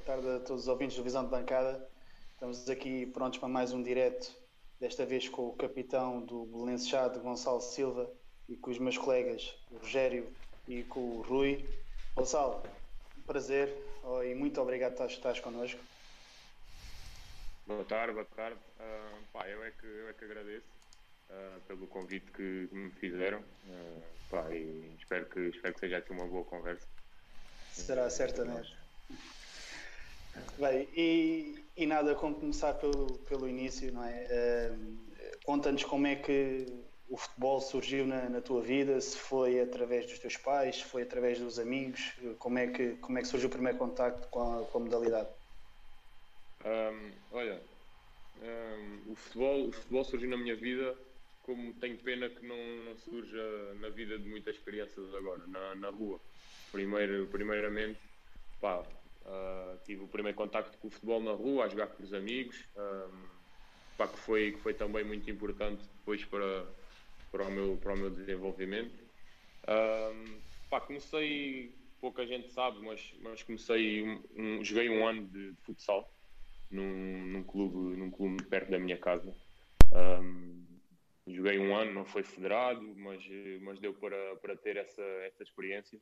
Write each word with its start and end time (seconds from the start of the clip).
boa 0.00 0.16
tarde 0.16 0.28
a 0.28 0.40
todos 0.40 0.62
os 0.62 0.68
ouvintes 0.68 0.96
do 0.96 1.02
Visão 1.02 1.24
de 1.24 1.30
Bancada. 1.30 1.86
Estamos 2.32 2.70
aqui 2.70 3.04
prontos 3.06 3.38
para 3.38 3.48
mais 3.48 3.72
um 3.72 3.82
direto, 3.82 4.34
desta 4.80 5.04
vez 5.04 5.28
com 5.28 5.48
o 5.48 5.52
capitão 5.54 6.22
do 6.22 6.46
Belençado, 6.46 7.20
Gonçalo 7.20 7.60
Silva, 7.60 8.10
e 8.48 8.56
com 8.56 8.70
os 8.70 8.78
meus 8.78 8.96
colegas, 8.96 9.54
o 9.70 9.76
Rogério 9.76 10.32
e 10.66 10.82
com 10.84 11.00
o 11.00 11.20
Rui. 11.20 11.68
Gonçalo, 12.16 12.62
um 13.18 13.22
prazer 13.22 13.76
oh, 14.02 14.22
e 14.22 14.34
muito 14.34 14.58
obrigado 14.60 14.96
por 14.96 15.06
estares 15.06 15.40
connosco. 15.40 15.78
Boa 17.66 17.84
tarde, 17.84 18.14
boa 18.14 18.24
tarde. 18.24 18.58
Uh, 18.78 19.22
pá, 19.34 19.46
eu, 19.48 19.62
é 19.62 19.70
que, 19.70 19.86
eu 19.86 20.08
é 20.08 20.12
que 20.14 20.24
agradeço 20.24 20.66
uh, 21.28 21.60
pelo 21.68 21.86
convite 21.88 22.30
que 22.32 22.68
me 22.72 22.90
fizeram 22.92 23.40
uh, 23.40 24.02
pá, 24.30 24.48
e 24.50 24.96
espero 24.98 25.26
que, 25.26 25.40
espero 25.40 25.74
que 25.74 25.80
seja 25.80 25.98
aqui 25.98 26.10
uma 26.10 26.26
boa 26.26 26.44
conversa. 26.44 26.86
Será 27.70 28.08
certamente. 28.08 28.80
Bem, 30.58 30.88
e, 30.94 31.64
e 31.76 31.86
nada 31.86 32.14
como 32.14 32.34
começar 32.34 32.74
pelo, 32.74 33.18
pelo 33.20 33.48
início, 33.48 33.92
não 33.92 34.04
é? 34.04 34.76
Conta-nos 35.44 35.84
como 35.84 36.06
é 36.06 36.16
que 36.16 36.66
o 37.10 37.16
futebol 37.16 37.60
surgiu 37.60 38.06
na, 38.06 38.28
na, 38.28 38.40
tua 38.40 38.62
vida, 38.62 39.00
se 39.00 39.18
foi 39.18 39.60
através 39.60 40.06
dos 40.06 40.20
teus 40.20 40.36
pais, 40.36 40.76
se 40.76 40.84
foi 40.84 41.02
através 41.02 41.40
dos 41.40 41.58
amigos, 41.58 42.12
como 42.38 42.56
é 42.58 42.68
que, 42.68 42.90
como 42.96 43.18
é 43.18 43.22
que 43.22 43.26
surgiu 43.26 43.48
o 43.48 43.52
primeiro 43.52 43.76
contacto 43.76 44.28
com 44.28 44.40
a, 44.40 44.64
com 44.66 44.78
a 44.78 44.80
modalidade? 44.80 45.28
Um, 46.64 47.10
olha, 47.32 47.60
um, 48.40 49.12
o, 49.12 49.16
futebol, 49.16 49.68
o 49.68 49.72
futebol 49.72 50.04
surgiu 50.04 50.30
na 50.30 50.36
minha 50.36 50.54
vida 50.54 50.96
como 51.42 51.72
tenho 51.74 51.96
pena 51.98 52.28
que 52.28 52.46
não, 52.46 52.56
não 52.84 52.96
surja 52.96 53.74
na 53.80 53.88
vida 53.88 54.16
de 54.16 54.28
muitas 54.28 54.56
crianças 54.58 55.12
agora, 55.14 55.42
na, 55.48 55.74
na 55.74 55.90
rua. 55.90 56.20
Primeiro, 56.70 57.26
primeiramente, 57.26 57.98
pá, 58.60 58.84
uh, 59.30 59.78
tive 59.84 60.02
o 60.02 60.08
primeiro 60.08 60.36
contacto 60.36 60.76
com 60.78 60.88
o 60.88 60.90
futebol 60.90 61.22
na 61.22 61.32
rua, 61.32 61.64
a 61.64 61.68
jogar 61.68 61.86
com 61.86 62.02
os 62.02 62.12
amigos, 62.12 62.68
pá, 63.96 64.08
que, 64.08 64.18
foi, 64.18 64.52
que 64.52 64.60
foi 64.60 64.74
também 64.74 65.04
muito 65.04 65.30
importante 65.30 65.82
depois 65.98 66.24
para, 66.24 66.66
para, 67.30 67.44
o, 67.44 67.50
meu, 67.50 67.76
para 67.76 67.94
o 67.94 67.96
meu 67.96 68.10
desenvolvimento. 68.10 69.02
Um, 69.68 70.40
pá, 70.68 70.80
comecei, 70.80 71.74
pouca 72.00 72.26
gente 72.26 72.50
sabe, 72.52 72.80
mas, 72.80 73.14
mas 73.20 73.42
comecei, 73.42 74.02
um, 74.02 74.22
um, 74.36 74.64
joguei 74.64 74.88
um 74.88 75.06
ano 75.06 75.26
de, 75.26 75.52
de 75.52 75.60
futsal 75.62 76.12
num, 76.70 77.26
num, 77.26 77.42
clube, 77.44 77.96
num 77.96 78.10
clube 78.10 78.42
perto 78.44 78.70
da 78.70 78.78
minha 78.78 78.96
casa. 78.96 79.34
Joguei 81.26 81.58
um 81.58 81.74
ano, 81.76 81.92
não 81.92 82.04
foi 82.04 82.22
federado, 82.22 82.82
mas, 82.96 83.22
mas 83.62 83.78
deu 83.78 83.94
para, 83.94 84.36
para 84.36 84.56
ter 84.56 84.76
essa, 84.76 85.02
essa 85.02 85.42
experiência, 85.42 86.00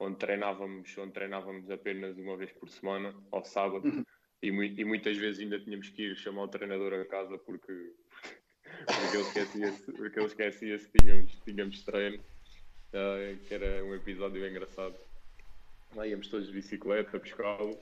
onde 0.00 0.16
treinávamos, 0.16 0.96
onde 0.96 1.12
treinávamos 1.12 1.70
apenas 1.70 2.16
uma 2.16 2.36
vez 2.36 2.50
por 2.52 2.68
semana, 2.70 3.14
ao 3.30 3.44
sábado, 3.44 3.86
uhum. 3.86 4.04
e, 4.42 4.48
e, 4.48 4.84
muitas 4.84 5.16
vezes 5.16 5.40
ainda 5.40 5.60
tínhamos 5.60 5.90
que 5.90 6.02
ir 6.02 6.16
chamar 6.16 6.44
o 6.44 6.48
treinador 6.48 6.94
a 6.94 7.04
casa 7.04 7.36
porque, 7.36 7.92
porque 8.86 9.16
ele 9.16 9.22
esquecia-se 9.22 9.92
porque 9.92 10.18
ele 10.18 10.26
esquecia 10.26 10.78
se 10.78 10.90
tínhamos, 10.98 11.38
tínhamos 11.44 11.82
treino, 11.82 12.16
uh, 12.18 13.38
que 13.46 13.54
era 13.54 13.84
um 13.84 13.94
episódio 13.94 14.48
engraçado. 14.48 14.96
Lá 15.94 16.06
íamos 16.06 16.28
todos 16.28 16.46
de 16.46 16.52
bicicleta, 16.52 17.20
pescá-lo. 17.20 17.78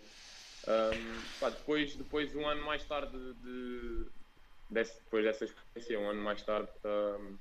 Um, 0.66 1.38
pá, 1.38 1.50
depois, 1.50 1.94
depois, 1.94 2.34
um 2.34 2.46
ano 2.46 2.64
mais 2.64 2.84
tarde 2.84 3.16
de, 3.34 4.06
desse, 4.68 4.98
depois 5.04 5.24
dessa 5.24 5.44
experiência, 5.44 6.00
um 6.00 6.10
ano 6.10 6.22
mais 6.22 6.42
tarde, 6.42 6.68
um, 6.84 7.38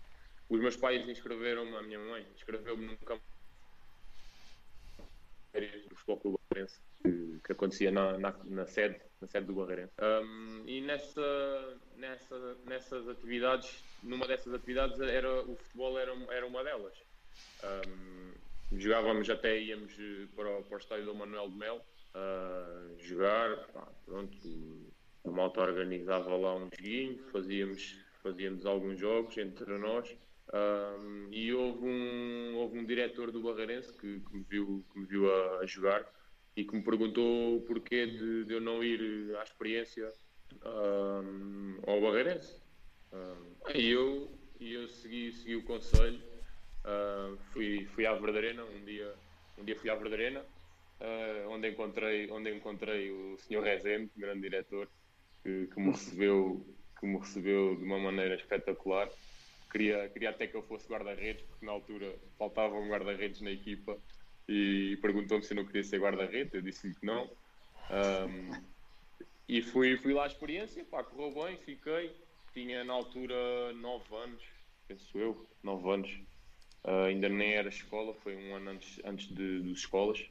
os 0.50 0.60
meus 0.60 0.76
pais 0.76 1.08
inscreveram-me, 1.08 1.76
a 1.76 1.82
minha 1.82 2.00
mãe 2.00 2.26
inscreveu-me 2.36 2.86
num 2.86 2.96
campo 2.98 3.24
do 5.90 5.96
Futebol 5.96 6.18
Clube 6.18 6.38
Barreirense, 6.50 6.80
que, 7.02 7.40
que 7.44 7.52
acontecia 7.52 7.92
na, 7.92 8.18
na, 8.18 8.36
na, 8.46 8.66
sede, 8.66 9.00
na 9.22 9.28
sede 9.28 9.48
do 9.48 9.54
Barreirense. 9.54 9.94
Um, 10.02 10.64
e 10.66 10.82
nessa, 10.82 11.78
nessa, 11.98 12.58
nessas 12.66 13.08
atividades, 13.08 13.84
numa 14.04 14.28
dessas 14.28 14.54
atividades, 14.54 15.00
era, 15.00 15.42
o 15.44 15.56
futebol 15.56 15.98
era, 15.98 16.14
era 16.32 16.46
uma 16.46 16.64
delas. 16.64 16.94
Um, 17.64 18.78
jogávamos 18.78 19.30
até, 19.30 19.60
íamos 19.60 19.94
para 20.36 20.60
o, 20.60 20.64
para 20.64 20.76
o 20.76 20.80
estádio 20.80 21.06
do 21.06 21.16
Manuel 21.16 21.50
de 21.50 21.56
Mel, 21.56 21.82
uh, 22.16 23.00
jogar, 23.00 23.58
pá, 23.68 23.88
pronto, 24.06 24.38
a 25.26 25.32
malta 25.32 25.62
organizava 25.62 26.36
lá 26.36 26.56
um 26.56 26.70
joguinho, 26.74 27.18
fazíamos, 27.32 28.00
fazíamos 28.24 28.66
alguns 28.66 29.00
jogos 29.00 29.38
entre 29.38 29.78
nós. 29.78 30.16
Um, 30.54 31.28
e 31.32 31.54
houve 31.54 31.86
um, 31.86 32.56
houve 32.56 32.80
um 32.80 32.86
diretor 32.86 33.32
do 33.32 33.42
Barreirense 33.42 33.92
que, 33.94 34.22
que, 34.22 34.34
me, 34.34 34.46
viu, 34.50 34.86
que 34.92 35.00
me 35.00 35.06
viu 35.06 35.30
a, 35.32 35.60
a, 35.60 35.66
jogar 35.66 36.06
e 36.56 36.64
que 36.64 36.74
me 36.74 36.82
perguntou 36.82 37.58
o 37.58 37.62
porquê 37.62 38.06
de, 38.06 38.46
de 38.46 38.54
eu 38.54 38.62
não 38.62 38.82
ir 38.82 39.36
à 39.38 39.44
experiência 39.44 40.10
um, 40.66 41.80
ao 41.86 42.00
Barreirense. 42.00 42.62
E 43.74 43.90
eu, 43.90 44.30
eu 44.60 44.88
segui, 44.88 45.32
segui 45.34 45.56
o 45.56 45.64
conselho, 45.64 46.22
uh, 46.86 47.38
fui, 47.52 47.86
fui 47.88 48.06
à 48.06 48.14
Verdarena, 48.14 48.64
um 48.64 48.86
dia, 48.86 49.14
um 49.58 49.64
dia 49.64 49.76
fui 49.76 49.90
à 49.90 49.96
Verdarena, 49.96 50.42
uh, 51.02 51.50
onde, 51.50 51.70
encontrei, 51.70 52.30
onde 52.32 52.54
encontrei 52.56 53.12
o 53.12 53.38
Sr. 53.38 53.62
Rezende, 53.62 54.12
grande 54.16 54.42
diretor, 54.42 54.88
que, 55.44 55.68
que, 55.68 55.80
me 55.80 55.92
recebeu, 55.92 56.66
que 57.00 57.06
me 57.06 57.18
recebeu 57.18 57.76
de 57.76 57.84
uma 57.84 58.00
maneira 58.00 58.36
espetacular. 58.36 59.10
Queria, 59.70 60.10
queria 60.10 60.30
até 60.30 60.48
que 60.48 60.56
eu 60.56 60.64
fosse 60.64 60.88
guarda-redes, 60.88 61.44
porque 61.44 61.66
na 61.66 61.72
altura 61.72 62.18
faltava 62.38 62.76
um 62.76 62.90
guarda-redes 62.90 63.42
na 63.42 63.52
equipa 63.52 63.98
e 64.48 64.98
perguntou-me 65.02 65.44
se 65.44 65.54
eu 65.54 65.58
não 65.58 65.66
queria 65.66 65.84
ser 65.84 66.00
guarda-redes. 66.00 66.54
Eu 66.54 66.62
disse-lhe 66.62 66.96
que 66.96 67.06
não. 67.06 67.30
Um, 67.90 68.62
e 69.48 69.62
fui, 69.62 69.98
fui 69.98 70.14
lá 70.14 70.24
à 70.24 70.28
experiência, 70.28 70.84
pá, 70.86 71.04
correu 71.04 71.44
bem, 71.44 71.58
fiquei. 71.58 72.16
Tinha 72.54 72.84
na 72.84 72.94
altura 72.94 73.74
9 73.74 74.16
anos, 74.16 74.44
penso 74.88 75.18
eu, 75.18 75.48
9 75.62 75.90
anos. 75.90 76.12
Uh, 76.84 77.06
ainda 77.08 77.28
nem 77.28 77.54
era 77.54 77.68
escola, 77.68 78.14
foi 78.16 78.36
um 78.36 78.56
ano 78.56 78.72
antes, 78.72 79.02
antes 79.04 79.28
de, 79.28 79.62
de 79.62 79.72
escolas. 79.72 80.30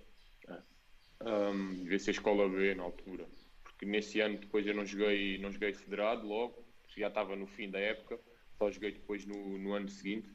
Um, 1.19 1.83
devia 1.83 1.99
ser 1.99 2.11
escola 2.11 2.47
B 2.47 2.75
na 2.75 2.83
altura 2.83 3.27
porque 3.77 3.85
nesse 3.85 4.21
ano 4.21 4.39
depois 4.39 4.67
eu 4.67 4.75
não 4.75 4.87
joguei, 4.87 5.37
não 5.39 5.53
joguei 5.53 5.75
federado 5.75 6.27
logo, 6.27 6.65
já 6.97 7.09
estava 7.09 7.37
no 7.37 7.47
fim 7.47 7.71
da 7.71 7.79
época, 7.79 8.19
só 8.59 8.71
joguei 8.71 8.93
depois 8.93 9.25
no, 9.27 9.59
no 9.59 9.73
ano 9.73 9.89
seguinte. 9.89 10.29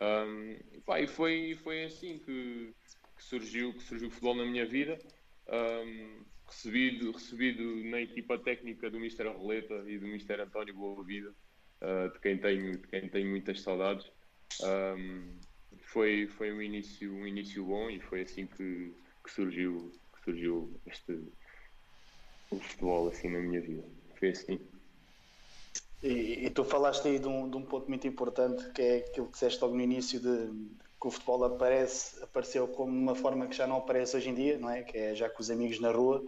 Um, 0.00 0.80
pá, 0.82 1.00
e 1.00 1.06
foi, 1.06 1.54
foi 1.62 1.84
assim 1.84 2.18
que, 2.18 2.74
que, 3.16 3.24
surgiu, 3.24 3.72
que 3.74 3.82
surgiu 3.82 4.08
o 4.08 4.10
futebol 4.10 4.34
na 4.34 4.44
minha 4.44 4.66
vida. 4.66 4.98
Um, 5.48 6.24
recebido, 6.46 7.10
recebido 7.12 7.84
na 7.84 8.00
equipa 8.00 8.38
técnica 8.38 8.90
do 8.90 9.00
Mister 9.00 9.26
Arroleta 9.26 9.74
e 9.86 9.98
do 9.98 10.06
Mister 10.06 10.40
António 10.40 10.74
Boa 10.74 11.02
Vida, 11.04 11.34
uh, 11.80 12.12
de, 12.12 12.20
quem 12.20 12.38
tenho, 12.38 12.72
de 12.72 12.86
quem 12.88 13.08
tenho 13.08 13.30
muitas 13.30 13.60
saudades. 13.60 14.10
Um, 14.62 15.38
foi, 15.80 16.26
foi 16.26 16.52
um 16.52 16.60
início, 16.60 17.12
um 17.12 17.26
início 17.26 17.64
bom 17.64 17.90
e 17.90 18.00
foi 18.00 18.22
assim 18.22 18.46
que, 18.46 18.94
que 19.24 19.30
surgiu, 19.30 19.92
que 20.14 20.24
surgiu 20.24 20.80
este, 20.86 21.18
o 22.50 22.58
futebol 22.60 23.08
assim 23.08 23.30
na 23.30 23.40
minha 23.40 23.60
vida. 23.60 23.84
Foi 24.18 24.30
assim. 24.30 24.60
E, 26.02 26.46
e 26.46 26.50
tu 26.50 26.64
falaste 26.64 27.06
aí 27.06 27.18
de 27.18 27.28
um, 27.28 27.48
de 27.48 27.56
um, 27.56 27.62
ponto 27.62 27.88
muito 27.88 28.06
importante 28.06 28.70
que 28.72 28.82
é 28.82 28.96
aquilo 28.98 29.26
que 29.26 29.32
disseste 29.32 29.62
logo 29.62 29.76
no 29.76 29.80
início 29.80 30.18
de 30.18 30.50
que 31.00 31.08
o 31.08 31.10
futebol 31.10 31.44
aparece, 31.44 32.22
apareceu 32.22 32.68
como 32.68 32.92
uma 32.92 33.14
forma 33.14 33.46
que 33.46 33.56
já 33.56 33.66
não 33.66 33.76
aparece 33.76 34.16
hoje 34.16 34.30
em 34.30 34.34
dia, 34.34 34.58
não 34.58 34.70
é? 34.70 34.82
Que 34.82 34.96
é 34.96 35.14
já 35.14 35.28
com 35.28 35.40
os 35.40 35.50
amigos 35.50 35.80
na 35.80 35.90
rua. 35.90 36.24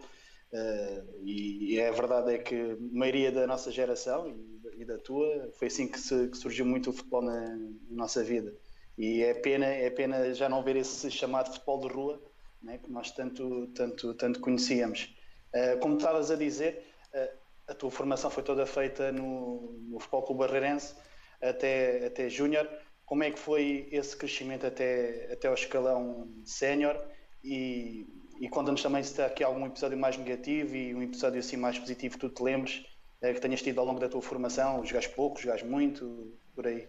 Uh, 0.53 1.21
e, 1.23 1.75
e, 1.75 1.83
a 1.83 1.91
verdade 1.91 2.35
é 2.35 2.39
que 2.39 2.55
a 2.55 2.77
maioria 2.93 3.33
da 3.33 3.47
nossa 3.47 3.73
geração 3.73 4.29
e, 4.29 4.83
e 4.83 4.85
da 4.85 4.99
tua 4.99 5.51
foi 5.59 5.67
assim 5.67 5.89
que, 5.89 5.99
se, 5.99 6.29
que, 6.29 6.37
surgiu 6.37 6.65
muito 6.65 6.91
o 6.91 6.93
futebol 6.93 7.23
na, 7.23 7.41
na, 7.41 7.71
nossa 7.91 8.23
vida. 8.23 8.55
E 8.97 9.23
é 9.23 9.35
pena, 9.35 9.67
é 9.67 9.91
pena 9.91 10.33
já 10.33 10.49
não 10.49 10.63
ver 10.63 10.77
esse 10.77 11.11
chamado 11.11 11.53
futebol 11.53 11.81
de 11.81 11.89
rua, 11.89 12.23
é? 12.69 12.79
que 12.79 12.91
nós 12.91 13.11
tanto, 13.11 13.67
tanto, 13.75 14.15
tanto 14.15 14.41
conhecíamos. 14.41 15.15
Eh, 15.55 15.77
como 15.77 15.97
estavas 15.97 16.33
a 16.33 16.37
dizer, 16.37 16.85
uh, 17.15 17.44
a 17.67 17.75
tua 17.75 17.91
formação 17.91 18.31
foi 18.31 18.43
toda 18.43 18.67
feita 18.67 19.11
no, 19.13 19.79
no 19.89 19.99
Futebol 19.99 20.23
Clube 20.23 20.41
Barreirense 20.41 20.95
até, 21.41 22.07
até 22.07 22.29
Júnior. 22.29 22.69
Como 23.07 23.23
é 23.23 23.31
que 23.31 23.39
foi 23.39 23.89
esse 23.91 24.17
crescimento 24.17 24.67
até, 24.67 25.33
até 25.33 25.49
ao 25.49 25.55
escalão 25.55 26.29
sénior? 26.45 26.99
E, 27.43 28.07
e 28.41 28.49
conta-nos 28.49 28.83
também 28.83 29.03
se 29.03 29.11
está 29.11 29.27
aqui 29.27 29.45
algum 29.45 29.67
episódio 29.67 29.99
mais 29.99 30.17
negativo 30.17 30.75
e 30.75 30.95
um 30.95 31.03
episódio 31.03 31.39
assim 31.39 31.57
mais 31.57 31.79
positivo 31.79 32.15
que 32.15 32.21
tu 32.21 32.31
te 32.31 32.43
lembres 32.43 32.85
uh, 33.23 33.35
que 33.35 33.41
tenhas 33.41 33.63
tido 33.63 33.79
ao 33.79 33.87
longo 33.87 34.01
da 34.01 34.09
tua 34.09 34.23
formação. 34.23 34.85
Jogaste 34.85 35.15
pouco, 35.15 35.41
jogaste 35.41 35.67
muito, 35.67 36.35
por 36.55 36.67
aí? 36.67 36.89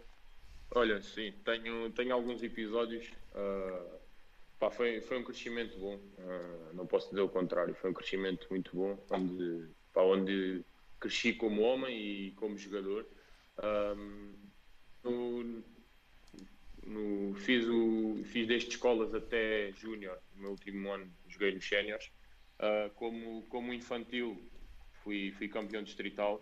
Olha, 0.74 1.02
sim, 1.02 1.34
tenho, 1.44 1.92
tenho 1.92 2.14
alguns 2.14 2.42
episódios. 2.42 3.12
Uh 3.34 3.96
Pá, 4.60 4.72
foi, 4.72 5.02
foi 5.02 5.20
um 5.20 5.24
crescimento 5.24 5.78
bom, 5.78 5.96
uh, 5.96 6.74
não 6.74 6.88
posso 6.88 7.10
dizer 7.10 7.22
o 7.22 7.30
contrário, 7.30 7.76
foi 7.76 7.90
um 7.90 7.94
crescimento 7.94 8.48
muito 8.50 8.72
bom, 8.74 8.98
onde, 9.12 9.68
pá, 9.96 10.04
onde 10.04 10.62
cresci 11.00 11.34
como 11.34 11.64
homem 11.64 11.98
e 12.28 12.32
como 12.34 12.58
jogador. 12.58 13.08
Um, 13.64 14.34
no, 15.04 15.64
no, 16.86 17.36
fiz, 17.36 17.66
o, 17.68 18.22
fiz 18.26 18.46
desde 18.48 18.70
escolas 18.70 19.16
até 19.16 19.72
júnior, 19.72 20.20
no 20.36 20.42
meu 20.42 20.52
último 20.52 20.92
ano 20.92 21.10
joguei 21.28 21.54
nos 21.56 21.68
séniores, 21.68 22.12
Uh, 22.56 22.90
como, 22.92 23.42
como 23.50 23.74
infantil, 23.74 24.42
fui, 25.04 25.34
fui 25.38 25.50
campeão 25.50 25.84
distrital 25.84 26.36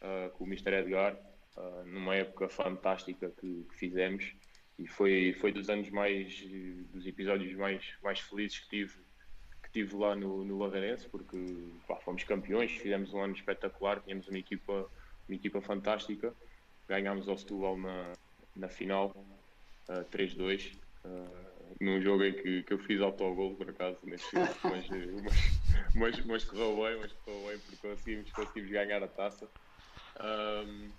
uh, 0.00 0.30
com 0.30 0.44
o 0.44 0.46
Mr. 0.46 0.72
Edgar, 0.72 1.14
uh, 1.56 1.84
numa 1.84 2.16
época 2.16 2.48
fantástica 2.48 3.30
que, 3.38 3.66
que, 3.68 3.76
fizemos 3.76 4.34
e 4.78 4.86
foi, 4.86 5.36
foi 5.38 5.52
dos 5.52 5.68
anos 5.68 5.90
mais, 5.90 6.42
dos 6.90 7.06
episódios 7.06 7.54
mais, 7.56 7.84
mais 8.02 8.20
felizes 8.20 8.60
que 8.60 8.70
tive, 8.70 8.94
que 9.72 9.84
tive 9.84 9.96
lá 9.96 10.14
no, 10.14 10.44
no 10.44 10.58
Lavarense, 10.58 11.08
porque 11.08 11.36
pá, 11.86 11.96
fomos 11.96 12.24
campeões, 12.24 12.72
fizemos 12.72 13.12
um 13.14 13.20
ano 13.20 13.34
espetacular, 13.34 14.00
tínhamos 14.00 14.28
uma 14.28 14.38
equipa, 14.38 14.90
uma 15.28 15.34
equipa 15.34 15.60
fantástica, 15.60 16.34
ganhámos 16.88 17.28
ao 17.28 17.38
Setúbal 17.38 17.76
na, 17.76 18.12
na 18.56 18.68
final, 18.68 19.14
uh, 19.88 20.04
3-2. 20.10 20.76
Uh, 21.04 21.50
num 21.80 22.00
jogo 22.00 22.24
em 22.24 22.32
que, 22.32 22.62
que 22.64 22.72
eu 22.72 22.78
fiz 22.78 23.00
autogol, 23.00 23.54
por 23.54 23.70
acaso, 23.70 23.98
nesse 24.02 24.24
jogo, 24.32 24.48
mas, 24.64 24.88
mas, 24.88 25.94
mas, 25.94 26.24
mas 26.26 26.44
correu 26.44 26.76
bem, 26.76 26.98
mas 27.00 27.12
correu 27.12 27.48
bem 27.48 27.58
porque 27.58 27.88
conseguimos, 27.88 28.32
conseguimos 28.32 28.70
ganhar 28.70 29.02
a 29.02 29.08
taça. 29.08 29.48
Um, 30.20 30.90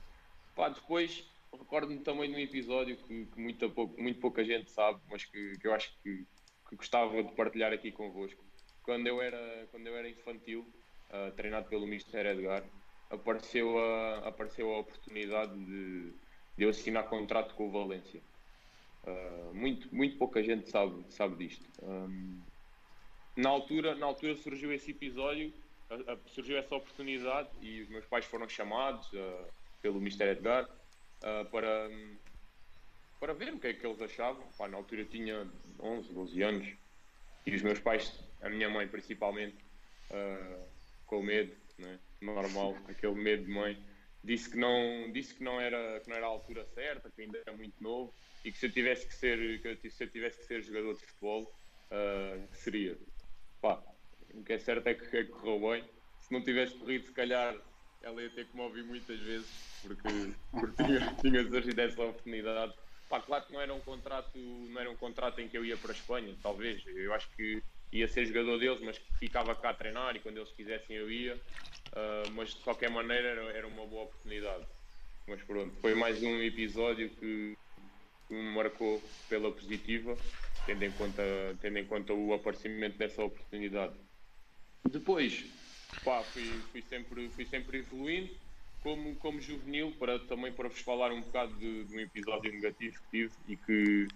pá, 0.56 0.70
depois 0.70 1.30
recordo-me 1.58 2.00
também 2.00 2.30
de 2.30 2.36
um 2.36 2.40
episódio 2.40 2.96
que, 2.98 3.26
que 3.26 3.40
muito, 3.40 3.70
pouco, 3.70 4.02
muito 4.02 4.20
pouca 4.20 4.44
gente 4.44 4.72
sabe, 4.72 5.00
mas 5.10 5.26
que, 5.26 5.58
que 5.60 5.68
eu 5.68 5.74
acho 5.74 5.92
que, 6.02 6.26
que, 6.70 6.76
gostava 6.76 7.22
de 7.22 7.32
partilhar 7.34 7.74
aqui 7.74 7.92
convosco. 7.92 8.44
Quando 8.84 9.08
eu 9.08 9.22
era, 9.22 9.68
quando 9.72 9.88
eu 9.88 9.96
era 9.96 10.10
infantil, 10.10 10.66
uh, 11.10 11.32
treinado 11.34 11.68
pelo 11.70 11.86
Mr. 11.86 12.26
Edgar, 12.28 12.64
apareceu 13.10 13.78
a, 13.78 14.28
apareceu 14.28 14.74
a 14.74 14.80
oportunidade 14.80 15.54
de, 15.54 16.12
de 16.58 16.64
eu 16.64 16.70
assinar 16.70 17.08
contrato 17.08 17.54
com 17.56 17.68
o 17.68 17.72
Valência. 17.72 18.22
Uh, 19.04 19.54
muito, 19.54 19.94
muito 19.94 20.18
pouca 20.18 20.44
gente 20.44 20.70
sabe, 20.70 21.04
sabe 21.10 21.36
disto. 21.36 21.66
Um, 21.84 22.40
na, 23.36 23.50
altura, 23.50 23.96
na 23.96 24.06
altura 24.06 24.36
surgiu 24.36 24.72
esse 24.72 24.92
episódio, 24.92 25.54
surgiu 26.28 26.58
essa 26.58 26.76
oportunidade 26.76 27.50
e 27.62 27.82
os 27.82 27.90
meus 27.90 28.06
pais 28.06 28.26
foram 28.26 28.48
chamados 28.48 29.12
uh, 29.14 29.46
pelo 29.82 29.98
Mr. 29.98 30.30
Edgar 30.30 30.66
uh, 30.66 31.46
para, 31.50 31.90
para 33.20 33.34
ver 33.34 33.54
o 33.54 33.60
que 33.60 33.68
é 33.68 33.74
que 33.74 33.86
eles 33.86 34.02
achavam. 34.02 34.48
Pá, 34.58 34.68
na 34.68 34.78
altura 34.78 35.04
tinha 35.06 35.50
11, 35.80 36.14
12 36.14 36.42
anos 36.44 36.74
e 37.46 37.56
os 37.56 37.62
meus 37.64 37.80
pais, 37.80 38.24
a 38.42 38.50
minha 38.50 38.70
mãe 38.70 38.88
principalmente, 38.88 39.58
com 41.06 41.22
medo, 41.22 41.56
né? 41.78 42.00
normal, 42.22 42.78
aquele 42.88 43.16
medo 43.16 43.46
de 43.46 43.52
mãe, 43.52 43.78
disse 44.24 44.50
que 44.50 44.58
não, 44.58 45.12
disse 45.12 45.34
que 45.36 45.44
não, 45.44 45.60
era, 45.60 46.00
que 46.00 46.10
não 46.10 46.16
era 46.16 46.26
a 46.26 46.30
altura 46.30 46.66
certa, 46.74 47.10
que 47.10 47.22
ainda 47.22 47.40
era 47.40 47.56
muito 47.56 47.82
novo 47.82 48.14
e 48.44 48.52
que 48.52 48.58
se 48.58 48.68
eu 48.68 48.72
tivesse 48.72 49.08
que 49.08 49.14
ser, 49.14 49.62
que 49.62 49.90
se 49.90 50.04
eu 50.04 50.10
tivesse 50.10 50.40
que 50.40 50.46
ser 50.46 50.62
jogador 50.62 50.94
de 50.94 51.02
futebol, 51.02 51.44
uh, 51.44 52.56
seria. 52.56 52.98
Pá, 53.62 53.82
o 54.34 54.44
que 54.44 54.54
é 54.54 54.60
certo 54.60 54.88
é 54.88 54.94
que, 54.94 55.18
é 55.18 55.24
que 55.24 55.32
correu 55.32 55.60
bem. 55.72 55.84
Se 56.20 56.32
não 56.32 56.44
tivesse 56.44 56.76
corrido, 56.76 57.06
se 57.06 57.12
calhar 57.12 57.56
ela 58.02 58.22
ia 58.22 58.30
ter 58.30 58.48
que 58.48 58.56
me 58.56 58.62
ouvir 58.64 58.84
muitas 58.84 59.20
vezes, 59.20 59.48
porque, 59.82 60.34
porque 60.52 60.84
tinha, 60.84 61.14
tinha 61.22 61.44
surgido 61.44 61.82
essa 61.82 62.02
oportunidade. 62.02 62.74
Pá, 63.10 63.20
claro 63.20 63.46
que 63.46 63.54
não 63.54 63.62
era 63.62 63.74
um 63.74 63.82
contrato, 63.82 64.38
não 64.38 64.80
era 64.80 64.90
um 64.90 64.96
contrato 64.96 65.40
em 65.42 65.48
que 65.48 65.58
eu 65.58 65.66
ia 65.66 65.78
para 65.78 65.92
a 65.92 65.96
Espanha, 65.96 66.36
talvez. 66.42 66.84
Eu 66.88 67.14
acho 67.14 67.30
que 67.36 67.62
ia 67.92 68.08
ser 68.08 68.26
jogador 68.26 68.58
deles, 68.58 68.82
mas 68.82 68.98
ficava 69.20 69.56
cá 69.56 69.72
a 69.72 69.74
treinar 69.74 70.16
e 70.16 70.20
quando 70.20 70.38
eles 70.38 70.52
quisessem 70.52 70.96
eu 70.96 71.12
ia. 71.12 71.36
Uh, 71.92 72.30
mas 72.30 72.54
de 72.54 72.62
qualquer 72.64 72.90
maneira 72.90 73.28
era, 73.28 73.42
era 73.52 73.68
uma 73.68 73.86
boa 73.86 74.04
oportunidade. 74.04 74.66
Mas 75.28 75.44
pronto, 75.44 75.76
foi 75.82 75.94
mais 75.94 76.24
um 76.24 76.42
episódio 76.42 77.10
que, 77.10 77.58
que 78.28 78.34
me 78.34 78.56
marcou 78.56 79.02
pela 79.28 79.52
positiva, 79.52 80.18
tendo 80.66 80.84
em, 80.84 80.92
conta, 80.92 81.22
tendo 81.62 81.78
em 81.78 81.86
conta 81.86 82.14
o 82.14 82.34
aparecimento 82.34 82.98
dessa 82.98 83.24
oportunidade. 83.24 83.96
Depois, 84.90 85.46
pá, 86.04 86.24
fui, 86.24 86.66
fui, 86.72 86.82
sempre, 86.82 87.30
fui 87.30 87.46
sempre 87.46 87.80
evoluindo 87.80 88.34
como, 88.82 89.16
como 89.18 89.40
juvenil, 89.40 89.92
para, 89.98 90.18
também 90.28 90.52
para 90.52 90.70
vos 90.70 90.80
falar 90.80 91.12
um 91.12 91.22
bocado 91.22 91.54
de, 91.56 91.86
de 91.86 91.96
um 91.96 92.00
episódio 92.00 92.52
negativo 92.52 92.98
que 93.00 93.10
tive 93.10 93.34
e 93.48 93.58
que, 93.58 94.08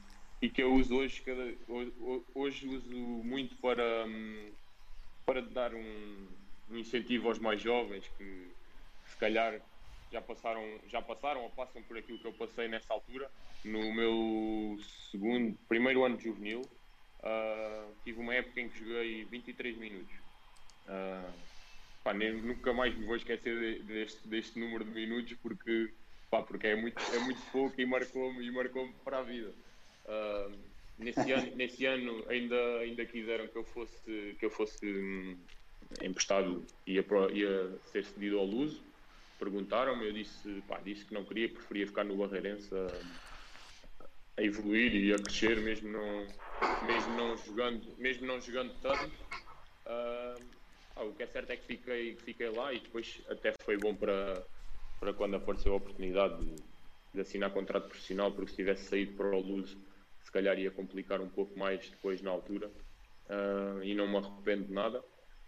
e 0.42 0.50
que 0.50 0.62
eu 0.62 0.74
uso 0.74 0.96
hoje, 0.96 1.22
cada, 1.22 1.44
hoje, 2.34 2.68
uso 2.68 2.92
muito 3.24 3.56
para, 3.58 4.06
hum, 4.06 4.54
para 5.26 5.42
dar 5.42 5.74
um, 5.74 6.28
um 6.70 6.78
incentivo 6.78 7.28
aos 7.28 7.40
mais 7.40 7.62
jovens 7.62 8.08
que 8.10 8.56
se 9.06 9.18
calhar 9.18 9.62
já 10.12 10.22
passaram, 10.22 10.62
já 10.88 11.02
passaram 11.02 11.44
ou 11.44 11.50
passam 11.52 11.82
por 11.84 11.98
aquilo 11.98 12.20
que 12.20 12.28
eu 12.28 12.34
passei 12.34 12.68
nessa 12.68 12.94
altura. 12.94 13.30
No 13.64 13.94
meu 13.94 14.78
segundo, 15.12 15.58
primeiro 15.68 16.04
ano 16.06 16.18
de 16.18 16.26
juvenil, 16.26 16.62
uh, 16.62 17.96
tive 18.04 18.20
uma 18.20 18.36
época 18.36 18.62
em 18.62 18.70
que 18.70 18.78
joguei 18.78 19.26
23 19.26 19.78
minutos. 19.78 20.14
Uh, 20.86 21.34
pá, 22.04 22.14
nem, 22.14 22.40
nunca 22.42 22.72
mais 22.72 22.96
me 22.96 23.06
vou 23.06 23.16
esquecer 23.16 23.84
deste, 23.84 24.28
deste 24.28 24.60
número 24.60 24.86
de 24.86 24.92
minutos 24.92 25.34
porque, 25.42 25.96
pá, 26.30 26.44
porque 26.44 26.68
é, 26.68 26.76
muito, 26.76 27.00
é 27.00 27.20
muito 27.20 27.42
pouco 27.52 27.82
e 27.82 27.86
marcou-me 27.86 28.52
marcou 28.52 28.88
para 29.04 29.20
a 29.20 29.24
vida. 29.24 29.65
Nesse 30.98 31.32
ano, 31.32 31.56
nesse 31.56 31.86
ano 31.86 32.24
ainda, 32.30 32.78
ainda 32.80 33.06
quiseram 33.06 33.48
que 33.48 33.58
eu 33.58 33.64
fosse, 33.66 34.36
que 34.40 34.46
eu 34.46 34.50
fosse 34.50 34.86
hum, 34.86 35.38
emprestado, 36.02 36.66
ia, 36.88 37.06
ia 37.34 37.80
ser 37.92 38.06
cedido 38.06 38.40
ao 38.40 38.46
Luso 38.46 38.82
perguntaram-me, 39.38 40.06
eu 40.06 40.14
disse, 40.14 40.62
pá, 40.68 40.80
disse 40.80 41.06
que 41.06 41.14
não 41.14 41.24
queria, 41.24 41.50
preferia 41.50 41.88
ficar 41.88 42.04
no 42.04 42.16
Barreirense 42.16 42.70
a, 42.74 44.08
a, 44.38 44.44
evoluir 44.44 44.94
e 44.96 45.14
a 45.14 45.18
crescer, 45.18 45.60
mesmo 45.62 45.90
não, 45.90 46.28
mesmo 46.88 47.14
não 47.16 47.38
jogando, 47.38 47.96
mesmo 47.98 48.26
não 48.26 48.40
jogando 48.40 48.74
tanto. 48.82 49.14
Uh, 49.86 50.42
ah, 50.96 51.04
o 51.04 51.14
que 51.14 51.24
é 51.24 51.28
certo 51.28 51.52
é 51.52 51.58
que 51.58 51.66
fiquei, 51.66 52.16
fiquei 52.16 52.50
lá 52.50 52.74
e 52.74 52.80
depois 52.80 53.22
até 53.30 53.54
foi 53.64 53.78
bom 53.78 53.94
para, 53.94 54.42
para 55.00 55.14
quando 55.14 55.36
apareceu 55.36 55.74
a 55.74 55.78
oportunidade 55.78 56.44
de, 56.44 56.56
de 57.14 57.22
assinar 57.22 57.52
contrato 57.52 57.90
profissional, 57.90 58.32
porque 58.32 58.52
se 58.52 58.58
tivesse 58.58 58.86
saído 58.86 59.14
para 59.16 59.36
o 59.36 59.42
Luz, 59.42 59.78
calhar 60.36 60.60
ia 60.60 60.70
complicar 60.70 61.22
um 61.22 61.30
pouco 61.30 61.58
mais 61.58 61.90
depois 61.90 62.22
na 62.22 62.30
altura. 62.30 62.70
Uh, 63.28 63.82
e 63.84 63.96
não 63.96 64.08
me 64.08 64.18
arrependo 64.18 64.66
de 64.66 64.74
nada. 64.74 65.04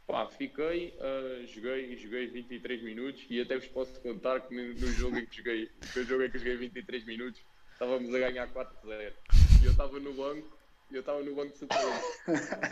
Pá, 0.08 0.26
fiquei, 0.28 0.98
uh, 0.98 1.46
joguei, 1.46 1.96
joguei 1.98 2.28
23 2.28 2.82
minutos 2.82 3.26
e 3.30 3.42
até 3.42 3.58
vos 3.58 3.68
posso 3.68 4.00
contar 4.00 4.40
que 4.40 4.56
no, 4.56 4.88
jogo 4.88 5.18
em 5.18 5.26
que 5.26 5.38
joguei, 5.38 5.70
no 5.96 6.04
jogo 6.04 6.24
em 6.24 6.32
que 6.32 6.38
joguei 6.38 6.56
23 6.72 7.06
minutos, 7.06 7.42
estávamos 7.74 8.16
a 8.16 8.20
ganhar 8.20 8.48
4-0. 8.48 9.14
E 9.62 9.66
eu 9.66 9.72
estava 9.72 10.00
no 10.00 10.14
banco, 10.14 10.58
eu 10.90 11.02
estava 11.02 11.22
no 11.22 11.36
banco 11.36 11.52
de 11.52 11.58
suplente. 11.58 11.86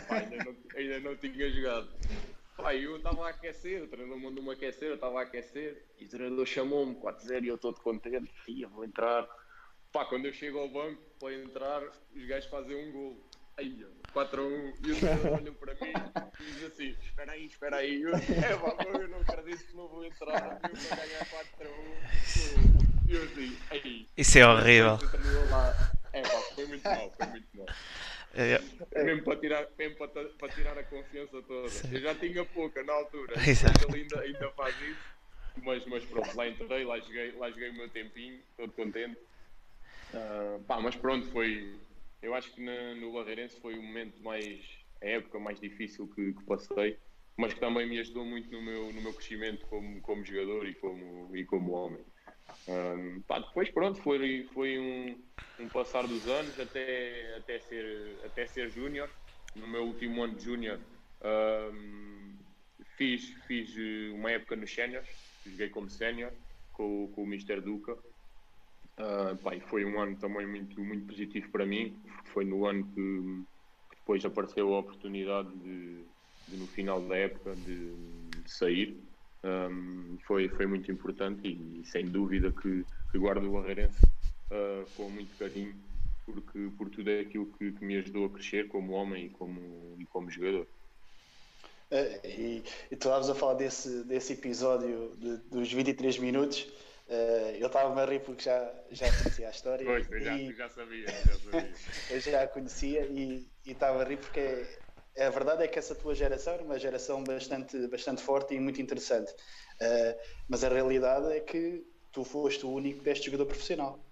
ainda 0.08 0.44
não, 0.44 0.56
ainda 0.74 1.00
não 1.00 1.16
tinha 1.16 1.50
jogado. 1.50 1.88
Pá, 2.56 2.74
eu 2.74 2.96
estava 2.96 3.26
a 3.26 3.30
aquecer, 3.30 3.82
o 3.82 3.88
treinador 3.88 4.18
mandou-me 4.18 4.52
aquecer, 4.52 4.88
eu 4.88 4.94
estava 4.94 5.20
a 5.20 5.22
aquecer, 5.24 5.84
e 6.00 6.06
o 6.06 6.08
treinador 6.08 6.46
chamou-me 6.46 6.94
4-0 6.94 7.44
e 7.44 7.48
eu 7.48 7.58
todo 7.58 7.78
contente, 7.82 8.32
ia, 8.48 8.66
vou 8.66 8.82
entrar. 8.82 9.28
Pá, 9.92 10.04
quando 10.04 10.26
eu 10.26 10.32
chego 10.32 10.58
ao 10.58 10.68
banco 10.68 11.02
para 11.18 11.34
entrar, 11.34 11.82
os 12.14 12.26
gajos 12.26 12.50
fazem 12.50 12.76
um 12.76 12.92
gol. 12.92 13.20
Aí, 13.56 13.86
4 14.12 14.42
a 14.42 14.44
1 14.44 14.74
e 14.84 14.92
o 14.92 14.96
treinador 14.96 15.32
olham 15.32 15.54
para 15.54 15.74
mim 15.74 15.92
e 16.40 16.44
diz 16.52 16.64
assim: 16.64 16.96
Espera 17.02 17.32
aí, 17.32 17.46
espera 17.46 17.76
aí. 17.76 18.02
Eu, 18.02 18.14
é, 18.14 18.20
pá, 18.20 18.84
eu 18.84 19.08
não 19.08 19.20
acredito 19.20 19.66
que 19.66 19.76
não 19.76 19.88
vou 19.88 20.04
entrar. 20.04 20.60
Eu 20.62 20.76
vou 20.76 20.96
ganhar 20.96 21.26
4 21.30 21.68
a 21.68 21.70
1. 21.70 23.08
E 23.08 23.14
eu 23.14 23.22
assim: 23.24 23.58
Aí. 23.70 24.08
Isso 24.16 24.38
é 24.38 24.46
horrível. 24.46 24.98
É, 26.12 26.22
pá, 26.22 26.40
foi 26.54 26.66
muito 26.66 26.84
mal, 26.84 27.10
foi 27.16 27.26
muito 27.26 27.48
mal. 27.56 27.66
É, 28.34 28.60
é. 28.92 29.04
Mesmo, 29.04 29.22
para 29.24 29.36
tirar, 29.36 29.66
mesmo 29.78 29.96
para, 29.96 30.24
para 30.28 30.48
tirar 30.50 30.78
a 30.78 30.84
confiança 30.84 31.42
toda. 31.42 31.68
Sim. 31.70 31.88
Eu 31.92 32.00
já 32.02 32.14
tinha 32.14 32.44
pouca 32.44 32.82
na 32.82 32.92
altura. 32.92 33.34
Exato. 33.48 33.88
Ele 33.88 34.02
ainda, 34.02 34.20
ainda 34.20 34.50
faz 34.50 34.74
isso. 34.82 35.16
Mas, 35.62 35.86
mas 35.86 36.04
pronto, 36.04 36.36
lá 36.36 36.46
entrei, 36.46 36.84
lá 36.84 36.98
joguei, 36.98 37.32
lá 37.32 37.50
joguei 37.50 37.70
o 37.70 37.74
meu 37.74 37.88
tempinho, 37.88 38.38
todo 38.58 38.72
contente. 38.72 39.18
Uh, 40.16 40.64
pá, 40.64 40.80
mas 40.80 40.96
pronto, 40.96 41.26
foi, 41.26 41.78
eu 42.22 42.34
acho 42.34 42.50
que 42.54 42.62
na, 42.62 42.94
no 42.94 43.12
Barreirense 43.12 43.60
foi 43.60 43.76
o 43.76 43.82
momento 43.82 44.22
mais, 44.22 44.64
a 45.02 45.06
época 45.06 45.38
mais 45.38 45.60
difícil 45.60 46.08
que, 46.08 46.32
que, 46.32 46.44
passei, 46.44 46.98
mas 47.36 47.52
que 47.52 47.60
também 47.60 47.86
me 47.86 47.98
ajudou 47.98 48.24
muito 48.24 48.50
no 48.50 48.62
meu, 48.62 48.90
no 48.94 49.02
meu 49.02 49.12
crescimento 49.12 49.66
como, 49.66 50.00
como 50.00 50.24
jogador 50.24 50.66
e 50.66 50.74
como, 50.74 51.36
e 51.36 51.44
como 51.44 51.72
homem. 51.72 52.02
Um, 52.66 53.20
pá, 53.22 53.40
depois 53.40 53.70
pronto, 53.70 54.00
foi, 54.00 54.48
foi 54.54 54.78
um, 54.78 55.22
um, 55.60 55.68
passar 55.68 56.06
dos 56.06 56.26
anos 56.26 56.58
até, 56.58 57.36
até 57.36 57.60
ser, 57.60 58.18
até 58.24 58.46
ser 58.46 58.70
júnior. 58.70 59.10
No 59.54 59.68
meu 59.68 59.84
último 59.84 60.22
ano 60.22 60.34
de 60.34 60.44
júnior 60.44 60.80
um, 61.22 62.38
fiz, 62.96 63.34
fiz 63.46 63.76
uma 64.14 64.30
época 64.30 64.56
nos 64.56 64.72
séniores, 64.72 65.08
joguei 65.44 65.68
como 65.68 65.90
sénior 65.90 66.32
com, 66.72 67.12
com 67.14 67.22
o 67.22 67.26
Mr. 67.26 67.60
Duca 67.60 67.98
Uh, 68.98 69.60
foi 69.68 69.84
um 69.84 70.00
ano 70.00 70.16
também 70.16 70.46
muito, 70.46 70.80
muito 70.80 71.06
positivo 71.06 71.50
para 71.50 71.66
mim, 71.66 71.94
foi 72.32 72.44
no 72.44 72.64
ano 72.64 72.84
que, 72.84 73.44
que 73.90 73.96
depois 73.96 74.24
apareceu 74.24 74.74
a 74.74 74.78
oportunidade 74.78 75.50
de, 75.56 76.02
de 76.48 76.56
no 76.56 76.66
final 76.66 77.00
da 77.02 77.16
época 77.16 77.54
de, 77.56 77.94
de 77.94 78.50
sair. 78.50 78.96
Um, 79.44 80.16
foi, 80.26 80.48
foi 80.48 80.66
muito 80.66 80.90
importante 80.90 81.46
e, 81.46 81.80
e, 81.80 81.84
sem 81.84 82.06
dúvida 82.06 82.50
que, 82.50 82.84
que 83.12 83.18
guardo 83.18 83.44
o 83.44 83.52
Barreirense 83.52 84.02
uh, 84.50 84.90
com 84.96 85.08
muito 85.10 85.36
carinho 85.38 85.74
porque, 86.26 86.70
por 86.76 86.90
tudo 86.90 87.08
é 87.10 87.20
aquilo 87.20 87.46
que, 87.58 87.70
que, 87.72 87.84
me 87.84 87.96
ajudou 87.98 88.26
a 88.26 88.30
crescer 88.30 88.66
como 88.66 88.92
homem 88.92 89.26
e 89.26 89.28
como, 89.28 89.60
e 89.98 90.04
como 90.06 90.30
jogador. 90.30 90.66
Uh, 91.90 92.26
e, 92.26 92.64
e 92.90 92.96
tu 92.96 93.06
estavas 93.06 93.30
a 93.30 93.34
falar 93.34 93.54
desse, 93.54 94.02
desse 94.02 94.32
episódio 94.32 95.12
de, 95.18 95.36
dos 95.48 95.72
23 95.72 96.18
minutos. 96.18 96.66
Uh, 97.08 97.54
eu 97.58 97.68
estava-me 97.68 98.00
a 98.00 98.04
rir 98.04 98.20
porque 98.20 98.42
já, 98.42 98.74
já 98.90 99.06
conhecia 99.12 99.46
a 99.46 99.50
história. 99.50 99.86
Pois, 99.86 100.10
eu 100.10 100.20
já, 100.20 100.36
já 100.52 100.68
sabia, 100.68 101.06
já 101.06 101.38
sabia. 101.38 101.72
eu 102.10 102.20
já 102.20 102.42
a 102.42 102.48
conhecia 102.48 103.06
e 103.06 103.48
estava 103.64 104.02
a 104.02 104.04
rir 104.04 104.16
porque 104.16 104.40
é, 105.14 105.26
a 105.26 105.30
verdade 105.30 105.62
é 105.62 105.68
que 105.68 105.78
essa 105.78 105.94
tua 105.94 106.14
geração 106.14 106.54
era 106.54 106.64
uma 106.64 106.78
geração 106.78 107.22
bastante, 107.22 107.86
bastante 107.86 108.22
forte 108.22 108.54
e 108.54 108.60
muito 108.60 108.82
interessante. 108.82 109.32
Uh, 109.80 110.18
mas 110.48 110.64
a 110.64 110.68
realidade 110.68 111.32
é 111.32 111.40
que 111.40 111.86
tu 112.10 112.24
foste 112.24 112.66
o 112.66 112.70
único 112.70 113.02
deste 113.04 113.26
jogador 113.26 113.46
profissional. 113.46 114.04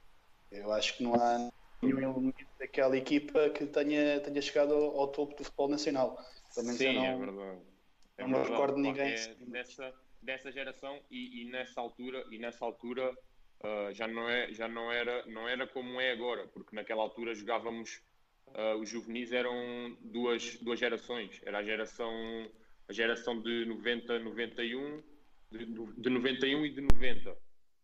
Eu 0.50 0.72
acho 0.72 0.96
que 0.96 1.02
não 1.02 1.14
há 1.14 1.50
nenhum 1.82 1.98
elemento 1.98 2.46
daquela 2.58 2.96
equipa 2.96 3.50
que 3.50 3.66
tenha, 3.66 4.20
tenha 4.20 4.40
chegado 4.40 4.72
ao, 4.72 5.00
ao 5.00 5.08
topo 5.08 5.34
do 5.34 5.44
futebol 5.44 5.68
nacional. 5.68 6.16
Sim, 6.50 6.94
não, 6.94 7.04
é 7.04 7.18
verdade. 7.18 7.60
É 8.16 8.22
não 8.22 8.28
me 8.28 8.48
recordo 8.48 8.78
ninguém. 8.78 9.12
É 9.12 9.34
dessa, 9.46 9.92
dessa 10.24 10.50
geração 10.50 11.00
e, 11.10 11.42
e, 11.42 11.44
nessa 11.44 11.80
altura, 11.80 12.24
e 12.30 12.38
nessa 12.38 12.64
altura 12.64 13.10
uh, 13.10 13.92
já, 13.92 14.06
não 14.08 14.28
é, 14.28 14.52
já 14.52 14.66
não, 14.66 14.90
era, 14.90 15.24
não 15.26 15.48
era 15.48 15.66
como 15.66 16.00
é 16.00 16.12
agora, 16.12 16.46
porque 16.48 16.74
naquela 16.74 17.02
altura 17.02 17.34
jogávamos, 17.34 18.02
uh, 18.48 18.78
os 18.80 18.88
juvenis 18.88 19.32
eram 19.32 19.96
duas, 20.00 20.56
duas 20.58 20.78
gerações. 20.78 21.40
Era 21.44 21.58
a 21.58 21.64
geração, 21.64 22.50
a 22.88 22.92
geração 22.92 23.40
de 23.40 23.64
90, 23.66 24.18
91, 24.20 25.02
de, 25.50 25.66
de 25.66 26.10
91 26.10 26.66
e 26.66 26.70
de 26.70 26.80
90. 26.80 27.30
Uh, 27.30 27.36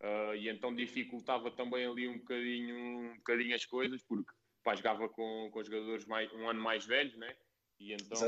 ah, 0.02 0.34
e 0.34 0.48
então 0.48 0.74
dificultava 0.74 1.50
também 1.50 1.84
ali 1.84 2.08
um 2.08 2.18
bocadinho, 2.18 2.74
um 2.74 3.16
bocadinho 3.16 3.54
as 3.54 3.66
coisas, 3.66 4.02
porque 4.02 4.32
pá, 4.64 4.74
jogava 4.74 5.08
com, 5.10 5.50
com 5.52 5.62
jogadores 5.62 6.06
mais, 6.06 6.32
um 6.32 6.48
ano 6.48 6.60
mais 6.60 6.86
velhos, 6.86 7.14
né? 7.16 7.36
e 7.80 7.94
então, 7.94 8.18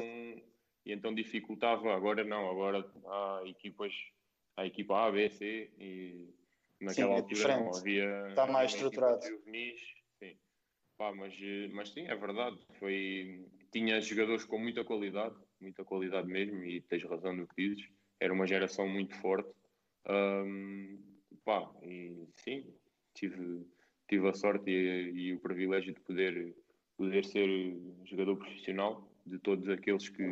e 0.85 0.93
então 0.93 1.15
dificultava. 1.15 1.95
Agora 1.95 2.25
não, 2.25 2.51
agora 2.51 2.85
há 3.07 3.43
equipas, 3.47 3.93
há 4.57 4.67
equipa 4.67 5.07
A, 5.07 5.11
B, 5.11 5.31
C 5.31 5.71
e 5.79 6.29
naquela 6.81 7.09
sim, 7.09 7.13
é 7.13 7.21
altura 7.21 7.57
não 7.59 7.77
havia. 7.77 8.29
Está 8.29 8.47
mais 8.47 8.73
estruturado. 8.75 9.25
Juvenis, 9.25 9.81
sim. 10.19 10.37
Pá, 10.99 11.13
mas, 11.15 11.35
mas 11.73 11.91
sim, 11.91 12.07
é 12.07 12.15
verdade. 12.15 12.59
Foi, 12.79 13.45
tinha 13.71 14.01
jogadores 14.01 14.45
com 14.45 14.59
muita 14.59 14.85
qualidade, 14.85 15.37
muita 15.61 15.85
qualidade 15.85 16.29
mesmo, 16.29 16.65
e 16.65 16.81
tens 16.83 17.05
razão 17.05 17.33
no 17.33 17.47
que 17.47 17.55
dizes. 17.57 17.89
Era 18.21 18.33
uma 18.33 18.47
geração 18.47 18.89
muito 18.89 19.15
forte. 19.17 19.51
Um, 20.09 20.99
pá, 21.45 21.71
e 21.83 22.29
sim, 22.37 22.67
tive, 23.15 23.65
tive 24.09 24.29
a 24.29 24.33
sorte 24.33 24.71
e, 24.71 25.11
e 25.13 25.35
o 25.35 25.41
privilégio 25.41 25.95
de 25.95 26.01
poder, 26.01 26.55
poder 26.97 27.25
ser 27.25 27.49
jogador 28.05 28.37
profissional 28.37 29.09
de 29.25 29.39
todos 29.39 29.69
aqueles 29.69 30.09
que, 30.09 30.23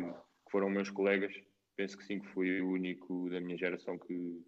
que, 0.51 0.57
foram 0.57 0.69
meus 0.69 0.89
colegas, 0.89 1.33
penso 1.77 1.97
que 1.97 2.03
sim, 2.03 2.19
que 2.19 2.27
fui 2.29 2.61
o 2.61 2.71
único 2.71 3.29
da 3.29 3.39
minha 3.39 3.57
geração 3.57 3.97
que 3.97 4.43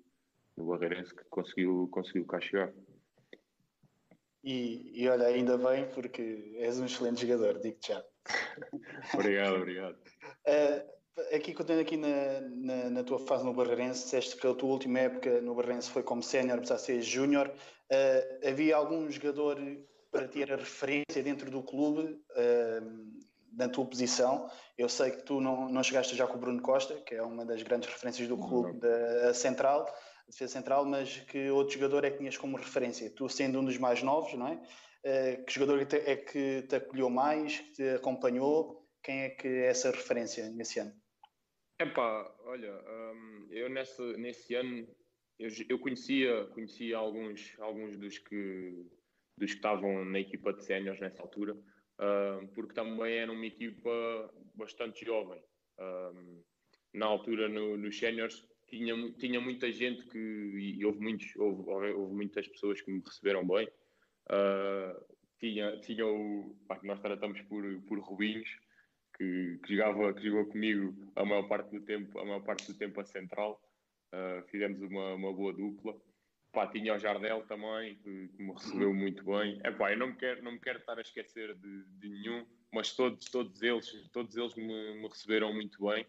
no 0.58 0.66
Barreirense 0.66 1.16
que 1.16 1.24
conseguiu, 1.30 1.88
conseguiu 1.92 2.26
cá 2.26 2.40
chegar. 2.42 2.74
E, 4.44 4.92
e 4.94 5.08
olha, 5.08 5.28
ainda 5.28 5.58
bem 5.58 5.90
porque 5.94 6.56
és 6.58 6.78
um 6.78 6.86
excelente 6.86 7.26
jogador, 7.26 7.60
digo-te 7.60 7.88
já. 7.88 8.04
obrigado, 9.14 9.56
obrigado. 9.56 9.98
Uh, 10.46 11.36
aqui, 11.36 11.54
contando 11.54 11.80
aqui 11.80 11.96
na, 11.96 12.42
na, 12.42 12.90
na, 12.90 13.04
tua 13.04 13.20
fase 13.20 13.46
no 13.46 13.54
Barreirense, 13.54 14.04
disseste 14.04 14.36
que 14.36 14.46
a 14.46 14.54
tua 14.54 14.70
última 14.70 15.00
época 15.00 15.42
no 15.42 15.56
Barreirense 15.56 15.90
foi 15.90 16.04
como 16.04 16.22
sénior, 16.22 16.58
apesar 16.58 16.76
de 16.76 16.82
ser 16.82 17.02
júnior. 17.02 17.48
Uh, 17.90 18.48
havia 18.48 18.76
algum 18.76 19.10
jogador 19.10 19.58
para 20.12 20.28
ter 20.28 20.52
a 20.52 20.58
referência 20.58 21.24
dentro 21.24 21.50
do 21.50 21.64
clube 21.64 22.22
uh, 22.32 23.23
na 23.56 23.70
tua 23.70 23.86
posição. 23.86 24.50
Eu 24.78 24.90
sei 24.90 25.12
que 25.12 25.24
tu 25.24 25.40
não, 25.40 25.70
não 25.70 25.84
chegaste 25.84 26.16
já 26.16 26.28
com 26.28 26.38
o 26.38 26.40
Bruno 26.40 26.62
Costa, 26.62 27.00
que 27.02 27.16
é 27.16 27.22
uma 27.22 27.46
das 27.46 27.62
grandes 27.64 27.90
referências 27.90 28.28
do 28.28 28.38
clube 28.38 28.80
da 28.80 29.34
Central, 29.34 29.86
defesa 30.28 30.54
central, 30.54 30.86
mas 30.86 31.20
que 31.20 31.50
outro 31.50 31.74
jogador 31.74 32.04
é 32.04 32.12
que 32.12 32.18
tinhas 32.18 32.38
como 32.38 32.58
referência? 32.58 33.10
Tu 33.16 33.28
sendo 33.30 33.60
um 33.60 33.66
dos 33.66 33.78
mais 33.78 34.02
novos, 34.02 34.34
não 34.34 34.48
é? 34.48 34.62
Uh, 35.06 35.46
que 35.46 35.54
jogador 35.54 35.82
é 35.82 36.16
que 36.16 36.62
te 36.64 36.76
acolheu 36.76 37.10
mais, 37.10 37.60
que 37.60 37.74
te 37.74 37.90
acompanhou? 37.90 38.88
Quem 39.04 39.24
é 39.24 39.30
que 39.30 39.48
é 39.48 39.68
essa 39.68 39.92
referência 39.92 40.50
nesse 40.50 40.80
ano? 40.80 40.94
Epá, 41.80 42.34
olha, 42.46 42.72
um, 42.72 43.48
eu 43.52 43.70
nesse, 43.70 44.02
nesse 44.18 44.56
ano 44.56 44.88
eu, 45.38 45.50
eu, 45.68 45.80
conhecia, 45.80 46.46
conhecia 46.54 46.98
alguns, 46.98 47.54
alguns 47.60 47.98
dos 47.98 48.18
que 48.18 48.88
dos 49.38 49.50
que 49.52 49.58
estavam 49.58 50.06
na 50.06 50.20
equipa 50.20 50.54
de 50.54 50.64
séniores 50.64 51.02
nessa 51.02 51.22
altura 51.22 51.58
porque 52.54 52.74
também 52.74 53.18
era 53.18 53.32
uma 53.32 53.46
equipa 53.46 54.34
bastante 54.56 55.06
jovem. 55.06 55.42
Na 56.94 57.06
altura, 57.08 57.50
no, 57.50 57.78
nos 57.78 57.98
séniores, 57.98 58.46
tinha, 58.68 59.12
tinha 59.14 59.40
muita 59.40 59.72
gente 59.72 60.06
que, 60.08 60.18
e 60.18 60.86
houve, 60.86 61.00
muitos, 61.00 61.36
houve, 61.36 61.92
houve 61.92 62.14
muitas 62.14 62.48
pessoas 62.48 62.82
que 62.82 62.92
me 62.92 63.02
receberam 63.06 63.46
bem. 63.46 63.68
Uh, 64.30 65.16
tinha, 65.40 65.78
tinha 65.82 66.08
o, 66.08 66.56
pá, 66.68 66.80
nós 66.84 67.00
tratamos 67.00 67.42
por, 67.42 67.64
por 67.84 68.00
Rubinhos, 68.00 68.50
que, 69.18 69.60
que, 69.66 69.76
jogava, 69.76 70.14
que 70.14 70.24
jogou 70.24 70.46
comigo 70.48 71.12
a 71.16 71.26
maior 71.26 71.48
parte 71.48 71.72
do 71.72 71.82
tempo, 71.82 72.18
a 72.20 72.26
maior 72.26 72.44
parte 72.44 72.72
do 72.72 72.78
tempo 72.78 73.00
a 73.00 73.06
central. 73.06 73.62
Uh, 74.14 74.44
fizemos 74.50 74.82
uma, 74.82 75.14
uma 75.16 75.34
boa 75.34 75.54
dupla. 75.54 75.96
Pá, 76.54 76.68
tinha 76.68 76.94
o 76.94 77.00
Jardel 77.00 77.42
também, 77.48 77.96
que, 77.96 78.28
que, 78.28 78.44
me 78.44 78.54
recebeu 78.54 78.94
muito 78.94 79.26
bem. 79.26 79.60
É 79.64 79.72
pá, 79.72 79.92
eu 79.92 79.98
não 79.98 80.08
me 80.08 80.16
quero, 80.16 80.44
não 80.44 80.52
me 80.52 80.60
quero 80.60 80.78
estar 80.78 80.96
a 81.00 81.02
esquecer 81.02 81.56
de, 81.56 81.84
de 81.84 82.10
nenhum, 82.10 82.46
mas 82.72 82.96
todos, 82.96 83.26
todos 83.26 83.60
eles, 83.64 83.92
todos 84.12 84.38
eles 84.38 84.54
me, 84.54 85.02
me 85.02 85.08
receberam 85.08 85.52
muito 85.52 85.84
bem. 85.88 86.06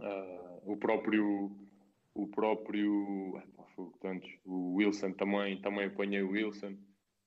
Uh, 0.00 0.72
o 0.72 0.76
próprio, 0.76 1.56
o 2.14 2.26
próprio, 2.26 3.40
tantos, 4.00 4.28
o 4.44 4.74
Wilson 4.74 5.12
também, 5.12 5.60
também 5.60 5.86
apanhei 5.86 6.22
o 6.22 6.30
Wilson. 6.30 6.76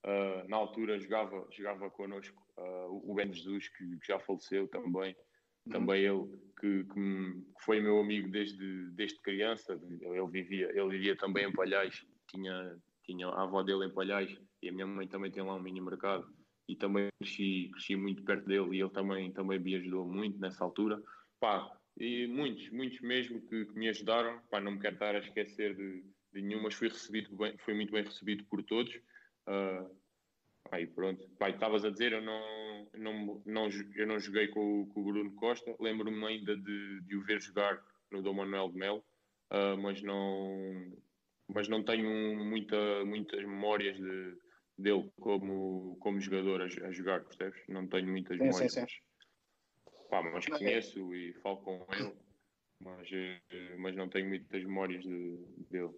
Uh, 0.03 0.47
na 0.49 0.57
altura 0.57 0.99
jogava, 0.99 1.47
jogava 1.49 1.89
connosco 1.89 2.45
uh, 2.57 3.09
o 3.09 3.13
Ben 3.13 3.31
Jesus, 3.31 3.69
que, 3.69 3.99
que, 3.99 4.05
já 4.07 4.19
faleceu 4.19 4.67
também. 4.67 5.15
Uhum. 5.65 5.71
Também 5.71 6.03
ele, 6.03 6.27
que, 6.59 6.83
que, 6.83 6.93
que, 6.93 7.63
foi 7.63 7.79
meu 7.79 8.01
amigo 8.01 8.29
desde, 8.29 8.91
desde 8.91 9.17
criança. 9.21 9.79
Ele 10.01 10.27
vivia, 10.27 10.69
ele 10.77 10.89
vivia 10.89 11.15
também 11.15 11.45
em 11.45 11.53
Palhais 11.53 12.05
tinha, 12.27 12.77
tinha 13.03 13.27
a 13.27 13.43
avó 13.43 13.63
dele 13.63 13.85
em 13.85 13.93
Palhais 13.93 14.35
e 14.61 14.69
a 14.69 14.71
minha 14.71 14.87
mãe 14.87 15.07
também 15.07 15.31
tem 15.31 15.43
lá 15.43 15.55
um 15.55 15.61
mini 15.61 15.81
mercado 15.81 16.27
e 16.67 16.75
também 16.75 17.09
cresci, 17.19 17.69
cresci 17.71 17.95
muito 17.95 18.23
perto 18.23 18.45
dele 18.45 18.75
e 18.75 18.81
ele 18.81 18.89
também, 18.89 19.31
também 19.31 19.59
me 19.59 19.75
ajudou 19.75 20.05
muito 20.05 20.37
nessa 20.39 20.63
altura. 20.63 21.01
Pá, 21.39 21.71
e 21.97 22.27
muitos, 22.27 22.69
muitos 22.69 22.99
mesmo 23.01 23.41
que, 23.47 23.65
que 23.65 23.73
me 23.73 23.89
ajudaram. 23.89 24.39
Pá, 24.49 24.59
não 24.59 24.73
me 24.73 24.79
quero 24.79 24.95
estar 24.95 25.15
a 25.15 25.19
esquecer 25.19 25.75
de, 25.75 26.03
de 26.33 26.41
nenhum, 26.41 26.61
mas 26.61 26.73
fui, 26.73 26.89
recebido 26.89 27.35
bem, 27.35 27.57
fui 27.59 27.73
muito 27.73 27.91
bem 27.91 28.03
recebido 28.03 28.43
por 28.45 28.61
todos. 28.63 28.93
Uh, 29.47 29.89
aí 30.71 30.85
pronto. 30.85 31.27
Pá, 31.39 31.49
estavas 31.49 31.85
a 31.85 31.89
dizer, 31.89 32.11
eu 32.11 32.21
não, 32.21 32.89
não, 32.97 33.41
não, 33.45 33.69
eu 33.95 34.05
não 34.05 34.19
joguei 34.19 34.47
com, 34.49 34.87
com 34.87 35.01
o 35.01 35.05
Bruno 35.05 35.31
Costa. 35.35 35.75
Lembro-me 35.79 36.25
ainda 36.25 36.55
de, 36.55 37.01
de 37.01 37.15
o 37.15 37.23
ver 37.23 37.41
jogar 37.41 37.81
no 38.11 38.21
Dom 38.21 38.33
Manuel 38.33 38.69
de 38.69 38.77
Melo, 38.77 39.03
uh, 39.51 39.77
mas 39.81 40.01
não, 40.01 40.91
mas 41.47 41.67
não 41.67 41.83
tenho 41.83 42.43
muita, 42.43 43.05
muitas 43.05 43.41
memórias 43.41 43.97
de, 43.97 44.37
dele 44.77 45.11
como, 45.19 45.97
como 45.99 46.19
jogador 46.19 46.61
a, 46.61 46.65
a, 46.65 46.91
jogar, 46.91 47.23
percebes? 47.23 47.61
Não 47.67 47.87
tenho 47.87 48.07
muitas 48.07 48.37
sim, 48.37 48.43
memórias. 48.43 48.71
Sim, 48.71 48.85
sim. 48.87 48.97
Pá, 50.09 50.21
mas 50.21 50.45
conheço 50.45 51.13
e 51.13 51.33
falo 51.41 51.57
com 51.57 51.85
ele, 51.93 52.15
mas, 52.79 53.09
eh, 53.11 53.75
mas 53.77 53.95
não 53.95 54.07
tenho 54.07 54.27
muitas 54.27 54.63
memórias 54.63 55.03
de, 55.03 55.37
dele. 55.69 55.93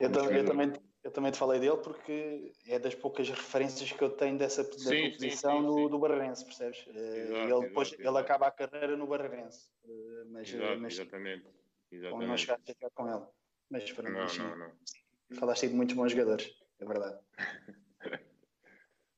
Eu, 0.00 0.10
eu, 0.10 0.44
também, 0.44 0.72
eu 1.02 1.10
também 1.10 1.30
te 1.30 1.38
falei 1.38 1.60
dele 1.60 1.76
porque 1.78 2.52
é 2.66 2.78
das 2.78 2.94
poucas 2.94 3.28
referências 3.28 3.92
que 3.92 4.02
eu 4.02 4.10
tenho 4.10 4.38
dessa, 4.38 4.64
dessa 4.64 4.88
sim, 4.88 5.10
posição 5.10 5.58
sim, 5.58 5.60
sim, 5.60 5.66
do, 5.66 5.88
do 5.88 5.98
Barreirense, 5.98 6.44
percebes? 6.44 6.84
Eh, 6.88 7.18
exato, 7.18 7.54
ele, 7.54 7.68
depois, 7.68 7.88
exato, 7.88 8.08
ele 8.08 8.18
acaba 8.18 8.46
a 8.46 8.50
carreira 8.50 8.96
no 8.96 9.06
Barreirense. 9.06 9.70
Eh, 9.84 10.24
mas, 10.26 10.54
mas, 10.80 10.94
exatamente. 10.94 11.46
exatamente. 11.92 12.28
não 12.28 12.36
chegaste 12.36 12.70
a 12.70 12.74
ficar 12.74 12.90
com 12.90 13.08
ele. 13.08 13.26
Mas 13.74 13.90
pronto, 13.90 14.12
não, 14.12 14.56
não, 14.56 14.56
não. 14.56 15.36
falaste 15.36 15.66
de 15.66 15.74
muitos 15.74 15.96
bons 15.96 16.12
jogadores, 16.12 16.48
é 16.78 16.84
verdade. 16.84 17.18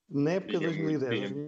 Na 0.08 0.30
época 0.30 0.58
de 0.60 0.64
2010, 0.64 1.46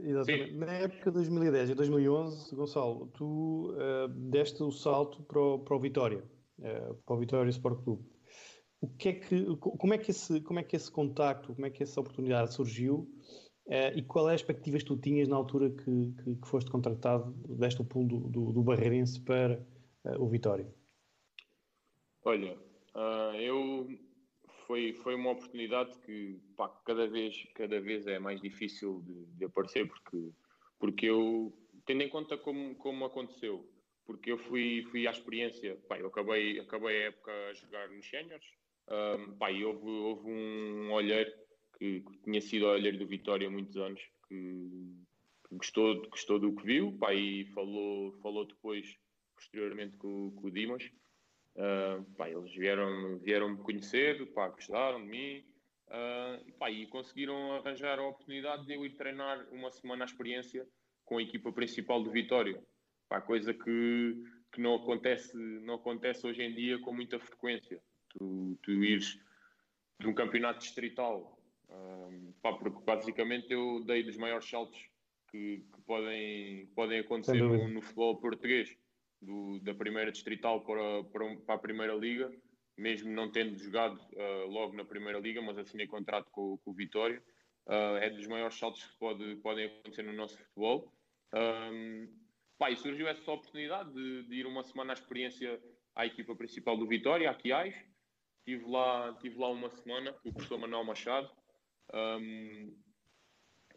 exatamente, 0.00 0.54
na 0.54 0.72
época 0.72 1.04
de 1.04 1.10
2010 1.12 1.70
e 1.70 1.74
2011, 1.74 2.54
Gonçalo, 2.54 3.06
tu 3.14 3.70
uh, 3.70 4.08
deste 4.08 4.62
o 4.62 4.70
salto 4.70 5.22
para 5.22 5.40
o, 5.40 5.60
para 5.60 5.76
o 5.76 5.80
Vitória, 5.80 6.22
uh, 6.58 6.94
para 7.06 7.14
o 7.14 7.18
Vitória 7.18 7.48
Sport 7.48 7.82
Clube. 7.84 8.04
O 8.82 8.88
que 8.88 9.08
é 9.08 9.12
que, 9.14 9.56
como, 9.56 9.94
é 9.94 9.98
que 9.98 10.10
esse, 10.10 10.40
como 10.40 10.58
é 10.58 10.64
que 10.64 10.76
esse 10.76 10.90
contacto, 10.90 11.54
como 11.54 11.64
é 11.64 11.70
que 11.70 11.84
essa 11.84 12.00
oportunidade 12.00 12.52
surgiu 12.52 13.08
uh, 13.66 13.96
e 13.96 14.02
qual 14.02 14.28
é 14.28 14.34
as 14.34 14.40
expectativas 14.40 14.82
que 14.82 14.88
tu 14.88 14.98
tinhas 14.98 15.28
na 15.28 15.36
altura 15.36 15.70
que, 15.70 16.12
que, 16.22 16.34
que 16.34 16.48
foste 16.48 16.70
contratado, 16.70 17.30
deste 17.56 17.80
o 17.80 17.84
pulo 17.84 18.08
do, 18.08 18.28
do, 18.28 18.52
do 18.52 18.62
Barreirense 18.62 19.20
para 19.20 19.64
o 20.18 20.28
Vitória? 20.28 20.68
Olha, 22.24 22.56
uh, 22.94 23.36
eu 23.36 23.86
foi, 24.66 24.94
foi 24.94 25.14
uma 25.14 25.32
oportunidade 25.32 25.98
que 25.98 26.40
pá, 26.56 26.68
cada, 26.84 27.06
vez, 27.06 27.46
cada 27.54 27.78
vez 27.80 28.06
é 28.06 28.18
mais 28.18 28.40
difícil 28.40 29.02
de, 29.02 29.26
de, 29.36 29.44
aparecer, 29.44 29.86
porque, 29.86 30.30
porque 30.78 31.06
eu, 31.06 31.52
tendo 31.84 32.02
em 32.02 32.08
conta 32.08 32.38
como, 32.38 32.74
como 32.76 33.04
aconteceu, 33.04 33.68
porque 34.06 34.32
eu 34.32 34.38
fui, 34.38 34.82
fui 34.90 35.06
à 35.06 35.10
experiência, 35.10 35.76
pá, 35.86 35.98
eu 35.98 36.06
acabei, 36.06 36.58
acabei 36.60 36.96
a 36.96 37.06
época 37.08 37.30
a 37.30 37.54
jogar 37.54 37.88
nos 37.90 38.08
séniores, 38.08 38.46
um, 38.88 39.36
pá, 39.36 39.50
e 39.50 39.62
houve, 39.62 39.86
houve 39.86 40.30
um 40.30 40.92
olheiro 40.92 41.30
que, 41.78 42.00
que, 42.00 42.18
tinha 42.24 42.40
sido 42.40 42.66
olheiro 42.66 42.98
do 42.98 43.06
Vitória 43.06 43.48
há 43.48 43.50
muitos 43.50 43.76
anos, 43.76 44.00
que, 44.28 44.70
que, 45.46 45.56
gostou, 45.56 46.08
gostou 46.08 46.38
do 46.38 46.54
que 46.54 46.64
viu, 46.64 46.92
pá, 46.98 47.12
e 47.12 47.44
falou, 47.46 48.12
falou 48.22 48.46
depois, 48.46 48.98
posteriormente, 49.34 49.96
com, 49.98 50.30
com 50.30 50.46
o 50.46 50.50
Dimas. 50.50 50.90
Uh, 51.56 52.02
pá, 52.16 52.28
eles 52.28 52.52
vieram, 52.54 53.18
vieram 53.18 53.50
me 53.50 53.58
conhecer, 53.58 54.26
pá, 54.32 54.48
gostaram 54.48 55.00
de 55.00 55.08
mim, 55.08 55.44
uh, 55.88 56.52
pá, 56.58 56.70
e 56.70 56.86
conseguiram 56.86 57.52
arranjar 57.52 57.98
a 57.98 58.06
oportunidade 58.08 58.66
de 58.66 58.74
eu 58.74 58.84
ir 58.84 58.96
treinar 58.96 59.46
uma 59.52 59.70
semana 59.70 60.04
à 60.04 60.06
experiência 60.06 60.66
com 61.04 61.18
a 61.18 61.22
equipa 61.22 61.52
principal 61.52 62.02
do 62.02 62.10
Vitória. 62.10 62.60
Pá, 63.08 63.20
coisa 63.20 63.54
que, 63.54 64.24
que 64.52 64.60
não, 64.60 64.74
acontece, 64.74 65.36
não 65.36 65.74
acontece 65.74 66.26
hoje 66.26 66.42
em 66.42 66.52
dia 66.52 66.78
com 66.80 66.92
muita 66.92 67.20
frequência. 67.20 67.80
Tu, 68.10 68.58
tu 68.62 68.72
ires 68.72 69.18
de 70.00 70.08
um 70.08 70.14
campeonato 70.14 70.60
distrital, 70.60 71.38
um, 71.70 72.32
pá, 72.42 72.52
porque 72.52 72.82
basicamente 72.84 73.52
eu 73.52 73.82
dei 73.84 74.02
dos 74.02 74.16
maiores 74.16 74.48
saltos 74.48 74.78
que, 75.30 75.64
que 75.72 75.80
podem, 75.82 76.66
podem 76.74 77.00
acontecer 77.00 77.40
no, 77.40 77.68
no, 77.68 77.82
futebol 77.82 78.20
português, 78.20 78.76
do, 79.24 79.58
da 79.60 79.74
primeira 79.74 80.12
distrital 80.12 80.64
para, 80.64 81.04
para, 81.04 81.36
para, 81.38 81.54
a 81.54 81.58
primeira 81.58 81.94
liga, 81.94 82.30
mesmo 82.76 83.10
não 83.10 83.30
tendo 83.30 83.56
jogado 83.58 83.96
uh, 83.96 84.46
logo 84.46 84.74
na 84.74 84.84
primeira 84.84 85.18
liga, 85.18 85.40
mas 85.42 85.58
assinei 85.58 85.86
contrato 85.86 86.30
com, 86.30 86.58
com 86.58 86.70
o 86.70 86.74
Vitória. 86.74 87.22
Uh, 87.66 87.96
é 87.96 88.10
dos 88.10 88.26
maiores 88.26 88.58
saltos 88.58 88.84
que 88.84 88.98
pode, 88.98 89.36
podem 89.36 89.66
acontecer 89.66 90.02
no 90.02 90.12
nosso 90.12 90.36
futebol. 90.38 90.92
Um, 91.34 92.08
pá, 92.58 92.70
e 92.70 92.76
surgiu 92.76 93.08
essa 93.08 93.30
oportunidade 93.30 93.92
de, 93.92 94.24
de, 94.24 94.34
ir 94.36 94.46
uma 94.46 94.62
semana 94.62 94.92
à 94.92 94.94
experiência 94.94 95.60
à 95.94 96.06
equipa 96.06 96.36
principal 96.36 96.76
do 96.76 96.86
Vitória, 96.86 97.30
a 97.30 97.34
Quiais. 97.34 97.74
Estive 98.46 98.70
lá, 98.70 99.16
tive 99.20 99.38
lá 99.38 99.50
uma 99.50 99.70
semana 99.70 100.12
com 100.12 100.28
o 100.28 100.32
professor 100.32 100.58
Manuel 100.58 100.84
Machado. 100.84 101.30
Um, 101.92 102.76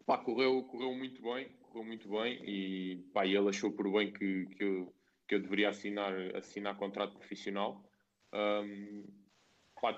pá, 0.04 0.18
correu, 0.18 0.62
correu 0.64 0.94
muito 0.94 1.22
bem, 1.22 1.48
correu 1.60 1.84
muito 1.84 2.08
bem 2.08 2.42
e 2.44 2.96
pá, 3.12 3.26
ele 3.26 3.48
achou 3.48 3.72
por 3.72 3.90
bem 3.92 4.12
que, 4.12 4.46
que, 4.46 4.64
eu, 4.64 4.94
que 5.28 5.34
eu 5.34 5.40
deveria 5.40 5.68
assinar, 5.68 6.12
assinar 6.34 6.76
contrato 6.76 7.18
profissional. 7.18 7.84
Um, 8.32 9.04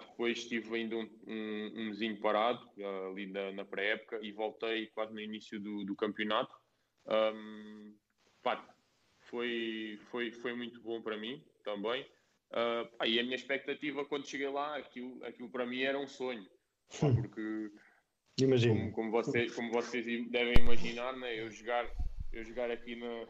depois 0.00 0.38
estive 0.38 0.76
ainda 0.76 0.96
um, 0.96 1.08
um, 1.26 1.72
um 1.74 1.84
mesinho 1.86 2.20
parado 2.20 2.60
ali 3.08 3.26
na, 3.26 3.52
na 3.52 3.64
pré-época 3.64 4.18
e 4.20 4.30
voltei 4.32 4.88
quase 4.88 5.14
no 5.14 5.20
início 5.20 5.58
do, 5.58 5.84
do 5.84 5.96
campeonato. 5.96 6.54
Um, 7.06 7.96
pá, 8.42 8.62
foi, 9.20 9.98
foi, 10.10 10.32
foi 10.32 10.54
muito 10.54 10.82
bom 10.82 11.00
para 11.00 11.16
mim 11.16 11.42
também. 11.64 12.02
Uh, 12.50 12.84
pá, 12.98 13.06
e 13.06 13.18
a 13.18 13.22
minha 13.22 13.36
expectativa 13.36 14.04
quando 14.04 14.28
cheguei 14.28 14.48
lá, 14.48 14.76
aquilo, 14.76 15.24
aquilo 15.24 15.50
para 15.50 15.64
mim 15.64 15.80
era 15.82 15.98
um 15.98 16.06
sonho. 16.06 16.46
Hum. 17.02 17.22
Porque, 17.22 17.70
como, 18.36 18.92
como, 18.92 19.10
vocês, 19.10 19.54
como 19.54 19.70
vocês 19.70 20.04
devem 20.30 20.54
imaginar, 20.58 21.16
né, 21.16 21.40
eu, 21.40 21.50
jogar, 21.50 21.88
eu 22.32 22.44
jogar 22.44 22.70
aqui 22.70 22.96
no, 22.96 23.26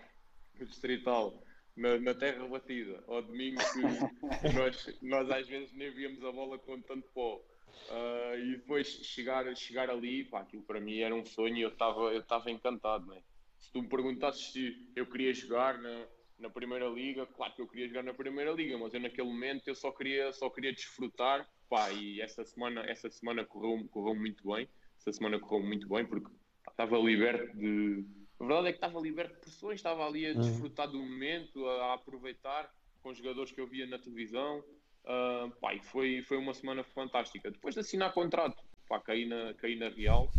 no 0.59 0.66
Distrital, 0.66 1.40
na, 1.77 1.99
na, 1.99 2.15
terra 2.15 2.47
batida, 2.47 3.03
ao 3.07 3.23
domingo, 3.23 3.61
que 3.73 3.81
nós, 4.55 4.99
nós 5.03 5.31
às 5.31 5.47
vezes 5.49 5.73
nem 5.73 5.91
víamos 5.91 6.25
a 6.25 6.33
bola 6.33 6.59
com 6.59 6.81
tanto 6.81 7.09
pó. 7.12 7.41
Uh, 7.89 8.39
e 8.39 8.57
depois 8.57 8.87
chegar, 8.87 9.57
chegar 9.57 9.89
ali, 9.91 10.25
pá, 10.25 10.41
aquilo 10.41 10.62
para 10.62 10.81
mim 10.81 11.00
era 11.00 11.15
um 11.15 11.25
sonho 11.25 11.57
e 11.57 11.62
eu 11.62 11.71
estava 11.71 12.12
eu 12.12 12.25
encantado. 12.53 13.07
Né? 13.07 13.23
se 13.61 13.71
tu 13.73 13.83
me 13.83 13.89
perguntasses 13.89 14.53
se 14.53 14.91
eu 14.97 15.07
queria 15.07 15.33
jogar 15.33 15.79
na, 15.79 16.07
na 16.39 16.50
Primeira 16.50 16.89
Liga, 16.89 17.27
claro 17.27 17.55
que 17.55 17.62
eu 17.62 17.69
queria 17.69 17.87
jogar 17.87 18.03
na 18.03 18.15
Primeira 18.15 18.50
Liga, 18.53 18.77
mas 18.79 18.93
eu 18.95 19.00
naquele 19.00 19.29
momento 19.29 19.69
eu 19.69 19.75
só 19.75 19.93
queria, 19.93 20.33
só 20.33 20.49
queria 20.50 20.73
desfrutar, 20.73 21.49
pá, 21.69 21.93
e 21.93 22.21
essa 22.21 22.45
semana, 22.45 22.80
essa 22.83 23.11
semana 23.11 23.45
correu, 23.45 23.87
correu 23.91 24.15
muito 24.15 24.50
bem, 24.50 24.69
essa 24.99 25.13
semana 25.13 25.39
correu 25.39 25.65
muito 25.65 25.89
bem, 25.89 26.04
porque 26.04 26.30
estava 26.69 26.99
liberto 26.99 27.56
de... 27.56 28.04
A 28.41 28.45
verdade 28.45 28.69
é 28.69 28.73
que 28.73 28.79
estava 28.79 28.99
liberto 28.99 29.35
de 29.35 29.41
pressões, 29.41 29.76
estava 29.76 30.07
ali 30.07 30.26
a 30.26 30.31
uhum. 30.31 30.41
desfrutar 30.41 30.89
do 30.89 30.99
momento, 30.99 31.67
a, 31.67 31.85
a 31.85 31.95
aproveitar 31.95 32.75
com 33.03 33.11
os 33.11 33.19
jogadores 33.19 33.53
que 33.53 33.61
eu 33.61 33.67
via 33.67 33.87
na 33.87 33.99
televisão, 33.99 34.65
uh, 35.05 35.50
pá, 35.61 35.79
foi, 35.83 36.23
foi 36.23 36.39
uma 36.39 36.55
semana 36.55 36.83
fantástica. 36.83 37.50
Depois 37.50 37.75
de 37.75 37.81
assinar 37.81 38.15
contrato, 38.15 38.63
pá, 38.89 38.99
caí 38.99 39.26
na, 39.26 39.53
caí 39.55 39.76
na 39.76 39.91
Real, 39.91 40.33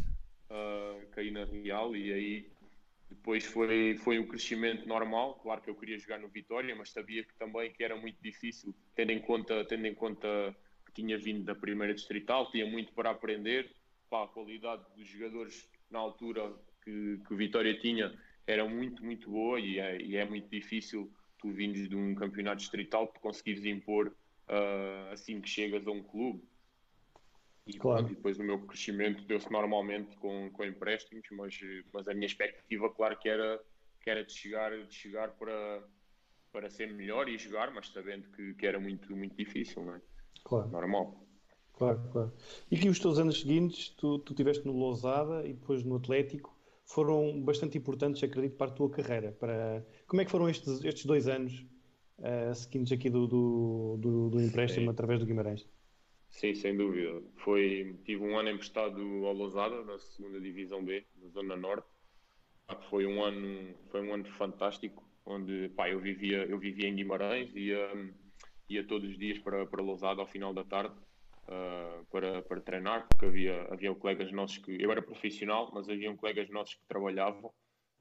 uh, 0.50 1.08
caí 1.12 1.30
na 1.30 1.46
Real 1.46 1.96
e 1.96 2.12
aí 2.12 2.52
depois 3.08 3.46
foi, 3.46 3.98
foi 3.98 4.18
um 4.18 4.26
crescimento 4.26 4.88
normal, 4.88 5.36
claro 5.36 5.62
que 5.62 5.70
eu 5.70 5.76
queria 5.76 6.00
jogar 6.00 6.18
no 6.18 6.30
Vitória, 6.30 6.76
mas 6.76 6.90
sabia 6.92 7.24
que 7.24 7.36
também 7.36 7.72
que 7.72 7.84
era 7.84 7.96
muito 7.96 8.18
difícil, 8.22 8.74
tendo 8.96 9.12
em 9.12 9.20
conta, 9.20 9.64
tendo 9.66 9.86
em 9.86 9.94
conta 9.94 10.56
que 10.86 10.94
tinha 10.94 11.20
vindo 11.20 11.44
da 11.44 11.54
primeira 11.54 11.94
distrital, 11.94 12.50
tinha 12.50 12.66
muito 12.66 12.94
para 12.94 13.12
aprender, 13.12 13.70
para 14.10 14.24
a 14.26 14.28
qualidade 14.28 14.84
dos 14.96 15.08
jogadores 15.08 15.70
na 15.90 16.00
altura 16.00 16.52
que, 16.84 17.20
que 17.26 17.34
o 17.34 17.38
Vitória 17.38 17.78
tinha 17.80 18.14
era 18.46 18.68
muito, 18.68 19.04
muito 19.04 19.30
boa 19.30 19.60
e 19.60 19.80
é, 19.80 20.02
e 20.02 20.16
é 20.18 20.26
muito 20.26 20.50
difícil 20.50 21.12
tu 21.40 21.52
vindes 21.52 21.90
de 21.90 21.96
um 21.96 22.14
campeonato 22.16 22.58
distrital 22.58 23.08
te 23.08 23.20
conseguires 23.20 23.66
impor 23.66 24.08
uh, 24.08 25.12
assim 25.12 25.42
que 25.42 25.50
chegas 25.50 25.86
a 25.88 25.92
um 25.92 26.04
clube. 26.04 26.44
E, 27.66 27.78
claro. 27.78 28.06
e 28.06 28.16
depois 28.16 28.40
o 28.40 28.44
meu 28.44 28.60
crescimento 28.66 29.24
deu-se 29.26 29.52
normalmente 29.52 30.16
com, 30.18 30.50
com 30.52 30.64
empréstimos, 30.66 31.26
mas, 31.32 31.60
mas 31.94 32.08
a 32.08 32.14
minha 32.14 32.26
expectativa, 32.26 32.90
claro, 32.90 33.18
que 33.18 33.30
era, 33.30 33.62
que 34.02 34.10
era 34.10 34.26
de 34.26 34.34
chegar, 34.34 34.72
de 34.72 34.94
chegar 34.94 35.30
para, 35.32 35.84
para 36.52 36.70
ser 36.70 36.92
melhor 36.92 37.30
e 37.30 37.38
jogar, 37.38 37.72
mas 37.72 37.88
sabendo 37.90 38.30
que, 38.32 38.56
que 38.56 38.66
era 38.66 38.80
muito, 38.80 39.16
muito 39.16 39.36
difícil, 39.36 39.84
não 39.84 39.96
é? 39.96 40.02
Claro. 40.44 40.70
Normal. 40.70 41.26
Claro, 41.74 42.10
claro. 42.12 42.34
E 42.70 42.78
que 42.78 42.90
os 42.90 43.00
teus 43.00 43.20
anos 43.20 43.40
seguintes, 43.40 43.90
tu, 43.90 44.20
tu 44.20 44.34
tiveste 44.34 44.66
no 44.66 44.74
Lousada 44.74 45.46
e 45.46 45.54
depois 45.54 45.84
no 45.84 45.96
Atlético, 45.96 46.56
foram 46.94 47.42
bastante 47.42 47.78
importantes, 47.78 48.22
acredito, 48.24 48.56
para 48.56 48.72
a 48.72 48.74
tua 48.74 48.90
carreira. 48.90 49.32
Para... 49.32 49.86
Como 50.08 50.22
é 50.22 50.26
que 50.26 50.32
foram 50.32 50.50
estes, 50.50 50.84
estes 50.84 51.06
dois 51.06 51.28
anos 51.28 51.66
uh, 52.20 52.54
seguintes 52.54 52.92
aqui 52.92 53.10
do, 53.10 53.28
do, 53.28 53.98
do, 53.98 54.30
do 54.30 54.42
empréstimo 54.42 54.86
Sim. 54.86 54.92
através 54.92 55.20
do 55.20 55.26
Guimarães? 55.26 55.68
Sim, 56.30 56.54
sem 56.54 56.76
dúvida. 56.76 57.22
Foi, 57.38 57.98
tive 58.04 58.24
um 58.24 58.38
ano 58.38 58.50
emprestado 58.50 59.02
ao 59.26 59.34
Lousada, 59.34 59.84
na 59.84 59.98
segunda 60.00 60.40
Divisão 60.40 60.84
B, 60.84 61.06
na 61.22 61.30
Zona 61.30 61.56
Norte. 61.56 61.88
Foi 62.90 63.06
um 63.06 63.24
ano, 63.24 63.74
foi 63.90 64.02
um 64.02 64.14
ano 64.14 64.26
fantástico, 64.38 65.04
onde 65.26 65.70
pá, 65.70 65.90
eu, 65.90 66.00
vivia, 66.00 66.46
eu 66.46 66.58
vivia 66.58 66.88
em 66.88 66.96
Guimarães, 66.96 67.54
ia, 67.56 67.90
ia 68.70 68.84
todos 68.86 69.10
os 69.10 69.18
dias 69.18 69.40
para, 69.40 69.66
para 69.66 69.82
Lousada 69.82 70.22
ao 70.22 70.28
final 70.28 70.54
da 70.54 70.64
tarde 70.64 70.96
uh, 71.52 72.06
para, 72.06 72.42
para 72.42 72.62
treinar, 72.62 73.08
porque 73.08 73.26
havia, 73.26 73.68
havia 73.72 73.94
colegas 73.94 74.32
nossos 74.32 74.58
que. 74.58 74.82
Eu 74.82 74.92
era 74.92 75.02
profissional, 75.02 75.70
mas 75.74 75.90
havia 75.90 76.16
colegas 76.16 76.50
nossos 76.50 76.76
que 76.76 76.86
trabalhavam 76.88 77.52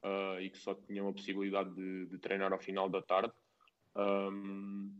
uh, 0.04 0.40
e 0.40 0.48
que 0.50 0.58
só 0.58 0.74
tinham 0.74 1.08
a 1.08 1.12
possibilidade 1.12 1.74
de, 1.74 2.06
de 2.06 2.18
treinar 2.18 2.52
ao 2.52 2.58
final 2.58 2.88
da 2.88 3.02
tarde. 3.02 3.32
Um, 3.96 4.92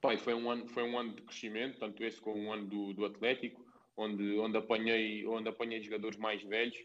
Pai, 0.00 0.18
foi 0.18 0.34
um 0.34 0.50
ano, 0.50 0.68
foi 0.68 0.82
um 0.82 0.98
ano 0.98 1.14
de 1.14 1.22
crescimento, 1.22 1.78
tanto 1.78 2.04
esse 2.04 2.20
como 2.20 2.38
um 2.38 2.52
ano 2.52 2.66
do, 2.66 2.92
do 2.92 3.06
Atlético, 3.06 3.64
onde, 3.96 4.38
onde, 4.38 4.58
apanhei, 4.58 5.26
onde 5.26 5.48
apanhei 5.48 5.82
jogadores 5.82 6.18
mais 6.18 6.42
velhos 6.42 6.76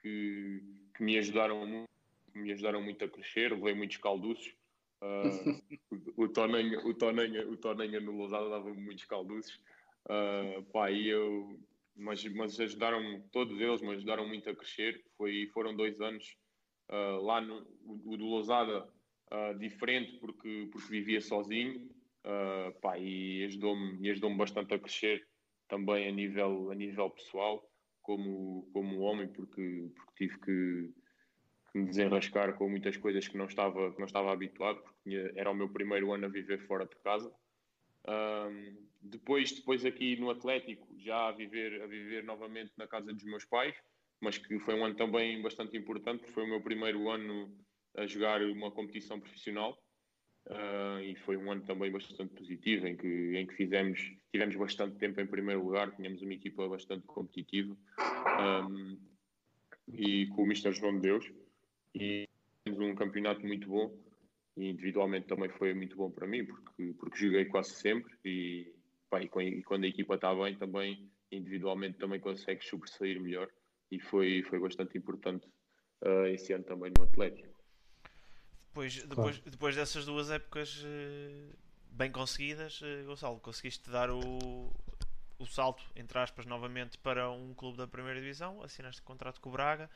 que, 0.00 0.62
que 0.96 1.02
me 1.02 1.18
ajudaram 1.18 1.66
muito, 1.66 1.88
me 2.36 2.52
ajudaram 2.52 2.80
muito 2.80 3.04
a 3.04 3.08
crescer, 3.08 3.52
levei 3.52 3.74
muitos 3.74 3.96
calduços. 3.96 4.54
Uh, 5.02 5.60
o, 6.16 6.24
o, 6.24 6.28
Tonenha, 6.28 6.78
o, 6.86 6.94
Tonenha, 6.94 7.48
o 7.48 7.56
Tonenha 7.56 8.00
no 8.00 8.12
Lousada 8.12 8.48
dava 8.48 8.72
muitos 8.72 9.06
calduços. 9.06 9.60
Uh, 10.08 10.62
pá, 10.72 10.90
e 10.90 11.08
eu, 11.08 11.60
mas, 11.94 12.24
mas 12.32 12.58
ajudaram 12.58 13.22
todos 13.30 13.60
eles, 13.60 13.82
me 13.82 13.90
ajudaram 13.90 14.26
muito 14.26 14.48
a 14.48 14.54
crescer. 14.54 15.04
Foi, 15.16 15.46
foram 15.52 15.74
dois 15.76 16.00
anos 16.00 16.36
uh, 16.90 17.22
lá 17.22 17.40
no 17.40 17.66
o, 17.84 18.16
do 18.16 18.24
Lousada 18.24 18.88
uh, 19.32 19.58
diferente 19.58 20.18
porque, 20.18 20.68
porque 20.72 20.88
vivia 20.88 21.20
sozinho 21.20 21.90
uh, 22.24 22.72
pá, 22.80 22.98
e 22.98 23.44
ajudou-me 23.44 24.10
ajudou 24.10 24.34
bastante 24.36 24.74
a 24.74 24.78
crescer 24.78 25.26
também 25.68 26.08
a 26.08 26.12
nível, 26.12 26.70
a 26.70 26.74
nível 26.74 27.10
pessoal, 27.10 27.70
como, 28.02 28.68
como 28.72 29.00
homem, 29.00 29.28
porque, 29.28 29.90
porque 29.94 30.12
tive 30.16 30.38
que, 30.40 30.94
que, 31.70 31.78
me 31.78 31.86
desenrascar 31.86 32.56
com 32.56 32.68
muitas 32.68 32.96
coisas 32.96 33.28
que 33.28 33.36
não 33.36 33.44
estava, 33.44 33.92
que 33.92 33.98
não 33.98 34.06
estava 34.06 34.32
habituado, 34.32 34.82
porque 34.82 35.32
era 35.36 35.50
o 35.50 35.54
meu 35.54 35.68
primeiro 35.68 36.12
ano 36.12 36.24
a 36.24 36.28
viver 36.28 36.66
fora 36.66 36.86
de 36.86 36.96
casa. 36.96 37.30
Um, 38.08 38.88
depois, 39.02 39.52
depois 39.52 39.84
aqui 39.84 40.16
no 40.16 40.30
Atlético, 40.30 40.88
já 40.98 41.28
a 41.28 41.32
viver, 41.32 41.82
a 41.82 41.86
viver 41.86 42.24
novamente 42.24 42.72
na 42.76 42.86
casa 42.86 43.12
dos 43.12 43.24
meus 43.24 43.44
pais, 43.44 43.74
mas 44.20 44.38
que 44.38 44.58
foi 44.60 44.74
um 44.74 44.84
ano 44.84 44.96
também 44.96 45.40
bastante 45.42 45.76
importante, 45.76 46.20
porque 46.20 46.32
foi 46.32 46.44
o 46.44 46.48
meu 46.48 46.60
primeiro 46.60 47.08
ano 47.10 47.54
a 47.96 48.06
jogar 48.06 48.42
uma 48.42 48.70
competição 48.70 49.20
profissional. 49.20 49.78
Uh, 50.46 51.00
e 51.02 51.14
foi 51.16 51.36
um 51.36 51.52
ano 51.52 51.62
também 51.62 51.92
bastante 51.92 52.32
positivo 52.34 52.86
em 52.86 52.96
que, 52.96 53.36
em 53.36 53.46
que 53.46 53.54
fizemos, 53.54 54.00
tivemos 54.32 54.56
bastante 54.56 54.96
tempo 54.96 55.20
em 55.20 55.26
primeiro 55.26 55.62
lugar, 55.62 55.94
tínhamos 55.94 56.22
uma 56.22 56.32
equipa 56.32 56.66
bastante 56.66 57.06
competitiva 57.06 57.76
um, 58.66 58.98
e 59.92 60.26
com 60.28 60.44
o 60.44 60.46
Mister 60.46 60.72
João 60.72 60.94
de 60.94 61.00
Deus 61.00 61.30
e 61.94 62.26
tivemos 62.64 62.92
um 62.92 62.94
campeonato 62.94 63.46
muito 63.46 63.68
bom 63.68 63.94
e 64.58 64.70
individualmente 64.70 65.28
também 65.28 65.48
foi 65.48 65.72
muito 65.72 65.96
bom 65.96 66.10
para 66.10 66.26
mim, 66.26 66.44
porque, 66.44 66.92
porque 66.98 67.16
joguei 67.16 67.44
quase 67.44 67.70
sempre 67.70 68.12
e, 68.24 68.74
pá, 69.08 69.22
e, 69.22 69.28
quando 69.62 69.84
a 69.84 69.86
equipa 69.86 70.16
está 70.16 70.34
bem 70.34 70.56
também, 70.56 71.08
individualmente 71.30 71.98
também 71.98 72.18
consegues 72.18 72.68
sobressair 72.68 73.20
melhor 73.20 73.48
e 73.90 74.00
foi, 74.00 74.42
foi 74.42 74.58
bastante 74.58 74.98
importante 74.98 75.46
uh, 76.02 76.26
esse 76.26 76.52
ano 76.52 76.64
também 76.64 76.92
no 76.98 77.04
Atlético. 77.04 77.56
Depois, 78.68 79.02
depois, 79.04 79.38
depois 79.40 79.76
dessas 79.76 80.04
duas 80.04 80.28
épocas 80.28 80.82
uh, 80.82 81.56
bem 81.92 82.10
conseguidas, 82.10 82.80
uh, 82.82 83.04
Gonçalo, 83.06 83.38
conseguiste 83.38 83.88
dar 83.88 84.10
o, 84.10 84.72
o 85.38 85.46
salto, 85.46 85.84
entre 85.94 86.18
aspas, 86.18 86.46
novamente 86.46 86.98
para 86.98 87.30
um 87.30 87.54
clube 87.54 87.78
da 87.78 87.86
primeira 87.86 88.20
divisão, 88.20 88.60
assinaste 88.62 89.02
contrato 89.02 89.40
com 89.40 89.50
o 89.50 89.52
Braga. 89.52 89.88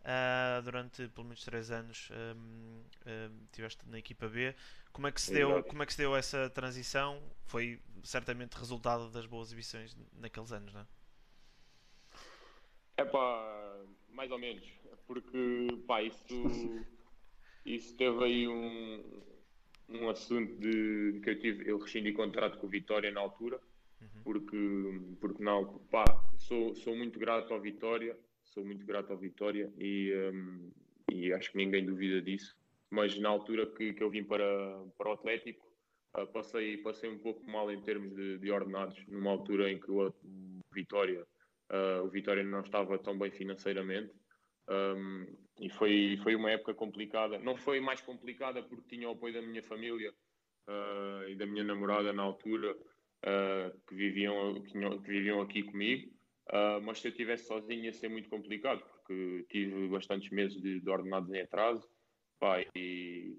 Uh, 0.00 0.62
durante 0.62 1.08
pelo 1.08 1.26
menos 1.26 1.44
3 1.44 1.70
anos 1.70 2.08
um, 2.10 2.82
um, 3.06 3.46
tiveste 3.52 3.86
na 3.88 3.98
equipa 3.98 4.28
B. 4.28 4.54
Como 4.92 5.06
é, 5.06 5.12
que 5.12 5.20
se 5.20 5.32
deu, 5.32 5.62
como 5.64 5.82
é 5.82 5.86
que 5.86 5.92
se 5.92 5.98
deu 5.98 6.16
essa 6.16 6.48
transição? 6.50 7.22
Foi 7.46 7.78
certamente 8.02 8.54
resultado 8.54 9.10
das 9.10 9.26
boas 9.26 9.48
exibições 9.48 9.96
naqueles 10.14 10.50
anos, 10.50 10.72
não 10.72 10.80
é? 10.80 10.86
É 12.96 13.04
pá, 13.04 13.84
mais 14.08 14.30
ou 14.30 14.38
menos, 14.38 14.64
porque 15.06 15.68
pá, 15.86 16.02
isso, 16.02 16.24
isso 17.64 17.96
teve 17.96 18.24
aí 18.24 18.48
um, 18.48 19.22
um 19.88 20.08
assunto 20.08 20.58
de 20.58 21.20
que 21.22 21.30
eu 21.30 21.38
tive, 21.38 21.70
eu 21.70 21.78
rescindi 21.78 22.12
contrato 22.12 22.58
com 22.58 22.66
o 22.66 22.70
Vitória 22.70 23.10
na 23.10 23.20
altura 23.20 23.60
uhum. 24.00 24.22
porque, 24.22 25.00
porque 25.20 25.42
não, 25.42 25.78
pá, 25.90 26.04
sou, 26.36 26.74
sou 26.74 26.96
muito 26.96 27.18
grato 27.18 27.52
ao 27.52 27.60
Vitória, 27.60 28.18
sou 28.58 28.64
muito 28.64 28.84
grato 28.84 29.12
ao 29.12 29.18
Vitória 29.18 29.72
e, 29.78 30.12
um, 30.34 30.70
e 31.12 31.32
acho 31.32 31.52
que 31.52 31.58
ninguém 31.58 31.84
duvida 31.84 32.20
disso. 32.20 32.56
Mas 32.90 33.16
na 33.18 33.28
altura 33.28 33.66
que, 33.66 33.92
que 33.92 34.02
eu 34.02 34.10
vim 34.10 34.24
para, 34.24 34.44
para 34.96 35.10
o 35.10 35.12
Atlético, 35.12 35.64
uh, 36.16 36.26
passei, 36.26 36.78
passei 36.78 37.08
um 37.08 37.18
pouco 37.18 37.48
mal 37.48 37.70
em 37.70 37.80
termos 37.82 38.12
de, 38.16 38.38
de 38.38 38.50
ordenados, 38.50 38.98
numa 39.06 39.30
altura 39.30 39.70
em 39.70 39.78
que 39.78 39.90
o, 39.90 40.12
Vitória, 40.72 41.24
uh, 41.70 42.02
o 42.04 42.08
Vitória 42.08 42.42
não 42.42 42.60
estava 42.60 42.98
tão 42.98 43.16
bem 43.16 43.30
financeiramente. 43.30 44.12
Um, 44.68 45.26
e 45.60 45.70
foi, 45.70 46.18
foi 46.22 46.34
uma 46.34 46.50
época 46.50 46.74
complicada. 46.74 47.38
Não 47.38 47.56
foi 47.56 47.80
mais 47.80 48.00
complicada 48.00 48.62
porque 48.62 48.96
tinha 48.96 49.08
o 49.08 49.12
apoio 49.12 49.34
da 49.34 49.42
minha 49.42 49.62
família 49.62 50.12
uh, 50.68 51.28
e 51.28 51.36
da 51.36 51.46
minha 51.46 51.64
namorada 51.64 52.12
na 52.12 52.22
altura, 52.22 52.76
que, 53.88 53.94
viviam, 53.94 54.62
que, 54.62 54.72
que, 54.72 55.10
viviam 55.10 55.40
aqui 55.40 55.62
comigo. 55.62 56.17
Uh, 56.50 56.80
mas 56.82 57.00
se 57.00 57.08
eu 57.08 57.10
estivesse 57.10 57.46
sozinho 57.46 57.84
ia 57.84 57.92
ser 57.92 58.08
muito 58.08 58.28
complicado, 58.28 58.82
porque 58.82 59.46
tive 59.50 59.88
bastantes 59.88 60.30
meses 60.30 60.60
de, 60.60 60.80
de 60.80 60.90
ordenados 60.90 61.30
em 61.32 61.40
atraso. 61.40 61.86
Pá, 62.38 62.60
e, 62.74 63.36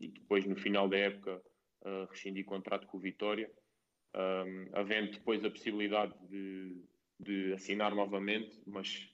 e, 0.00 0.08
depois, 0.08 0.44
no 0.46 0.56
final 0.56 0.88
da 0.88 0.96
época, 0.96 1.40
uh, 1.82 2.06
rescindi 2.10 2.42
contrato 2.42 2.86
com 2.86 2.96
o 2.96 3.00
Vitória. 3.00 3.50
Um, 4.16 4.70
havendo 4.72 5.12
depois 5.12 5.44
a 5.44 5.50
possibilidade 5.50 6.14
de, 6.28 6.82
de 7.20 7.52
assinar 7.52 7.94
novamente, 7.94 8.60
mas 8.66 9.08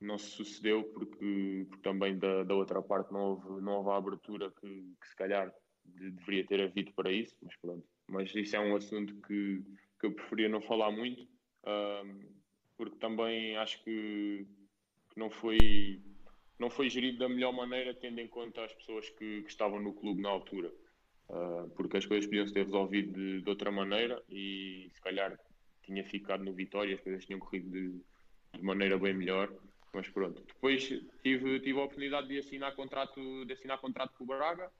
não 0.00 0.16
se 0.16 0.30
sucedeu 0.30 0.84
porque, 0.84 1.66
porque 1.68 1.82
também 1.82 2.16
da, 2.18 2.44
da, 2.44 2.54
outra 2.54 2.80
parte 2.80 3.12
não 3.12 3.20
houve, 3.20 3.60
não 3.60 3.72
houve 3.74 3.90
a 3.90 3.96
abertura 3.96 4.50
que, 4.60 4.94
que 5.00 5.08
se 5.08 5.16
calhar 5.16 5.52
de, 5.84 6.10
deveria 6.12 6.46
ter 6.46 6.60
havido 6.62 6.92
para 6.94 7.10
isso, 7.10 7.36
mas 7.42 7.56
pronto 7.56 7.86
mas 8.12 8.34
isso 8.34 8.54
é 8.54 8.60
um 8.60 8.76
assunto 8.76 9.14
que, 9.22 9.64
que 9.98 10.06
eu 10.06 10.12
preferia 10.12 10.48
não 10.48 10.60
falar 10.60 10.90
muito, 10.90 11.26
porque 12.82 12.98
também 12.98 13.56
acho 13.58 13.80
que, 13.84 14.44
que, 15.12 15.16
não, 15.16 15.30
foi, 15.30 16.02
não 16.58 16.68
foi 16.68 16.90
gerido 16.90 17.18
da 17.18 17.28
melhor 17.28 17.52
maneira, 17.52 17.94
tendo 17.94 18.18
em 18.18 18.26
conta 18.26 18.64
as 18.64 18.74
pessoas 18.74 19.08
que, 19.10 19.42
que 19.42 19.48
estavam 19.48 19.80
no 19.80 19.92
clube 19.92 20.20
na 20.20 20.28
altura. 20.28 20.68
Uh, 21.28 21.70
porque 21.76 21.98
as 21.98 22.04
coisas 22.04 22.26
podiam 22.26 22.44
ter 22.46 22.64
resolvido 22.64 23.12
de, 23.12 23.40
de, 23.40 23.48
outra 23.48 23.70
maneira 23.70 24.20
e 24.28 24.90
se 24.92 25.00
calhar 25.00 25.38
tinha 25.84 26.02
ficado 26.02 26.42
no 26.42 26.52
Vitória, 26.52 26.96
as 26.96 27.00
coisas 27.00 27.24
tinham 27.24 27.38
corrido 27.38 27.70
de, 27.70 28.00
de 28.52 28.64
maneira 28.64 28.98
bem 28.98 29.14
melhor. 29.14 29.48
Mas 29.94 30.08
pronto, 30.08 30.42
depois 30.42 30.82
tive, 31.22 31.60
tive 31.60 31.78
a 31.78 31.84
oportunidade 31.84 32.26
de 32.26 32.38
assinar 32.38 32.74
contrato, 32.74 33.44
de 33.44 33.52
assinar 33.52 33.78
contrato 33.80 34.12
com 34.18 34.24
o 34.24 34.26
Braga, 34.26 34.72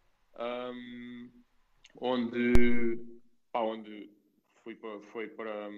um, 0.74 1.30
onde 2.00 2.98
pá, 3.52 3.60
onde 3.60 4.10
fui 4.64 4.74
para, 4.74 5.00
foi 5.12 5.28
para, 5.28 5.68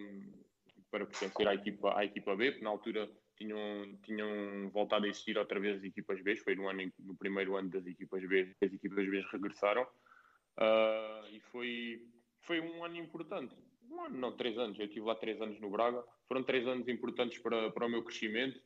para 0.95 1.07
pertencer 1.07 1.49
à 1.49 1.55
equipa, 1.55 1.99
à 1.99 2.05
equipa 2.05 2.37
B, 2.37 2.53
porque 2.53 2.65
na 2.65 2.71
altura 2.71 3.11
tinham, 3.37 3.99
tinham 4.05 4.71
voltado 4.71 5.07
a 5.07 5.09
existir 5.09 5.37
outra 5.37 5.59
vez 5.59 5.79
as 5.79 5.83
equipas 5.83 6.23
B, 6.23 6.37
foi 6.37 6.55
no, 6.55 6.69
ano 6.69 6.89
no 7.01 7.17
primeiro 7.17 7.57
ano 7.57 7.69
das 7.69 7.85
equipas 7.85 8.25
B, 8.29 8.55
as 8.63 8.73
equipas 8.73 9.05
B 9.05 9.25
regressaram, 9.33 9.83
uh, 9.83 11.27
e 11.33 11.41
foi, 11.51 12.01
foi 12.43 12.61
um 12.61 12.85
ano 12.85 12.97
importante. 12.97 13.57
Um 13.91 14.05
ano, 14.05 14.17
não, 14.17 14.37
três 14.37 14.57
anos. 14.57 14.79
Eu 14.79 14.87
estive 14.87 15.05
lá 15.05 15.17
três 15.17 15.41
anos 15.43 15.61
no 15.61 15.69
Braga. 15.69 16.03
Foram 16.29 16.45
três 16.45 16.65
anos 16.67 16.87
importantes 16.87 17.39
para, 17.39 17.73
para 17.73 17.87
o 17.87 17.89
meu 17.89 18.05
crescimento. 18.05 18.61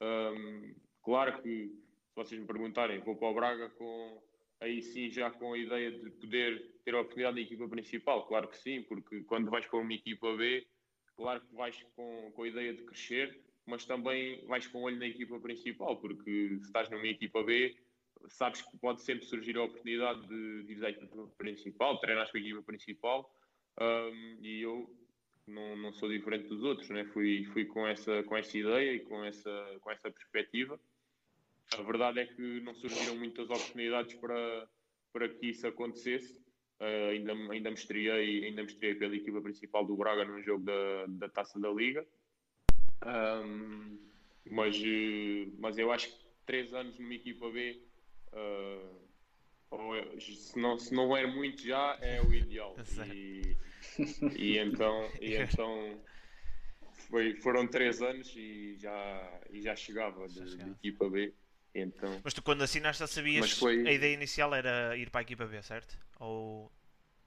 Um, 0.00 0.74
claro 1.02 1.42
que, 1.42 1.66
se 1.66 2.14
vocês 2.14 2.40
me 2.40 2.46
perguntarem, 2.46 3.00
vou 3.00 3.16
para 3.16 3.28
o 3.28 3.34
Braga 3.34 3.70
com, 3.70 4.22
aí 4.60 4.82
sim 4.82 5.10
já 5.10 5.32
com 5.32 5.52
a 5.52 5.58
ideia 5.58 5.90
de 5.90 6.10
poder 6.12 6.74
ter 6.84 6.94
a 6.94 7.00
oportunidade 7.00 7.36
da 7.36 7.42
equipa 7.42 7.68
principal, 7.68 8.26
claro 8.26 8.48
que 8.48 8.56
sim, 8.56 8.82
porque 8.82 9.22
quando 9.24 9.50
vais 9.50 9.66
para 9.66 9.78
uma 9.78 9.92
equipa 9.92 10.36
B, 10.36 10.64
claro 11.22 11.40
que 11.40 11.54
vais 11.54 11.80
com, 11.94 12.32
com 12.32 12.42
a 12.42 12.48
ideia 12.48 12.74
de 12.74 12.82
crescer, 12.82 13.40
mas 13.64 13.84
também 13.84 14.44
vais 14.46 14.66
com 14.66 14.78
o 14.78 14.82
olho 14.82 14.98
na 14.98 15.06
equipa 15.06 15.38
principal, 15.38 15.96
porque 16.00 16.58
se 16.58 16.66
estás 16.66 16.90
numa 16.90 17.06
equipa 17.06 17.42
B, 17.44 17.76
sabes 18.28 18.60
que 18.62 18.76
pode 18.78 19.02
sempre 19.02 19.24
surgir 19.24 19.56
a 19.56 19.62
oportunidade 19.62 20.26
de, 20.26 20.64
de 20.64 20.72
ir 20.72 20.84
à 20.84 20.90
equipa 20.90 21.28
principal, 21.38 21.98
treinar 22.00 22.30
com 22.30 22.36
a 22.36 22.40
equipa 22.40 22.62
principal, 22.62 23.32
um, 23.80 24.38
e 24.42 24.62
eu 24.62 24.90
não, 25.46 25.76
não 25.76 25.92
sou 25.92 26.08
diferente 26.08 26.48
dos 26.48 26.62
outros, 26.64 26.90
né? 26.90 27.04
fui, 27.06 27.44
fui 27.52 27.64
com, 27.64 27.86
essa, 27.86 28.22
com 28.24 28.36
essa 28.36 28.58
ideia 28.58 28.94
e 28.94 29.00
com 29.00 29.24
essa, 29.24 29.78
com 29.80 29.90
essa 29.90 30.10
perspectiva. 30.10 30.78
A 31.78 31.82
verdade 31.82 32.20
é 32.20 32.26
que 32.26 32.60
não 32.60 32.74
surgiram 32.74 33.16
muitas 33.16 33.48
oportunidades 33.48 34.14
para, 34.16 34.68
para 35.12 35.28
que 35.28 35.46
isso 35.46 35.66
acontecesse. 35.66 36.41
Uh, 36.80 37.10
ainda, 37.10 37.32
ainda, 37.32 37.70
me 37.70 37.76
estreiei, 37.76 38.44
ainda 38.44 38.62
me 38.62 38.68
estreiei 38.68 38.96
pela 38.96 39.14
equipa 39.14 39.40
principal 39.40 39.84
do 39.84 39.96
Braga 39.96 40.24
num 40.24 40.42
jogo 40.42 40.64
da, 40.64 41.06
da 41.08 41.28
Taça 41.28 41.60
da 41.60 41.70
Liga. 41.70 42.04
Um, 43.04 43.98
mas, 44.50 44.76
mas 45.58 45.78
eu 45.78 45.92
acho 45.92 46.08
que 46.08 46.22
três 46.44 46.74
anos 46.74 46.98
numa 46.98 47.14
equipa 47.14 47.50
B, 47.50 47.80
uh, 48.32 49.02
é, 49.96 50.20
se, 50.20 50.58
não, 50.58 50.78
se 50.78 50.94
não 50.94 51.16
é 51.16 51.26
muito 51.26 51.64
já, 51.66 51.98
é 52.00 52.20
o 52.20 52.32
ideal. 52.32 52.76
E, 53.12 53.56
e 54.36 54.58
então, 54.58 55.10
e 55.20 55.34
então 55.42 56.00
foi, 57.10 57.34
foram 57.36 57.66
três 57.66 58.00
anos 58.00 58.32
e 58.36 58.76
já, 58.78 59.40
e 59.50 59.60
já 59.60 59.74
chegava 59.74 60.28
de, 60.28 60.56
de 60.56 60.70
equipa 60.70 61.10
B. 61.10 61.34
Então, 61.74 62.20
mas 62.22 62.34
tu 62.34 62.42
quando 62.42 62.62
assinaste 62.62 63.00
já 63.00 63.06
sabias 63.06 63.52
foi... 63.52 63.86
a 63.88 63.92
ideia 63.92 64.12
inicial 64.12 64.54
era 64.54 64.96
ir 64.96 65.10
para 65.10 65.20
a 65.20 65.22
equipa 65.22 65.46
B, 65.46 65.62
certo? 65.62 65.98
Ou... 66.22 66.70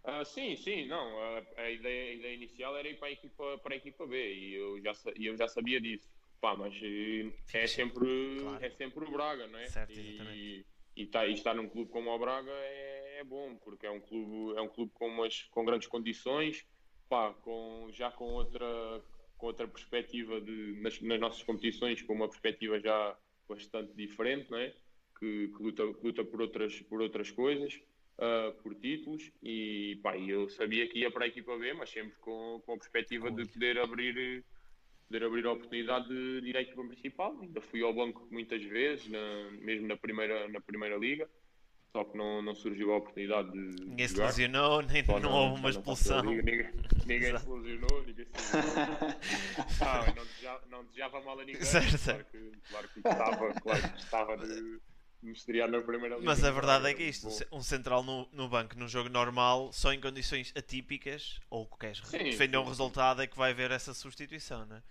Uh, 0.04 0.24
sim, 0.24 0.56
sim, 0.56 0.86
não. 0.88 1.20
A, 1.20 1.44
a, 1.58 1.70
ideia, 1.70 2.12
a 2.12 2.14
ideia 2.16 2.36
inicial 2.36 2.78
era 2.78 2.88
ir 2.88 2.98
para 2.98 3.10
a 3.10 3.12
equipa, 3.12 3.58
para 3.58 3.74
a 3.74 3.78
equipa 3.78 4.06
B 4.08 4.34
e 4.34 4.54
eu 4.54 4.82
já, 4.82 4.94
eu 5.20 5.36
já 5.36 5.48
sabia 5.48 5.82
disso. 5.82 6.10
Pá, 6.40 6.56
mas 6.56 6.74
eh, 6.82 7.32
é 7.54 7.68
sempre, 7.68 8.38
claro. 8.40 8.64
é 8.64 8.70
sempre 8.70 9.06
o 9.06 9.12
Braga, 9.12 9.48
não 9.48 9.58
é? 9.58 9.68
Certo, 9.68 9.94
e, 9.94 10.66
e, 10.96 11.08
tá, 11.08 11.26
e 11.26 11.34
estar 11.34 11.56
num 11.56 11.68
clube 11.68 11.90
como 11.92 12.12
o 12.12 12.20
Braga 12.20 12.52
é, 12.52 13.20
é, 13.20 13.24
bom, 13.24 13.56
porque 13.56 13.86
é 13.86 13.92
um 13.92 14.00
clube, 14.00 14.58
é 14.58 14.62
um 14.62 14.68
clube 14.68 14.92
com, 14.94 15.08
umas, 15.08 15.44
com 15.44 15.66
grandes 15.66 15.88
condições, 15.88 16.66
pá, 17.10 17.34
com, 17.42 17.88
já 17.92 18.12
com 18.12 18.26
outra, 18.26 19.02
com 19.38 19.48
outra 19.48 19.68
perspectiva 19.68 20.40
de, 20.40 20.80
nas, 20.82 21.02
nas 21.02 21.20
nossas 21.20 21.42
competições, 21.42 22.02
com 22.02 22.14
uma 22.14 22.28
perspectiva 22.28 22.80
já 22.80 23.18
bastante 23.48 23.94
diferente, 23.94 24.52
não 24.52 24.60
é? 24.60 24.74
que, 25.20 25.48
que, 25.48 25.64
luta, 25.64 25.94
que 25.94 26.06
luta 26.06 26.24
por, 26.24 26.42
outras, 26.42 26.82
por 26.82 27.02
outras 27.02 27.32
coisas, 27.32 27.80
uh, 28.20 28.54
por 28.62 28.76
títulos, 28.76 29.32
e 29.42 30.00
pá, 30.02 30.18
eu 30.18 30.50
sabia 30.50 30.88
que 30.88 31.00
ia 31.00 31.12
para 31.12 31.26
a 31.26 31.28
equipa 31.28 31.58
B, 31.58 31.74
mas 31.74 31.90
sempre 31.90 32.18
com, 32.20 32.62
com 32.66 32.74
a 32.74 32.78
perspectiva 32.78 33.32
de 33.32 33.46
poder 33.46 33.80
abrir, 33.80 34.44
poder 35.08 35.26
abrir 35.26 35.46
a 35.46 35.52
oportunidade 35.52 36.08
de 36.08 36.48
ir 36.48 36.58
à 36.58 36.62
equipa 36.62 36.84
principal. 36.86 37.38
Ainda 37.42 37.62
fui 37.62 37.82
ao 37.82 37.94
banco 37.94 38.28
muitas 38.32 38.64
vezes, 38.64 39.08
na, 39.08 39.52
mesmo 39.62 39.88
na 39.88 39.98
primeira, 39.98 40.48
na 40.48 40.62
primeira 40.62 40.98
liga. 40.98 41.30
Só 41.92 42.04
que 42.04 42.18
não, 42.18 42.42
não 42.42 42.54
surgiu 42.54 42.92
a 42.92 42.98
oportunidade 42.98 43.50
de. 43.54 43.86
Ninguém 43.86 44.08
se 44.10 44.20
lesionou, 44.20 44.82
nem 44.84 45.02
não, 45.08 45.20
não 45.22 45.32
houve 45.32 45.60
uma 45.62 45.70
expulsão. 45.70 46.24
Ninguém, 46.24 46.70
ninguém 47.08 47.40
se 47.40 47.50
lesionou, 47.50 48.04
ninguém 48.06 48.26
se 48.34 48.56
lesionou. 48.58 48.98
ah, 49.80 50.14
não, 50.14 50.26
desejava, 50.26 50.64
não 50.70 50.84
desejava 50.84 51.22
mal 51.22 51.40
a 51.40 51.46
ninguém. 51.46 51.64
Certo, 51.64 51.98
claro, 52.04 52.26
que, 52.26 52.52
claro 52.70 52.90
que 52.90 53.00
estava, 53.00 53.54
claro 53.62 53.94
que 53.94 53.98
estava 53.98 54.38
de 54.38 54.82
na 55.70 55.82
primeira. 55.82 56.20
Mas 56.20 56.44
a 56.44 56.52
verdade 56.52 56.90
é 56.90 56.94
que 56.94 57.04
isto, 57.04 57.28
um 57.52 57.62
central 57.62 58.04
no, 58.04 58.28
no 58.32 58.48
banco, 58.48 58.78
num 58.78 58.88
jogo 58.88 59.10
normal, 59.10 59.72
só 59.74 59.94
em 59.94 60.00
condições 60.00 60.54
atípicas, 60.56 61.40
ou 61.50 61.66
que 61.66 61.78
queres 61.80 62.02
sim, 62.06 62.18
defender 62.18 62.58
sim. 62.58 62.64
um 62.64 62.68
resultado, 62.68 63.22
é 63.22 63.28
que 63.28 63.38
vai 63.38 63.52
haver 63.52 63.72
essa 63.72 63.94
substituição, 63.94 64.66
não 64.66 64.78
é? 64.78 64.84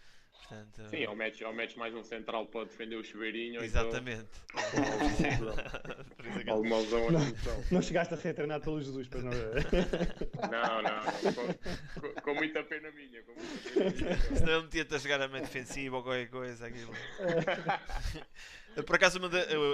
Portanto, 0.49 0.91
Sim, 0.91 1.07
ou 1.07 1.17
metes, 1.17 1.41
ou 1.41 1.55
metes 1.55 1.75
mais 1.75 1.95
um 1.95 2.03
central 2.03 2.47
para 2.47 2.67
defender 2.67 2.97
o 2.97 3.05
chuveirinho. 3.05 3.65
Então 3.65 3.65
Exatamente. 3.65 4.29
Então, 6.39 6.53
alguma 6.55 6.79
lesão 6.79 7.11
não, 7.11 7.21
não 7.71 7.83
chegaste 7.83 8.13
a 8.13 8.17
ser 8.19 8.35
treinado 8.35 8.63
pelo 8.63 8.81
Jesus, 8.81 9.09
pois 9.09 9.25
não 9.25 9.33
Não, 9.33 10.83
não, 10.83 11.03
com, 11.33 12.01
com, 12.01 12.21
com, 12.21 12.35
muita 12.35 12.63
pena 12.63 12.91
minha. 12.91 13.23
Com 13.23 13.33
muita 13.33 13.71
pena 13.71 13.91
minha. 13.91 14.37
Senão 14.37 14.53
ele 14.53 14.63
metia-te 14.65 14.95
a 14.95 14.99
jogar 14.99 15.23
a 15.23 15.29
meio 15.29 15.45
defensivo 15.45 15.97
ou 15.97 16.03
qualquer 16.03 16.29
coisa. 16.29 16.67
Aquilo. 16.67 16.93
Por 18.83 18.97
acaso, 18.97 19.21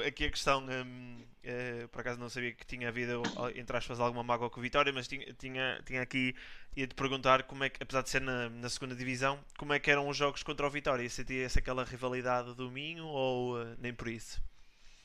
aqui 0.07 0.27
a 0.27 0.31
questão. 0.31 0.65
Um, 0.65 1.21
uh, 1.21 1.89
por 1.89 2.01
acaso 2.01 2.21
não 2.21 2.29
sabia 2.29 2.53
que 2.53 2.67
tinha 2.67 2.89
havido, 2.89 3.23
entre 3.55 3.77
aspas, 3.77 3.99
alguma 3.99 4.23
mágoa 4.23 4.51
com 4.51 4.61
o 4.61 4.63
Vitória, 4.63 4.93
mas 4.93 5.09
tinha, 5.09 5.33
tinha, 5.35 5.81
tinha 5.87 6.03
aqui. 6.03 6.35
ia-te 6.77 6.95
perguntar 6.95 7.45
como 7.45 7.65
é 7.65 7.71
que, 7.71 7.83
apesar 7.83 8.03
de 8.03 8.11
ser 8.11 8.21
na, 8.21 8.51
na 8.51 8.69
segunda 8.69 8.95
divisão, 8.95 9.39
como 9.59 9.73
é 9.73 9.79
que 9.79 9.91
eram 9.91 10.09
os 10.09 10.17
jogos 10.17 10.43
contra 10.43 10.67
o 10.67 10.71
Vitória? 10.71 11.09
Sentia-se 11.09 11.59
aquela 11.59 11.85
rivalidade 11.85 12.55
do 12.55 12.71
Minho 12.71 13.07
ou 13.07 13.57
uh, 13.57 13.77
nem 13.79 13.95
por 13.95 14.09
isso? 14.09 14.43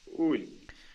Ui, 0.08 0.48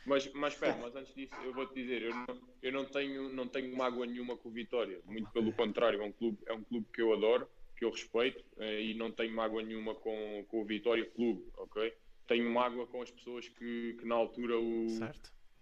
mas, 0.07 0.31
mas 0.33 0.55
espera, 0.55 0.77
mas 0.77 0.95
antes 0.95 1.15
disso 1.15 1.35
eu 1.43 1.53
vou-te 1.53 1.75
dizer, 1.75 2.03
eu, 2.03 2.15
não, 2.15 2.27
eu 2.63 2.73
não, 2.73 2.85
tenho, 2.85 3.29
não 3.33 3.47
tenho 3.47 3.77
mágoa 3.77 4.07
nenhuma 4.07 4.37
com 4.37 4.49
o 4.49 4.53
Vitória, 4.53 5.01
muito 5.05 5.31
pelo 5.31 5.53
contrário, 5.53 6.01
é 6.01 6.05
um 6.05 6.13
clube, 6.13 6.39
é 6.47 6.53
um 6.53 6.63
clube 6.63 6.87
que 6.93 7.03
eu 7.03 7.13
adoro, 7.13 7.49
que 7.77 7.85
eu 7.85 7.91
respeito 7.91 8.45
uh, 8.57 8.63
e 8.63 8.95
não 8.95 9.11
tenho 9.11 9.35
mágoa 9.35 9.63
nenhuma 9.63 9.95
com, 9.95 10.45
com 10.49 10.63
o 10.63 10.65
Vitória 10.65 11.05
Clube, 11.05 11.45
ok? 11.57 11.93
Tenho 12.31 12.49
mágoa 12.49 12.87
com 12.87 13.03
as 13.03 13.11
pessoas 13.11 13.49
que, 13.49 13.97
que 13.99 14.07
na 14.07 14.14
altura 14.14 14.57
o, 14.57 14.87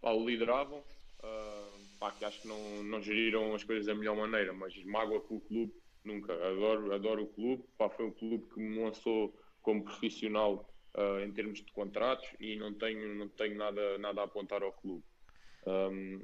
pá, 0.02 0.10
o 0.10 0.28
lideravam, 0.28 0.80
uh, 0.80 1.98
pá, 1.98 2.12
que 2.12 2.26
acho 2.26 2.42
que 2.42 2.48
não, 2.48 2.82
não 2.82 3.00
geriram 3.00 3.54
as 3.54 3.64
coisas 3.64 3.86
da 3.86 3.94
melhor 3.94 4.14
maneira, 4.14 4.52
mas 4.52 4.76
mágoa 4.84 5.18
com 5.22 5.36
o 5.36 5.40
clube 5.40 5.72
nunca. 6.04 6.34
Adoro, 6.34 6.92
adoro 6.92 7.22
o 7.22 7.26
clube, 7.26 7.64
pá, 7.78 7.88
foi 7.88 8.04
o 8.04 8.12
clube 8.12 8.46
que 8.52 8.60
me 8.60 8.82
lançou 8.82 9.34
como 9.62 9.82
profissional 9.82 10.70
uh, 10.94 11.24
em 11.24 11.32
termos 11.32 11.64
de 11.64 11.72
contratos 11.72 12.28
e 12.38 12.54
não 12.56 12.74
tenho, 12.74 13.14
não 13.14 13.30
tenho 13.30 13.56
nada, 13.56 13.96
nada 13.96 14.20
a 14.20 14.24
apontar 14.24 14.62
ao 14.62 14.72
clube. 14.72 15.02
Um, 15.66 16.20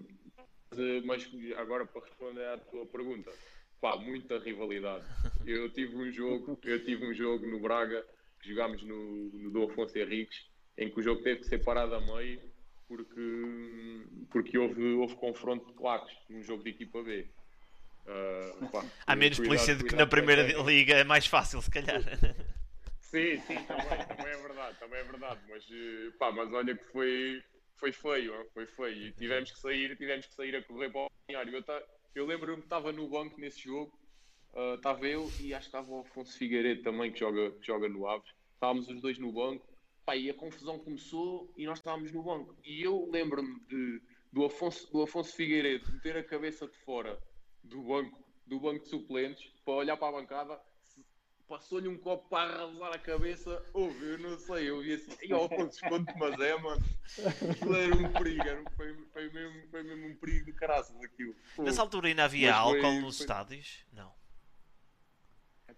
mas 1.06 1.26
agora 1.56 1.86
para 1.86 2.04
responder 2.04 2.44
à 2.48 2.58
tua 2.58 2.84
pergunta, 2.84 3.32
pá, 3.80 3.96
muita 3.96 4.38
rivalidade. 4.38 5.06
Eu 5.46 5.70
tive 5.70 5.96
um 5.96 6.10
jogo, 6.12 6.58
eu 6.64 6.84
tive 6.84 7.06
um 7.06 7.14
jogo 7.14 7.46
no 7.46 7.60
Braga 7.60 8.04
que 8.44 8.50
jogámos 8.50 8.82
no, 8.82 9.30
no 9.32 9.50
do 9.50 9.64
Afonso 9.64 9.98
Henriques, 9.98 10.46
em 10.76 10.90
que 10.90 11.00
o 11.00 11.02
jogo 11.02 11.22
teve 11.22 11.40
que 11.40 11.46
ser 11.46 11.64
parado 11.64 11.94
a 11.94 12.00
meio 12.00 12.40
porque, 12.86 14.06
porque 14.30 14.58
houve, 14.58 14.92
houve 14.94 15.16
confronto 15.16 15.66
de 15.66 15.72
claques 15.72 16.14
num 16.28 16.42
jogo 16.42 16.62
de 16.62 16.70
equipa 16.70 17.02
B. 17.02 17.26
Uh, 18.06 18.68
pá, 18.68 18.84
Há 19.06 19.16
menos 19.16 19.38
polícia 19.38 19.74
do 19.74 19.84
que 19.84 19.96
na 19.96 20.06
primeira 20.06 20.42
liga, 20.62 20.94
é 20.94 21.04
mais 21.04 21.26
fácil 21.26 21.62
se 21.62 21.70
calhar. 21.70 22.02
Sim, 23.00 23.38
sim, 23.46 23.56
também, 23.64 24.06
também 24.06 24.32
é 24.32 24.36
verdade, 24.36 24.78
também 24.78 25.00
é 25.00 25.04
verdade, 25.04 25.40
mas, 25.48 25.64
eh, 25.70 26.10
pá, 26.18 26.32
mas 26.32 26.52
olha 26.52 26.76
que 26.76 26.84
foi, 26.86 27.42
foi 27.76 27.92
feio, 27.92 28.34
foi 28.52 28.66
feio, 28.66 29.06
e 29.06 29.12
tivemos 29.12 29.52
que 29.52 29.58
sair, 29.58 29.96
tivemos 29.96 30.26
que 30.26 30.34
sair 30.34 30.56
a 30.56 30.62
correr 30.62 30.90
para 30.90 31.02
o 31.02 31.10
balneário. 31.28 31.56
Eu, 31.56 31.82
eu 32.16 32.26
lembro-me 32.26 32.58
que 32.58 32.66
estava 32.66 32.92
no 32.92 33.08
banco 33.08 33.40
nesse 33.40 33.62
jogo 33.62 33.96
Estava 34.76 35.00
uh, 35.00 35.06
eu 35.06 35.32
e 35.40 35.52
acho 35.52 35.68
que 35.68 35.76
estava 35.76 35.90
o 35.90 36.00
Afonso 36.00 36.38
Figueiredo 36.38 36.82
também, 36.82 37.12
que 37.12 37.18
joga, 37.18 37.50
que 37.52 37.66
joga 37.66 37.88
no 37.88 38.06
Aves. 38.06 38.32
Estávamos 38.54 38.88
os 38.88 39.00
dois 39.00 39.18
no 39.18 39.32
banco. 39.32 39.66
Pá, 40.06 40.16
e 40.16 40.30
a 40.30 40.34
confusão 40.34 40.78
começou 40.78 41.52
e 41.56 41.66
nós 41.66 41.78
estávamos 41.78 42.12
no 42.12 42.22
banco. 42.22 42.54
E 42.64 42.82
eu 42.82 43.08
lembro-me 43.10 43.60
do 44.32 44.44
Afonso, 44.44 44.90
do 44.92 45.02
Afonso 45.02 45.34
Figueiredo 45.34 45.90
meter 45.92 46.16
a 46.16 46.24
cabeça 46.24 46.66
de 46.66 46.76
fora 46.78 47.18
do 47.62 47.82
banco, 47.82 48.22
do 48.46 48.60
banco 48.60 48.84
de 48.84 48.90
suplentes 48.90 49.44
para 49.64 49.74
olhar 49.74 49.96
para 49.96 50.08
a 50.08 50.20
bancada. 50.20 50.60
Passou-lhe 51.48 51.88
um 51.88 51.98
copo 51.98 52.28
para 52.28 52.54
arrasar 52.54 52.92
a 52.94 52.98
cabeça. 52.98 53.64
Ouve, 53.74 54.04
eu 54.04 54.18
não 54.18 54.38
sei, 54.38 54.70
eu 54.70 54.80
vi 54.80 54.94
assim, 54.94 55.12
e 55.22 55.32
ao 55.32 55.44
Afonso, 55.44 55.78
esconde 55.82 56.12
mas 56.18 56.40
é, 56.40 56.56
mano. 56.58 56.82
Aquilo 57.50 57.76
era 57.76 57.96
um 57.96 58.12
perigo, 58.12 58.42
era, 58.42 58.70
foi, 58.70 58.94
foi, 59.12 59.30
mesmo, 59.30 59.68
foi 59.70 59.82
mesmo 59.82 60.06
um 60.06 60.16
perigo 60.16 60.46
de 60.46 60.52
caraças 60.52 60.96
aquilo. 61.02 61.34
Nessa 61.58 61.82
altura 61.82 62.08
ainda 62.08 62.24
havia 62.24 62.54
álcool 62.54 62.80
foi, 62.80 63.00
nos 63.00 63.16
foi... 63.18 63.24
estádios? 63.24 63.84
Não. 63.92 64.12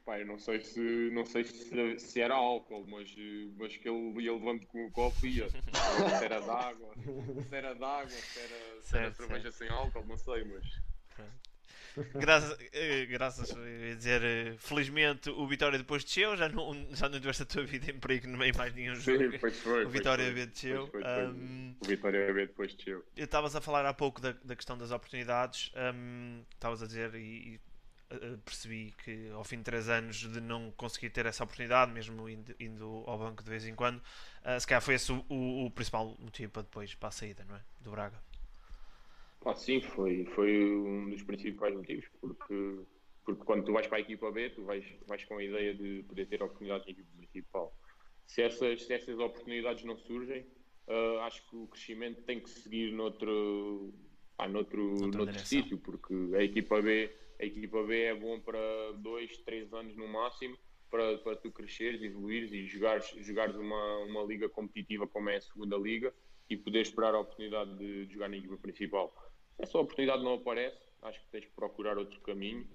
Eu 0.07 0.27
não 0.27 0.39
sei 0.39 0.61
se, 0.61 1.11
não 1.13 1.27
sei 1.27 1.45
se, 1.45 1.99
se 1.99 2.21
era 2.21 2.35
álcool, 2.35 2.87
mas, 2.87 3.15
mas 3.57 3.77
que 3.77 3.89
ele 3.89 4.23
ia 4.23 4.33
levando 4.33 4.67
com 4.67 4.87
o 4.87 4.91
copo 4.91 5.27
ia. 5.27 5.49
se 5.51 6.25
era 6.25 6.41
d'água, 6.41 6.95
se 7.49 7.55
era 7.55 7.75
d'água, 7.75 8.09
se 8.09 8.39
era, 8.39 8.83
se 8.83 8.97
era 8.97 9.13
cerveja 9.13 9.53
sem 9.53 9.69
álcool, 9.69 10.05
não 10.07 10.17
sei, 10.17 10.45
mas. 10.45 10.65
Graças, 12.15 12.59
eh, 12.73 13.07
graças 13.07 13.51
a 13.51 13.95
dizer, 13.95 14.23
eh, 14.23 14.55
felizmente 14.59 15.31
o 15.31 15.47
Vitória 15.47 15.79
depois 15.79 16.05
desceu, 16.05 16.37
já 16.37 16.49
não, 16.49 16.75
já 16.95 17.09
não 17.09 17.19
tiveste 17.19 17.43
a 17.43 17.47
tua 17.47 17.65
vida 17.65 17.91
em 17.91 17.99
perigo 17.99 18.29
no 18.29 18.37
meio 18.37 18.55
mais 18.57 18.75
nenhum 18.75 18.95
jogo. 18.95 19.33
Sim, 19.33 19.39
pois 19.39 19.59
foi. 19.59 19.85
O 19.85 19.89
Vitória 19.89 20.31
B 20.31 20.47
desceu. 20.47 20.87
Foi, 20.89 21.03
foi, 21.03 21.27
um, 21.29 21.75
o 21.81 21.87
Vitória 21.87 22.33
B 22.33 22.47
depois 22.47 22.75
desceu. 22.75 23.05
Estavas 23.17 23.57
a 23.57 23.61
falar 23.61 23.87
há 23.87 23.95
pouco 23.95 24.21
da, 24.21 24.33
da 24.45 24.55
questão 24.55 24.77
das 24.77 24.91
oportunidades, 24.91 25.73
estavas 26.53 26.83
um, 26.83 26.85
a 26.85 26.87
dizer, 26.87 27.15
e, 27.15 27.61
eh, 28.09 28.37
percebi 28.45 28.95
que 29.05 29.31
ao 29.31 29.43
fim 29.43 29.59
de 29.59 29.65
3 29.65 29.89
anos 29.89 30.17
de 30.17 30.41
não 30.41 30.71
conseguir 30.73 31.11
ter 31.11 31.27
essa 31.27 31.43
oportunidade, 31.43 31.93
mesmo 31.93 32.29
indo, 32.29 32.55
indo 32.61 33.03
ao 33.05 33.19
banco 33.19 33.43
de 33.43 33.51
vez 33.51 33.67
em 33.67 33.75
quando, 33.75 33.99
uh, 33.99 34.61
se 34.61 34.67
calhar 34.67 34.81
foi 34.81 34.95
esse 34.95 35.11
o, 35.11 35.25
o, 35.29 35.67
o, 35.67 35.71
principal 35.73 36.17
motivo 36.21 36.53
para 36.53 36.63
depois 36.63 36.95
para 36.95 37.09
a 37.09 37.11
saída, 37.11 37.45
não 37.49 37.57
é? 37.57 37.61
Do 37.81 37.91
Braga. 37.91 38.17
Ah, 39.45 39.55
sim, 39.55 39.81
foi, 39.81 40.25
foi 40.37 40.77
um 40.77 41.11
dos 41.11 41.23
principais 41.25 41.75
motivos, 41.75 42.07
porque, 42.21 42.79
porque 43.25 43.45
quando 43.45 43.65
tu 43.65 43.73
vais 43.73 43.89
para 43.89 43.99
a 43.99 44.01
equipa 44.01 44.31
B, 44.31 44.51
tu 44.51 44.65
vais, 44.65 44.85
vais 45.07 45.25
com 45.25 45.39
a 45.39 45.43
ideia 45.43 45.75
de 45.75 46.05
poder 46.05 46.27
ter 46.27 46.41
oportunidades 46.43 46.87
na 46.87 46.93
equipa 46.93 47.09
principal. 47.17 47.77
Se 48.25 48.43
essas, 48.43 48.85
se 48.85 48.93
essas 48.93 49.19
oportunidades 49.19 49.85
não 49.85 49.97
surgem, 49.97 50.47
uh, 50.87 51.19
acho 51.23 51.45
que 51.49 51.57
o 51.57 51.67
crescimento 51.67 52.23
tem 52.23 52.41
que 52.41 52.51
seguir 52.51 52.93
noutro, 52.93 53.93
ah, 54.39 54.47
noutro, 54.47 55.09
noutro 55.09 55.39
sítio, 55.41 55.79
porque 55.79 56.15
a 56.37 56.43
equipa 56.43 56.81
B 56.81 57.11
a 57.41 57.45
equipa 57.45 57.83
B 57.83 58.03
é 58.03 58.15
bom 58.15 58.41
para 58.41 58.59
dois, 58.97 59.37
três 59.39 59.73
anos 59.73 59.97
no 59.97 60.09
máximo, 60.09 60.57
para, 60.91 61.19
para 61.19 61.37
tu 61.37 61.51
cresceres, 61.51 62.03
evoluires 62.03 62.53
e 62.53 62.67
jogares, 62.67 63.09
jogares 63.19 63.57
uma, 63.57 63.99
uma 64.05 64.23
liga 64.23 64.49
competitiva 64.49 65.07
como 65.07 65.29
é 65.31 65.37
a 65.37 65.41
segunda 65.41 65.77
liga 65.77 66.13
e 66.49 66.57
poderes 66.57 66.89
esperar 66.89 67.15
a 67.15 67.21
oportunidade 67.21 67.77
de, 67.77 68.07
de 68.07 68.13
jogar 68.15 68.29
na 68.29 68.37
equipa 68.37 68.57
principal. 68.57 69.15
Essa 69.59 69.79
oportunidade 69.79 70.23
não 70.23 70.35
aparece, 70.35 70.79
acho 71.03 71.21
que 71.21 71.31
tens 71.31 71.45
que 71.45 71.53
procurar 71.53 71.99
outro 71.99 72.21
caminho 72.21 72.67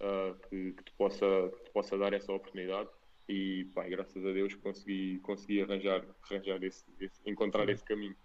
uh, 0.00 0.34
que, 0.48 0.72
que, 0.72 0.84
te 0.84 0.92
possa, 0.92 1.26
que 1.56 1.64
te 1.64 1.70
possa 1.70 1.98
dar 1.98 2.12
essa 2.12 2.32
oportunidade 2.32 2.88
e 3.28 3.66
pá, 3.74 3.86
graças 3.86 4.24
a 4.24 4.32
Deus 4.32 4.54
consegui, 4.54 5.18
consegui 5.20 5.62
arranjar, 5.62 6.04
arranjar 6.22 6.62
esse, 6.62 6.84
esse 6.98 7.20
encontrar 7.26 7.68
esse 7.68 7.84
caminho. 7.84 8.16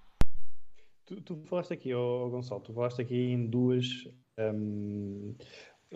Tu, 1.05 1.21
tu, 1.21 1.35
falaste 1.43 1.73
aqui, 1.73 1.93
oh, 1.93 2.29
Gonçalo, 2.29 2.61
tu 2.61 2.73
falaste 2.73 3.01
aqui 3.01 3.15
em 3.15 3.45
duas 3.45 4.07
um, 4.39 5.35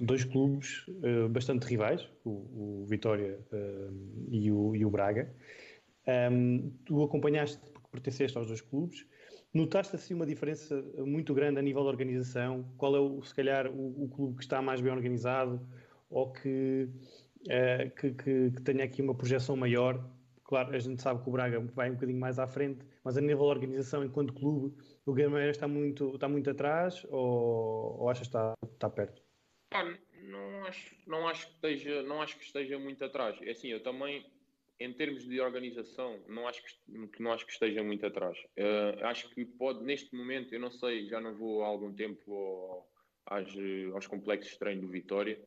dois 0.01 0.23
clubes 0.23 0.85
uh, 0.87 1.27
bastante 1.29 1.65
rivais, 1.65 2.07
o, 2.23 2.81
o 2.81 2.85
Vitória 2.87 3.39
uh, 3.51 4.27
e, 4.29 4.51
o, 4.51 4.75
e, 4.75 4.85
o, 4.85 4.89
Braga. 4.89 5.33
Um, 6.31 6.71
tu 6.85 7.03
acompanhaste 7.03 7.59
porque 7.71 7.87
pertenceste 7.91 8.37
aos 8.37 8.47
dois 8.47 8.61
clubes. 8.61 9.05
Notaste 9.53 9.95
assim 9.95 10.13
uma 10.13 10.25
diferença 10.25 10.81
muito 10.97 11.33
grande 11.33 11.59
a 11.59 11.61
nível 11.61 11.83
da 11.83 11.89
organização? 11.89 12.65
Qual 12.77 12.95
é, 12.95 12.99
o, 12.99 13.21
se 13.23 13.33
calhar, 13.33 13.67
o, 13.67 14.03
o 14.03 14.09
clube 14.09 14.37
que 14.37 14.43
está 14.43 14.61
mais 14.61 14.81
bem 14.81 14.91
organizado 14.91 15.59
ou 16.09 16.31
que, 16.31 16.89
uh, 17.45 17.95
que, 17.99 18.11
que, 18.11 18.51
que 18.51 18.61
tenha 18.61 18.83
aqui 18.83 19.01
uma 19.01 19.15
projeção 19.15 19.55
maior? 19.55 20.03
Claro, 20.43 20.73
a 20.73 20.79
gente 20.79 21.01
sabe 21.01 21.21
que 21.21 21.27
o 21.27 21.31
Braga 21.31 21.59
vai 21.75 21.89
um 21.89 21.95
bocadinho 21.95 22.19
mais 22.19 22.39
à 22.39 22.47
frente, 22.47 22.79
mas 23.03 23.17
a 23.17 23.21
nível 23.21 23.39
da 23.39 23.45
organização, 23.45 24.03
enquanto 24.05 24.31
clube, 24.31 24.73
o 25.05 25.13
Guilherme 25.13 25.49
está 25.49 25.67
muito, 25.67 26.15
está 26.15 26.29
muito 26.29 26.49
atrás 26.49 27.05
ou, 27.09 27.99
ou 27.99 28.09
achas 28.09 28.27
que 28.27 28.37
está, 28.37 28.53
está 28.63 28.89
perto? 28.89 29.26
Não 30.23 30.65
acho, 30.65 30.95
não 31.05 31.27
acho 31.27 31.47
que 31.47 31.53
esteja, 31.53 32.03
não 32.03 32.21
acho 32.21 32.37
que 32.37 32.43
esteja 32.43 32.79
muito 32.79 33.03
atrás. 33.03 33.37
É 33.41 33.51
assim, 33.51 33.69
eu 33.69 33.81
também, 33.81 34.25
em 34.79 34.93
termos 34.93 35.25
de 35.25 35.39
organização, 35.39 36.23
não 36.27 36.47
acho 36.47 36.63
que, 36.63 37.21
não 37.21 37.31
acho 37.31 37.45
que 37.45 37.51
esteja 37.51 37.83
muito 37.83 38.05
atrás. 38.05 38.37
Uh, 38.57 39.05
acho 39.05 39.29
que 39.29 39.45
pode, 39.45 39.83
neste 39.83 40.15
momento, 40.15 40.53
eu 40.53 40.59
não 40.59 40.71
sei, 40.71 41.07
já 41.07 41.19
não 41.19 41.35
vou 41.35 41.63
há 41.63 41.67
algum 41.67 41.93
tempo 41.93 42.33
ao, 42.33 42.89
aos 43.93 44.07
complexos 44.07 44.53
de 44.53 44.59
treino 44.59 44.81
do 44.81 44.87
Vitória. 44.87 45.39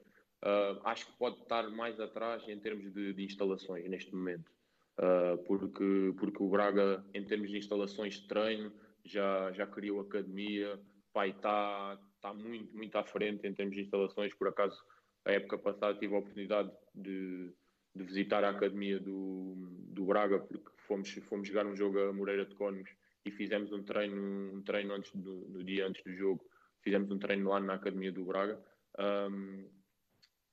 Uh, 0.43 0.81
acho 0.85 1.07
que 1.07 1.19
pode 1.19 1.41
estar 1.43 1.69
mais 1.71 2.01
atrás 2.01 2.47
em 2.49 2.59
termos 2.59 2.93
de, 2.93 3.13
de 3.13 3.25
instalações 3.25 3.89
neste 3.89 4.15
momento. 4.15 4.51
Uh, 4.99 5.39
porque, 5.45 6.15
porque 6.19 6.43
o 6.43 6.49
Braga, 6.49 7.05
em 7.15 7.25
termos 7.25 7.51
de 7.51 7.59
instalações 7.59 8.21
de 8.21 8.29
treino, 8.29 8.73
já, 9.05 9.51
já 9.53 9.67
criou 9.67 10.01
academia, 10.01 10.79
pai, 11.13 11.31
está 11.31 11.99
está 12.21 12.33
muito, 12.35 12.77
muito 12.77 12.97
à 12.97 13.03
frente 13.03 13.47
em 13.47 13.55
termos 13.55 13.75
de 13.75 13.83
instalações. 13.83 14.35
Por 14.35 14.49
acaso, 14.49 14.79
a 15.25 15.33
época 15.33 15.59
passada 15.59 15.99
tive 15.99 16.15
a 16.15 16.19
oportunidade 16.19 16.71
de, 16.95 17.51
de 17.95 18.05
visitar 18.05 18.45
a 18.45 18.51
academia 18.51 19.01
do, 19.01 19.55
do 19.89 20.05
Braga, 20.05 20.39
porque 20.39 20.71
fomos, 20.87 21.11
fomos 21.29 21.49
jogar 21.49 21.67
um 21.67 21.75
jogo 21.75 21.99
a 21.99 22.13
Moreira 22.13 22.45
de 22.45 22.55
Cónegos 22.55 22.91
e 23.25 23.31
fizemos 23.31 23.73
um 23.73 23.83
treino, 23.83 24.55
um 24.55 24.63
treino 24.63 24.95
antes 24.95 25.13
do, 25.15 25.49
no 25.49 25.65
dia 25.65 25.87
antes 25.87 26.03
do 26.05 26.13
jogo. 26.13 26.45
Fizemos 26.83 27.11
um 27.11 27.19
treino 27.19 27.49
lá 27.51 27.61
na 27.61 27.75
academia 27.75 28.13
do 28.13 28.25
Braga. 28.25 28.61
Um, 28.99 29.69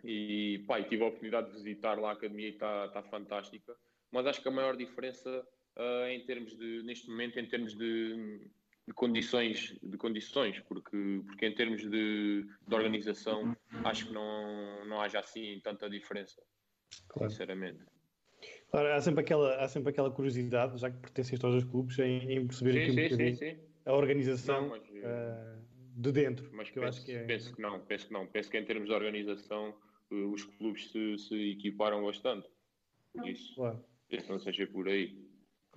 E 0.03 0.63
e 0.63 0.83
tive 0.89 1.03
a 1.03 1.07
oportunidade 1.07 1.47
de 1.49 1.57
visitar 1.57 1.99
lá 1.99 2.09
a 2.09 2.13
academia 2.13 2.49
e 2.49 2.51
está 2.51 2.87
tá 2.89 3.01
fantástica. 3.03 3.75
Mas 4.11 4.25
acho 4.25 4.41
que 4.41 4.47
a 4.47 4.51
maior 4.51 4.77
diferença 4.77 5.29
uh, 5.75 6.07
em 6.07 6.23
termos 6.25 6.55
de, 6.55 6.83
neste 6.83 7.09
momento, 7.09 7.39
em 7.39 7.47
termos 7.47 7.73
de, 7.75 8.47
de, 8.87 8.93
condições, 8.93 9.77
de 9.83 9.97
condições, 9.97 10.59
porque, 10.61 11.21
porque 11.25 11.45
em 11.45 11.53
termos 11.53 11.81
de, 11.81 12.47
de 12.67 12.75
organização 12.75 13.55
acho 13.83 14.07
que 14.07 14.13
não, 14.13 14.85
não 14.85 15.01
haja 15.01 15.19
assim 15.19 15.59
tanta 15.63 15.89
diferença, 15.89 16.41
claro. 17.09 17.29
sinceramente. 17.29 17.83
Claro, 18.71 18.93
há 18.93 19.01
sempre, 19.01 19.21
aquela, 19.21 19.55
há 19.57 19.67
sempre 19.67 19.89
aquela 19.91 20.11
curiosidade, 20.11 20.77
já 20.79 20.89
que 20.89 20.97
pertenceste 20.97 21.45
aos 21.45 21.55
dois 21.55 21.65
clubes, 21.65 21.99
em, 21.99 22.31
em 22.31 22.47
perceber 22.47 22.73
sim, 22.73 22.79
aqui 22.79 23.13
um 23.13 23.17
sim, 23.17 23.35
sim, 23.35 23.57
a 23.85 23.93
organização 23.93 24.61
não, 24.61 24.69
mas, 24.69 24.83
uh, 24.89 25.65
de 25.95 26.11
dentro. 26.11 26.49
Mas 26.53 26.69
que 26.69 26.79
penso, 26.79 27.05
que 27.05 27.11
é... 27.11 27.23
penso, 27.23 27.55
que 27.55 27.61
não, 27.61 27.79
penso 27.79 28.07
que 28.07 28.13
não. 28.13 28.27
Penso 28.27 28.49
que 28.51 28.57
em 28.57 28.65
termos 28.65 28.87
de 28.87 28.93
organização 28.93 29.73
uh, 30.11 30.31
os 30.31 30.43
clubes 30.43 30.91
se, 30.91 31.17
se 31.17 31.51
equiparam 31.51 32.03
bastante. 32.05 32.47
Isso. 33.25 33.55
Claro. 33.55 33.83
Penso 34.09 34.31
não 34.31 34.39
seja 34.39 34.67
por 34.67 34.87
aí. 34.87 35.26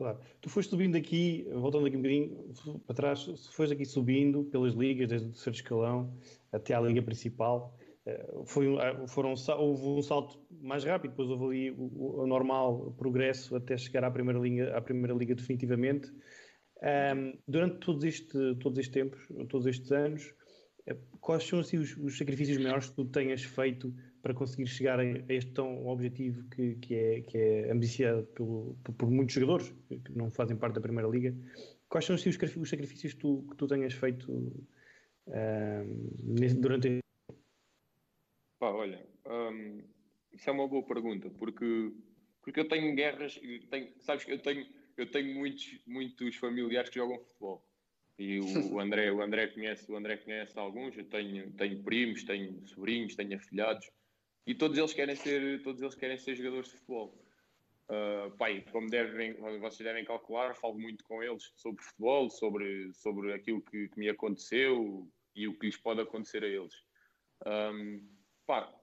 Claro. 0.00 0.18
Tu 0.40 0.48
foste 0.48 0.70
subindo 0.70 0.96
aqui, 0.96 1.46
voltando 1.52 1.84
aqui 1.84 1.94
um 1.94 2.00
bocadinho 2.00 2.54
para 2.86 2.96
trás, 2.96 3.22
foste 3.52 3.74
aqui 3.74 3.84
subindo 3.84 4.44
pelas 4.44 4.72
ligas, 4.72 5.06
desde 5.06 5.28
o 5.28 5.30
terceiro 5.30 5.56
escalão 5.56 6.16
até 6.50 6.72
à 6.72 6.80
liga 6.80 7.02
principal. 7.02 7.76
Eh, 8.06 8.32
foi, 8.46 8.74
eh, 8.76 9.06
foram, 9.08 9.34
houve 9.58 9.84
um 9.84 10.00
salto 10.00 10.40
mais 10.62 10.84
rápido, 10.84 11.10
depois 11.10 11.28
houve 11.28 11.44
ali 11.44 11.70
o, 11.72 12.22
o 12.22 12.26
normal 12.26 12.94
progresso 12.96 13.54
até 13.54 13.76
chegar 13.76 14.02
à 14.02 14.10
primeira 14.10 14.38
liga, 14.38 14.74
à 14.74 14.80
primeira 14.80 15.12
liga 15.12 15.34
definitivamente. 15.34 16.10
Um, 16.82 17.38
durante 17.46 17.76
todos, 17.80 18.02
este, 18.02 18.54
todos 18.54 18.78
estes 18.78 18.94
tempos, 18.94 19.20
todos 19.50 19.66
estes 19.66 19.92
anos, 19.92 20.34
eh, 20.86 20.96
quais 21.20 21.44
são 21.44 21.58
assim, 21.58 21.76
os, 21.76 21.94
os, 21.98 22.16
sacrifícios 22.16 22.56
maiores 22.56 22.88
que 22.88 22.96
tu 22.96 23.04
tenhas 23.04 23.42
feito 23.42 23.94
para 24.22 24.34
conseguir 24.34 24.66
chegar 24.66 25.00
a, 25.00 25.04
este 25.04 25.52
tão 25.52 25.86
objetivo 25.86 26.48
que, 26.50 26.74
que, 26.76 26.94
é, 26.94 27.20
que 27.22 27.38
é 27.38 27.72
ambiciado 27.72 28.24
pelo, 28.28 28.76
por, 28.96 29.10
muitos 29.10 29.34
jogadores 29.34 29.74
que 29.88 30.12
não 30.16 30.30
fazem 30.30 30.56
parte 30.56 30.74
da 30.74 30.80
Primeira 30.80 31.08
Liga? 31.08 31.34
Quais 31.88 32.04
são 32.04 32.14
os, 32.14 32.24
os 32.24 32.68
sacrifícios 32.68 33.14
que 33.14 33.20
tu, 33.20 33.44
que 33.50 33.56
tu 33.56 33.66
tenhas 33.66 33.92
feito 33.94 34.52
durante 36.60 37.00
Pá, 38.58 38.70
olha, 38.72 39.06
isso 40.32 40.50
é 40.50 40.52
uma 40.52 40.68
boa 40.68 40.82
pergunta, 40.82 41.30
porque, 41.30 41.92
porque 42.42 42.60
eu 42.60 42.68
tenho 42.68 42.94
guerras, 42.94 43.40
tenho, 43.70 43.88
sabes 44.00 44.24
que 44.24 44.32
eu 44.32 44.38
tenho, 44.38 44.66
eu 44.96 45.10
tenho 45.10 45.34
muitos, 45.34 45.80
muitos 45.86 46.36
familiares 46.36 46.90
que 46.90 46.98
jogam 46.98 47.18
futebol. 47.20 47.66
E 48.18 48.38
o, 48.38 48.78
André, 48.78 49.10
o 49.10 49.22
André 49.22 49.46
conhece, 49.46 49.90
o 49.90 49.96
André 49.96 50.18
conhece 50.18 50.58
alguns, 50.58 50.94
eu 50.98 51.04
tenho, 51.04 51.50
tenho 51.52 51.82
primos, 51.82 52.22
tenho 52.24 52.66
sobrinhos, 52.66 53.16
tenho 53.16 53.34
afilhados, 53.34 53.90
e 54.50 54.54
todos 54.54 54.76
eles 54.76 54.92
querem 54.92 55.14
ser, 55.14 55.62
todos 55.62 55.80
eles 55.80 55.94
querem 55.94 56.18
ser 56.18 56.34
jogadores 56.34 56.66
de 56.66 56.74
futebol. 56.74 57.16
Uh, 57.88 58.36
pai, 58.36 58.64
como 58.72 58.90
devem, 58.90 59.34
vocês 59.60 59.78
devem 59.78 60.04
calcular, 60.04 60.56
falo 60.56 60.76
muito 60.76 61.04
com 61.04 61.22
eles 61.22 61.52
sobre 61.54 61.80
futebol, 61.84 62.28
sobre, 62.28 62.92
sobre 62.92 63.32
aquilo 63.32 63.62
que, 63.62 63.88
que 63.88 63.98
me 63.98 64.08
aconteceu 64.08 65.08
e 65.36 65.46
o 65.46 65.56
que 65.56 65.66
lhes 65.66 65.76
pode 65.76 66.00
acontecer 66.00 66.42
a 66.42 66.48
eles. 66.48 66.74
Um, 67.46 68.04
Pá, 68.44 68.74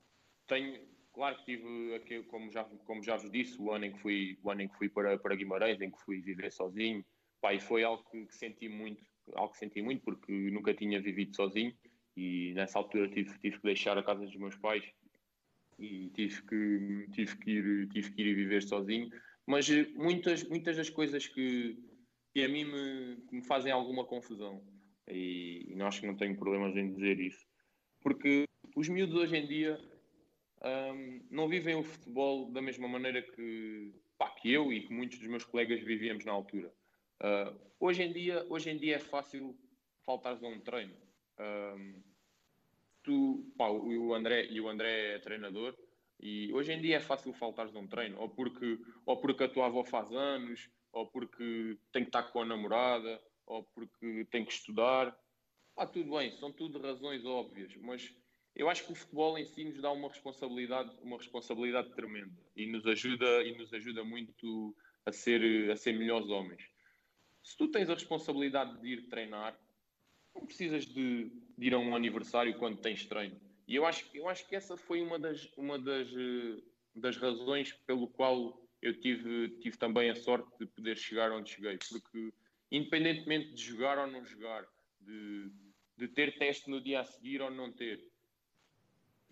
tenho, 0.48 0.80
claro 1.12 1.36
que 1.36 1.44
tive, 1.44 1.96
aqui, 1.96 2.24
como, 2.24 2.50
já, 2.50 2.64
como 2.64 3.04
já 3.04 3.18
vos 3.18 3.30
disse, 3.30 3.62
o 3.62 3.70
ano 3.74 3.86
em 3.86 3.92
que 3.92 4.00
fui, 4.00 4.40
o 4.42 4.50
ano 4.50 4.62
em 4.62 4.70
que 4.70 4.78
fui 4.78 4.88
para, 4.88 5.18
para 5.18 5.36
Guimarães, 5.36 5.82
em 5.82 5.92
que 5.92 6.02
fui 6.06 6.22
viver 6.22 6.50
sozinho, 6.50 7.06
e 7.52 7.60
foi 7.60 7.84
algo 7.84 8.06
que, 8.10 8.26
que 8.26 8.36
senti 8.36 8.70
muito, 8.70 9.04
algo 9.36 9.52
que 9.52 9.60
senti 9.60 9.82
muito, 9.82 10.02
porque 10.02 10.32
nunca 10.32 10.74
tinha 10.74 11.02
vivido 11.02 11.36
sozinho 11.36 11.76
e 12.16 12.54
nessa 12.56 12.80
altura 12.80 13.10
tive, 13.10 13.38
tive 13.40 13.58
que 13.58 13.64
deixar 13.64 13.98
a 13.98 14.04
casa 14.04 14.26
dos 14.26 14.36
meus 14.38 14.56
pais 14.56 14.84
e 15.80 16.10
tive 16.10 16.42
que, 16.44 17.08
tive 17.12 17.38
que, 17.38 17.52
ir, 17.52 17.90
tive 17.90 18.12
que 18.12 18.22
ir 18.22 18.34
viver 18.34 18.64
sozinho. 18.64 19.10
Mas 19.46 19.70
eh, 19.70 19.88
muitas, 19.96 20.44
muitas 20.44 20.76
das 20.76 20.90
coisas 20.90 21.28
que, 21.28 21.78
que 22.34 22.44
a 22.44 22.50
mim 22.50 22.66
me, 22.66 23.18
me 23.32 23.42
fazem 23.44 23.72
alguma 23.72 24.06
confusão, 24.06 24.62
e, 25.08 25.66
e 25.70 25.82
acho 25.82 26.02
que 26.02 26.08
não 26.08 26.18
tenho 26.18 26.38
problemas 26.38 26.76
em 26.76 26.94
dizer 26.94 27.20
isso, 27.20 27.46
porque 28.02 28.46
os 28.76 28.90
miúdos 28.90 29.16
hoje 29.16 29.38
em 29.38 29.48
dia 29.48 29.80
um, 30.64 31.22
não 31.30 31.48
vivem 31.48 31.76
o 31.76 31.84
futebol 31.84 32.52
da 32.52 32.62
mesma 32.62 32.88
maneira 32.88 33.22
que, 33.22 33.94
pá, 34.18 34.30
que 34.32 34.52
eu 34.52 34.72
e 34.74 34.82
que 34.82 34.94
muitos 34.94 35.20
dos 35.20 35.28
meus 35.28 35.46
colegas 35.46 35.82
vivíamos 35.82 36.26
na 36.26 36.32
altura. 36.32 36.74
Uh, 37.22 37.58
hoje, 37.80 38.04
em 38.04 38.12
dia, 38.12 38.46
hoje 38.50 38.70
em 38.70 38.78
dia 38.78 38.96
é 38.96 39.00
fácil 39.00 39.58
faltares 40.06 40.44
a 40.44 40.48
um 40.48 40.60
treino. 40.60 40.96
Um, 41.40 42.02
tu, 43.08 43.54
pá, 43.58 43.70
o 43.70 44.14
André, 44.14 44.48
e 44.52 44.60
o 44.60 44.68
André 44.68 45.16
é 45.16 45.20
treinador, 45.20 45.74
e 46.20 46.52
hoje 46.52 46.74
em 46.74 46.82
dia 46.82 46.98
é 46.98 47.00
fácil 47.00 47.32
faltares 47.32 47.74
a 47.74 47.80
um 47.80 47.88
treino, 47.88 48.20
ou 48.20 48.30
porque, 48.30 48.78
ou 49.06 49.18
porque 49.22 49.46
a 49.46 49.48
tua 49.48 49.68
avó 49.68 49.84
faz 49.86 50.12
anos, 50.12 50.70
ou 50.92 51.08
porque 51.08 51.80
tem 51.94 52.04
que 52.04 52.10
estar 52.10 52.24
com 52.24 52.42
a 52.42 52.46
namorada, 52.46 53.22
ou 53.46 53.64
porque 53.64 54.28
tem 54.30 54.44
que 54.44 54.52
estudar. 54.52 55.18
Ah, 55.78 55.88
tudo 55.88 56.18
bem, 56.18 56.32
são 56.34 56.52
tudo 56.52 56.82
razões 56.82 57.24
óbvias, 57.24 57.74
mas 57.78 58.14
eu 58.54 58.70
acho 58.70 58.86
que 58.86 58.92
o 58.92 58.96
futebol 58.96 59.38
em 59.38 59.46
si 59.46 59.64
nos 59.64 59.80
dá 59.82 59.92
uma 59.92 60.10
responsabilidade, 60.10 60.94
uma 61.02 61.18
responsabilidade 61.18 61.94
tremenda 61.96 62.44
e 62.56 62.68
nos 62.68 62.86
ajuda 62.86 63.44
e 63.44 63.58
nos 63.58 63.72
ajuda 63.74 64.04
muito 64.04 64.76
a 65.06 65.12
ser 65.14 65.72
a 65.72 65.78
ser 65.78 65.94
melhores 65.94 66.28
homens. 66.28 66.62
Se 67.42 67.56
tu 67.56 67.70
tens 67.70 67.90
a 67.90 67.94
responsabilidade 67.94 68.82
de 68.82 68.88
ir 68.90 69.08
treinar, 69.08 69.58
não 70.36 70.46
precisas 70.46 70.86
de, 70.86 71.32
de 71.58 71.68
ir 71.68 71.74
a 71.74 71.80
um 71.80 71.96
aniversário 71.96 72.58
quando 72.58 72.78
tens 72.78 73.06
treino. 73.06 73.40
E 73.68 73.76
eu 73.76 73.86
acho, 73.86 74.10
eu 74.14 74.30
acho 74.30 74.48
que 74.48 74.56
essa 74.56 74.78
foi 74.78 75.02
uma 75.02 75.20
das, 75.20 75.52
uma 75.58 75.78
das, 75.78 76.08
eh, 76.10 76.62
das 76.96 77.18
razões 77.18 77.74
pelo 77.86 78.08
qual 78.08 78.62
eu 78.82 78.98
tive, 79.00 79.50
tive 79.60 79.78
também 79.78 80.10
a 80.10 80.16
sorte 80.16 80.50
de 80.60 80.66
poder 80.68 80.98
chegar 80.98 81.32
onde 81.32 81.50
cheguei. 81.50 81.78
Porque, 81.90 82.34
independentemente 82.72 83.54
de 83.54 83.62
jogar 83.62 83.98
ou 83.98 84.08
não 84.08 84.24
jogar, 84.24 84.66
de, 85.02 85.52
de 85.98 86.08
ter 86.08 86.38
teste 86.38 86.70
no 86.70 86.80
dia 86.80 87.02
a 87.02 87.04
seguir 87.04 87.42
ou 87.42 87.50
não 87.50 87.72
ter, 87.72 88.02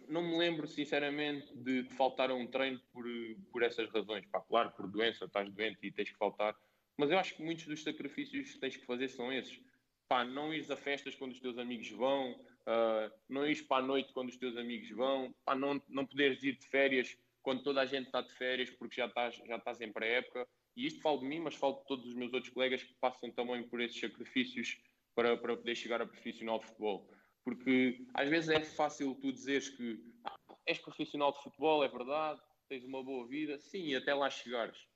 não 0.07 0.21
me 0.21 0.37
lembro, 0.37 0.67
sinceramente, 0.67 1.55
de, 1.55 1.83
faltar 1.95 2.29
a 2.29 2.35
um 2.35 2.47
treino 2.47 2.79
por, 2.91 3.05
por 3.51 3.63
essas 3.63 3.89
razões. 3.89 4.25
Pá, 4.27 4.41
claro, 4.41 4.71
por 4.71 4.87
doença, 4.87 5.25
estás 5.25 5.51
doente 5.51 5.79
e 5.83 5.91
tens 5.91 6.11
que 6.11 6.17
faltar. 6.17 6.55
Mas 6.97 7.11
eu 7.11 7.17
acho 7.17 7.35
que 7.35 7.43
muitos 7.43 7.65
dos 7.65 7.83
sacrifícios 7.83 8.51
que 8.51 8.59
tens 8.59 8.77
que 8.77 8.85
fazer 8.85 9.07
são 9.09 9.31
esses. 9.31 9.59
Pá, 10.07 10.23
não 10.23 10.53
ires 10.53 10.69
a 10.69 10.77
festas 10.77 11.15
quando 11.15 11.31
os 11.31 11.39
teus 11.39 11.57
amigos 11.57 11.89
vão, 11.91 12.31
uh, 12.33 13.11
não 13.27 13.45
ires 13.45 13.61
para 13.61 13.83
a 13.83 13.87
noite 13.87 14.13
quando 14.13 14.29
os 14.29 14.37
teus 14.37 14.55
amigos 14.55 14.89
vão, 14.91 15.33
pá, 15.43 15.55
não, 15.55 15.81
não 15.89 16.05
poderes 16.05 16.43
ir 16.43 16.57
de 16.57 16.67
férias 16.67 17.17
quando 17.41 17.63
toda 17.63 17.81
a 17.81 17.85
gente 17.85 18.07
está 18.07 18.21
de 18.21 18.33
férias 18.33 18.69
porque 18.71 18.95
já 18.95 19.05
estás, 19.05 19.35
já 19.35 19.55
estás 19.57 19.79
em 19.79 19.91
pré-época. 19.91 20.47
E 20.75 20.87
isto 20.87 21.01
falo 21.01 21.19
de 21.19 21.25
mim, 21.25 21.39
mas 21.39 21.55
falo 21.55 21.75
de 21.75 21.85
todos 21.85 22.05
os 22.07 22.15
meus 22.15 22.33
outros 22.33 22.51
colegas 22.51 22.83
que 22.83 22.93
passam 22.95 23.31
também 23.31 23.63
por 23.69 23.79
esses 23.79 23.99
sacrifícios 23.99 24.77
para, 25.13 25.37
para 25.37 25.55
poder 25.55 25.75
chegar 25.75 26.01
a 26.01 26.07
profissional 26.07 26.59
de 26.59 26.65
futebol. 26.65 27.07
Porque 27.43 28.05
às 28.15 28.27
vezes 28.27 28.49
é 28.49 28.59
fácil 28.59 29.15
tu 29.21 29.31
dizeres 29.31 29.69
que 29.69 30.03
ah, 30.25 30.35
és 30.65 30.79
profissional 30.79 31.31
de 31.31 31.41
futebol, 31.43 31.83
é 31.83 31.87
verdade, 31.87 32.41
tens 32.67 32.83
uma 32.83 33.03
boa 33.03 33.27
vida, 33.27 33.59
sim, 33.59 33.93
até 33.95 34.13
lá 34.13 34.29
chegares. 34.29 34.87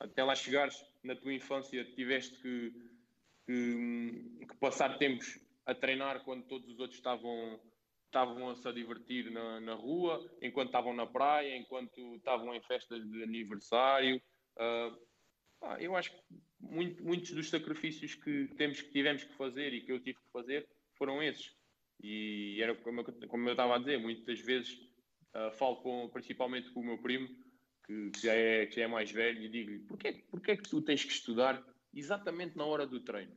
Até 0.00 0.24
lá 0.24 0.34
chegares, 0.34 0.82
na 1.04 1.14
tua 1.14 1.34
infância, 1.34 1.84
tiveste 1.92 2.40
que, 2.40 2.72
que, 3.50 4.46
que 4.46 4.56
passar 4.58 4.96
tempos 4.98 5.38
a 5.66 5.74
treinar 5.74 6.22
quando 6.24 6.46
todos 6.46 6.68
os 6.68 6.78
outros 6.78 6.98
estavam, 6.98 7.60
estavam 8.06 8.48
a 8.48 8.54
se 8.54 8.72
divertir 8.72 9.30
na, 9.30 9.60
na 9.60 9.74
rua, 9.74 10.24
enquanto 10.40 10.68
estavam 10.68 10.94
na 10.94 11.06
praia, 11.06 11.56
enquanto 11.56 12.16
estavam 12.16 12.54
em 12.54 12.62
festas 12.62 13.04
de 13.10 13.22
aniversário. 13.22 14.22
Uh, 14.56 15.76
eu 15.78 15.96
acho 15.96 16.10
que 16.12 16.22
muito, 16.60 17.02
muitos 17.02 17.32
dos 17.32 17.50
sacrifícios 17.50 18.14
que, 18.14 18.48
temos, 18.56 18.80
que 18.80 18.90
tivemos 18.90 19.24
que 19.24 19.34
fazer 19.34 19.74
e 19.74 19.80
que 19.82 19.92
eu 19.92 20.00
tive 20.00 20.18
que 20.18 20.32
fazer 20.32 20.68
foram 20.96 21.22
esses. 21.22 21.52
E 22.02 22.58
era 22.62 22.74
como 22.76 23.00
eu, 23.00 23.28
como 23.28 23.48
eu 23.48 23.52
estava 23.52 23.74
a 23.74 23.78
dizer, 23.78 23.98
muitas 23.98 24.40
vezes 24.40 24.74
uh, 25.34 25.50
falo 25.58 25.76
com, 25.76 26.08
principalmente 26.08 26.70
com 26.70 26.80
o 26.80 26.84
meu 26.84 26.98
primo, 26.98 27.28
que, 27.84 28.10
que, 28.10 28.22
já, 28.22 28.32
é, 28.32 28.66
que 28.66 28.76
já 28.76 28.82
é 28.82 28.86
mais 28.86 29.10
velho, 29.10 29.42
e 29.42 29.48
digo-lhe: 29.48 29.80
porquê, 29.80 30.24
porquê 30.30 30.52
é 30.52 30.56
que 30.56 30.68
tu 30.68 30.80
tens 30.80 31.04
que 31.04 31.12
estudar 31.12 31.62
exatamente 31.92 32.56
na 32.56 32.64
hora 32.64 32.86
do 32.86 33.00
treino? 33.00 33.36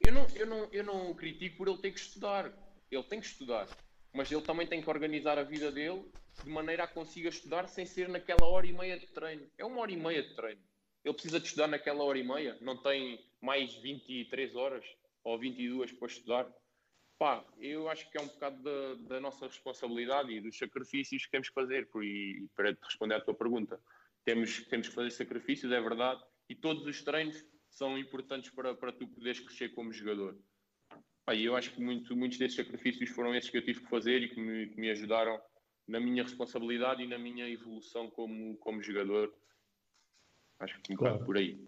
Eu 0.00 0.12
não, 0.12 0.26
eu, 0.34 0.46
não, 0.46 0.68
eu 0.72 0.84
não 0.84 1.14
critico 1.14 1.58
por 1.58 1.68
ele 1.68 1.78
ter 1.78 1.92
que 1.92 2.00
estudar, 2.00 2.52
ele 2.90 3.02
tem 3.04 3.20
que 3.20 3.26
estudar, 3.26 3.68
mas 4.12 4.30
ele 4.30 4.42
também 4.42 4.66
tem 4.66 4.82
que 4.82 4.90
organizar 4.90 5.38
a 5.38 5.44
vida 5.44 5.70
dele 5.70 6.04
de 6.42 6.50
maneira 6.50 6.84
a 6.84 6.88
consiga 6.88 7.28
estudar 7.28 7.68
sem 7.68 7.86
ser 7.86 8.08
naquela 8.08 8.46
hora 8.46 8.66
e 8.66 8.72
meia 8.72 8.98
de 8.98 9.06
treino. 9.06 9.48
É 9.56 9.64
uma 9.64 9.80
hora 9.80 9.92
e 9.92 9.96
meia 9.96 10.22
de 10.22 10.34
treino. 10.34 10.60
Ele 11.04 11.14
precisa 11.14 11.38
de 11.38 11.46
estudar 11.46 11.66
naquela 11.66 12.02
hora 12.04 12.18
e 12.18 12.22
meia, 12.22 12.56
não 12.60 12.76
tem 12.76 13.24
mais 13.40 13.74
23 13.74 14.54
horas 14.54 14.84
ou 15.24 15.38
22 15.38 15.92
para 15.92 16.08
estudar. 16.08 16.52
Pá, 17.18 17.44
eu 17.58 17.88
acho 17.88 18.10
que 18.10 18.18
é 18.18 18.20
um 18.20 18.26
bocado 18.26 18.62
da, 18.62 18.94
da, 19.08 19.20
nossa 19.20 19.46
responsabilidade 19.46 20.32
e 20.32 20.40
dos 20.40 20.58
sacrifícios 20.58 21.24
que 21.24 21.30
temos 21.30 21.48
que 21.48 21.54
fazer. 21.54 21.88
E 22.02 22.48
para 22.56 22.76
responder 22.82 23.14
à 23.14 23.20
tua 23.20 23.34
pergunta, 23.34 23.80
temos, 24.24 24.64
temos 24.66 24.88
que 24.88 24.94
fazer 24.94 25.10
sacrifícios, 25.10 25.70
é 25.70 25.80
verdade, 25.80 26.22
e 26.48 26.54
todos 26.54 26.86
os 26.86 27.02
treinos 27.02 27.44
são 27.68 27.98
importantes 27.98 28.50
para, 28.50 28.74
para 28.74 28.92
tu 28.92 29.06
poderes 29.08 29.40
crescer 29.40 29.70
como 29.70 29.92
jogador. 29.92 30.38
Pá, 31.24 31.34
eu 31.34 31.56
acho 31.56 31.72
que 31.72 31.80
muito, 31.80 32.16
muitos 32.16 32.38
desses 32.38 32.56
sacrifícios 32.56 33.10
foram 33.10 33.34
esses 33.34 33.48
que 33.48 33.56
eu 33.56 33.64
tive 33.64 33.80
que 33.80 33.88
fazer 33.88 34.22
e 34.22 34.28
que 34.28 34.40
me, 34.40 34.68
que 34.68 34.80
me 34.80 34.90
ajudaram 34.90 35.40
na 35.86 36.00
minha 36.00 36.22
responsabilidade 36.22 37.02
e 37.02 37.06
na 37.06 37.18
minha 37.18 37.48
evolução 37.48 38.10
como, 38.10 38.56
como 38.58 38.82
jogador. 38.82 39.32
Acho 40.58 40.80
que 40.82 40.92
um 40.92 40.96
claro. 40.96 41.24
por 41.24 41.36
aí. 41.36 41.58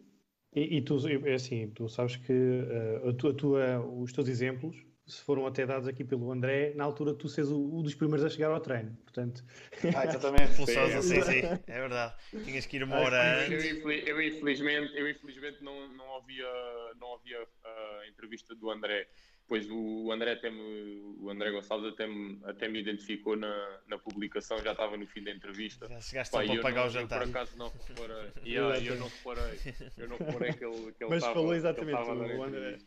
E, 0.54 0.76
e, 0.76 0.82
tu, 0.82 0.96
é 1.08 1.34
assim, 1.34 1.70
tu 1.70 1.88
sabes 1.88 2.16
que 2.16 2.32
uh, 2.32 3.08
a 3.08 3.14
tua, 3.14 3.30
a 3.30 3.34
tua, 3.34 3.86
os 3.86 4.12
teus 4.12 4.28
exemplos 4.28 4.76
se 5.06 5.22
foram 5.22 5.46
até 5.46 5.66
dados 5.66 5.86
aqui 5.86 6.02
pelo 6.02 6.32
André, 6.32 6.72
na 6.74 6.84
altura 6.84 7.14
tu 7.14 7.28
seres 7.28 7.50
o, 7.50 7.58
um 7.58 7.82
dos 7.82 7.94
primeiros 7.94 8.24
a 8.24 8.30
chegar 8.30 8.50
ao 8.50 8.60
treino, 8.60 8.96
portanto... 9.04 9.44
Ah, 9.94 10.06
exatamente. 10.06 10.56
Pulsosa, 10.56 11.02
sim, 11.02 11.20
sim, 11.20 11.40
é 11.66 11.80
verdade. 11.80 12.14
Tinhas 12.44 12.64
que 12.64 12.76
ir 12.76 12.84
uma 12.84 12.96
hora 12.96 13.44
antes. 13.44 13.64
Eu, 13.64 13.90
eu, 13.90 14.22
infelizmente, 14.22 14.96
eu 14.96 15.08
infelizmente 15.10 15.62
não, 15.62 15.88
não 15.88 16.06
ouvia, 16.08 16.48
não 16.98 17.08
ouvia 17.08 17.38
a 17.64 18.08
entrevista 18.08 18.54
do 18.54 18.70
André, 18.70 19.06
pois 19.46 19.68
o 19.70 20.10
André 20.10 20.32
até 20.32 20.50
me, 20.50 21.16
o 21.20 21.28
André 21.28 21.50
Gonçalves 21.50 21.92
até 21.92 22.06
me, 22.06 22.40
até 22.44 22.66
me 22.66 22.80
identificou 22.80 23.36
na, 23.36 23.80
na 23.86 23.98
publicação, 23.98 24.56
já 24.62 24.72
estava 24.72 24.96
no 24.96 25.06
fim 25.06 25.22
da 25.22 25.32
entrevista. 25.32 25.86
Já 25.86 26.00
chegaste 26.00 26.32
Pá, 26.32 26.44
para 26.44 26.62
pagar 26.62 26.80
não, 26.80 26.86
o 26.86 26.90
jantar. 26.90 27.20
Eu, 27.20 27.28
por 27.28 27.36
acaso 27.36 27.58
não 27.58 27.68
reparei, 27.68 28.32
yeah, 28.46 28.78
eu 28.82 28.96
não 28.96 29.08
reparei, 29.08 29.60
eu 29.98 30.08
não 30.08 30.16
reparei 30.16 30.52
que 30.54 30.64
ele, 30.64 30.92
que 30.92 31.04
ele 31.04 31.10
Mas 31.10 31.18
estava, 31.18 31.34
falou 31.34 31.54
exatamente, 31.54 31.98
o 31.98 32.42
André... 32.42 32.78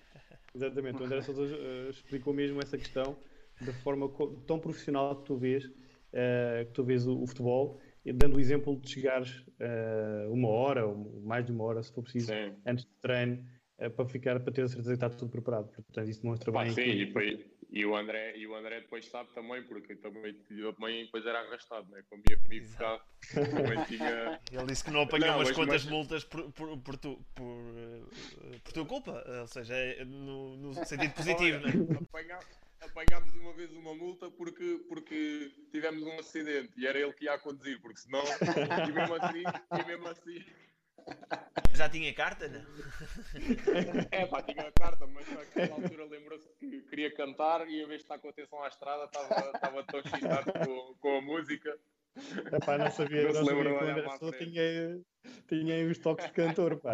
Exatamente, 0.53 1.01
o 1.01 1.05
André 1.05 1.21
Sousa 1.21 1.43
uh, 1.43 1.89
explicou 1.89 2.33
mesmo 2.33 2.59
essa 2.61 2.77
questão 2.77 3.17
da 3.61 3.73
forma 3.73 4.09
tão 4.45 4.59
profissional 4.59 5.15
que 5.17 5.25
tu 5.25 5.35
vês, 5.35 5.65
uh, 5.65 6.65
que 6.65 6.71
tu 6.73 6.83
vês 6.83 7.05
o, 7.05 7.21
o, 7.21 7.27
futebol, 7.27 7.79
dando 8.05 8.37
o 8.37 8.39
exemplo 8.39 8.79
de 8.79 8.89
chegares 8.89 9.39
uh, 9.59 10.31
uma 10.31 10.47
hora, 10.47 10.85
ou 10.85 11.21
mais 11.21 11.45
de 11.45 11.51
uma 11.51 11.63
hora, 11.63 11.83
se 11.83 11.91
for 11.91 12.03
preciso, 12.03 12.27
sim. 12.27 12.53
antes 12.65 12.85
do 12.85 12.91
treino, 13.01 13.45
para 13.95 14.05
ficar, 14.05 14.39
para 14.39 14.51
ter 14.51 14.63
a 14.63 14.67
certeza 14.67 14.89
que 14.89 14.93
está 14.95 15.09
tudo 15.09 15.29
preparado. 15.29 15.69
Portanto, 15.71 16.09
isso 16.09 16.21
demonstra 16.21 16.51
Pá, 16.51 16.63
bem. 16.63 16.71
Sim, 16.71 16.83
que... 16.83 16.89
e, 16.89 17.11
foi, 17.11 17.45
e, 17.69 17.85
o 17.85 17.95
André, 17.95 18.37
e 18.37 18.47
o 18.47 18.55
André 18.55 18.79
depois 18.81 19.05
sabe 19.07 19.29
também, 19.33 19.61
porque 19.63 19.95
também, 19.95 20.35
eu 20.49 20.73
também 20.73 21.05
depois 21.05 21.25
era 21.25 21.39
arrastado, 21.41 21.89
né? 21.91 22.01
comia 22.09 22.39
comigo 22.41 22.65
ficava, 22.65 23.03
tinha... 23.87 24.39
Ele 24.51 24.65
disse 24.67 24.83
que 24.83 24.91
não 24.91 25.01
apanhou 25.01 25.27
não, 25.27 25.37
umas 25.37 25.51
quantas 25.51 25.83
mas... 25.83 25.91
multas 25.91 26.23
por, 26.23 26.51
por, 26.53 26.77
por, 26.79 26.97
tu, 26.97 27.19
por, 27.35 27.45
por 28.63 28.73
tua 28.73 28.85
culpa, 28.85 29.23
ou 29.41 29.47
seja, 29.47 29.73
é 29.75 30.05
no, 30.05 30.55
no 30.57 30.85
sentido 30.85 31.13
positivo, 31.13 31.59
Olha, 32.13 32.35
né? 32.35 32.39
Apanhámos 32.79 33.33
uma 33.35 33.53
vez 33.53 33.71
uma 33.73 33.95
multa 33.95 34.29
porque, 34.29 34.85
porque 34.87 35.51
tivemos 35.71 36.03
um 36.03 36.19
acidente 36.19 36.71
e 36.77 36.85
era 36.85 36.99
ele 36.99 37.11
que 37.13 37.25
ia 37.25 37.33
a 37.33 37.39
conduzir, 37.39 37.81
porque 37.81 37.99
senão, 37.99 38.23
e 38.87 38.91
mesmo 38.91 39.15
assim, 39.15 39.43
e 39.71 39.87
mesmo 39.87 40.07
assim 40.07 40.45
já 41.77 41.89
tinha 41.89 42.13
carta, 42.13 42.47
não? 42.47 42.61
É 44.11 44.25
pá, 44.25 44.41
tinha 44.41 44.71
carta, 44.71 45.05
mas 45.07 45.27
naquela 45.29 45.75
altura 45.75 46.05
lembrou-se 46.05 46.47
que 46.59 46.81
queria 46.81 47.13
cantar 47.13 47.67
e 47.67 47.81
em 47.81 47.87
vez 47.87 47.99
de 47.99 48.05
estar 48.05 48.19
com 48.19 48.29
atenção 48.29 48.63
à 48.63 48.67
estrada 48.67 49.05
estava, 49.05 49.83
tão 49.83 49.99
excitado 49.99 50.51
com, 50.53 50.95
com 50.99 51.17
a 51.17 51.21
música. 51.21 51.77
É 52.51 52.59
pá, 52.65 52.77
não 52.77 52.91
sabia, 52.91 53.23
não, 53.23 53.33
não 53.33 53.45
sabia 53.45 53.63
que 53.63 53.69
o 53.69 53.79
André 53.79 54.17
só 54.17 54.31
tinha, 54.31 55.01
tinha 55.47 55.87
os 55.87 55.99
toques 55.99 56.25
de 56.25 56.31
cantor, 56.31 56.77
pá. 56.79 56.93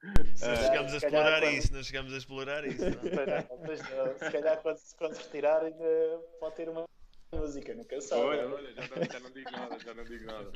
Não 0.00 0.56
chegamos 0.56 0.92
a 0.92 0.96
explorar 0.96 1.40
quando... 1.42 1.54
isso, 1.54 1.72
não 1.72 1.82
chegamos 1.82 2.14
a 2.14 2.16
explorar 2.18 2.64
isso. 2.64 2.84
Não. 2.84 4.18
se 4.18 4.30
calhar 4.30 4.62
quando, 4.62 4.78
quando 4.96 5.14
se 5.14 5.22
retirar 5.24 5.64
ainda 5.64 6.20
pode 6.38 6.54
ter 6.54 6.68
uma 6.68 6.88
música, 7.32 7.74
nunca 7.74 8.00
sabe. 8.00 8.22
Olha, 8.22 8.48
olha, 8.48 8.72
já 8.72 8.82
não, 8.82 9.04
já 9.04 9.20
não 9.20 9.30
digo 9.32 9.50
nada, 9.50 9.78
já 9.78 9.94
não 9.94 10.04
digo 10.04 10.24
nada. 10.24 10.52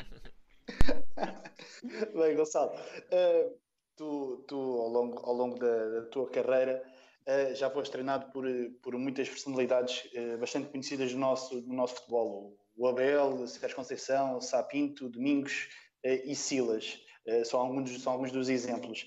Bem, 2.14 2.36
Gonçalo, 2.36 2.72
uh, 2.72 3.58
tu, 3.96 4.44
tu 4.46 4.56
ao 4.56 4.88
longo, 4.88 5.18
ao 5.18 5.34
longo 5.34 5.58
da, 5.58 5.88
da 5.88 6.06
tua 6.06 6.28
carreira 6.30 6.82
uh, 7.26 7.54
já 7.54 7.70
foste 7.70 7.92
treinado 7.92 8.30
por, 8.32 8.44
por 8.82 8.96
muitas 8.96 9.28
personalidades 9.28 10.08
uh, 10.14 10.38
bastante 10.38 10.68
conhecidas 10.68 11.12
do 11.12 11.18
nosso, 11.18 11.60
do 11.60 11.72
nosso 11.72 11.96
futebol. 11.96 12.56
O 12.76 12.86
Abel, 12.88 13.46
Sérgio 13.46 13.76
Conceição, 13.76 14.40
Sapinto, 14.40 15.08
Domingos 15.08 15.68
e 16.02 16.34
Silas. 16.34 16.98
são, 17.44 17.60
alguns, 17.60 18.02
são 18.02 18.14
alguns 18.14 18.32
dos 18.32 18.48
exemplos. 18.48 19.06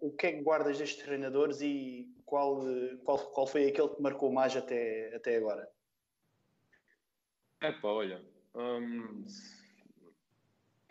o 0.00 0.10
que 0.10 0.26
é 0.26 0.32
que 0.32 0.42
guardas 0.42 0.76
destes 0.76 1.04
treinadores 1.04 1.60
e 1.60 2.12
qual, 2.26 2.64
qual, 3.04 3.18
qual 3.30 3.46
foi 3.46 3.68
aquele 3.68 3.90
que 3.90 4.02
marcou 4.02 4.32
mais 4.32 4.56
até, 4.56 5.14
até 5.14 5.36
agora? 5.36 5.70
É 7.60 7.70
pá, 7.70 7.88
olha, 7.88 8.20
hum, 8.56 9.24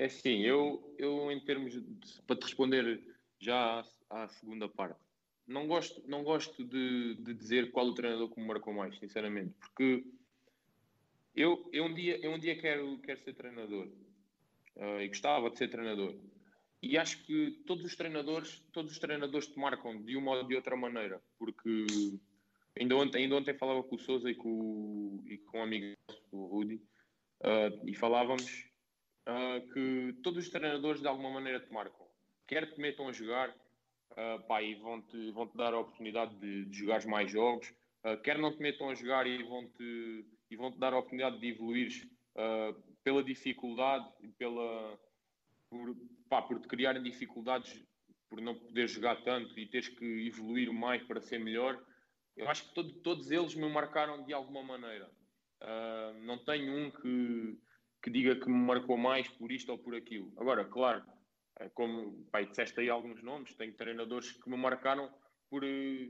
é 0.03 0.09
sim, 0.09 0.41
eu, 0.41 0.93
eu 0.97 1.31
em 1.31 1.39
termos 1.39 1.71
de, 1.71 2.21
para 2.27 2.35
te 2.35 2.43
responder 2.43 3.01
já 3.39 3.85
à, 4.09 4.23
à, 4.23 4.27
segunda 4.27 4.67
parte, 4.67 4.99
não 5.47 5.65
gosto, 5.65 6.03
não 6.09 6.25
gosto 6.25 6.61
de, 6.65 7.15
de, 7.15 7.33
dizer 7.33 7.71
qual 7.71 7.87
o 7.87 7.93
treinador 7.93 8.29
que 8.29 8.39
me 8.39 8.45
marcou 8.45 8.73
mais, 8.73 8.97
sinceramente, 8.99 9.53
porque 9.61 10.05
eu, 11.33 11.69
eu 11.71 11.85
um 11.85 11.93
dia, 11.93 12.17
eu 12.17 12.33
um 12.33 12.37
dia 12.37 12.59
quero, 12.59 12.97
quero 12.99 13.21
ser 13.21 13.33
treinador 13.33 13.87
uh, 14.75 14.99
e 14.99 15.07
gostava 15.07 15.49
de 15.49 15.57
ser 15.57 15.69
treinador. 15.69 16.17
E 16.81 16.97
acho 16.97 17.23
que 17.23 17.63
todos 17.65 17.85
os 17.85 17.95
treinadores, 17.95 18.61
todos 18.73 18.91
os 18.91 18.99
treinadores 18.99 19.47
te 19.47 19.57
marcam 19.57 20.01
de 20.01 20.17
uma 20.17 20.31
ou 20.31 20.43
de 20.45 20.53
outra 20.53 20.75
maneira, 20.75 21.21
porque 21.39 21.87
ainda 22.77 22.97
ontem, 22.97 23.23
ainda 23.23 23.37
ontem 23.37 23.57
falava 23.57 23.81
com 23.83 23.95
o 23.95 23.99
Souza 23.99 24.29
e 24.29 24.35
com, 24.35 25.23
e 25.25 25.37
com 25.37 25.59
um 25.59 25.63
amigo, 25.63 25.95
o 26.29 26.45
Rudy, 26.47 26.75
uh, 26.75 27.87
e 27.87 27.95
falávamos 27.95 28.72
uh, 29.27 29.73
que 29.73 30.13
todos 30.21 30.45
os 30.45 30.49
treinadores 30.49 31.01
de 31.01 31.07
alguma 31.07 31.29
maneira 31.29 31.59
te 31.59 31.71
marcam. 31.71 32.05
Quer 32.47 32.71
te 32.71 32.79
metam 32.79 33.07
a 33.07 33.11
jogar 33.11 33.49
uh, 33.49 34.41
pá, 34.47 34.61
e 34.61 34.75
vão-te 34.75 35.31
vão 35.31 35.47
-te 35.47 35.57
dar 35.57 35.73
a 35.73 35.79
oportunidade 35.79 36.35
de, 36.35 36.65
de 36.65 36.77
jogares 36.77 37.05
mais 37.05 37.31
jogos, 37.31 37.73
uh, 38.03 38.21
quer 38.21 38.37
não 38.37 38.51
te 38.51 38.61
metam 38.61 38.89
a 38.89 38.95
jogar 38.95 39.27
e 39.27 39.41
vão-te 39.43 40.25
vão 40.55 40.69
dar 40.77 40.93
a 40.93 40.99
oportunidade 40.99 41.39
de 41.39 41.47
evoluir 41.47 42.07
uh, 42.35 42.79
pela 43.03 43.23
dificuldade 43.23 44.07
pela, 44.37 44.99
por, 45.67 45.95
pá, 46.29 46.41
por 46.43 46.59
te 46.59 46.67
criarem 46.67 47.01
dificuldades 47.01 47.83
por 48.33 48.41
não 48.41 48.55
poder 48.55 48.87
jogar 48.87 49.23
tanto 49.23 49.59
e 49.59 49.67
teres 49.67 49.89
que 49.89 50.27
evoluir 50.27 50.73
mais 50.73 51.03
para 51.03 51.21
ser 51.21 51.39
melhor. 51.39 51.79
Eu 52.35 52.49
acho 52.49 52.67
que 52.67 52.73
todo, 52.73 52.91
todos 53.01 53.29
eles 53.29 53.53
me 53.53 53.69
marcaram 53.69 54.23
de 54.25 54.33
alguma 54.33 54.63
maneira. 54.63 55.07
Uh, 55.61 56.19
não 56.25 56.39
tenho 56.39 56.75
um 56.75 56.89
que, 56.89 57.59
que 58.03 58.11
diga 58.11 58.35
que 58.35 58.49
me 58.49 58.65
marcou 58.65 58.97
mais 58.97 59.29
por 59.29 59.49
isto 59.49 59.71
ou 59.71 59.77
por 59.77 59.95
aquilo. 59.95 60.33
Agora, 60.37 60.65
claro, 60.65 61.01
é 61.59 61.69
como 61.69 62.25
pai, 62.31 62.45
disseste 62.45 62.81
aí 62.81 62.89
alguns 62.89 63.23
nomes, 63.23 63.55
tenho 63.55 63.73
treinadores 63.73 64.33
que 64.33 64.49
me 64.49 64.57
marcaram 64.57 65.09
por, 65.49 65.63
eh, 65.63 66.09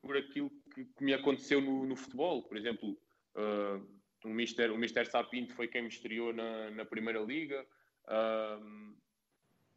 por 0.00 0.16
aquilo 0.16 0.50
que, 0.72 0.84
que 0.84 1.04
me 1.04 1.12
aconteceu 1.12 1.60
no, 1.60 1.84
no, 1.84 1.96
futebol. 1.96 2.44
Por 2.44 2.56
exemplo, 2.56 2.90
uh, 3.34 3.84
o, 4.24 4.28
Mister, 4.28 4.70
o 4.70 4.78
Mister 4.78 5.04
Sapinto 5.04 5.52
foi 5.54 5.66
quem 5.66 5.82
me 5.82 5.88
estreou 5.88 6.32
na, 6.32 6.70
na 6.70 6.84
Primeira 6.84 7.20
Liga. 7.20 7.66
Uh, 8.04 8.94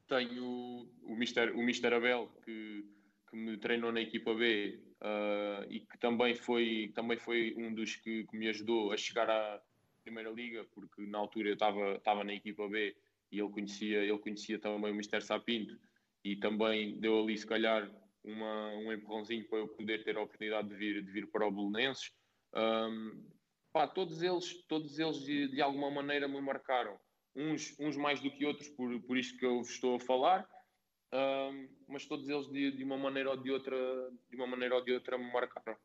tenho 0.07 0.87
o 1.01 1.15
Mister, 1.15 1.55
o 1.55 1.63
Mister 1.63 1.93
Abel, 1.93 2.29
que, 2.43 2.85
que 3.27 3.35
me 3.35 3.57
treinou 3.57 3.91
na 3.91 4.01
equipa 4.01 4.35
B 4.35 4.79
uh, 5.01 5.65
e 5.67 5.79
que 5.79 5.97
também 5.97 6.35
foi, 6.35 6.91
também 6.93 7.17
foi 7.17 7.55
um 7.57 7.73
dos 7.73 7.95
que, 7.95 8.25
que 8.25 8.37
me 8.37 8.49
ajudou 8.49 8.91
a 8.91 8.97
chegar 8.97 9.29
a 9.31 9.59
Primeira 10.05 10.29
Liga, 10.29 10.63
porque 10.65 11.01
na 11.07 11.17
altura 11.17 11.49
eu 11.49 11.55
estava, 11.55 11.95
estava 11.95 12.23
na 12.23 12.33
equipa 12.33 12.67
B 12.69 12.95
e 13.31 13.39
ele 13.39 13.49
conhecia, 13.49 14.03
ele 14.03 14.19
conhecia 14.19 14.59
também 14.59 14.91
o 14.91 14.95
Mister 14.95 15.21
Sapinto 15.21 15.77
e 16.23 16.35
também 16.35 16.99
deu 16.99 17.19
ali, 17.19 17.35
se 17.35 17.45
calhar, 17.45 17.91
uma, 18.23 18.69
um 18.75 18.93
empurrãozinho 18.93 19.47
para 19.49 19.59
eu 19.59 19.67
poder 19.67 20.03
ter 20.03 20.15
a 20.15 20.21
oportunidade 20.21 20.69
de 20.69 20.75
vir, 20.75 21.03
de 21.03 21.11
vir 21.11 21.27
para 21.31 21.47
o 21.47 21.51
Bolonenses. 21.51 22.11
Um, 22.53 23.27
pá, 23.73 23.87
todos 23.87 24.21
eles, 24.21 24.63
todos 24.67 24.99
eles 24.99 25.19
de, 25.25 25.47
de, 25.47 25.61
alguma 25.61 25.89
maneira 25.89 26.27
me 26.27 26.39
marcaram. 26.39 26.99
Uns, 27.35 27.75
uns 27.79 27.97
mais 27.97 28.21
do 28.21 28.31
que 28.31 28.45
outros, 28.45 28.69
por, 28.69 28.99
por 29.01 29.17
isto 29.17 29.37
que 29.39 29.45
eu 29.45 29.59
estou 29.61 29.95
a 29.95 29.99
falar, 29.99 30.47
um, 31.13 31.67
mas 31.87 32.05
todos 32.05 32.29
eles 32.29 32.47
de, 32.47 32.71
de 32.71 32.83
uma 32.83 32.97
maneira 32.97 33.31
ou 33.31 33.37
de 33.37 33.51
outra, 33.51 33.75
de 34.29 34.35
uma 34.35 34.47
maneira 34.47 34.75
ou 34.75 34.83
de 34.83 34.93
outra 34.93 35.17
me 35.17 35.31
marcaram. 35.33 35.77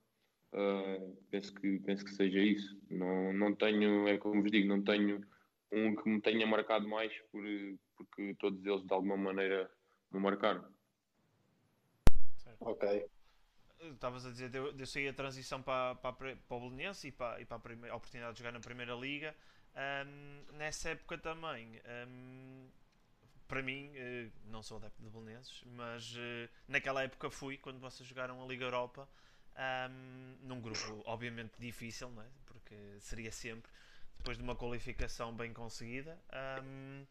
Uh, 0.53 1.17
penso, 1.31 1.55
que, 1.55 1.79
penso 1.81 2.05
que 2.05 2.11
seja 2.11 2.41
isso. 2.41 2.77
Não, 2.91 3.33
não 3.33 3.55
tenho, 3.55 4.09
é 4.09 4.19
como 4.19 4.43
vos 4.43 4.51
digo, 4.51 4.69
não 4.69 4.83
tenho 4.83 5.25
um 5.73 5.95
que 5.95 6.09
me 6.09 6.21
tenha 6.21 6.47
marcado 6.47 6.89
mais 6.89 7.17
por, 7.31 7.43
porque 7.97 8.35
todos 8.35 8.65
eles 8.65 8.85
de 8.85 8.93
alguma 8.93 9.17
maneira 9.17 9.71
me 10.11 10.19
marcaram. 10.19 10.65
Certo. 12.37 12.59
Ok. 12.61 13.07
Estavas 13.79 14.27
a 14.27 14.31
dizer, 14.31 14.51
deu, 14.51 14.73
deu 14.73 14.87
sair 14.87 15.09
a 15.09 15.13
transição 15.13 15.63
para, 15.63 15.95
para, 15.95 16.13
para 16.37 16.57
o 16.57 16.61
Belenense 16.61 17.09
e 17.09 17.13
para, 17.13 17.41
e 17.41 17.45
para 17.45 17.57
a, 17.57 17.61
primeira, 17.61 17.95
a 17.95 17.97
oportunidade 17.97 18.35
de 18.35 18.39
jogar 18.41 18.53
na 18.53 18.61
Primeira 18.61 18.95
Liga. 18.95 19.35
Um, 19.75 20.57
nessa 20.57 20.91
época 20.91 21.17
também, 21.17 21.81
um, 22.09 22.69
para 23.47 23.63
mim, 23.63 23.91
uh, 23.91 24.33
não 24.51 24.63
sou 24.63 24.77
adepto 24.77 25.01
de 25.01 25.09
Belenenses, 25.09 25.63
mas 25.65 26.15
uh, 26.17 26.49
naquela 26.69 27.05
época 27.05 27.31
fui, 27.31 27.57
quando 27.57 27.79
vocês 27.79 28.07
jogaram 28.07 28.43
a 28.43 28.47
Liga 28.47 28.65
Europa, 28.65 29.09
um, 29.61 30.37
num 30.47 30.61
grupo 30.61 31.03
obviamente 31.05 31.53
difícil, 31.59 32.11
não 32.11 32.23
é? 32.23 32.27
porque 32.47 32.75
seria 33.01 33.33
sempre 33.33 33.71
depois 34.19 34.37
de 34.37 34.43
uma 34.43 34.55
qualificação 34.55 35.35
bem 35.35 35.53
conseguida. 35.53 36.19
Um, 36.63 37.07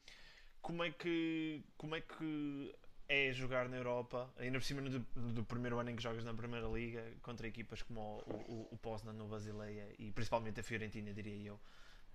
como 0.61 0.83
é 0.83 0.91
que 0.91 1.63
como 1.77 1.95
é 1.95 2.01
que 2.01 2.75
é 3.07 3.31
jogar 3.33 3.67
na 3.67 3.77
Europa, 3.77 4.31
ainda 4.37 4.59
por 4.59 4.65
cima 4.65 4.81
do, 4.83 4.99
do, 4.99 5.43
primeiro 5.43 5.79
ano 5.79 5.89
em 5.89 5.95
que 5.95 6.03
jogas 6.03 6.23
na 6.23 6.33
Primeira 6.33 6.67
Liga, 6.67 7.03
contra 7.23 7.47
equipas 7.47 7.81
como 7.81 8.23
o, 8.27 8.31
o, 8.31 8.67
o 8.71 8.77
Poznan 8.77 9.13
no 9.13 9.27
Basileia 9.27 9.87
e 9.97 10.11
principalmente 10.11 10.59
a 10.59 10.63
Fiorentina, 10.63 11.11
diria 11.11 11.49
eu. 11.49 11.59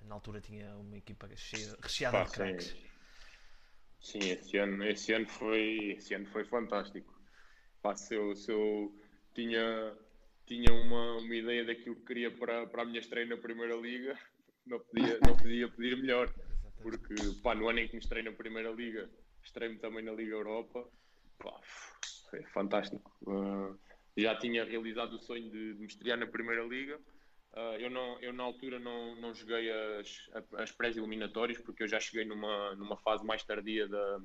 Na 0.05 0.15
altura 0.15 0.41
tinha 0.41 0.77
uma 0.77 0.97
equipa 0.97 1.29
cheia, 1.35 1.77
recheada 1.83 2.19
Pá, 2.19 2.25
de 2.25 2.31
craques. 2.31 2.77
Sim. 4.01 4.21
sim, 4.21 4.31
esse 4.31 4.57
ano, 4.57 4.85
esse 4.85 5.13
ano 5.13 5.27
foi, 5.27 5.97
esse 5.99 6.15
ano 6.15 6.27
foi 6.27 6.45
fantástico. 6.45 7.13
Pá, 7.83 7.97
se 7.97 8.15
eu, 8.15 8.37
se 8.37 8.53
eu 8.53 8.95
tinha, 9.35 9.97
tinha 10.47 10.73
uma, 10.73 11.19
uma 11.19 11.35
ideia 11.35 11.65
daquilo 11.65 11.97
que 11.97 12.05
queria 12.05 12.31
para, 12.31 12.67
para 12.67 12.83
a 12.83 12.85
minha 12.85 13.01
estreia 13.01 13.27
na 13.27 13.37
Primeira 13.37 13.75
Liga, 13.77 14.19
não 14.67 14.79
podia, 14.81 15.19
não 15.27 15.37
podia 15.37 15.69
pedir 15.69 15.97
melhor. 15.97 16.33
Porque 16.83 17.15
pá, 17.43 17.55
no 17.55 17.69
ano 17.69 17.79
em 17.79 17.89
que 17.89 17.95
me 17.95 18.01
estrei 18.01 18.23
na 18.23 18.33
Primeira 18.33 18.71
Liga, 18.71 19.11
estrei-me 19.43 19.79
também 19.79 20.05
na 20.05 20.13
Liga 20.13 20.33
Europa. 20.33 20.87
Pá, 21.39 21.59
foi 22.31 22.43
fantástico. 22.45 23.11
Uh, 23.23 23.79
já 24.17 24.37
tinha 24.37 24.65
realizado 24.65 25.15
o 25.15 25.19
sonho 25.19 25.51
de, 25.51 25.75
de 25.75 25.81
me 25.81 25.87
estrear 25.87 26.19
na 26.19 26.27
Primeira 26.27 26.63
Liga. 26.65 26.99
Uh, 27.55 27.79
eu, 27.79 27.89
não, 27.89 28.21
eu, 28.21 28.33
na 28.33 28.43
altura, 28.43 28.79
não, 28.79 29.15
não 29.17 29.33
joguei 29.33 29.71
as, 29.71 30.31
as 30.59 30.73
pré-eliminatórias, 30.73 31.59
porque 31.59 31.85
eu 31.85 31.89
já 31.89 32.01
cheguei 32.01 32.25
numa, 32.25 32.75
numa 32.75 32.97
fase 32.97 33.25
mais 33.25 33.43
tardia 33.45 33.89
da, 33.89 34.21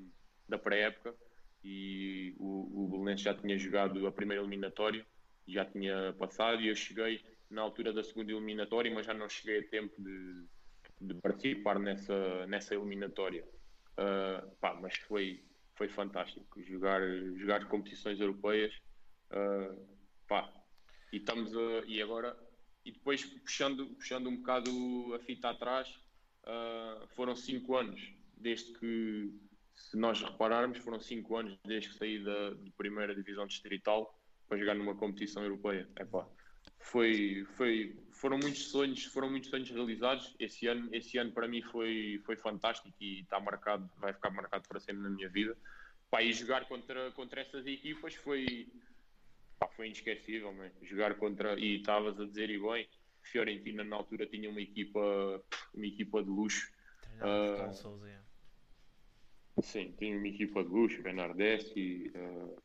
da 0.50 0.58
pré-época 0.58 1.16
e 1.64 2.34
o, 2.38 2.84
o 2.84 2.88
Belenenses 2.90 3.22
já 3.22 3.34
tinha 3.34 3.58
jogado 3.58 4.06
a 4.08 4.12
primeira 4.12 4.42
eliminatória, 4.42 5.06
já 5.52 5.66
tinha 5.66 6.14
passado, 6.18 6.62
e 6.62 6.68
eu 6.68 6.76
cheguei 6.76 7.22
na 7.50 7.62
altura 7.62 7.92
da 7.92 8.04
segunda 8.04 8.32
eliminatória, 8.32 8.94
mas 8.94 9.06
já 9.06 9.14
não 9.14 9.28
cheguei 9.28 9.60
a 9.60 9.68
tempo 9.68 10.02
de, 10.02 10.46
de 11.02 11.14
participar 11.16 11.80
nessa, 11.80 12.46
nessa 12.48 12.76
eliminatória. 12.76 13.44
Uh, 13.94 14.50
pá, 14.58 14.76
mas 14.76 14.96
foi, 14.98 15.44
foi 15.76 15.90
fantástico 15.90 16.62
jogar, 16.64 17.02
jogar 17.36 17.68
competições 17.68 18.20
europeias. 18.20 18.74
Uh, 19.32 19.88
pá, 20.28 20.54
e 21.12 21.18
estamos 21.18 21.56
a, 21.56 21.86
e 21.88 22.02
agora 22.02 22.38
e 22.86 22.92
depois 22.92 23.26
puxando, 23.26 23.88
puxando 23.96 24.28
um 24.28 24.38
bocado 24.38 24.70
a 25.16 25.20
fita 25.20 25.50
atrás, 25.50 25.90
uh, 26.44 27.08
foram 27.10 27.36
cinco 27.36 27.76
anos 27.76 28.02
desde 28.38 28.74
que, 28.74 29.34
se 29.76 29.98
nós 29.98 30.22
repararmos, 30.22 30.78
foram 30.80 31.00
cinco 31.00 31.36
anos 31.36 31.58
desde 31.66 31.90
que 31.90 31.96
saí 31.96 32.24
da, 32.24 32.52
da 32.52 32.72
primeira 32.78 33.14
divisão 33.14 33.46
distrital 33.46 34.19
para 34.50 34.58
jogar 34.58 34.74
numa 34.74 34.96
competição 34.96 35.44
europeia. 35.44 35.88
Epá, 35.98 36.28
foi, 36.80 37.46
foi, 37.56 37.96
foram 38.12 38.40
muitos 38.40 38.70
sonhos, 38.70 39.06
foram 39.06 39.30
muitos 39.30 39.50
sonhos 39.50 39.70
realizados. 39.70 40.36
Esse 40.40 40.68
ano, 40.68 40.90
esse 40.92 41.18
ano 41.20 41.32
para 41.32 41.48
mim 41.48 41.62
foi, 41.62 42.20
foi 42.26 42.36
fantástico 42.36 42.92
e 43.00 43.22
está 43.22 43.40
marcado, 43.40 43.90
vai 43.98 44.12
ficar 44.12 44.32
marcado 44.32 44.68
para 44.68 44.80
sempre 44.80 45.04
na 45.04 45.10
minha 45.10 45.30
vida. 45.30 45.56
Pá, 46.10 46.24
e 46.24 46.34
jogar 46.34 46.68
contra, 46.68 47.12
contra 47.12 47.42
essas 47.42 47.66
equipas 47.68 48.16
foi, 48.16 48.68
pá, 49.60 49.68
foi 49.68 49.86
inesquecível, 49.86 50.52
né? 50.54 50.72
jogar 50.82 51.14
contra, 51.16 51.58
e 51.60 51.78
estavas 51.78 52.20
a 52.20 52.26
dizer 52.26 52.50
e 52.50 52.60
bem, 52.60 52.90
Fiorentina 53.22 53.84
na 53.84 53.98
altura 53.98 54.26
tinha 54.26 54.50
uma 54.50 54.62
equipa, 54.62 55.00
uma 55.74 55.86
equipa 55.86 56.24
de 56.24 56.30
luxo. 56.30 56.72
Uh. 57.22 57.72
Sim, 59.62 59.94
tinha 60.00 60.18
uma 60.18 60.28
equipa 60.28 60.64
de 60.64 60.70
luxo, 60.70 61.04
Bernardeschi, 61.04 62.12
uh, 62.16 62.62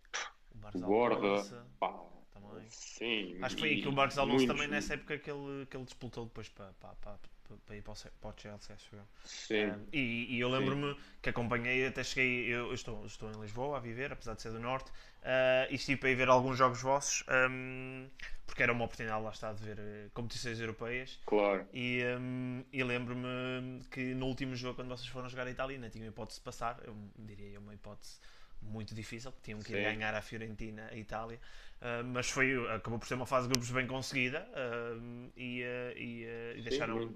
o 0.72 0.78
Borda, 0.80 1.66
pá, 1.78 1.92
também. 2.32 2.66
Sim, 2.68 3.38
Acho 3.42 3.56
que 3.56 3.60
foi 3.60 3.70
aí 3.70 3.82
que 3.82 3.88
o 3.88 3.92
Marcos 3.92 4.18
Alonso 4.18 4.46
também 4.46 4.68
nessa 4.68 4.94
época 4.94 5.18
que 5.18 5.30
ele, 5.30 5.66
que 5.66 5.76
ele 5.76 5.84
disputou 5.84 6.24
depois 6.24 6.48
para, 6.48 6.72
para, 6.80 6.94
para, 6.94 7.18
para 7.66 7.76
ir 7.76 7.82
para 7.82 7.92
o, 7.92 7.96
para 8.20 8.30
o 8.30 8.34
Chelsea, 8.36 8.74
acho 8.74 8.96
eu. 8.96 9.02
Sim. 9.24 9.66
Um, 9.66 9.86
e, 9.92 10.36
e, 10.36 10.40
eu 10.40 10.48
lembro-me 10.48 10.96
que 11.22 11.28
acompanhei, 11.28 11.86
até 11.86 12.02
cheguei, 12.02 12.46
eu, 12.46 12.68
eu, 12.68 12.74
estou, 12.74 13.04
estou 13.06 13.30
em 13.30 13.40
Lisboa 13.40 13.76
a 13.76 13.80
viver, 13.80 14.12
apesar 14.12 14.34
de 14.34 14.42
ser 14.42 14.52
do 14.52 14.60
Norte, 14.60 14.90
uh, 14.90 15.70
e 15.70 15.74
estive 15.74 16.00
para 16.00 16.10
ir 16.10 16.14
ver 16.14 16.28
alguns 16.28 16.58
jogos 16.58 16.80
vossos, 16.80 17.24
um, 17.50 18.08
porque 18.46 18.62
era 18.62 18.72
uma 18.72 18.84
oportunidade 18.84 19.22
lá 19.22 19.30
está 19.30 19.52
de 19.52 19.62
ver 19.62 19.78
uh, 19.78 20.10
competições 20.12 20.60
europeias. 20.60 21.18
Claro. 21.26 21.66
E, 21.72 22.02
um, 22.18 22.64
e 22.72 22.82
lembro-me 22.82 23.80
que 23.90 24.14
no 24.14 24.26
último 24.26 24.54
jogo, 24.56 24.76
quando 24.76 24.88
vocês 24.88 25.08
foram 25.08 25.28
jogar 25.28 25.46
a 25.46 25.50
Itália, 25.50 25.76
ainda 25.76 25.90
tinha 25.90 26.04
uma 26.04 26.10
hipótese 26.10 26.38
de 26.38 26.44
passar, 26.44 26.80
eu 26.84 26.94
diria 27.18 27.58
uma 27.58 27.74
hipótese 27.74 28.18
muito 28.64 28.94
difícil, 28.94 29.32
tinham 29.42 29.60
que 29.60 29.72
ir 29.72 29.82
ganhar 29.82 30.14
a 30.14 30.22
Fiorentina, 30.22 30.88
a 30.90 30.96
Itália, 30.96 31.40
uh, 31.80 32.04
mas 32.04 32.30
foi, 32.30 32.54
acabou 32.74 32.98
por 32.98 33.06
ser 33.06 33.14
uma 33.14 33.26
fase 33.26 33.46
de 33.46 33.52
grupos 33.52 33.70
bem 33.70 33.86
conseguida 33.86 34.46
uh, 34.50 35.32
e, 35.36 35.62
uh, 35.62 35.98
e, 35.98 36.24
e, 36.56 36.62
deixaram, 36.62 37.14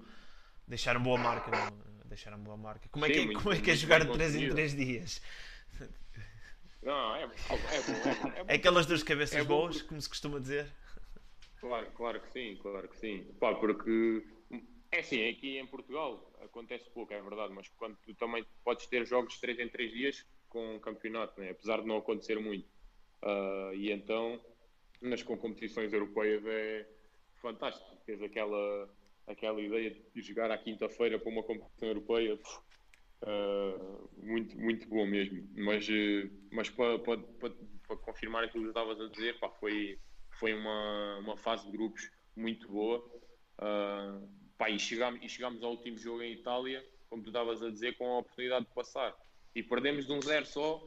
deixaram 0.67 1.01
boa 1.01 1.17
marca. 1.17 1.51
Deixaram 2.05 2.39
boa 2.39 2.57
marca. 2.57 2.89
Como 2.89 3.05
é 3.05 3.09
que, 3.09 3.25
muito, 3.25 3.41
como 3.43 3.53
é, 3.53 3.61
que 3.61 3.69
é 3.69 3.75
jogar 3.75 4.03
de 4.03 4.11
3 4.11 4.35
em 4.35 4.49
3 4.49 4.75
dias? 4.75 5.21
Não, 6.81 7.15
é, 7.15 7.23
é, 7.23 7.25
é, 7.25 8.45
é, 8.47 8.55
aquelas 8.55 8.85
duas 8.85 9.03
cabeças 9.03 9.45
boas, 9.45 9.81
como 9.81 10.01
se 10.01 10.09
costuma 10.09 10.39
dizer. 10.39 10.67
Claro, 11.59 11.91
claro 11.91 12.21
que 12.21 12.31
sim, 12.31 12.57
claro 12.61 12.87
que 12.87 12.97
sim. 12.97 13.23
Pá, 13.39 13.53
porque 13.55 14.23
é 14.91 14.99
assim, 14.99 15.29
aqui 15.29 15.57
em 15.57 15.67
Portugal 15.67 16.31
acontece 16.41 16.89
pouco, 16.89 17.13
é 17.13 17.21
verdade, 17.21 17.53
mas 17.53 17.67
quando 17.69 17.97
tu 17.97 18.13
também 18.15 18.45
podes 18.63 18.87
ter 18.87 19.05
jogos 19.05 19.33
de 19.33 19.41
3 19.41 19.59
em 19.59 19.69
3 19.69 19.91
dias, 19.91 20.25
com 20.49 20.75
o 20.75 20.79
campeonato, 20.79 21.39
né? 21.39 21.51
apesar 21.51 21.81
de 21.81 21.87
não 21.87 21.97
acontecer 21.97 22.39
muito. 22.39 22.67
Uh, 23.23 23.73
e 23.75 23.91
então, 23.91 24.39
nas 25.01 25.23
com 25.23 25.37
competições 25.37 25.93
europeias 25.93 26.43
é 26.45 26.87
fantástico. 27.35 27.95
Tens 28.05 28.21
aquela, 28.21 28.89
aquela 29.27 29.61
ideia 29.61 29.95
de 30.13 30.21
jogar 30.21 30.51
à 30.51 30.57
quinta-feira 30.57 31.19
para 31.19 31.29
uma 31.29 31.43
competição 31.43 31.87
europeia, 31.87 32.39
uh, 33.23 34.09
muito, 34.17 34.57
muito 34.57 34.87
bom 34.87 35.05
mesmo. 35.05 35.47
Mas, 35.55 35.87
uh, 35.87 36.29
mas 36.51 36.69
para, 36.69 36.99
para, 36.99 37.17
para, 37.17 37.53
para, 37.87 37.97
confirmar 37.97 38.43
aquilo 38.43 38.63
que 38.63 38.69
estavas 38.69 38.99
a 38.99 39.07
dizer, 39.09 39.39
pá, 39.39 39.49
foi, 39.49 39.99
foi 40.39 40.53
uma, 40.53 41.19
uma 41.19 41.37
fase 41.37 41.65
de 41.65 41.71
grupos 41.71 42.09
muito 42.35 42.67
boa. 42.67 42.99
Uh, 43.57 44.27
pá, 44.57 44.69
e, 44.69 44.79
chegámos, 44.79 45.23
e 45.23 45.29
chegámos 45.29 45.61
ao 45.63 45.71
último 45.71 45.97
jogo 45.97 46.21
em 46.21 46.33
Itália, 46.33 46.85
como 47.09 47.23
tu 47.23 47.29
estavas 47.29 47.61
a 47.61 47.69
dizer, 47.69 47.97
com 47.97 48.05
a 48.07 48.19
oportunidade 48.19 48.65
de 48.65 48.73
passar 48.73 49.15
e 49.59 49.63
perdemos 49.63 50.05
de 50.05 50.13
um 50.13 50.21
zero 50.21 50.45
só 50.45 50.81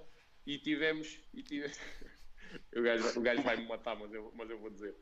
e 0.46 0.58
tivemos. 0.58 1.20
E 1.34 1.42
tivemos... 1.42 1.78
o, 2.74 2.82
gajo, 2.82 3.18
o 3.18 3.22
gajo 3.22 3.42
vai 3.42 3.56
me 3.56 3.66
matar, 3.66 3.94
mas 3.96 4.12
eu, 4.14 4.32
mas 4.34 4.48
eu 4.48 4.58
vou 4.58 4.70
dizer. 4.70 4.94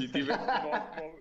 E 0.00 0.08
tivemos 0.08 0.46
uma, 0.46 1.18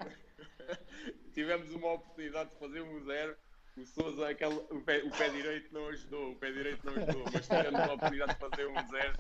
tivemos 1.34 1.70
uma 1.72 1.94
oportunidade 1.94 2.52
de 2.52 2.56
fazer 2.58 2.82
um 2.82 3.04
zero. 3.04 3.36
O 3.76 3.86
Souza, 3.86 4.30
aquele, 4.30 4.56
o, 4.56 4.82
pé, 4.82 5.04
o 5.04 5.12
pé 5.12 5.30
direito 5.30 5.72
não 5.72 5.88
ajudou, 5.90 6.32
o 6.32 6.36
pé 6.36 6.52
direito 6.52 6.84
não 6.86 6.94
ajudou, 6.94 7.26
mas 7.32 7.46
tivemos 7.46 7.80
uma 7.80 7.94
oportunidade 7.94 8.34
de 8.34 8.40
fazer 8.40 8.68
um 8.68 8.88
zero. 8.88 9.14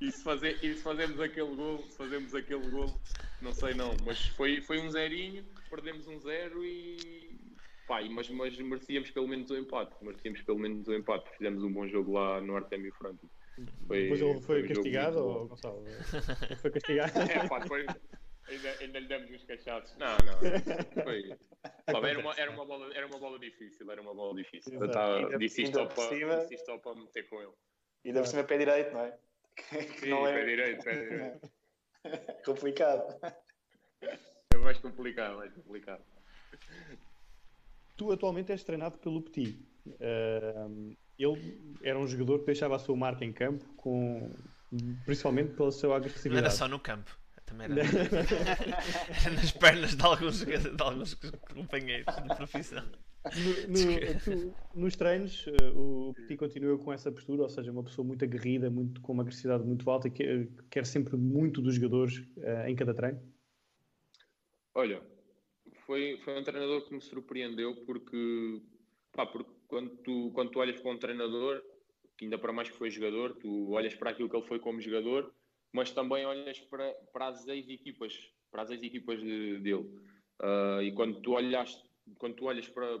E 0.00 0.12
se, 0.12 0.24
fazer, 0.24 0.64
e 0.64 0.74
se 0.74 0.82
fazemos 0.82 1.20
aquele 1.20 1.54
gol, 1.54 1.78
se 1.88 1.96
fazemos 1.96 2.34
aquele 2.34 2.68
gol, 2.68 3.00
não 3.40 3.54
sei 3.54 3.74
não, 3.74 3.96
mas 4.04 4.26
foi, 4.30 4.60
foi 4.60 4.80
um 4.80 4.90
zerinho, 4.90 5.46
perdemos 5.70 6.08
um 6.08 6.18
zero 6.18 6.64
e 6.64 7.31
Pá, 7.86 8.00
mas, 8.10 8.28
mas 8.30 8.56
merecíamos 8.58 9.10
pelo 9.10 9.28
menos 9.28 9.50
o 9.50 9.54
um 9.54 9.58
empate. 9.58 9.94
Merecíamos 10.02 10.42
pelo 10.42 10.58
menos 10.58 10.86
o 10.86 10.92
um 10.92 10.94
empate. 10.94 11.30
Fizemos 11.36 11.62
um 11.64 11.72
bom 11.72 11.86
jogo 11.88 12.12
lá 12.12 12.40
no 12.40 12.56
Artemio 12.56 12.92
Franco. 12.94 13.28
Foi, 13.86 14.02
Depois 14.02 14.20
ele 14.20 14.40
foi, 14.40 14.40
foi 14.40 14.62
um 14.62 14.68
castigado 14.68 15.18
ou 15.18 15.48
Gonçalo? 15.48 15.84
foi 16.60 16.70
castigado? 16.70 17.12
É, 17.30 17.48
pá, 17.48 17.58
depois 17.58 17.86
ainda, 18.48 18.70
ainda 18.80 18.98
lhe 18.98 19.08
demos 19.08 19.30
uns 19.30 19.44
cachados. 19.44 19.94
Não, 19.98 20.16
não. 20.24 21.04
Foi. 21.04 21.36
Pá, 21.86 22.08
era, 22.08 22.18
uma, 22.18 22.34
era, 22.34 22.50
uma 22.50 22.64
bola, 22.64 22.94
era 22.94 23.06
uma 23.06 23.18
bola 23.18 23.38
difícil. 23.38 23.90
Era 23.90 24.00
uma 24.00 24.14
bola 24.14 24.34
difícil. 24.36 24.80
Eu 24.80 24.90
tava, 24.90 25.36
disse 25.38 25.62
isto 25.62 25.86
para, 25.88 26.78
para 26.78 26.94
meter 26.94 27.28
com 27.28 27.42
ele. 27.42 27.52
E 28.04 28.08
ainda 28.08 28.20
por 28.20 28.28
cima 28.28 28.44
pé 28.44 28.58
direito, 28.58 28.92
não 28.92 29.00
é? 29.00 29.18
Que 29.56 30.00
Sim, 30.00 30.10
não 30.10 30.26
é... 30.26 30.32
pé 30.32 30.44
direito, 30.44 30.84
pé 30.84 30.94
direito. 30.94 31.50
complicado. 32.44 33.20
É 34.00 34.56
mais 34.56 34.78
complicado, 34.78 35.36
mais 35.36 35.52
complicado 35.52 36.02
tu 38.02 38.12
atualmente 38.12 38.50
és 38.50 38.64
treinado 38.64 38.98
pelo 38.98 39.22
Petit. 39.22 39.58
Uh, 39.86 40.96
ele 41.18 41.78
era 41.82 41.98
um 41.98 42.06
jogador 42.06 42.40
que 42.40 42.46
deixava 42.46 42.76
a 42.76 42.78
sua 42.78 42.96
marca 42.96 43.24
em 43.24 43.32
campo, 43.32 43.64
com, 43.76 44.30
principalmente 45.04 45.54
pela 45.54 45.70
sua 45.70 45.96
agressividade. 45.96 46.42
Não 46.42 46.48
era 46.48 46.50
só 46.50 46.66
no 46.66 46.80
campo, 46.80 47.16
também 47.46 47.66
era, 47.66 47.80
era 49.24 49.30
nas 49.36 49.52
pernas 49.52 49.94
de 49.94 50.04
alguns, 50.04 50.44
de 50.44 50.82
alguns 50.82 51.14
companheiros 51.54 52.14
de 52.16 52.36
profissão. 52.36 52.84
No, 53.24 53.68
no, 53.68 54.20
tu, 54.20 54.54
nos 54.74 54.96
treinos, 54.96 55.46
uh, 55.46 56.08
o 56.08 56.14
Petit 56.14 56.36
continua 56.36 56.76
com 56.76 56.92
essa 56.92 57.12
postura, 57.12 57.42
ou 57.42 57.48
seja, 57.48 57.70
uma 57.70 57.84
pessoa 57.84 58.04
muito 58.04 58.24
aguerrida, 58.24 58.68
muito, 58.68 59.00
com 59.00 59.12
uma 59.12 59.22
agressividade 59.22 59.62
muito 59.62 59.88
alta 59.88 60.08
e 60.08 60.10
que, 60.10 60.48
quer 60.68 60.84
sempre 60.84 61.16
muito 61.16 61.62
dos 61.62 61.76
jogadores 61.76 62.18
uh, 62.38 62.66
em 62.66 62.74
cada 62.74 62.92
treino? 62.92 63.20
Olha, 64.74 65.00
foi, 65.92 66.16
foi 66.24 66.40
um 66.40 66.42
treinador 66.42 66.80
que 66.86 66.94
me 66.94 67.02
surpreendeu 67.02 67.76
porque, 67.84 68.62
pá, 69.12 69.26
porque 69.26 69.50
quando, 69.68 69.90
tu, 69.98 70.30
quando 70.32 70.50
tu 70.50 70.58
olhas 70.58 70.80
para 70.80 70.90
um 70.90 70.96
treinador, 70.96 71.62
que 72.16 72.24
ainda 72.24 72.38
para 72.38 72.50
mais 72.50 72.70
que 72.70 72.78
foi 72.78 72.90
jogador, 72.90 73.34
tu 73.34 73.72
olhas 73.72 73.94
para 73.94 74.08
aquilo 74.08 74.30
que 74.30 74.34
ele 74.34 74.46
foi 74.46 74.58
como 74.58 74.80
jogador, 74.80 75.30
mas 75.70 75.90
também 75.90 76.24
olhas 76.24 76.58
para, 76.60 76.90
para 77.12 77.26
as 77.28 77.46
ex-equipas, 77.46 78.32
para 78.50 78.62
as 78.62 78.70
ex-equipas 78.70 79.20
de, 79.20 79.58
dele. 79.58 79.84
Uh, 80.40 80.82
e 80.82 80.92
quando 80.92 81.20
tu 81.20 81.32
olhas, 81.32 81.84
quando 82.16 82.36
tu 82.36 82.46
olhas 82.46 82.66
para, 82.68 82.98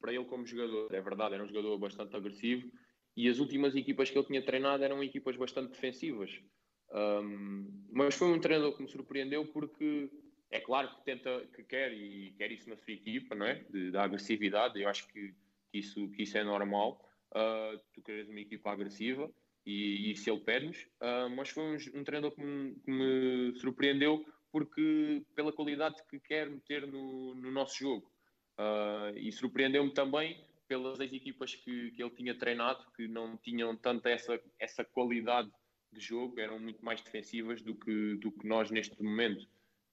para 0.00 0.12
ele 0.12 0.24
como 0.24 0.46
jogador, 0.46 0.94
é 0.94 1.00
verdade, 1.00 1.34
era 1.34 1.42
um 1.42 1.48
jogador 1.48 1.76
bastante 1.76 2.14
agressivo 2.14 2.70
e 3.16 3.28
as 3.28 3.40
últimas 3.40 3.74
equipas 3.74 4.10
que 4.10 4.16
ele 4.16 4.26
tinha 4.28 4.44
treinado 4.44 4.84
eram 4.84 5.02
equipas 5.02 5.36
bastante 5.36 5.72
defensivas. 5.72 6.30
Um, 6.92 7.84
mas 7.90 8.14
foi 8.14 8.28
um 8.28 8.38
treinador 8.38 8.76
que 8.76 8.82
me 8.82 8.88
surpreendeu 8.88 9.44
porque 9.46 10.08
é 10.50 10.60
claro 10.60 10.88
que 10.88 11.04
tenta, 11.04 11.46
que 11.54 11.62
quer 11.62 11.92
e 11.92 12.32
quer 12.38 12.50
isso 12.50 12.68
na 12.68 12.76
sua 12.76 12.92
equipa, 12.92 13.34
não 13.34 13.46
é? 13.46 13.64
De, 13.70 13.90
da 13.90 14.04
agressividade, 14.04 14.80
eu 14.80 14.88
acho 14.88 15.06
que, 15.08 15.34
que, 15.70 15.78
isso, 15.78 16.08
que 16.10 16.22
isso 16.22 16.38
é 16.38 16.44
normal. 16.44 17.04
Uh, 17.34 17.78
tu 17.92 18.00
queres 18.02 18.28
uma 18.28 18.40
equipa 18.40 18.70
agressiva 18.70 19.30
e, 19.66 20.10
e 20.10 20.16
se 20.16 20.30
ele 20.30 20.40
pede-nos, 20.40 20.78
uh, 21.02 21.28
mas 21.36 21.50
foi 21.50 21.62
um, 21.62 22.00
um 22.00 22.04
treinador 22.04 22.34
que 22.34 22.42
me, 22.42 22.74
que 22.76 22.90
me, 22.90 23.54
surpreendeu 23.58 24.24
porque 24.50 25.22
pela 25.34 25.52
qualidade 25.52 26.02
que 26.08 26.18
quer 26.18 26.48
meter 26.48 26.86
no, 26.86 27.34
no 27.34 27.50
nosso 27.50 27.78
jogo. 27.78 28.10
Uh, 28.58 29.16
e 29.16 29.30
surpreendeu-me 29.30 29.92
também 29.92 30.42
pelas 30.66 30.98
equipas 31.00 31.54
que, 31.54 31.90
que 31.90 32.02
ele 32.02 32.10
tinha 32.10 32.34
treinado, 32.34 32.84
que 32.96 33.06
não 33.06 33.36
tinham 33.36 33.76
tanta 33.76 34.08
essa, 34.08 34.40
essa 34.58 34.84
qualidade 34.84 35.50
de 35.92 36.00
jogo, 36.00 36.40
eram 36.40 36.58
muito 36.58 36.82
mais 36.82 37.00
defensivas 37.02 37.60
do 37.62 37.74
que, 37.74 38.14
do 38.16 38.32
que 38.32 38.46
nós 38.46 38.70
neste 38.70 39.00
momento 39.02 39.46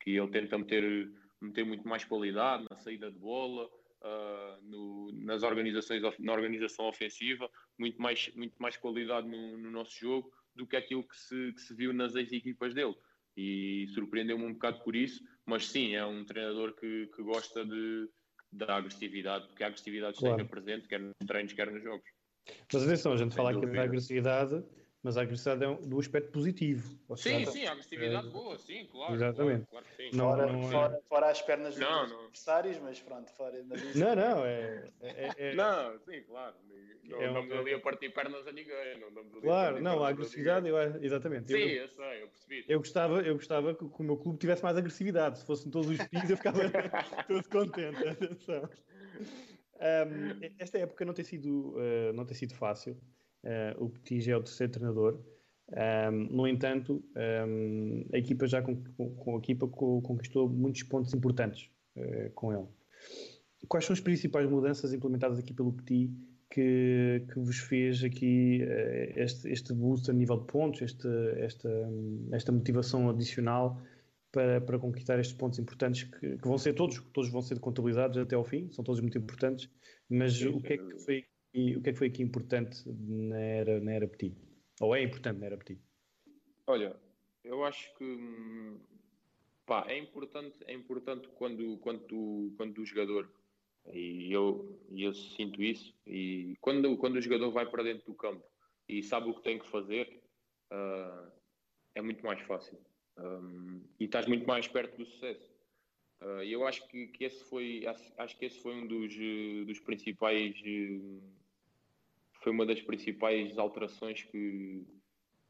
que 0.05 0.11
ele 0.11 0.27
tenta 0.27 0.55
meter, 0.57 1.11
meter 1.41 1.65
muito 1.65 1.87
mais 1.87 2.05
qualidade 2.05 2.63
na 2.69 2.77
saída 2.77 3.11
de 3.11 3.17
bola, 3.17 3.65
uh, 3.65 4.61
no, 4.61 5.11
nas 5.13 5.41
organizações, 5.41 6.03
na 6.19 6.31
organização 6.31 6.85
ofensiva, 6.85 7.49
muito 7.77 7.99
mais, 7.99 8.31
muito 8.35 8.55
mais 8.59 8.77
qualidade 8.77 9.27
no, 9.27 9.57
no 9.57 9.71
nosso 9.71 9.99
jogo 9.99 10.31
do 10.53 10.67
que 10.67 10.75
aquilo 10.75 11.03
que 11.03 11.17
se, 11.17 11.53
que 11.53 11.61
se 11.61 11.73
viu 11.73 11.91
nas 11.91 12.15
ex-equipas 12.15 12.75
dele. 12.75 12.95
E 13.35 13.87
surpreendeu-me 13.95 14.45
um 14.45 14.53
bocado 14.53 14.79
por 14.83 14.95
isso, 14.95 15.21
mas 15.43 15.65
sim, 15.65 15.95
é 15.95 16.05
um 16.05 16.23
treinador 16.23 16.73
que, 16.75 17.07
que 17.07 17.23
gosta 17.23 17.65
de, 17.65 18.07
da 18.51 18.77
agressividade, 18.77 19.47
porque 19.47 19.63
a 19.63 19.67
agressividade 19.67 20.17
claro. 20.19 20.35
esteja 20.35 20.49
presente, 20.49 20.87
quer 20.87 20.99
nos 20.99 21.15
treinos, 21.25 21.51
quer 21.51 21.71
nos 21.71 21.83
jogos. 21.83 22.07
Mas 22.71 22.83
atenção, 22.83 23.13
a 23.13 23.17
gente 23.17 23.33
Sem 23.33 23.37
fala 23.37 23.57
aqui 23.57 23.65
da 23.65 23.81
agressividade 23.81 24.63
mas 25.05 25.17
a 25.17 25.21
agressividade 25.21 25.63
é 25.63 25.87
do 25.87 25.99
aspecto 25.99 26.31
positivo. 26.31 26.97
Sim, 27.15 27.45
sim, 27.45 27.67
a 27.67 27.73
agressividade 27.73 28.27
é, 28.27 28.31
boa, 28.31 28.57
sim, 28.57 28.87
claro. 28.91 29.13
Exatamente. 29.13 29.67
Claro, 29.67 29.85
claro 29.85 30.17
não, 30.17 30.31
fora, 30.31 30.51
não 30.51 30.67
é... 30.67 30.71
fora, 30.71 31.01
fora, 31.07 31.29
as 31.29 31.41
pernas 31.43 31.77
não, 31.77 32.05
dos 32.05 32.13
adversários, 32.13 32.79
mas 32.79 32.99
pronto, 33.01 33.31
fora. 33.33 33.63
Mas 33.69 33.95
não, 33.95 34.15
não, 34.15 34.43
é, 34.43 34.89
é, 35.03 35.31
é, 35.37 35.53
Não, 35.53 35.99
sim, 35.99 36.23
claro. 36.23 36.55
Não 37.03 37.21
é 37.21 37.31
damos 37.31 37.51
ali 37.51 37.75
a 37.75 37.79
partir 37.79 38.09
pernas 38.09 38.47
a 38.47 38.51
ninguém. 38.51 38.99
Não 38.99 39.13
damos 39.13 39.31
ali 39.33 39.41
claro, 39.43 39.77
a 39.77 39.79
não, 39.79 40.03
a 40.03 40.09
agressividade, 40.09 40.67
eu, 40.67 40.75
exatamente. 41.03 41.51
Sim, 41.51 41.59
eu, 41.59 41.83
eu, 41.83 41.89
sei, 41.89 42.23
eu 42.23 42.27
percebi. 42.27 42.65
Eu 42.67 42.79
gostava, 42.79 43.21
eu 43.21 43.35
gostava 43.35 43.75
que, 43.75 43.87
que 43.87 44.01
o 44.01 44.03
meu 44.03 44.17
clube 44.17 44.39
tivesse 44.39 44.63
mais 44.63 44.75
agressividade. 44.75 45.37
Se 45.37 45.45
fossem 45.45 45.69
todos 45.69 45.87
os 45.87 46.03
pins, 46.07 46.27
eu 46.27 46.35
ficava 46.35 46.61
todo 47.27 47.47
contente. 47.47 48.07
Atenção. 48.07 48.67
Um, 49.75 50.39
esta 50.57 50.77
época 50.77 51.03
não 51.03 51.13
tem 51.13 51.25
sido, 51.25 51.75
uh, 51.75 52.13
não 52.13 52.25
tem 52.25 52.33
sido 52.33 52.53
fácil. 52.55 52.97
Uh, 53.45 53.83
o 53.85 53.89
Petit 53.89 54.31
é 54.31 54.35
o 54.35 54.41
terceiro 54.41 54.73
treinador. 54.73 55.19
Um, 55.71 56.35
no 56.35 56.47
entanto, 56.47 57.03
um, 57.47 58.05
a 58.13 58.17
equipa 58.17 58.47
já 58.47 58.61
com, 58.61 58.83
com, 58.83 59.35
a 59.35 59.39
equipa 59.39 59.67
conquistou 59.67 60.49
muitos 60.49 60.83
pontos 60.83 61.13
importantes 61.13 61.69
uh, 61.95 62.31
com 62.33 62.51
ele. 62.53 62.67
Quais 63.67 63.85
são 63.85 63.93
as 63.93 63.99
principais 63.99 64.49
mudanças 64.49 64.93
implementadas 64.93 65.39
aqui 65.39 65.53
pelo 65.53 65.73
Petit 65.73 66.11
que, 66.51 67.25
que 67.31 67.39
vos 67.39 67.57
fez 67.59 68.03
aqui 68.03 68.61
uh, 68.63 69.19
este, 69.19 69.49
este 69.49 69.73
boost 69.73 70.09
a 70.09 70.13
nível 70.13 70.39
de 70.39 70.45
pontos, 70.45 70.81
este, 70.81 71.07
esta, 71.37 71.69
esta 72.31 72.51
motivação 72.51 73.09
adicional 73.09 73.81
para, 74.31 74.61
para 74.61 74.77
conquistar 74.77 75.19
estes 75.19 75.35
pontos 75.35 75.57
importantes 75.59 76.03
que, 76.03 76.37
que, 76.37 76.47
vão 76.47 76.57
ser 76.57 76.73
todos, 76.73 76.99
todos 77.13 77.31
vão 77.31 77.41
ser 77.41 77.59
contabilizados 77.59 78.17
até 78.17 78.35
ao 78.35 78.43
fim, 78.43 78.69
são 78.71 78.83
todos 78.83 79.01
muito 79.01 79.17
importantes, 79.17 79.69
mas 80.09 80.37
Sim, 80.37 80.49
o 80.49 80.61
que 80.61 80.73
é 80.73 80.77
que 80.77 80.99
foi 80.99 81.25
o 81.77 81.81
que 81.81 81.89
é 81.89 81.93
que 81.93 81.97
foi 81.97 82.07
aqui 82.07 82.21
importante 82.21 82.83
na 82.87 83.39
era, 83.39 83.79
na 83.79 83.91
era 83.93 84.07
Petit? 84.07 84.35
Ou 84.81 84.95
é 84.95 85.01
importante 85.01 85.39
na 85.39 85.45
era 85.45 85.57
Petit? 85.57 85.81
Olha, 86.67 86.95
eu 87.43 87.63
acho 87.63 87.93
que 87.97 88.77
pá, 89.65 89.85
é 89.87 89.97
importante, 89.97 90.57
é 90.67 90.73
importante 90.73 91.27
quando, 91.29 91.77
quando, 91.77 92.53
quando 92.57 92.79
o 92.79 92.85
jogador, 92.85 93.31
e 93.93 94.31
eu, 94.31 94.79
eu 94.91 95.13
sinto 95.13 95.61
isso, 95.61 95.93
e 96.05 96.55
quando, 96.61 96.97
quando 96.97 97.15
o 97.15 97.21
jogador 97.21 97.51
vai 97.51 97.65
para 97.65 97.83
dentro 97.83 98.05
do 98.05 98.15
campo 98.15 98.43
e 98.87 99.01
sabe 99.01 99.29
o 99.29 99.33
que 99.33 99.43
tem 99.43 99.59
que 99.59 99.67
fazer, 99.67 100.21
uh, 100.71 101.31
é 101.93 102.01
muito 102.01 102.23
mais 102.25 102.39
fácil. 102.41 102.77
Um, 103.17 103.81
e 103.99 104.05
estás 104.05 104.27
muito 104.27 104.45
mais 104.45 104.67
perto 104.67 104.97
do 104.97 105.05
sucesso. 105.05 105.49
Uh, 106.21 106.43
eu 106.43 106.65
acho 106.67 106.87
que, 106.87 107.07
que 107.07 107.23
esse 107.23 107.43
foi 107.45 107.85
acho, 107.85 108.13
acho, 108.17 108.37
que 108.37 108.45
esse 108.45 108.59
foi 108.61 108.73
um 108.73 108.87
dos, 108.87 109.15
dos 109.65 109.79
principais 109.79 110.55
foi 112.45 112.51
uma 112.51 112.65
das 112.65 112.79
principais 112.79 113.57
alterações 113.57 114.21
que, 114.21 114.85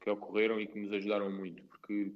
que 0.01 0.09
ocorreram 0.09 0.61
e 0.61 0.65
que 0.65 0.79
nos 0.79 0.93
ajudaram 0.93 1.29
muito, 1.29 1.61
porque 1.63 2.13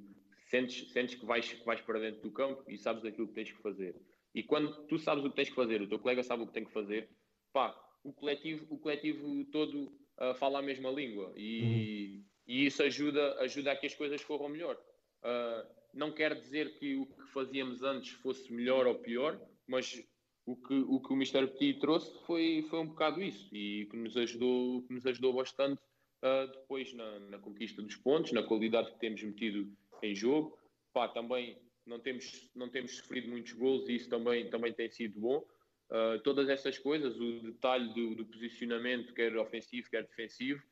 sentes, 0.48 0.90
sentes 0.90 1.16
que 1.16 1.26
vais, 1.26 1.52
vais 1.66 1.82
para 1.82 2.00
dentro 2.00 2.22
do 2.22 2.32
campo 2.32 2.64
e 2.66 2.78
sabes 2.78 3.04
aquilo 3.04 3.28
que 3.28 3.34
tens 3.34 3.52
que 3.52 3.60
fazer. 3.60 3.94
E 4.34 4.42
quando 4.42 4.72
tu 4.86 4.98
sabes 4.98 5.22
o 5.22 5.28
que 5.28 5.36
tens 5.36 5.50
que 5.50 5.54
fazer, 5.54 5.82
o 5.82 5.86
teu 5.86 5.98
colega 5.98 6.22
sabe 6.22 6.44
o 6.44 6.46
que 6.46 6.54
tem 6.54 6.64
que 6.64 6.72
fazer, 6.72 7.10
pá, 7.52 7.78
o 8.02 8.10
coletivo, 8.10 8.66
o 8.70 8.78
coletivo 8.78 9.44
todo 9.52 9.92
uh, 10.18 10.34
fala 10.36 10.60
a 10.60 10.62
mesma 10.62 10.90
língua 10.90 11.30
e, 11.36 11.60
uhum. 11.62 12.24
e, 12.46 12.66
isso 12.66 12.82
ajuda, 12.82 13.38
ajuda 13.40 13.72
a 13.72 13.76
que 13.76 13.86
as 13.86 13.94
coisas 13.94 14.24
corram 14.24 14.48
melhor. 14.48 14.80
Uh, 15.22 15.68
não 15.92 16.10
quer 16.10 16.40
dizer 16.40 16.78
que 16.78 16.96
o 16.96 17.04
que 17.04 17.26
fazíamos 17.34 17.82
antes 17.82 18.12
fosse 18.12 18.50
melhor 18.50 18.86
ou 18.86 18.94
pior, 18.94 19.38
mas 19.66 20.02
o 20.50 20.56
que 20.56 20.74
o, 20.74 21.00
que 21.00 21.12
o 21.12 21.16
Mr. 21.16 21.46
Petit 21.46 21.78
trouxe 21.78 22.12
foi, 22.26 22.66
foi 22.68 22.80
um 22.80 22.88
bocado 22.88 23.22
isso 23.22 23.54
e 23.54 23.86
que 23.86 23.96
nos 23.96 24.16
ajudou, 24.16 24.82
que 24.82 24.92
nos 24.92 25.06
ajudou 25.06 25.32
bastante 25.32 25.80
uh, 26.24 26.46
depois 26.52 26.92
na, 26.92 27.18
na, 27.20 27.38
conquista 27.38 27.80
dos 27.80 27.96
pontos, 27.96 28.32
na 28.32 28.42
qualidade 28.42 28.90
que 28.92 28.98
temos 28.98 29.22
metido 29.22 29.72
em 30.02 30.14
jogo. 30.14 30.58
Pá, 30.92 31.06
também 31.06 31.56
não 31.86 32.00
temos, 32.00 32.50
não 32.54 32.68
temos 32.68 32.96
sofrido 32.96 33.28
muitos 33.28 33.52
gols 33.52 33.88
e 33.88 33.94
isso 33.94 34.08
também, 34.08 34.50
também 34.50 34.72
tem 34.72 34.90
sido 34.90 35.20
bom. 35.20 35.46
Uh, 35.88 36.20
todas 36.22 36.48
essas 36.48 36.78
coisas, 36.78 37.18
o 37.18 37.40
detalhe 37.42 37.92
do, 37.94 38.16
do, 38.16 38.26
posicionamento, 38.26 39.14
quer 39.14 39.36
ofensivo, 39.36 39.88
quer 39.88 40.02
defensivo, 40.04 40.62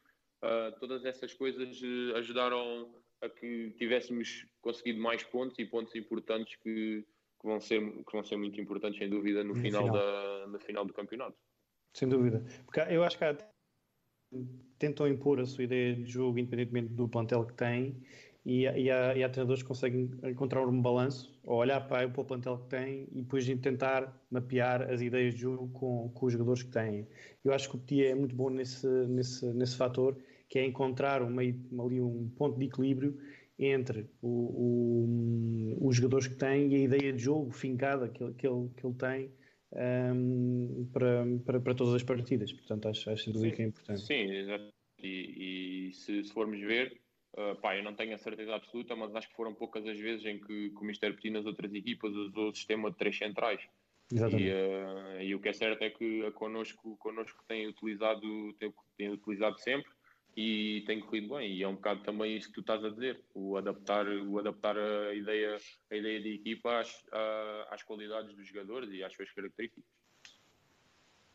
uh, 0.42 0.78
todas 0.80 1.04
essas 1.04 1.32
coisas 1.34 1.80
ajudaram 2.16 2.92
a 3.20 3.28
que 3.28 3.72
tivéssemos 3.76 4.46
conseguido 4.60 5.00
mais 5.00 5.22
pontos 5.24 5.58
e 5.58 5.64
pontos 5.64 5.94
importantes 5.96 6.56
que, 6.56 7.04
que 7.40 7.46
vão 7.46 7.60
ser, 7.60 7.80
que 7.80 8.12
vão 8.12 8.22
ser 8.22 8.36
muito 8.36 8.60
importantes, 8.60 8.98
sem 8.98 9.08
dúvida, 9.08 9.42
no, 9.42 9.54
no 9.54 9.60
final, 9.60 9.84
final, 9.84 9.96
Da, 9.96 10.46
no 10.48 10.58
final 10.58 10.84
do 10.84 10.92
campeonato. 10.92 11.36
Sem 11.94 12.08
dúvida. 12.08 12.44
Porque 12.64 12.80
eu 12.80 13.02
acho 13.04 13.16
que 13.16 13.24
há, 13.24 13.36
tentam 14.78 15.08
impor 15.08 15.40
a 15.40 15.46
sua 15.46 15.64
ideia 15.64 15.94
de 15.94 16.04
jogo 16.04 16.38
independentemente 16.38 16.88
do 16.92 17.08
plantel 17.08 17.44
que 17.44 17.54
têm 17.54 18.02
e, 18.44 18.62
e, 18.62 18.90
há, 18.90 19.16
e 19.16 19.22
há 19.22 19.28
treinadores 19.28 19.62
que 19.62 19.68
conseguem 19.68 20.10
encontrar 20.24 20.66
um 20.66 20.80
balanço 20.80 21.38
ou 21.44 21.58
olhar 21.58 21.86
para, 21.88 22.08
para 22.08 22.20
o 22.20 22.24
plantel 22.24 22.58
que 22.58 22.68
têm 22.68 23.08
e 23.12 23.22
depois 23.22 23.46
tentar 23.60 24.18
mapear 24.30 24.82
as 24.90 25.00
ideias 25.00 25.34
de 25.34 25.40
jogo 25.40 25.68
com, 25.70 26.10
com 26.10 26.26
os 26.26 26.32
jogadores 26.32 26.62
que 26.62 26.70
têm. 26.70 27.06
Eu 27.44 27.52
acho 27.52 27.68
que 27.68 27.76
o 27.76 27.78
Petit 27.78 28.06
é 28.06 28.14
muito 28.14 28.34
bom 28.34 28.50
nesse, 28.50 28.86
nesse, 29.06 29.46
nesse 29.52 29.76
fator, 29.76 30.16
que 30.48 30.58
é 30.58 30.64
encontrar 30.64 31.22
uma, 31.22 31.42
ali 31.42 32.00
um 32.00 32.30
ponto 32.36 32.58
de 32.58 32.66
equilíbrio 32.66 33.18
entre 33.58 34.08
o, 34.22 34.28
o, 35.80 35.88
os 35.88 35.96
jogadores 35.96 36.28
que 36.28 36.36
tem 36.36 36.72
e 36.72 36.76
a 36.76 36.78
ideia 36.78 37.12
de 37.12 37.18
jogo 37.18 37.50
fincada 37.50 38.08
que 38.08 38.22
ele, 38.22 38.34
que 38.34 38.46
ele, 38.46 38.68
que 38.76 38.86
ele 38.86 38.94
tem 38.94 39.32
um, 39.72 40.88
para, 40.92 41.24
para, 41.44 41.60
para 41.60 41.74
todas 41.74 41.94
as 41.94 42.02
partidas. 42.02 42.52
Portanto, 42.52 42.88
acho, 42.88 43.10
acho 43.10 43.24
sem 43.24 43.32
dúvida 43.32 43.56
que 43.56 43.62
é 43.62 43.66
importante. 43.66 44.00
Sim, 44.02 44.30
exato. 44.32 44.72
E, 45.02 45.88
e 45.88 45.92
se, 45.92 46.24
se, 46.24 46.32
formos 46.32 46.60
ver, 46.60 47.00
uh, 47.36 47.56
pá, 47.60 47.76
eu 47.76 47.82
não 47.82 47.94
tenho 47.94 48.14
a 48.14 48.18
certeza 48.18 48.54
absoluta, 48.54 48.94
mas 48.94 49.14
acho 49.14 49.28
que 49.28 49.36
foram 49.36 49.54
poucas 49.54 49.86
as 49.86 49.98
vezes 49.98 50.24
em 50.24 50.38
que, 50.38 50.70
que 50.70 50.80
o 50.80 50.84
Mister 50.84 51.14
Petit 51.14 51.30
nas 51.30 51.46
outras 51.46 51.72
equipas 51.74 52.12
usou 52.14 52.50
o 52.50 52.54
sistema 52.54 52.90
de 52.90 52.96
três 52.96 53.16
centrais. 53.16 53.60
Exatamente. 54.12 54.48
E, 54.48 54.52
uh, 54.52 55.22
e 55.22 55.34
o 55.34 55.40
que 55.40 55.48
é 55.48 55.52
certo 55.52 55.82
é 55.82 55.90
que 55.90 56.24
a 56.24 56.32
connosco, 56.32 56.96
connosco 56.96 57.44
tem 57.46 57.66
utilizado, 57.66 58.52
tem, 58.54 58.72
tem 58.96 59.10
utilizado 59.10 59.58
sempre 59.60 59.90
e 60.36 60.82
tem 60.86 61.00
corrido 61.00 61.34
bem. 61.34 61.52
E 61.52 61.62
é 61.62 61.68
um 61.68 61.74
bocado 61.74 62.02
também 62.02 62.36
isso 62.36 62.48
que 62.48 62.54
tu 62.54 62.60
estás 62.60 62.84
a 62.84 62.90
dizer, 62.90 63.20
o 63.34 63.56
adaptar, 63.56 64.06
o 64.06 64.38
adaptar 64.38 64.76
a 64.78 65.14
ideia, 65.14 65.56
a 65.90 65.96
ideia 65.96 66.20
de 66.20 66.34
equipa 66.34 66.80
às, 66.80 67.04
às 67.70 67.82
qualidades 67.82 68.34
dos 68.34 68.46
jogadores 68.46 68.90
e 68.92 69.02
às 69.02 69.12
suas 69.12 69.30
características. 69.32 69.84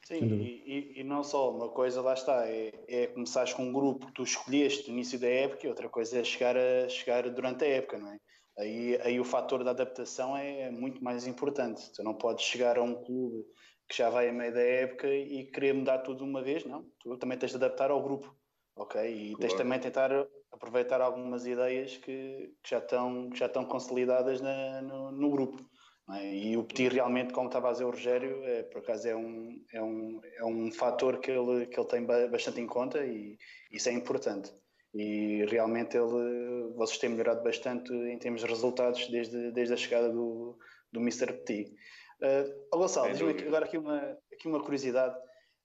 Sim, 0.05 0.41
e, 0.41 0.99
e, 0.99 1.03
não 1.03 1.23
só, 1.23 1.49
uma 1.49 1.69
coisa 1.69 2.01
lá 2.01 2.13
está, 2.13 2.45
é, 2.45 2.73
é 2.89 3.07
começares 3.07 3.53
com 3.53 3.63
um 3.63 3.71
grupo 3.71 4.07
que 4.07 4.13
tu 4.13 4.23
escolheste 4.23 4.89
no 4.89 4.95
início 4.95 5.17
da 5.17 5.29
época 5.29 5.65
e 5.65 5.69
outra 5.69 5.87
coisa 5.87 6.19
é 6.19 6.23
chegar, 6.25 6.57
a, 6.57 6.89
chegar 6.89 7.29
durante 7.29 7.63
a 7.63 7.67
época, 7.67 7.97
não 7.97 8.11
é? 8.11 8.19
Aí, 8.57 8.99
aí 9.01 9.19
o 9.19 9.23
fator 9.23 9.63
da 9.63 9.71
adaptação 9.71 10.35
é 10.37 10.69
muito 10.69 11.03
mais 11.03 11.25
importante. 11.25 11.91
Tu 11.93 12.03
não 12.03 12.13
podes 12.13 12.43
chegar 12.45 12.77
a 12.77 12.83
um 12.83 12.95
clube 13.03 13.45
que 13.87 13.97
já 13.97 14.09
vai 14.09 14.29
a 14.29 14.33
meio 14.33 14.53
da 14.53 14.61
época 14.61 15.07
e 15.07 15.45
querer 15.45 15.73
mudar 15.73 15.99
tudo 15.99 16.17
de 16.17 16.29
uma 16.29 16.41
vez, 16.41 16.65
não. 16.65 16.85
Tu 16.99 17.17
também 17.17 17.37
tens 17.37 17.51
de 17.51 17.57
adaptar 17.57 17.89
ao 17.89 18.03
grupo 18.03 18.35
ok? 18.75 19.01
E 19.01 19.27
claro. 19.29 19.39
tens 19.39 19.53
também 19.53 19.79
tentar 19.79 20.11
aproveitar 20.51 21.01
algumas 21.01 21.45
ideias 21.45 21.97
que, 21.97 22.53
que, 22.61 22.69
já, 22.69 22.79
estão, 22.79 23.29
que 23.29 23.37
já 23.37 23.47
estão 23.47 23.65
consolidadas 23.65 24.41
na, 24.41 24.81
no, 24.81 25.11
no, 25.11 25.29
grupo. 25.29 25.63
É? 26.11 26.35
E 26.35 26.57
o 26.57 26.63
Petit 26.63 26.89
realmente, 26.89 27.33
como 27.33 27.47
estava 27.47 27.69
a 27.69 27.71
dizer 27.71 27.85
o 27.85 27.91
Rogério, 27.91 28.43
é, 28.43 28.63
por 28.63 28.79
acaso 28.79 29.07
é 29.07 29.15
um, 29.15 29.63
é 29.71 29.81
um, 29.81 30.21
é 30.37 30.45
um 30.45 30.71
fator 30.71 31.19
que 31.19 31.31
ele, 31.31 31.65
que 31.67 31.79
ele 31.79 31.87
tem 31.87 32.05
bastante 32.05 32.61
em 32.61 32.67
conta 32.67 33.05
e 33.05 33.37
isso 33.71 33.89
é 33.89 33.93
importante. 33.93 34.53
E 34.93 35.43
realmente 35.45 35.97
ele, 35.97 36.71
vocês 36.75 36.99
têm 36.99 37.09
melhorado 37.09 37.43
bastante 37.43 37.91
em 37.91 38.17
termos 38.19 38.41
de 38.41 38.47
resultados 38.47 39.07
desde, 39.07 39.51
desde 39.51 39.73
a 39.73 39.77
chegada 39.77 40.09
do, 40.09 40.57
do 40.91 40.99
Mr. 40.99 41.33
Petit. 41.33 41.73
Uh, 42.21 42.67
oh 42.71 42.77
Gonçalo, 42.77 43.11
diz-me 43.11 43.31
agora 43.47 43.65
aqui 43.65 43.77
uma, 43.77 44.17
aqui 44.31 44.47
uma 44.47 44.61
curiosidade. 44.61 45.17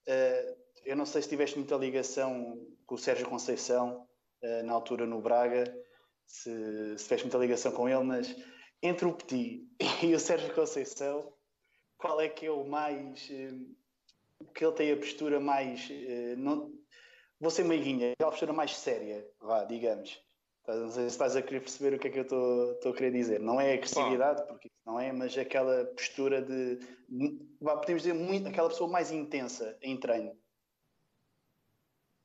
Uh, 0.07 0.57
eu 0.83 0.95
não 0.95 1.05
sei 1.05 1.21
se 1.21 1.29
tiveste 1.29 1.57
muita 1.57 1.75
ligação 1.75 2.57
com 2.89 2.95
o 2.95 2.97
Sérgio 2.97 3.29
Conceição 3.29 4.07
uh, 4.41 4.63
na 4.65 4.73
altura 4.73 5.05
no 5.05 5.21
Braga, 5.21 5.63
se, 6.25 6.97
se 6.97 7.03
tiveste 7.03 7.27
muita 7.27 7.37
ligação 7.37 7.71
com 7.71 7.87
ele, 7.87 8.03
mas 8.03 8.35
entre 8.81 9.05
o 9.05 9.13
Petit 9.13 9.63
e 10.01 10.15
o 10.15 10.19
Sérgio 10.19 10.51
Conceição, 10.55 11.31
qual 11.99 12.19
é 12.19 12.27
que 12.27 12.47
é 12.47 12.51
o 12.51 12.65
mais. 12.65 13.29
Uh, 13.29 13.77
que 14.55 14.65
ele 14.65 14.73
tem 14.73 14.91
a 14.91 14.97
postura 14.97 15.39
mais. 15.39 15.87
Uh, 15.87 16.35
não, 16.37 16.73
vou 17.39 17.51
ser 17.51 17.63
meiguinha, 17.63 18.13
a 18.19 18.25
postura 18.25 18.53
mais 18.53 18.75
séria, 18.75 19.23
vá, 19.39 19.65
digamos. 19.65 20.19
Não 20.67 20.89
sei 20.91 21.03
se 21.03 21.09
estás 21.09 21.35
a 21.35 21.41
querer 21.41 21.61
perceber 21.61 21.95
o 21.95 21.99
que 21.99 22.07
é 22.07 22.11
que 22.11 22.19
eu 22.19 22.73
estou 22.73 22.91
a 22.91 22.95
querer 22.95 23.11
dizer. 23.11 23.39
Não 23.39 23.59
é 23.59 23.73
agressividade, 23.73 24.45
porque 24.47 24.69
não 24.85 24.99
é, 24.99 25.11
mas 25.11 25.37
aquela 25.37 25.85
postura 25.85 26.41
de. 26.41 26.79
Podemos 27.59 28.03
dizer 28.03 28.13
muito, 28.13 28.47
aquela 28.47 28.69
pessoa 28.69 28.89
mais 28.89 29.11
intensa 29.11 29.77
em 29.81 29.99
treino. 29.99 30.38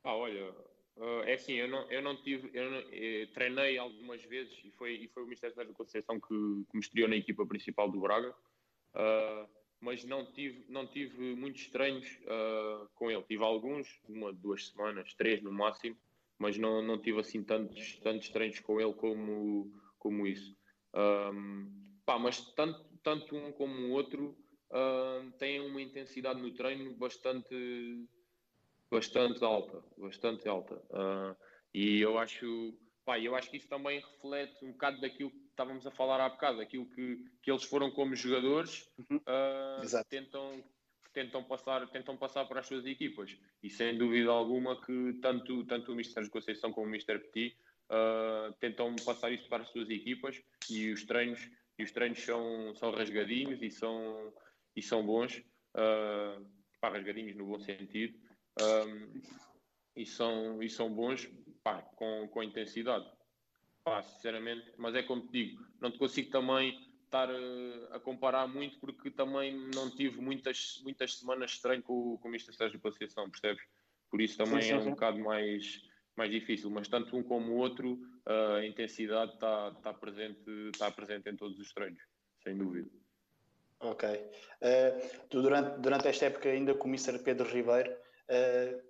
Ah, 0.04 0.14
olha, 0.14 0.54
Uh, 0.96 1.22
é 1.26 1.34
assim, 1.34 1.54
eu 1.54 1.66
não, 1.66 1.90
eu 1.90 2.00
não 2.00 2.14
tive, 2.22 2.50
eu, 2.54 2.70
não, 2.70 2.78
eh, 2.92 3.26
treinei 3.34 3.76
algumas 3.76 4.22
vezes 4.22 4.56
e 4.64 4.70
foi, 4.70 4.92
e 4.94 5.08
foi 5.08 5.24
o 5.24 5.26
Ministério 5.26 5.56
da 5.56 5.64
Conceição 5.66 6.20
que, 6.20 6.28
que 6.28 6.74
me 6.74 6.80
estreou 6.80 7.08
na 7.08 7.16
equipa 7.16 7.44
principal 7.44 7.90
do 7.90 8.00
Braga, 8.00 8.30
uh, 8.30 9.48
mas 9.80 10.04
não 10.04 10.24
tive, 10.24 10.64
não 10.68 10.86
tive 10.86 11.34
muitos 11.34 11.66
treinos 11.66 12.08
uh, 12.22 12.88
com 12.94 13.10
ele. 13.10 13.24
Tive 13.24 13.42
alguns, 13.42 14.00
uma, 14.08 14.32
duas 14.32 14.68
semanas, 14.68 15.12
três 15.14 15.42
no 15.42 15.50
máximo, 15.50 15.96
mas 16.38 16.56
não, 16.56 16.80
não 16.80 16.96
tive 16.96 17.18
assim 17.18 17.42
tantos, 17.42 17.96
tantos 17.96 18.28
treinos 18.28 18.60
com 18.60 18.80
ele 18.80 18.94
como, 18.94 19.72
como 19.98 20.28
isso. 20.28 20.56
Um, 20.94 21.98
pá, 22.06 22.20
mas 22.20 22.40
tanto, 22.54 22.84
tanto 23.02 23.34
um 23.34 23.50
como 23.50 23.74
o 23.88 23.90
outro 23.90 24.38
têm 25.38 25.60
uma 25.60 25.80
intensidade 25.80 26.40
no 26.40 26.52
treino 26.52 26.92
bastante 26.96 27.54
bastante 28.94 29.44
alta, 29.44 29.82
bastante 29.98 30.48
alta. 30.48 30.76
Uh, 30.90 31.36
e 31.72 32.00
eu 32.00 32.16
acho, 32.16 32.78
pá, 33.04 33.18
eu 33.18 33.34
acho 33.34 33.50
que 33.50 33.56
isso 33.56 33.68
também 33.68 33.98
reflete 33.98 34.64
um 34.64 34.70
bocado 34.70 35.00
daquilo 35.00 35.30
que 35.30 35.48
estávamos 35.48 35.84
a 35.86 35.90
falar 35.90 36.20
há 36.20 36.28
bocado, 36.28 36.60
aquilo 36.60 36.86
que, 36.86 37.18
que 37.42 37.50
eles 37.50 37.64
foram 37.64 37.90
como 37.90 38.14
jogadores, 38.14 38.88
uh, 39.10 40.04
tentam, 40.08 40.64
tentam, 41.12 41.42
passar, 41.42 41.88
tentam 41.88 42.16
passar 42.16 42.44
para 42.46 42.60
as 42.60 42.66
suas 42.66 42.86
equipas. 42.86 43.36
E 43.62 43.68
sem 43.68 43.98
dúvida 43.98 44.30
alguma 44.30 44.80
que 44.80 45.14
tanto, 45.20 45.64
tanto 45.64 45.90
o 45.90 45.94
Mr. 45.94 46.28
Conceição 46.30 46.72
como 46.72 46.86
o 46.86 46.90
Mr. 46.90 47.18
Petit 47.18 47.56
uh, 47.90 48.52
tentam 48.60 48.94
passar 49.04 49.32
isso 49.32 49.48
para 49.48 49.64
as 49.64 49.70
suas 49.70 49.90
equipas 49.90 50.40
e 50.70 50.92
os 50.92 51.04
treinos, 51.04 51.50
e 51.76 51.82
os 51.82 51.90
treinos 51.90 52.20
são, 52.20 52.72
são 52.76 52.92
rasgadinhos 52.92 53.60
e 53.60 53.70
são, 53.70 54.32
e 54.76 54.82
são 54.82 55.04
bons, 55.04 55.38
uh, 55.74 56.46
pá, 56.80 56.90
rasgadinhos 56.90 57.34
no 57.34 57.46
bom 57.46 57.58
sentido 57.58 58.22
um, 58.60 59.20
e, 59.96 60.06
são, 60.06 60.62
e 60.62 60.68
são 60.68 60.92
bons 60.92 61.28
pá, 61.62 61.82
com, 61.96 62.28
com 62.28 62.42
intensidade. 62.42 63.06
Pá, 63.84 64.02
sinceramente, 64.02 64.72
mas 64.78 64.94
é 64.94 65.02
como 65.02 65.26
te 65.26 65.32
digo, 65.32 65.66
não 65.80 65.90
te 65.90 65.98
consigo 65.98 66.30
também 66.30 66.78
estar 67.04 67.28
a 67.92 68.00
comparar 68.00 68.48
muito 68.48 68.78
porque 68.80 69.10
também 69.10 69.56
não 69.74 69.90
tive 69.90 70.20
muitas, 70.20 70.80
muitas 70.82 71.18
semanas 71.18 71.52
de 71.52 71.62
treino 71.62 71.82
com, 71.82 72.16
com 72.18 72.28
o 72.28 72.30
Mr. 72.30 72.52
Sérgio 72.54 72.80
Conceição, 72.80 73.30
percebes? 73.30 73.62
Por 74.10 74.20
isso 74.20 74.36
também 74.36 74.62
sim, 74.62 74.68
sim, 74.68 74.74
é 74.74 74.76
um 74.78 74.82
sim. 74.82 74.90
bocado 74.90 75.18
mais, 75.18 75.82
mais 76.16 76.30
difícil, 76.30 76.70
mas 76.70 76.88
tanto 76.88 77.16
um 77.16 77.22
como 77.22 77.52
o 77.52 77.56
outro, 77.56 77.94
uh, 78.26 78.54
a 78.56 78.66
intensidade 78.66 79.34
está 79.34 79.70
tá 79.82 79.92
presente, 79.92 80.70
tá 80.78 80.90
presente 80.90 81.28
em 81.28 81.36
todos 81.36 81.58
os 81.58 81.72
treinos, 81.72 82.02
sem 82.42 82.56
dúvida. 82.56 82.90
Ok. 83.80 84.08
Uh, 84.08 85.26
tu 85.28 85.42
durante, 85.42 85.80
durante 85.80 86.08
esta 86.08 86.26
época 86.26 86.48
ainda 86.48 86.74
com 86.74 86.88
o 86.88 86.90
Mr. 86.90 87.18
Pedro 87.18 87.48
Ribeiro, 87.48 87.94
uh, 88.30 88.82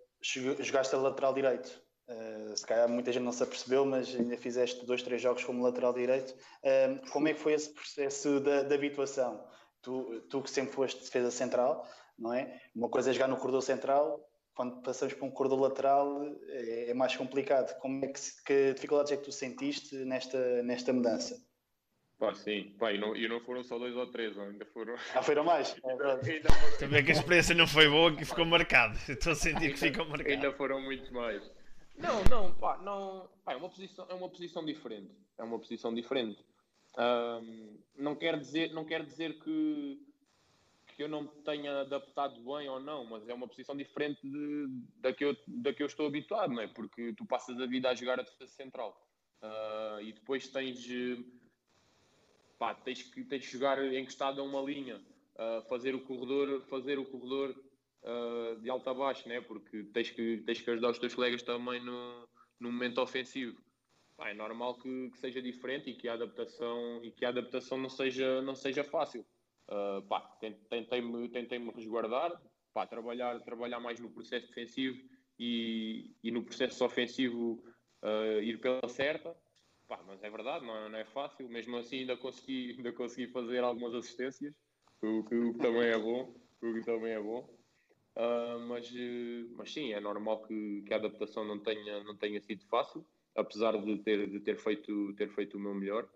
jogaste 0.62 0.94
a 0.94 0.98
lateral 0.98 1.34
direito. 1.34 1.82
Uh, 2.08 2.56
se 2.56 2.66
calhar 2.66 2.88
muita 2.88 3.12
gente 3.12 3.22
não 3.22 3.32
se 3.32 3.42
apercebeu, 3.42 3.86
mas 3.86 4.14
ainda 4.14 4.36
fizeste 4.36 4.84
dois, 4.84 5.02
três 5.02 5.22
jogos 5.22 5.44
como 5.44 5.62
lateral 5.62 5.92
direito. 5.92 6.34
Uh, 6.62 7.10
como 7.10 7.28
é 7.28 7.34
que 7.34 7.40
foi 7.40 7.54
esse 7.54 7.72
processo 7.72 8.40
de 8.40 8.74
habituação? 8.74 9.42
Tu, 9.80 10.20
tu 10.30 10.42
que 10.42 10.50
sempre 10.50 10.74
foste 10.74 11.02
defesa 11.02 11.30
central, 11.30 11.86
não 12.18 12.32
é? 12.32 12.60
Uma 12.74 12.88
coisa 12.88 13.10
é 13.10 13.12
jogar 13.12 13.28
no 13.28 13.36
corredor 13.36 13.62
central, 13.62 14.20
quando 14.54 14.80
passamos 14.82 15.14
para 15.14 15.26
um 15.26 15.30
corredor 15.30 15.60
lateral 15.60 16.22
é, 16.48 16.90
é 16.90 16.94
mais 16.94 17.16
complicado. 17.16 17.76
Como 17.78 18.04
é 18.04 18.08
que, 18.08 18.20
que 18.46 18.72
dificuldades 18.74 19.12
é 19.12 19.16
que 19.16 19.24
tu 19.24 19.32
sentiste 19.32 19.96
nesta, 20.04 20.62
nesta 20.62 20.92
mudança? 20.92 21.36
Pá, 22.18 22.32
sim. 22.34 22.74
Pá, 22.78 22.92
e, 22.92 22.98
não, 22.98 23.16
e 23.16 23.26
não 23.28 23.40
foram 23.40 23.62
só 23.62 23.78
dois 23.78 23.94
ou 23.96 24.06
três, 24.06 24.38
ainda 24.38 24.64
foram. 24.66 24.94
Ah, 25.14 25.22
foram 25.22 25.44
mais? 25.44 25.76
ainda, 25.84 26.20
foram... 26.50 26.78
Também 26.78 27.04
que 27.04 27.10
a 27.10 27.14
experiência 27.14 27.54
não 27.54 27.66
foi 27.66 27.88
boa 27.88 28.14
que 28.14 28.24
ficou 28.24 28.44
marcado. 28.44 28.96
Estou 29.08 29.32
a 29.32 29.36
sentir 29.36 29.72
que 29.72 29.78
ficou 29.78 30.06
marcado. 30.06 30.30
Ainda 30.30 30.52
foram 30.52 30.80
muitos 30.80 31.10
mais. 31.10 31.42
Não, 31.96 32.24
não, 32.24 32.54
pá, 32.54 32.78
não. 32.78 33.28
Pá, 33.44 33.52
é, 33.52 33.56
uma 33.56 33.68
posição, 33.68 34.06
é 34.08 34.14
uma 34.14 34.28
posição 34.28 34.64
diferente. 34.64 35.10
É 35.38 35.42
uma 35.42 35.58
posição 35.58 35.92
diferente. 35.92 36.44
Um, 36.96 37.78
não 37.96 38.14
quer 38.14 38.38
dizer, 38.38 38.72
não 38.72 38.84
quer 38.84 39.04
dizer 39.04 39.38
que, 39.40 40.00
que 40.88 41.02
eu 41.02 41.08
não 41.08 41.26
tenha 41.26 41.80
adaptado 41.80 42.40
bem 42.40 42.68
ou 42.68 42.78
não, 42.78 43.04
mas 43.04 43.28
é 43.28 43.34
uma 43.34 43.48
posição 43.48 43.76
diferente 43.76 44.20
de, 44.22 44.66
da, 45.00 45.12
que 45.12 45.24
eu, 45.24 45.36
da 45.46 45.74
que 45.74 45.82
eu 45.82 45.86
estou 45.86 46.06
habituado, 46.06 46.52
não 46.52 46.62
é? 46.62 46.68
Porque 46.68 47.12
tu 47.14 47.26
passas 47.26 47.60
a 47.60 47.66
vida 47.66 47.90
a 47.90 47.94
jogar 47.94 48.20
a 48.20 48.22
defesa 48.22 48.52
central 48.52 48.96
uh, 49.42 50.00
e 50.00 50.12
depois 50.12 50.48
tens 50.48 50.78
pá, 52.58 52.74
tens 52.74 53.02
que, 53.02 53.24
tens 53.24 53.46
que 53.46 53.52
jogar 53.52 53.82
encostado 53.94 54.40
a 54.40 54.44
uma 54.44 54.60
linha, 54.60 54.96
uh, 55.36 55.62
fazer 55.68 55.94
o 55.94 56.00
corredor, 56.00 56.62
fazer 56.68 56.98
o 56.98 57.04
corredor 57.04 57.54
uh, 58.02 58.60
de 58.60 58.70
alto 58.70 58.88
a 58.90 58.94
baixo, 58.94 59.28
né? 59.28 59.40
porque 59.40 59.84
tens 59.92 60.10
que, 60.10 60.38
tens 60.38 60.60
que 60.60 60.70
ajudar 60.70 60.90
os 60.90 60.98
teus 60.98 61.14
colegas 61.14 61.42
também 61.42 61.82
no, 61.84 62.28
no 62.60 62.72
momento 62.72 63.00
ofensivo. 63.00 63.60
Pá, 64.16 64.30
é 64.30 64.34
normal 64.34 64.78
que, 64.78 65.10
que, 65.10 65.18
seja 65.18 65.42
diferente 65.42 65.90
e 65.90 65.94
que 65.94 66.08
a 66.08 66.14
adaptação, 66.14 67.00
e 67.02 67.10
que 67.10 67.24
a 67.24 67.30
adaptação 67.30 67.76
não, 67.76 67.88
seja, 67.88 68.40
não 68.42 68.54
seja 68.54 68.84
fácil. 68.84 69.26
Uh, 69.68 70.02
pá, 70.02 70.20
tentei-me 70.68 71.28
tentei 71.30 71.58
-me 71.58 71.72
resguardar, 71.72 72.40
pá, 72.72 72.86
trabalhar, 72.86 73.40
trabalhar 73.40 73.80
mais 73.80 73.98
no 73.98 74.10
processo 74.10 74.46
defensivo 74.46 75.02
e, 75.38 76.14
e 76.22 76.30
no 76.30 76.44
processo 76.44 76.84
ofensivo 76.84 77.64
uh, 78.02 78.40
ir 78.40 78.60
pela 78.60 78.88
certa. 78.88 79.34
Pá, 79.86 80.00
mas 80.06 80.22
é 80.22 80.30
verdade, 80.30 80.64
não, 80.64 80.88
não, 80.88 80.98
é 80.98 81.04
fácil. 81.04 81.48
Mesmo 81.48 81.76
assim, 81.76 82.00
ainda 82.00 82.16
consegui, 82.16 82.74
ainda 82.76 82.92
consegui 82.92 83.30
fazer 83.30 83.62
algumas 83.62 83.94
assistências, 83.94 84.54
o 85.02 85.22
que, 85.24 85.34
o 85.34 85.52
que 85.52 85.58
também 85.58 85.88
é 85.88 85.98
bom. 85.98 86.34
O 86.62 86.72
que 86.72 86.80
também 86.82 87.12
é 87.12 87.20
bom. 87.20 87.48
Uh, 88.16 88.58
mas, 88.68 88.90
mas 89.56 89.72
sim, 89.72 89.92
é 89.92 90.00
normal 90.00 90.42
que, 90.44 90.82
que, 90.86 90.94
a 90.94 90.96
adaptação 90.96 91.44
não 91.44 91.58
tenha, 91.58 92.02
não 92.04 92.16
tenha 92.16 92.40
sido 92.40 92.64
fácil, 92.66 93.04
apesar 93.34 93.76
de 93.76 93.98
ter, 93.98 94.30
de 94.30 94.40
ter, 94.40 94.56
feito, 94.56 95.12
ter 95.14 95.28
feito 95.30 95.56
o 95.58 95.60
meu 95.60 95.74
melhor. 95.74 96.08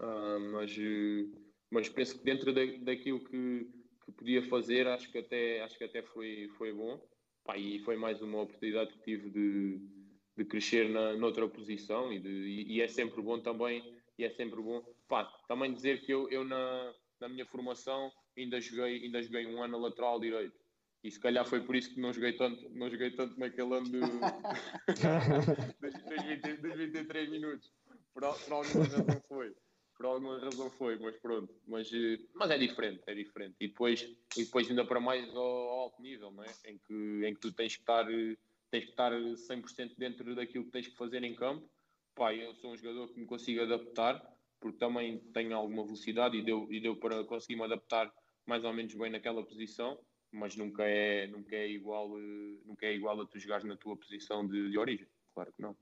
Uh, 0.00 0.40
mas, 0.52 0.76
mas 1.70 1.88
penso 1.88 2.18
que 2.18 2.24
dentro 2.24 2.52
da, 2.52 2.62
daquilo 2.80 3.20
que, 3.20 3.70
que 4.04 4.12
podia 4.12 4.42
fazer, 4.48 4.88
acho 4.88 5.12
que 5.12 5.18
até, 5.18 5.60
acho 5.62 5.78
que 5.78 5.84
até 5.84 6.02
foi, 6.02 6.48
foi 6.56 6.72
bom. 6.72 7.00
Pá, 7.44 7.56
e 7.56 7.78
foi 7.80 7.96
mais 7.96 8.22
uma 8.22 8.40
oportunidade 8.40 8.92
que 8.92 9.02
tive 9.02 9.30
de, 9.30 9.80
de 10.36 10.44
crescer 10.44 10.88
na, 10.88 11.14
noutra 11.14 11.48
posição 11.48 12.12
e, 12.12 12.18
de, 12.18 12.28
e, 12.28 12.76
e, 12.76 12.80
é 12.80 12.88
sempre 12.88 13.20
bom 13.20 13.40
também 13.40 13.82
e 14.18 14.24
é 14.24 14.30
sempre 14.30 14.60
bom. 14.60 14.82
Pá, 15.08 15.24
também 15.46 15.72
dizer 15.72 16.00
que 16.02 16.12
eu, 16.12 16.28
eu 16.30 16.44
na, 16.44 16.92
na 17.20 17.28
minha 17.28 17.46
formação 17.46 18.10
ainda 18.36 18.60
joguei, 18.60 19.04
ainda 19.04 19.22
joguei 19.22 19.46
um 19.46 19.62
ano 19.62 19.78
lateral 19.78 20.20
direito. 20.20 20.60
E 21.04 21.10
se 21.10 21.18
calhar 21.18 21.44
foi 21.44 21.60
por 21.60 21.74
isso 21.74 21.92
que 21.92 22.00
não 22.00 22.12
joguei 22.12 22.34
tanto, 22.34 22.68
não 22.70 22.88
joguei 22.88 23.10
tanto 23.10 23.36
naquele 23.38 23.74
ano 23.74 23.90
de, 23.90 23.98
dos 26.62 26.76
23 26.76 27.28
minutos. 27.28 27.72
Por, 28.14 28.22
por 28.22 28.52
alguma 28.52 28.84
razão 28.84 29.22
foi. 29.26 29.52
Por 29.96 30.06
alguma 30.06 30.38
razão 30.38 30.70
foi, 30.70 30.96
mas 30.98 31.16
pronto. 31.16 31.52
Mas, 31.66 31.90
mas 32.34 32.50
é 32.50 32.58
diferente, 32.58 33.02
é 33.06 33.14
diferente. 33.14 33.56
E 33.60 33.68
depois, 33.68 34.02
e 34.36 34.44
depois 34.44 34.70
ainda 34.70 34.84
para 34.84 35.00
mais 35.00 35.28
ao, 35.34 35.44
ao 35.44 35.80
alto 35.80 36.00
nível, 36.00 36.30
não 36.30 36.44
é? 36.44 36.52
em, 36.66 36.78
que, 36.78 37.26
em 37.26 37.34
que 37.34 37.40
tu 37.40 37.52
tens 37.52 37.74
que 37.74 37.82
estar 37.82 38.06
tens 38.72 38.86
que 38.86 38.90
estar 38.90 39.12
100% 39.12 39.94
dentro 39.98 40.34
daquilo 40.34 40.64
que 40.64 40.70
tens 40.70 40.88
que 40.88 40.96
fazer 40.96 41.22
em 41.22 41.36
campo. 41.36 41.68
Pá, 42.14 42.34
eu 42.34 42.54
sou 42.54 42.72
um 42.72 42.76
jogador 42.76 43.08
que 43.12 43.20
me 43.20 43.26
consigo 43.26 43.62
adaptar, 43.62 44.20
porque 44.58 44.78
também 44.78 45.18
tenho 45.34 45.54
alguma 45.54 45.84
velocidade 45.84 46.38
e 46.38 46.42
deu, 46.42 46.66
e 46.72 46.80
deu 46.80 46.96
para 46.96 47.22
conseguir 47.24 47.56
me 47.56 47.64
adaptar 47.64 48.12
mais 48.46 48.64
ou 48.64 48.72
menos 48.72 48.94
bem 48.94 49.10
naquela 49.10 49.44
posição, 49.44 49.98
mas 50.30 50.56
nunca 50.56 50.84
é, 50.84 51.26
nunca 51.26 51.54
é, 51.54 51.68
igual, 51.68 52.18
eh, 52.18 52.58
nunca 52.64 52.86
é 52.86 52.94
igual 52.94 53.20
a 53.20 53.26
tu 53.26 53.38
jogares 53.38 53.64
na 53.64 53.76
tua 53.76 53.94
posição 53.94 54.46
de, 54.48 54.70
de 54.70 54.78
origem. 54.78 55.06
Claro 55.34 55.52
que 55.52 55.62
não. 55.62 55.76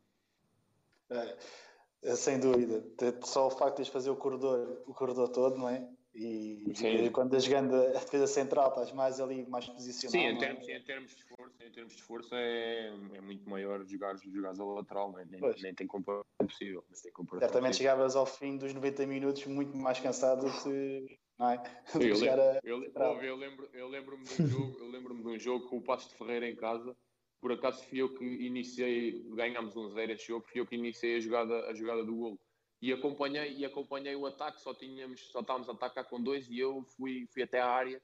É, 1.10 2.16
sem 2.16 2.40
dúvida. 2.40 2.84
Só 3.24 3.46
o 3.46 3.50
facto 3.50 3.82
de 3.82 3.90
fazer 3.90 4.10
o 4.10 4.16
corredor, 4.16 4.82
o 4.86 4.92
corredor 4.92 5.28
todo, 5.28 5.56
não 5.56 5.68
é? 5.68 5.88
E, 6.12 6.64
e 6.66 7.10
quando 7.10 7.36
estás 7.36 7.44
jogando 7.44 7.74
a 7.74 8.00
defesa 8.00 8.26
central, 8.26 8.70
estás 8.70 8.92
mais 8.92 9.20
ali, 9.20 9.46
mais 9.48 9.66
posicionado. 9.66 10.10
Sim, 10.10 10.26
em 10.26 10.34
é? 10.34 10.38
termos, 10.38 10.68
em 10.68 10.82
termos 10.82 11.10
de 11.12 11.18
esforço, 11.18 11.54
em 11.62 11.70
termos 11.70 11.92
de 11.92 11.98
esforço 12.00 12.34
é, 12.34 12.88
é 13.14 13.20
muito 13.20 13.48
maior 13.48 13.84
jogar, 13.86 14.16
jogar 14.16 14.50
a 14.50 14.64
lateral, 14.64 15.12
né? 15.12 15.24
nem, 15.30 15.40
nem 15.62 15.74
tem 15.74 15.86
comparação 15.86 16.24
possível. 16.38 16.84
Tem 17.02 17.12
comparação 17.12 17.48
Certamente 17.48 17.72
possível. 17.72 17.92
chegavas 17.92 18.16
ao 18.16 18.26
fim 18.26 18.56
dos 18.56 18.74
90 18.74 19.06
minutos 19.06 19.46
muito 19.46 19.76
mais 19.76 20.00
cansado 20.00 20.46
do 20.46 20.62
que. 20.62 21.18
Não 21.38 21.50
é? 21.50 21.62
eu, 21.94 22.18
lembro, 22.18 22.42
eu, 22.64 23.22
eu, 23.22 23.36
lembro, 23.36 23.68
eu 23.72 23.88
lembro-me 23.88 24.24
de 24.24 24.42
um 24.42 24.46
jogo, 24.48 24.78
eu 24.80 24.90
lembro-me 24.90 25.22
de 25.22 25.28
um 25.28 25.38
jogo 25.38 25.68
com 25.68 25.78
o 25.78 25.82
Passo 25.82 26.08
de 26.08 26.16
Ferreira 26.16 26.48
em 26.48 26.56
casa. 26.56 26.94
Por 27.40 27.52
acaso 27.52 27.82
fui 27.84 28.02
eu 28.02 28.12
que 28.12 28.24
iniciei, 28.24 29.22
ganhámos 29.30 29.76
um 29.76 29.88
zero 29.90 30.12
esse 30.12 30.26
jogo, 30.26 30.44
fui 30.50 30.60
eu 30.60 30.66
que 30.66 30.74
iniciei 30.74 31.16
a 31.16 31.20
jogada, 31.20 31.66
a 31.68 31.74
jogada 31.74 32.04
do 32.04 32.14
golo 32.14 32.38
e 32.80 32.92
acompanhei, 32.92 33.56
e 33.56 33.64
acompanhei 33.64 34.16
o 34.16 34.26
ataque, 34.26 34.60
só, 34.60 34.72
tínhamos, 34.72 35.20
só 35.30 35.40
estávamos 35.40 35.68
a 35.68 35.72
atacar 35.72 36.04
com 36.04 36.20
dois 36.20 36.48
e 36.48 36.58
eu 36.58 36.82
fui, 36.96 37.28
fui 37.32 37.42
até 37.42 37.60
à 37.60 37.68
área, 37.68 38.00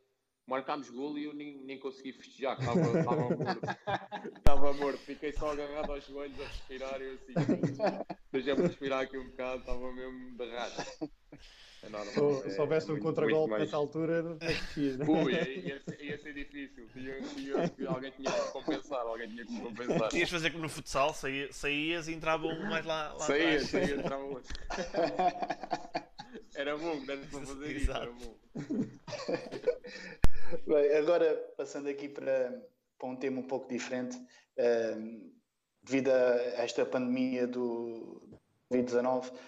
marcámos 0.46 0.90
golo 0.90 1.18
e 1.18 1.24
eu 1.24 1.34
nem, 1.34 1.56
nem 1.58 1.78
consegui 1.78 2.12
festejar, 2.12 2.58
estava, 2.58 2.80
estava 2.80 3.28
morto. 3.30 3.60
estava 4.36 4.72
morto, 4.74 4.98
fiquei 4.98 5.32
só 5.32 5.50
agarrado 5.50 5.92
aos 5.92 6.06
joelhos 6.06 6.40
a 6.40 6.44
respirar 6.44 7.00
e 7.00 7.04
eu 7.04 7.14
assim, 7.14 7.32
deixa-me 8.30 8.62
respirar 8.62 9.00
aqui 9.00 9.16
um 9.16 9.28
bocado, 9.28 9.60
estava 9.60 9.92
mesmo 9.92 10.36
de 10.36 10.50
rato. 10.50 11.10
É 11.86 11.88
normal, 11.88 12.42
se, 12.42 12.56
é, 12.56 12.60
houvesse 12.60 12.90
um 12.90 12.98
contragolpe 12.98 13.50
mais... 13.50 13.62
nessa 13.62 13.76
altura, 13.76 14.22
não 14.22 14.36
é 14.40 14.54
que 14.74 14.96
Ui, 15.08 15.32
ia, 15.32 15.82
ia, 16.00 16.18
ser 16.18 16.34
difícil. 16.34 16.88
Ia, 16.96 17.20
ia, 17.38 17.88
alguém 17.88 18.10
tinha 18.10 18.32
que 18.32 18.50
compensar, 18.50 19.00
alguém 19.00 19.28
tinha 19.28 19.46
que 19.46 19.60
compensar. 19.60 20.08
Tinhas 20.08 20.30
fazer 20.30 20.50
como 20.50 20.64
no 20.64 20.68
futsal, 20.68 21.14
saía, 21.14 21.52
saías 21.52 22.08
e 22.08 22.12
entrava 22.12 22.46
um 22.46 22.68
mais 22.68 22.84
lá, 22.84 23.12
lá 23.12 23.20
saía, 23.20 23.44
atrás. 23.44 23.70
Saía, 23.70 23.94
entrava 23.94 24.24
outro. 24.24 24.52
Era 26.56 26.76
bom, 26.76 27.04
deve 27.04 27.26
para 27.26 27.46
fazer 27.46 27.76
isso, 27.76 27.90
era 27.90 28.10
bom. 28.10 28.36
Bem, 30.66 30.96
agora 30.96 31.34
passando 31.56 31.88
aqui 31.88 32.08
para, 32.08 32.62
para 32.98 33.08
um 33.08 33.16
tema 33.16 33.40
um 33.40 33.46
pouco 33.46 33.68
diferente, 33.68 34.16
uh, 34.16 35.32
devido 35.82 36.08
a 36.08 36.62
esta 36.62 36.84
pandemia 36.86 37.46
do 37.46 38.26
Covid-19, 38.72 39.28
uh, 39.28 39.38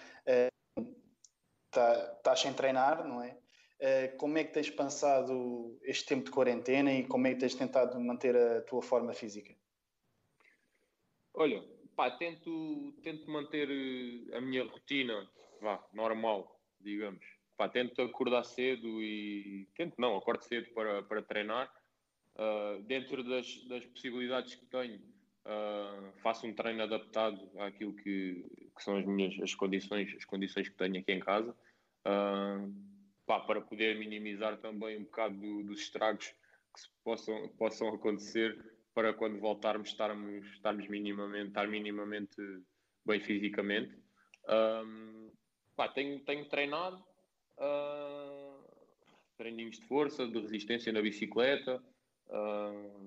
tá, 1.71 2.15
estás 2.17 2.39
sem 2.39 2.53
treinar, 2.53 3.07
não 3.07 3.21
é? 3.23 3.37
Uh, 3.79 4.17
como 4.17 4.37
é 4.37 4.43
que 4.43 4.53
tens 4.53 4.69
pensado 4.69 5.79
este 5.83 6.05
tempo 6.05 6.25
de 6.25 6.31
quarentena 6.31 6.91
e 6.91 7.07
como 7.07 7.27
é 7.27 7.33
que 7.33 7.39
tens 7.39 7.55
tentado 7.55 7.99
manter 7.99 8.35
a 8.35 8.61
tua 8.61 8.81
forma 8.81 9.13
física? 9.13 9.55
Olha, 11.33 11.63
pá, 11.95 12.11
tento, 12.11 12.93
tento 13.01 13.29
manter 13.31 13.69
eh, 13.69 14.35
a 14.35 14.41
minha 14.41 14.65
rotina, 14.65 15.29
vá, 15.61 15.81
normal, 15.93 16.59
digamos. 16.79 17.25
Pá, 17.55 17.69
tento 17.69 18.01
acordar 18.01 18.43
cedo 18.43 19.01
e... 19.01 19.69
Tento 19.75 19.95
não, 19.97 20.17
acordo 20.17 20.43
cedo 20.43 20.69
para, 20.73 21.03
para 21.03 21.21
treinar. 21.21 21.73
Uh, 22.35 22.81
dentro 22.83 23.23
das, 23.23 23.65
das 23.67 23.85
possibilidades 23.85 24.55
que 24.55 24.65
tenho, 24.65 25.01
uh, 25.45 26.11
faço 26.21 26.47
um 26.47 26.53
treino 26.53 26.83
adaptado 26.83 27.49
àquilo 27.59 27.93
que, 27.93 28.45
que 28.75 28.83
são 28.83 28.97
as 28.97 29.05
minhas 29.05 29.39
as 29.41 29.53
condições, 29.53 30.13
as 30.15 30.25
condições 30.25 30.69
que 30.69 30.75
tenho 30.75 30.99
aqui 30.99 31.11
em 31.11 31.19
casa, 31.19 31.51
uh, 31.51 32.73
pá, 33.25 33.39
para 33.41 33.61
poder 33.61 33.97
minimizar 33.97 34.57
também 34.57 34.97
um 34.97 35.03
bocado 35.03 35.37
do, 35.37 35.63
dos 35.63 35.79
estragos 35.79 36.27
que 36.27 36.81
possam, 37.03 37.49
possam 37.57 37.89
acontecer 37.89 38.57
para 38.93 39.13
quando 39.13 39.39
voltarmos 39.39 39.89
estarmos, 39.89 40.45
estarmos 40.47 40.87
minimamente, 40.87 41.49
estar 41.49 41.67
minimamente 41.67 42.41
bem 43.05 43.19
fisicamente. 43.19 43.97
Um, 44.47 45.31
pá, 45.75 45.87
tenho, 45.87 46.19
tenho 46.21 46.47
treinado 46.49 47.03
uh, 47.57 48.63
treininhos 49.37 49.79
de 49.79 49.85
força, 49.87 50.27
de 50.27 50.39
resistência 50.39 50.91
na 50.91 51.01
bicicleta, 51.01 51.81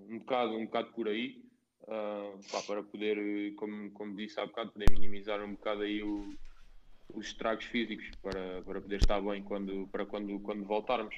um, 0.08 0.18
bocado, 0.18 0.56
um 0.56 0.64
bocado 0.64 0.92
por 0.92 1.08
aí 1.08 1.42
uh, 1.82 2.38
pá, 2.50 2.62
para 2.66 2.82
poder, 2.82 3.54
como, 3.54 3.90
como 3.92 4.16
disse 4.16 4.38
há 4.40 4.46
bocado, 4.46 4.72
poder 4.72 4.90
minimizar 4.90 5.42
um 5.42 5.52
bocado 5.52 5.82
aí 5.82 6.02
o, 6.02 6.34
os 7.14 7.26
estragos 7.26 7.64
físicos 7.66 8.10
para, 8.22 8.62
para 8.62 8.80
poder 8.80 8.96
estar 8.96 9.20
bem 9.20 9.42
quando, 9.42 9.86
para 9.88 10.06
quando, 10.06 10.38
quando 10.40 10.64
voltarmos. 10.64 11.14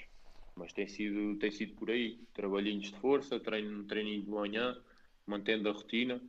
Mas 0.56 0.72
tem 0.72 0.86
sido, 0.86 1.36
tem 1.38 1.50
sido 1.50 1.74
por 1.74 1.90
aí, 1.90 2.18
trabalhinhos 2.32 2.92
de 2.92 2.98
força, 3.00 3.40
treino, 3.40 3.84
treininho 3.84 4.22
de 4.22 4.30
manhã, 4.30 4.76
mantendo 5.26 5.68
a 5.68 5.72
rotina, 5.72 6.20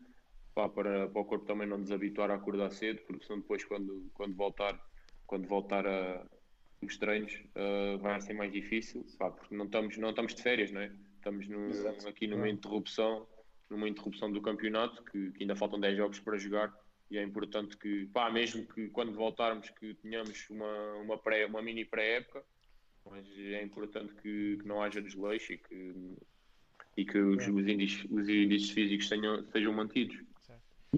pá, 0.53 0.67
para, 0.67 1.07
para 1.07 1.21
o 1.21 1.25
corpo 1.25 1.45
também 1.45 1.67
não 1.67 1.81
desabituar 1.81 2.31
a 2.31 2.35
acordar 2.35 2.71
cedo, 2.71 3.01
porque 3.05 3.25
senão 3.25 3.39
depois 3.39 3.63
quando, 3.63 4.09
quando 4.13 4.35
voltar, 4.35 4.79
quando 5.27 5.47
voltar 5.47 5.85
a, 5.85 6.25
os 6.81 6.97
treinos 6.97 7.33
uh, 7.55 7.99
vai 7.99 8.19
ser 8.19 8.33
mais 8.33 8.51
difícil, 8.51 9.05
pá, 9.17 9.29
porque 9.29 9.55
não 9.55 9.65
estamos, 9.65 9.97
não 9.97 10.09
estamos 10.09 10.33
de 10.33 10.41
férias, 10.41 10.71
não 10.71 10.81
é? 10.81 10.91
Estamos 11.17 11.47
no, 11.47 12.07
aqui 12.07 12.27
numa 12.27 12.49
interrupção 12.49 13.27
numa 13.69 13.89
interrupção 13.89 14.31
do 14.31 14.41
campeonato, 14.41 15.03
que, 15.03 15.31
que, 15.31 15.43
ainda 15.43 15.55
faltam 15.55 15.79
10 15.79 15.97
jogos 15.97 16.19
para 16.19 16.37
jogar, 16.37 16.73
e 17.09 17.17
é 17.17 17.23
importante 17.23 17.77
que, 17.77 18.07
pá, 18.07 18.29
mesmo 18.31 18.65
que 18.65 18.89
quando 18.89 19.13
voltarmos 19.13 19.69
que 19.69 19.93
tenhamos 19.95 20.49
uma, 20.49 20.93
uma, 20.95 21.17
pré, 21.17 21.45
uma 21.45 21.61
mini 21.61 21.85
pré-época, 21.85 22.43
mas 23.09 23.25
é 23.37 23.63
importante 23.63 24.13
que, 24.15 24.57
que, 24.57 24.67
não 24.67 24.81
haja 24.81 25.01
desleixo 25.01 25.53
e 25.53 25.57
que, 25.57 26.15
e 26.97 27.05
que 27.05 27.17
os, 27.19 27.47
os, 27.47 27.67
índices, 27.67 28.05
os 28.09 28.27
índices 28.27 28.71
físicos 28.71 29.07
tenham, 29.07 29.45
sejam 29.51 29.73
mantidos. 29.73 30.17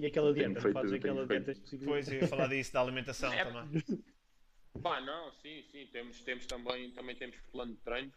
E 0.00 0.06
aquela 0.06 0.32
dieta, 0.32 0.60
feito, 0.60 0.74
fazes 0.74 0.92
aquela 0.92 1.26
dieta 1.26 1.54
Pois, 1.84 2.08
eu 2.08 2.20
ia 2.20 2.28
falar 2.28 2.46
disso, 2.46 2.72
da 2.72 2.80
alimentação 2.80 3.32
é, 3.32 3.44
também. 3.44 3.82
Pá, 4.82 5.00
não, 5.00 5.32
sim, 5.32 5.64
sim, 5.72 5.88
temos, 5.92 6.22
temos 6.22 6.46
também, 6.46 6.92
também 6.92 7.16
temos 7.16 7.36
plano 7.50 7.72
de 7.72 7.80
treino, 7.80 8.12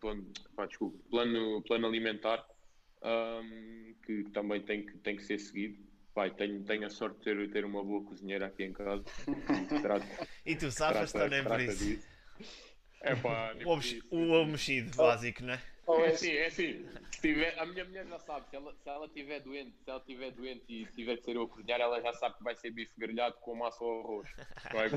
plano, 0.00 0.26
pá, 0.56 0.66
desculpa, 0.66 0.98
plano, 1.08 1.62
plano 1.62 1.86
alimentar, 1.86 2.44
um, 3.02 3.94
que 4.04 4.24
também 4.32 4.60
tem 4.62 4.84
que, 4.84 4.98
tem 4.98 5.16
que 5.16 5.22
ser 5.24 5.38
seguido. 5.38 5.78
Pai, 6.14 6.30
tenho, 6.30 6.62
tenho 6.64 6.86
a 6.86 6.90
sorte 6.90 7.18
de 7.18 7.24
ter, 7.24 7.50
ter 7.50 7.64
uma 7.64 7.84
boa 7.84 8.02
cozinheira 8.04 8.46
aqui 8.46 8.64
em 8.64 8.72
casa. 8.72 9.04
e 10.44 10.54
tu 10.56 10.70
sabes 10.70 11.12
também 11.12 11.44
por 11.44 11.60
isso. 11.60 12.00
É 13.02 13.14
pá, 13.14 13.54
o 14.10 14.30
ovo 14.32 14.50
mexido 14.50 14.94
básico, 14.96 15.42
não 15.44 15.54
é? 15.54 15.62
É 15.94 16.06
assim, 16.08 16.32
é 16.32 16.46
assim. 16.46 16.86
Tiver, 17.20 17.58
a 17.58 17.66
minha 17.66 17.84
mulher 17.84 18.06
já 18.06 18.18
sabe, 18.18 18.48
se 18.48 18.56
ela, 18.56 18.72
se 18.72 18.88
ela 18.88 19.08
tiver 19.08 19.40
doente, 19.40 19.74
se 19.84 19.90
ela 19.90 20.00
tiver 20.00 20.30
doente 20.30 20.64
e 20.68 20.86
tiver 20.86 21.18
que 21.18 21.24
ser 21.24 21.36
eu 21.36 21.42
a 21.42 21.48
cozinhar, 21.48 21.78
ela 21.78 22.00
já 22.00 22.12
sabe 22.14 22.38
que 22.38 22.44
vai 22.44 22.54
ser 22.54 22.70
bife 22.70 22.92
grelhado 22.96 23.34
com 23.40 23.54
massa 23.54 23.84
ou 23.84 24.00
arroz. 24.00 24.28
Vai, 24.72 24.88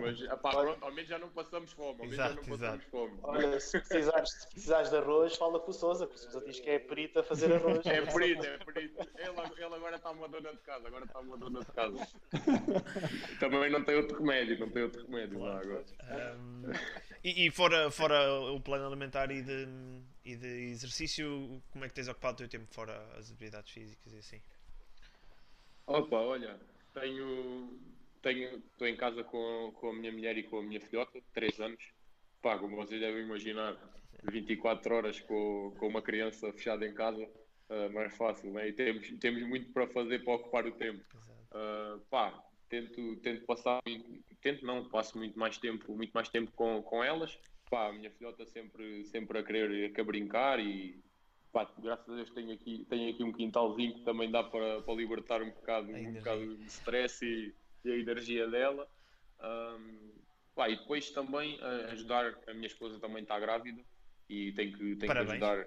mas 0.00 0.22
apá, 0.30 0.50
pronto, 0.50 0.84
ao 0.84 0.92
menos 0.92 1.08
já 1.08 1.18
não 1.18 1.28
passamos 1.30 1.72
fome. 1.72 1.88
Ao 1.88 1.96
menos 2.06 2.12
exato, 2.12 2.34
já 2.34 2.40
não 2.40 2.58
passamos 2.58 2.60
exato. 2.60 2.90
fome. 2.90 3.18
Olha, 3.22 3.60
se 3.60 3.80
precisares, 3.80 4.30
se 4.30 4.48
precisares 4.48 4.90
de 4.90 4.96
arroz, 4.96 5.36
fala 5.36 5.58
com 5.58 5.70
o 5.70 5.74
Souza, 5.74 6.06
porque 6.06 6.20
o 6.20 6.30
Souza 6.30 6.46
diz 6.46 6.60
que 6.60 6.70
é 6.70 6.78
perito 6.78 7.18
a 7.18 7.24
fazer 7.24 7.52
arroz. 7.52 7.84
É 7.86 8.00
perito, 8.02 8.46
é 8.46 8.58
perito. 8.58 9.00
Ele, 9.16 9.64
ele 9.64 9.74
agora 9.74 9.96
está 9.96 10.10
uma 10.10 10.28
dona 10.28 10.52
de 10.52 10.58
casa, 10.58 10.86
agora 10.86 11.04
está 11.04 11.18
uma 11.18 11.36
dona 11.36 11.60
de 11.60 11.72
casa. 11.72 12.08
Também 13.40 13.70
não 13.70 13.82
tem 13.82 13.96
outro 13.96 14.18
remédio, 14.18 14.60
não 14.60 14.70
tem 14.70 14.82
outro 14.84 15.04
remédio 15.06 15.40
lá 15.40 15.58
agora. 15.58 15.84
Um, 16.38 16.62
e, 17.24 17.46
e 17.46 17.50
fora, 17.50 17.90
fora 17.90 18.40
o 18.52 18.60
plano 18.60 18.86
alimentar 18.86 19.30
e 19.32 19.42
de 19.42 19.66
e 20.26 20.34
de 20.34 20.46
exercício, 20.72 21.62
como 21.70 21.84
é 21.84 21.88
que 21.88 21.94
tens 21.94 22.08
ocupado 22.08 22.34
o 22.34 22.38
teu 22.38 22.48
tempo 22.48 22.66
fora 22.74 22.92
as 23.16 23.30
atividades 23.30 23.70
físicas 23.72 24.12
e 24.12 24.18
assim? 24.18 24.42
Opa, 25.86 26.16
olha, 26.16 26.58
tenho. 26.92 27.78
Tenho, 28.20 28.56
estou 28.58 28.88
em 28.88 28.96
casa 28.96 29.22
com, 29.22 29.72
com 29.78 29.90
a 29.90 29.92
minha 29.92 30.10
mulher 30.10 30.36
e 30.36 30.42
com 30.42 30.58
a 30.58 30.62
minha 30.62 30.80
filhota, 30.80 31.22
3 31.32 31.60
anos. 31.60 31.92
Pá, 32.42 32.58
como 32.58 32.74
vocês 32.74 33.00
devem 33.00 33.22
imaginar, 33.22 33.76
24 34.24 34.96
horas 34.96 35.20
com, 35.20 35.72
com 35.78 35.86
uma 35.86 36.02
criança 36.02 36.52
fechada 36.52 36.84
em 36.84 36.92
casa, 36.92 37.22
uh, 37.22 37.88
não 37.92 38.00
é 38.00 38.10
fácil, 38.10 38.52
né? 38.52 38.68
E 38.68 38.72
temos, 38.72 39.08
temos 39.20 39.42
muito 39.44 39.72
para 39.72 39.86
fazer 39.86 40.24
para 40.24 40.34
ocupar 40.34 40.66
o 40.66 40.72
tempo. 40.72 41.04
Uh, 41.52 42.00
pá, 42.10 42.44
tento, 42.68 43.14
tento 43.18 43.46
passar, 43.46 43.80
tento 44.42 44.66
não, 44.66 44.88
passo 44.88 45.16
muito 45.16 45.38
mais 45.38 45.56
tempo, 45.58 45.94
muito 45.94 46.10
mais 46.12 46.28
tempo 46.28 46.50
com, 46.50 46.82
com 46.82 47.04
elas 47.04 47.38
pá, 47.70 47.88
a 47.88 47.92
minha 47.92 48.10
filhota 48.10 48.44
sempre, 48.46 49.04
sempre 49.04 49.38
a 49.38 49.42
querer 49.42 49.92
a 49.98 50.04
brincar 50.04 50.60
e 50.60 51.02
pá, 51.52 51.70
graças 51.78 52.08
a 52.08 52.14
Deus 52.14 52.30
tenho 52.30 52.52
aqui, 52.52 52.86
tenho 52.88 53.12
aqui 53.12 53.24
um 53.24 53.32
quintalzinho 53.32 53.94
que 53.94 54.02
também 54.02 54.30
dá 54.30 54.44
para, 54.44 54.82
para 54.82 54.94
libertar 54.94 55.42
um 55.42 55.50
bocado, 55.50 55.90
um 55.90 56.12
bocado 56.14 56.56
de 56.56 56.66
stress 56.66 57.24
e, 57.24 57.54
e 57.84 57.90
a 57.90 57.96
energia 57.96 58.48
dela. 58.48 58.86
Um, 59.40 60.12
pá, 60.54 60.68
e 60.68 60.76
depois 60.76 61.10
também 61.10 61.58
uh, 61.60 61.92
ajudar, 61.92 62.38
a 62.46 62.54
minha 62.54 62.66
esposa 62.66 62.98
também 62.98 63.22
está 63.22 63.38
grávida 63.38 63.82
e 64.28 64.52
tem 64.52 64.72
que, 64.72 64.96
tem 64.96 65.06
Parabéns, 65.06 65.38
que 65.38 65.44
ajudar. 65.44 65.66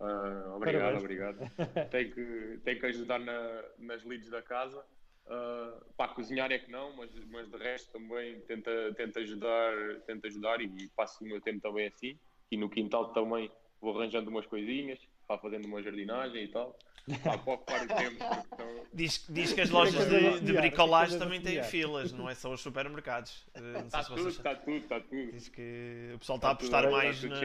Uh, 0.00 0.56
obrigado, 0.56 0.82
Parabéns. 0.82 1.02
obrigado. 1.02 1.90
tem, 1.90 2.10
que, 2.10 2.60
tem 2.64 2.78
que 2.78 2.86
ajudar 2.86 3.18
na, 3.18 3.64
nas 3.78 4.04
leads 4.04 4.30
da 4.30 4.42
casa. 4.42 4.84
Uh, 5.28 5.84
para 5.94 6.14
cozinhar 6.14 6.50
é 6.50 6.58
que 6.58 6.70
não, 6.70 6.96
mas, 6.96 7.10
mas 7.30 7.50
de 7.50 7.58
resto 7.58 7.92
também 7.92 8.40
tenta, 8.40 8.70
tenta, 8.96 9.20
ajudar, 9.20 10.00
tenta 10.06 10.26
ajudar 10.26 10.58
e 10.62 10.88
passo 10.96 11.22
o 11.22 11.26
meu 11.26 11.38
tempo 11.40 11.60
também 11.60 11.86
assim. 11.86 12.18
E 12.50 12.56
no 12.56 12.70
quintal 12.70 13.12
também 13.12 13.50
vou 13.78 13.94
arranjando 13.94 14.30
umas 14.30 14.46
coisinhas, 14.46 14.98
vá 15.28 15.36
fazendo 15.36 15.66
uma 15.66 15.82
jardinagem 15.82 16.44
e 16.44 16.48
tal. 16.48 16.74
para 17.22 17.34
ocupar 17.34 17.84
o 17.84 17.88
tempo. 17.88 18.24
Então... 18.52 18.86
Diz, 18.92 19.26
diz 19.28 19.52
que 19.52 19.60
as 19.60 19.70
lojas 19.70 20.08
de, 20.08 20.40
de 20.40 20.52
bricolagem 20.52 21.18
também 21.18 21.40
têm 21.40 21.62
filas, 21.62 22.10
não 22.12 22.28
é 22.28 22.34
só 22.34 22.52
os 22.52 22.60
supermercados. 22.60 23.46
Está 23.84 24.02
tudo, 24.02 24.28
está 24.28 24.54
tudo, 24.54 24.76
está 24.76 25.00
tudo. 25.00 25.32
Diz 25.32 25.48
que 25.48 26.10
o 26.14 26.18
pessoal 26.18 26.36
está, 26.36 26.48
a 26.48 26.52
apostar 26.52 26.90
mais 26.90 27.22
na, 27.22 27.36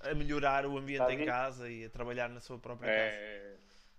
a 0.00 0.14
melhorar 0.14 0.66
o 0.66 0.76
ambiente 0.78 1.12
em 1.12 1.24
casa 1.24 1.70
e 1.70 1.84
a 1.84 1.90
trabalhar 1.90 2.28
na 2.28 2.40
sua 2.40 2.58
própria 2.58 2.88
é... 2.88 2.96
casa. 2.96 3.16
É, 3.16 3.56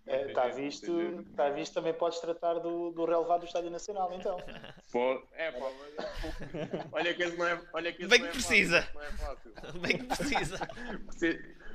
está 0.07 0.47
visto, 0.47 0.99
está 1.29 1.49
visto, 1.49 1.73
também 1.73 1.93
podes 1.93 2.19
tratar 2.19 2.55
do, 2.55 2.91
do 2.91 3.05
relevado 3.05 3.41
do 3.41 3.45
Estádio 3.45 3.71
Nacional, 3.71 4.13
então. 4.13 4.37
Pô, 4.91 5.23
é, 5.33 5.51
pá, 5.51 5.71
mas... 5.79 6.87
olha 6.91 7.13
que 7.13 7.23
esse 7.23 7.37
não 7.37 7.47
é, 7.47 7.61
olha 7.73 7.91
que 7.91 8.05
Bem 8.07 8.21
que 8.21 8.29
precisa. 8.29 8.81
Fácil, 8.83 8.95
não 8.95 9.03
é 9.03 9.11
fácil. 9.11 9.79
Bem 9.79 9.97
que 9.97 10.05
precisa. 10.05 10.69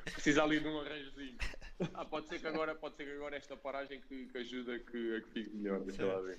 precisa 0.05 0.43
ali 0.43 0.61
de 0.61 0.69
um 0.69 0.81
arranjozinho. 0.81 1.39
Ah, 1.95 2.05
pode 2.05 2.29
ser 2.29 2.39
que 2.39 2.47
agora, 2.47 2.75
pode 2.75 2.97
ser 2.97 3.05
que 3.05 3.13
agora 3.13 3.37
esta 3.37 3.57
paragem 3.57 4.01
que, 4.03 4.27
que 4.27 4.39
ajuda 4.39 4.79
que, 4.79 5.17
a 5.17 5.21
que 5.23 5.31
fique 5.31 5.57
melhor. 5.57 5.81
Deixa 5.81 6.05
lá 6.05 6.21
ver. 6.21 6.37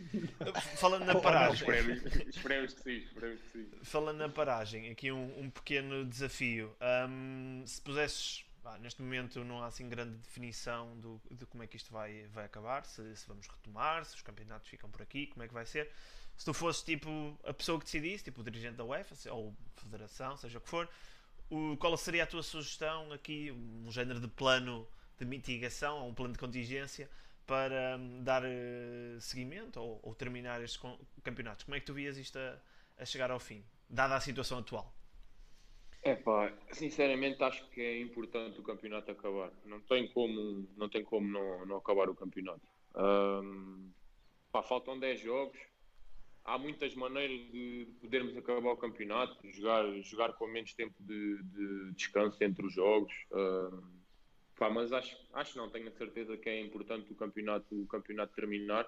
Falando 0.78 1.06
na 1.06 1.20
paragem. 1.20 1.56
esperemos, 1.56 2.06
esperemos, 2.28 2.74
que 2.76 2.82
sim, 2.82 2.98
esperemos 2.98 3.42
que 3.42 3.50
sim. 3.50 3.70
Falando 3.82 4.18
na 4.18 4.30
paragem, 4.30 4.92
aqui 4.92 5.12
um, 5.12 5.40
um 5.40 5.50
pequeno 5.50 6.06
desafio. 6.06 6.76
Um, 7.10 7.64
se 7.66 7.82
pusesses. 7.82 8.46
Ah, 8.64 8.78
neste 8.78 9.02
momento 9.02 9.44
não 9.44 9.64
há 9.64 9.68
assim 9.68 9.90
grande 9.90 10.18
definição 10.18 10.96
do, 11.00 11.20
de 11.32 11.46
como 11.48 11.64
é 11.64 11.68
que 11.68 11.78
isto 11.78 11.92
vai, 11.92 12.28
vai 12.28 12.46
acabar, 12.46 12.86
se, 12.86 13.16
se 13.16 13.28
vamos 13.28 13.48
retomar, 13.48 14.06
se 14.06 14.16
os 14.16 14.22
campeonatos 14.22 14.68
ficam 14.68 14.90
por 14.90 15.02
aqui, 15.02 15.28
como 15.28 15.44
é 15.44 15.48
que 15.48 15.54
vai 15.54 15.66
ser. 15.66 15.92
Se 16.38 16.46
tu 16.46 16.54
fosses 16.54 16.84
tipo 16.84 17.38
a 17.44 17.54
pessoa 17.54 17.80
que 17.80 17.86
decidisse, 17.86 18.24
tipo 18.24 18.42
o 18.42 18.44
dirigente 18.44 18.76
da 18.76 18.84
UEFA 18.84 19.32
ou 19.32 19.56
federação, 19.78 20.38
seja 20.38 20.60
o 20.60 20.62
que 20.62 20.70
for, 20.70 20.88
o, 21.50 21.76
qual 21.78 21.96
seria 21.98 22.24
a 22.24 22.28
tua 22.28 22.44
sugestão 22.44 23.12
aqui, 23.12 23.52
um 23.52 23.92
género 23.92 24.20
de 24.20 24.28
plano 24.28 24.88
de 25.18 25.26
mitigação 25.26 26.00
ou 26.00 26.10
um 26.10 26.14
plano 26.14 26.34
de 26.34 26.40
contingência 26.40 27.10
para 27.46 27.98
um, 27.98 28.24
dar 28.24 28.44
uh, 28.44 29.20
seguimento 29.20 29.80
ou, 29.80 30.00
ou, 30.04 30.16
terminar 30.16 30.62
estes 30.64 30.82
campeonatos? 31.24 31.66
Como 31.66 31.76
é 31.76 31.80
que 31.80 31.86
tu 31.86 31.94
vias 31.94 32.18
isto 32.18 32.38
a, 32.38 32.58
a 33.00 33.06
chegar 33.06 33.32
ao 33.32 33.40
fim, 33.40 33.64
dada 33.90 34.16
a 34.16 34.22
situação 34.22 34.60
atual? 34.60 34.94
É 36.04 36.16
pá, 36.16 36.52
sinceramente 36.72 37.44
acho 37.44 37.68
que 37.70 37.80
é 37.80 38.00
importante 38.00 38.60
o 38.60 38.64
campeonato 38.64 39.12
acabar. 39.12 39.52
Não 39.66 39.80
tem 39.82 40.08
como 40.08 40.68
não, 40.76 40.90
tem 40.90 41.04
como 41.04 41.28
não, 41.28 41.66
não 41.66 41.78
acabar 41.78 42.10
o 42.10 42.16
campeonato. 42.16 42.68
Um, 42.96 43.92
pá, 44.52 44.64
faltam 44.64 45.00
10 45.00 45.20
jogos. 45.20 45.60
Há 46.44 46.58
muitas 46.58 46.96
maneiras 46.96 47.40
de 47.52 47.88
podermos 48.02 48.36
acabar 48.36 48.72
o 48.72 48.78
campeonato, 48.78 49.48
jogar, 49.52 49.86
jogar 50.02 50.34
com 50.34 50.48
menos 50.48 50.74
tempo 50.74 50.96
de, 51.00 51.44
de 51.44 51.92
descanso 51.94 52.44
entre 52.44 52.66
os 52.66 52.74
jogos. 52.74 53.14
Um, 53.32 54.02
Pá, 54.62 54.70
mas 54.70 54.94
acho, 54.94 55.18
acho 55.34 55.58
não, 55.58 55.72
tenho 55.72 55.88
a 55.88 55.92
certeza 55.92 56.38
que 56.38 56.48
é 56.48 56.62
importante 56.62 57.12
o 57.12 57.16
campeonato, 57.16 57.66
o 57.82 57.88
campeonato 57.88 58.36
terminar. 58.36 58.88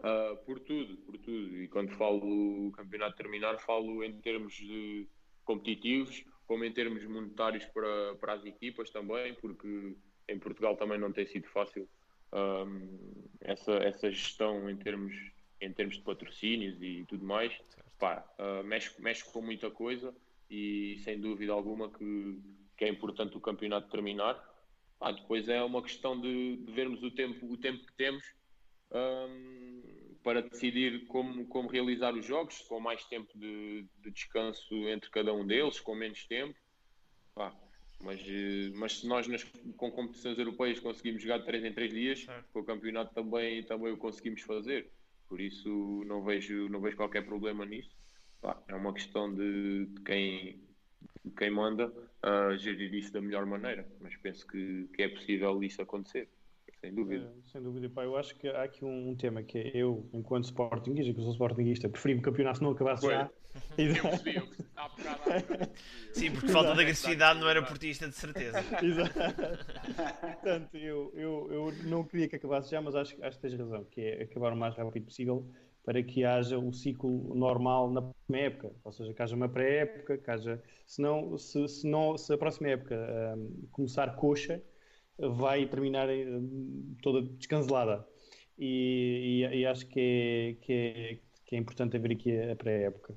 Uh, 0.00 0.36
por 0.44 0.60
tudo, 0.60 0.98
por 0.98 1.16
tudo. 1.16 1.62
E 1.62 1.66
quando 1.68 1.92
falo 1.92 2.68
o 2.68 2.72
campeonato 2.72 3.16
terminar, 3.16 3.58
falo 3.58 4.04
em 4.04 4.20
termos 4.20 4.52
de 4.52 5.08
competitivos, 5.46 6.26
como 6.48 6.64
em 6.64 6.72
termos 6.72 7.04
monetários 7.04 7.64
para, 7.66 8.16
para 8.16 8.32
as 8.32 8.44
equipas 8.46 8.88
também, 8.90 9.34
porque 9.34 9.94
em 10.26 10.38
Portugal 10.38 10.74
também 10.76 10.98
não 10.98 11.12
tem 11.12 11.26
sido 11.26 11.46
fácil 11.48 11.86
um, 12.32 13.28
essa, 13.42 13.72
essa 13.74 14.10
gestão 14.10 14.68
em 14.68 14.76
termos, 14.76 15.14
em 15.60 15.70
termos 15.72 15.96
de 15.96 16.02
patrocínios 16.02 16.80
e 16.80 17.04
tudo 17.06 17.24
mais. 17.24 17.52
Pá, 17.98 18.24
uh, 18.38 18.64
mexe, 18.64 19.00
mexe 19.00 19.24
com 19.30 19.42
muita 19.42 19.70
coisa 19.70 20.14
e 20.50 20.98
sem 21.04 21.20
dúvida 21.20 21.52
alguma 21.52 21.90
que, 21.90 22.40
que 22.78 22.84
é 22.86 22.88
importante 22.88 23.36
o 23.36 23.40
campeonato 23.40 23.90
terminar. 23.90 24.42
Ah, 25.00 25.12
depois 25.12 25.48
é 25.48 25.62
uma 25.62 25.82
questão 25.82 26.18
de, 26.18 26.56
de, 26.56 26.72
vermos 26.72 27.02
o 27.02 27.10
tempo, 27.10 27.46
o 27.52 27.56
tempo 27.58 27.84
que 27.84 27.92
temos 27.92 28.24
um, 28.90 29.67
para 30.28 30.42
decidir 30.42 31.06
como, 31.06 31.46
como 31.46 31.70
realizar 31.70 32.14
os 32.14 32.26
jogos, 32.26 32.60
com 32.68 32.78
mais 32.78 33.02
tempo 33.06 33.32
de, 33.34 33.86
de 34.02 34.10
descanso 34.10 34.74
entre 34.86 35.08
cada 35.08 35.32
um 35.32 35.46
deles, 35.46 35.80
com 35.80 35.94
menos 35.94 36.26
tempo. 36.26 36.54
Ah, 37.34 37.50
mas, 38.02 38.20
mas 38.74 38.98
se 38.98 39.06
nós 39.06 39.26
nas, 39.26 39.42
com 39.78 39.90
competições 39.90 40.38
europeias 40.38 40.78
conseguimos 40.80 41.22
jogar 41.22 41.38
de 41.38 41.46
3 41.46 41.64
em 41.64 41.72
3 41.72 41.90
dias, 41.90 42.26
com 42.52 42.60
o 42.60 42.64
campeonato 42.64 43.14
também, 43.14 43.62
também 43.62 43.90
o 43.90 43.96
conseguimos 43.96 44.42
fazer. 44.42 44.90
Por 45.26 45.40
isso 45.40 46.04
não 46.04 46.22
vejo, 46.22 46.68
não 46.68 46.82
vejo 46.82 46.98
qualquer 46.98 47.24
problema 47.24 47.64
nisso. 47.64 47.96
Ah, 48.42 48.62
é 48.68 48.74
uma 48.74 48.92
questão 48.92 49.34
de, 49.34 49.86
de 49.86 50.02
quem, 50.02 50.62
quem 51.38 51.50
manda 51.50 51.88
uh, 51.88 52.54
gerir 52.58 52.92
isso 52.92 53.14
da 53.14 53.22
melhor 53.22 53.46
maneira. 53.46 53.90
Mas 53.98 54.14
penso 54.18 54.46
que, 54.46 54.90
que 54.92 55.04
é 55.04 55.08
possível 55.08 55.64
isso 55.64 55.80
acontecer, 55.80 56.28
sem 56.80 56.94
dúvida. 56.94 57.24
É, 57.24 57.50
sem 57.50 57.62
dúvida, 57.62 57.88
pá, 57.90 58.04
eu 58.04 58.16
acho 58.16 58.34
que 58.36 58.48
há 58.48 58.62
aqui 58.62 58.84
um, 58.84 59.10
um 59.10 59.16
tema 59.16 59.42
que 59.42 59.58
é 59.58 59.70
eu, 59.74 60.08
enquanto 60.12 60.44
Sportingista, 60.44 61.12
que 61.12 61.20
eu 61.20 61.24
sou 61.24 61.32
Sportingista, 61.32 61.88
preferi 61.88 62.14
que 62.14 62.20
o 62.20 62.22
campeonato 62.22 62.62
não 62.62 62.70
acabasse 62.70 63.02
Foi. 63.02 63.14
já. 63.14 63.30
Eu 63.76 63.92
percebi, 63.94 64.36
eu 64.36 64.46
percebi. 64.46 64.68
Há 64.76 64.88
bocado, 64.88 65.08
há 65.08 65.38
bocado. 65.38 65.70
Sim, 66.12 66.30
porque 66.32 66.48
falta 66.48 66.74
de 66.74 66.80
agressividade 66.80 67.40
não 67.40 67.48
era 67.48 67.62
portista, 67.62 68.08
de 68.08 68.14
certeza. 68.14 68.58
Exato. 68.82 69.14
Portanto, 70.20 70.76
eu, 70.76 71.12
eu, 71.14 71.48
eu 71.50 71.72
não 71.84 72.04
queria 72.04 72.28
que 72.28 72.36
acabasse 72.36 72.70
já, 72.70 72.80
mas 72.80 72.94
acho, 72.94 73.16
acho 73.24 73.36
que 73.36 73.42
tens 73.42 73.58
razão, 73.58 73.84
que 73.84 74.00
é 74.00 74.22
acabar 74.22 74.52
o 74.52 74.56
mais 74.56 74.76
rápido 74.76 75.06
possível 75.06 75.48
para 75.88 76.02
que 76.02 76.22
haja 76.22 76.58
o 76.58 76.70
ciclo 76.70 77.34
normal 77.34 77.90
na 77.90 78.02
próxima 78.02 78.38
época, 78.38 78.72
ou 78.84 78.92
seja, 78.92 79.14
que 79.14 79.22
haja 79.22 79.34
uma 79.34 79.48
pré-época, 79.48 80.18
que 80.18 80.30
haja, 80.30 80.62
se, 80.86 81.00
não, 81.00 81.38
se, 81.38 81.66
se, 81.66 81.86
não, 81.86 82.14
se 82.18 82.30
a 82.30 82.36
próxima 82.36 82.68
época 82.68 82.94
um, 83.34 83.66
começar 83.72 84.14
coxa, 84.14 84.62
vai 85.18 85.66
terminar 85.66 86.08
um, 86.08 86.96
toda 87.02 87.22
descancelada. 87.22 88.06
E, 88.58 89.44
e, 89.52 89.58
e, 89.60 89.66
acho 89.66 89.86
que 89.86 90.00
é, 90.00 90.64
que, 90.64 90.72
é, 90.72 91.18
que 91.46 91.56
é 91.56 91.58
importante 91.58 91.96
haver 91.96 92.12
aqui 92.12 92.36
a 92.36 92.56
pré-época. 92.56 93.16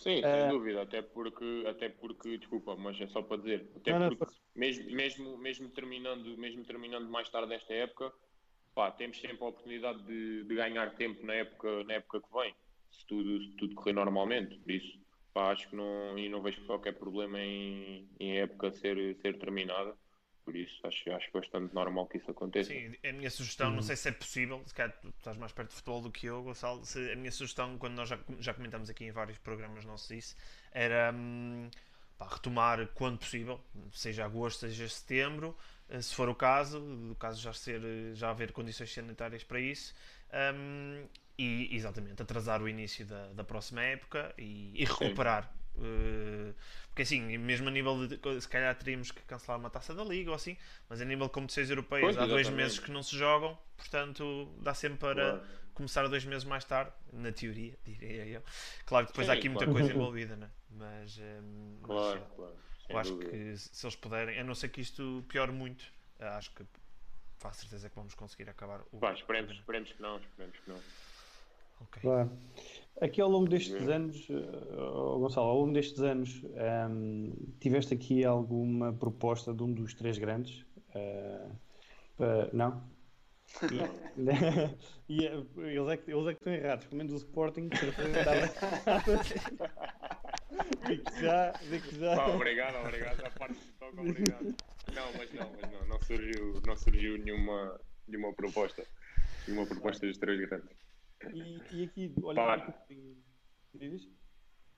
Sim, 0.00 0.20
sem 0.20 0.46
uh, 0.46 0.50
dúvida, 0.50 0.82
até 0.82 1.00
porque, 1.00 1.64
até 1.66 1.88
porque, 1.88 2.38
desculpa, 2.38 2.76
mas 2.76 3.00
é 3.00 3.06
só 3.06 3.22
para 3.22 3.38
dizer, 3.38 3.70
até 3.76 3.98
não, 3.98 4.08
porque 4.08 4.24
não, 4.24 4.32
mesmo, 4.54 4.90
mesmo, 4.90 5.38
mesmo, 5.38 5.68
terminando, 5.70 6.36
mesmo 6.36 6.64
terminando 6.64 7.08
mais 7.08 7.28
tarde 7.30 7.54
esta 7.54 7.72
época, 7.72 8.12
pá, 8.74 8.90
temos 8.90 9.20
sempre 9.20 9.42
a 9.42 9.48
oportunidade 9.48 10.02
de, 10.04 10.44
de, 10.44 10.54
ganhar 10.54 10.94
tempo 10.96 11.24
na 11.24 11.34
época, 11.34 11.84
na 11.84 11.94
época 11.94 12.20
que 12.20 12.32
vem, 12.32 12.54
se 12.90 13.06
tudo, 13.06 13.42
se 13.42 13.56
tudo 13.56 13.74
correr 13.74 13.92
normalmente. 13.92 14.58
Por 14.58 14.70
isso, 14.70 14.98
pá, 15.32 15.52
acho 15.52 15.68
que 15.68 15.76
não, 15.76 16.18
e 16.18 16.28
não 16.28 16.42
vejo 16.42 16.64
qualquer 16.66 16.92
problema 16.92 17.40
em, 17.40 18.08
em 18.18 18.38
época 18.38 18.72
ser, 18.72 19.16
ser 19.16 19.38
terminada. 19.38 19.96
Por 20.50 20.56
isso, 20.56 20.84
acho, 20.84 21.12
acho 21.12 21.30
bastante 21.32 21.72
normal 21.72 22.08
que 22.08 22.18
isso 22.18 22.28
aconteça. 22.28 22.70
Sim, 22.72 22.92
a 23.08 23.12
minha 23.12 23.30
sugestão, 23.30 23.70
hum. 23.70 23.76
não 23.76 23.82
sei 23.82 23.94
se 23.94 24.08
é 24.08 24.10
possível, 24.10 24.60
se 24.66 24.74
calhar 24.74 24.92
tu 25.00 25.08
estás 25.16 25.36
mais 25.36 25.52
perto 25.52 25.68
de 25.68 25.76
futebol 25.76 26.02
do 26.02 26.10
que 26.10 26.26
eu, 26.26 26.42
Gonçalo. 26.42 26.84
Se, 26.84 27.12
a 27.12 27.14
minha 27.14 27.30
sugestão, 27.30 27.78
quando 27.78 27.94
nós 27.94 28.08
já, 28.08 28.18
já 28.40 28.52
comentamos 28.52 28.90
aqui 28.90 29.04
em 29.04 29.12
vários 29.12 29.38
programas 29.38 29.84
nossos 29.84 30.10
isso, 30.10 30.36
era 30.72 31.12
hum, 31.14 31.70
pá, 32.18 32.26
retomar 32.26 32.84
quando 32.94 33.18
possível, 33.18 33.60
seja 33.92 34.24
agosto, 34.24 34.58
seja 34.58 34.88
setembro, 34.88 35.56
eh, 35.88 36.02
se 36.02 36.12
for 36.16 36.28
o 36.28 36.34
caso, 36.34 36.80
o 37.12 37.14
caso 37.14 37.40
já 37.40 37.52
ser 37.52 37.80
já 38.14 38.30
haver 38.30 38.50
condições 38.50 38.92
sanitárias 38.92 39.44
para 39.44 39.60
isso 39.60 39.94
um, 40.52 41.06
e 41.38 41.76
exatamente 41.76 42.20
atrasar 42.22 42.60
o 42.60 42.68
início 42.68 43.06
da, 43.06 43.28
da 43.28 43.44
próxima 43.44 43.84
época 43.84 44.34
e, 44.36 44.72
e 44.74 44.84
recuperar 44.84 45.54
porque 46.88 47.02
assim, 47.02 47.38
mesmo 47.38 47.68
a 47.68 47.70
nível 47.70 48.06
de 48.06 48.40
se 48.40 48.48
calhar 48.48 48.74
teríamos 48.76 49.10
que 49.10 49.22
cancelar 49.22 49.58
uma 49.58 49.70
taça 49.70 49.94
da 49.94 50.04
liga 50.04 50.30
ou 50.30 50.36
assim, 50.36 50.56
mas 50.88 51.00
a 51.00 51.04
nível 51.04 51.26
de 51.26 51.32
competições 51.32 51.70
europeias 51.70 52.16
pois, 52.16 52.18
há 52.18 52.26
dois 52.26 52.48
meses 52.48 52.78
que 52.78 52.90
não 52.90 53.02
se 53.02 53.16
jogam, 53.16 53.58
portanto 53.76 54.52
dá 54.58 54.74
sempre 54.74 54.98
para 54.98 55.30
claro. 55.32 55.46
começar 55.74 56.06
dois 56.08 56.24
meses 56.24 56.44
mais 56.44 56.64
tarde, 56.64 56.92
na 57.12 57.32
teoria, 57.32 57.78
diria 57.84 58.26
eu. 58.26 58.42
Claro 58.84 59.06
que 59.06 59.12
depois 59.12 59.26
Sim, 59.26 59.32
há 59.32 59.34
aqui 59.34 59.48
claro. 59.48 59.70
muita 59.70 59.80
coisa 59.80 59.92
envolvida, 59.96 60.36
né? 60.36 60.50
mas, 60.70 61.18
um, 61.18 61.78
claro, 61.82 62.20
mas, 62.20 62.36
claro. 62.36 62.56
Eu 62.88 62.98
acho 62.98 63.10
dúvida. 63.12 63.30
que 63.30 63.56
se 63.56 63.86
eles 63.86 63.96
puderem, 63.96 64.38
a 64.38 64.44
não 64.44 64.54
ser 64.54 64.68
que 64.68 64.80
isto 64.80 65.24
piore 65.28 65.52
muito, 65.52 65.84
acho 66.18 66.50
que 66.50 66.64
faço 67.38 67.60
certeza 67.60 67.88
que 67.88 67.96
vamos 67.96 68.14
conseguir 68.14 68.48
acabar 68.50 68.80
o. 68.92 68.98
Pá, 68.98 69.12
esperemos, 69.12 69.52
esperemos 69.52 69.92
que 69.92 70.02
não, 70.02 70.18
esperemos 70.18 70.58
que 70.58 70.70
não. 70.70 70.80
Okay. 71.82 72.02
Claro. 72.02 72.38
Aqui 73.00 73.20
ao 73.20 73.30
longo 73.30 73.48
destes 73.48 73.88
anos, 73.88 74.28
uh, 74.28 75.18
Gonçalo, 75.18 75.48
ao 75.48 75.60
longo 75.60 75.72
destes 75.72 76.00
anos, 76.00 76.42
um, 76.44 76.48
ehm, 76.56 77.32
tiveste 77.58 77.94
aqui 77.94 78.24
alguma 78.24 78.92
proposta 78.92 79.54
de 79.54 79.62
um 79.62 79.72
dos 79.72 79.94
três 79.94 80.18
grandes? 80.18 80.66
Uh, 80.94 81.50
uh, 82.18 82.50
não? 82.52 82.82
e, 85.08 85.24
eles, 85.24 85.88
é 85.88 85.96
que, 85.96 86.10
eles 86.12 86.26
é 86.26 86.34
que 86.34 86.40
estão 86.40 86.52
errados, 86.52 86.84
pelo 86.84 86.98
menos 86.98 87.12
o 87.14 87.16
Sporting. 87.16 87.70
Digo 90.86 91.04
já, 91.20 91.52
digo 91.52 91.90
já. 91.92 92.16
Pá, 92.16 92.26
obrigado, 92.28 92.76
obrigado. 92.84 93.24
A 93.24 93.30
parte 93.30 93.54
do 93.54 93.72
toque, 93.78 94.00
obrigado. 94.00 94.54
Não, 94.94 95.12
mas 95.16 95.32
não, 95.32 95.52
mas 95.60 95.72
não, 95.72 95.86
não 95.86 96.02
surgiu, 96.02 96.60
não 96.66 96.76
surgiu 96.76 97.18
nenhuma, 97.18 97.80
nenhuma 98.08 98.32
proposta. 98.34 98.84
Nenhuma 99.46 99.66
proposta 99.66 100.06
dos 100.06 100.18
três 100.18 100.40
grandes. 100.40 100.79
E, 101.34 101.60
e 101.72 101.84
aqui, 101.84 102.14
olhando 102.22 102.62
um 102.62 102.72
bocadinho. 102.72 104.00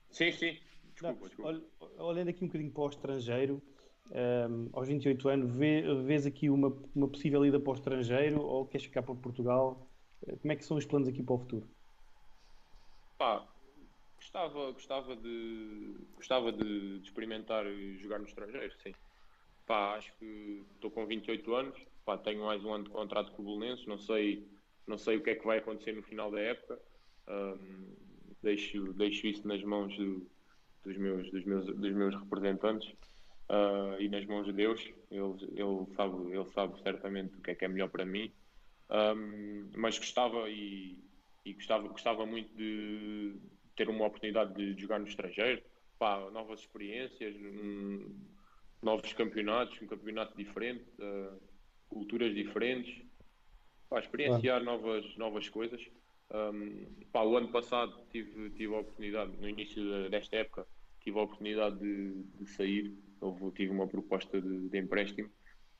Sim, 0.09 0.31
sim. 0.31 0.59
Desculpa, 0.91 1.19
não, 1.39 1.53
desculpa. 1.53 2.03
Olhando 2.03 2.29
aqui 2.29 2.43
um 2.43 2.47
bocadinho 2.47 2.71
para 2.71 2.83
o 2.83 2.89
estrangeiro, 2.89 3.61
um, 4.11 4.69
aos 4.73 4.87
28 4.87 5.29
anos, 5.29 5.55
vê, 5.55 5.81
vês 6.03 6.25
aqui 6.25 6.49
uma, 6.49 6.67
uma 6.95 7.07
possível 7.07 7.45
ida 7.45 7.59
para 7.59 7.71
o 7.71 7.75
estrangeiro 7.75 8.41
ou 8.41 8.67
queres 8.67 8.85
ficar 8.85 9.01
para 9.01 9.15
Portugal? 9.15 9.89
Como 10.41 10.51
é 10.51 10.55
que 10.55 10.65
são 10.65 10.77
os 10.77 10.85
planos 10.85 11.07
aqui 11.07 11.23
para 11.23 11.35
o 11.35 11.39
futuro? 11.39 11.67
Pá, 13.17 13.47
gostava, 14.17 14.71
gostava, 14.71 15.15
de, 15.15 15.95
gostava 16.15 16.51
de, 16.51 16.99
de 16.99 17.07
experimentar 17.07 17.65
jogar 17.97 18.19
no 18.19 18.25
estrangeiro, 18.25 18.73
sim. 18.81 18.93
Pá, 19.65 19.95
acho 19.95 20.13
que 20.17 20.65
estou 20.75 20.91
com 20.91 21.05
28 21.05 21.55
anos, 21.55 21.79
pá, 22.05 22.17
tenho 22.17 22.45
mais 22.45 22.63
um 22.63 22.73
ano 22.73 22.83
de 22.83 22.89
contrato 22.89 23.31
com 23.31 23.41
o 23.41 23.45
Bolonenses, 23.45 23.85
não 23.87 23.97
sei, 23.97 24.47
não 24.87 24.97
sei 24.97 25.17
o 25.17 25.21
que 25.21 25.31
é 25.31 25.35
que 25.35 25.45
vai 25.45 25.59
acontecer 25.59 25.93
no 25.93 26.03
final 26.03 26.31
da 26.31 26.39
época. 26.39 26.79
Um, 27.27 27.95
deixo, 28.41 28.93
deixo 28.93 29.27
isso 29.27 29.47
nas 29.47 29.63
mãos 29.63 29.95
do, 29.95 30.27
dos, 30.83 30.97
meus, 30.97 31.31
dos, 31.31 31.45
meus, 31.45 31.65
dos 31.65 31.93
meus 31.93 32.15
representantes 32.15 32.89
uh, 33.49 33.99
e 33.99 34.09
nas 34.09 34.25
mãos 34.25 34.45
de 34.45 34.53
Deus. 34.53 34.81
Ele, 35.09 35.33
ele, 35.55 35.95
sabe, 35.95 36.31
ele 36.31 36.51
sabe 36.51 36.81
certamente 36.81 37.35
o 37.37 37.41
que 37.41 37.51
é 37.51 37.55
que 37.55 37.65
é 37.65 37.67
melhor 37.67 37.89
para 37.89 38.05
mim. 38.05 38.31
Um, 38.89 39.69
mas 39.75 39.97
gostava 39.97 40.49
e, 40.49 40.99
e, 41.45 41.53
gostava, 41.53 41.87
gostava 41.87 42.25
muito 42.25 42.53
de 42.55 43.35
ter 43.75 43.89
uma 43.89 44.05
oportunidade 44.05 44.53
de 44.53 44.79
jogar 44.79 44.99
no 44.99 45.07
estrangeiro, 45.07 45.63
pá, 45.97 46.29
novas 46.31 46.59
experiências, 46.59 47.35
um, 47.35 48.13
novos 48.81 49.11
campeonatos, 49.13 49.81
um 49.81 49.87
campeonato 49.87 50.37
diferente, 50.37 50.83
uh, 50.99 51.41
culturas 51.89 52.35
diferentes, 52.35 53.03
pá, 53.93 53.99
experienciar 53.99 54.61
ah. 54.61 54.63
novas, 54.63 55.15
novas 55.17 55.47
coisas. 55.47 55.87
Um, 56.31 56.85
pá, 57.11 57.21
o 57.21 57.37
ano 57.37 57.49
passado 57.49 57.95
tive, 58.09 58.49
tive 58.51 58.73
a 58.73 58.79
oportunidade, 58.79 59.37
no 59.37 59.47
início 59.47 60.09
desta 60.09 60.37
época, 60.37 60.65
tive 60.99 61.19
a 61.19 61.21
oportunidade 61.21 61.77
de, 61.77 62.23
de 62.23 62.45
sair, 62.47 62.97
Houve, 63.21 63.51
tive 63.51 63.71
uma 63.71 63.87
proposta 63.87 64.41
de, 64.41 64.67
de 64.67 64.77
empréstimo, 64.77 65.29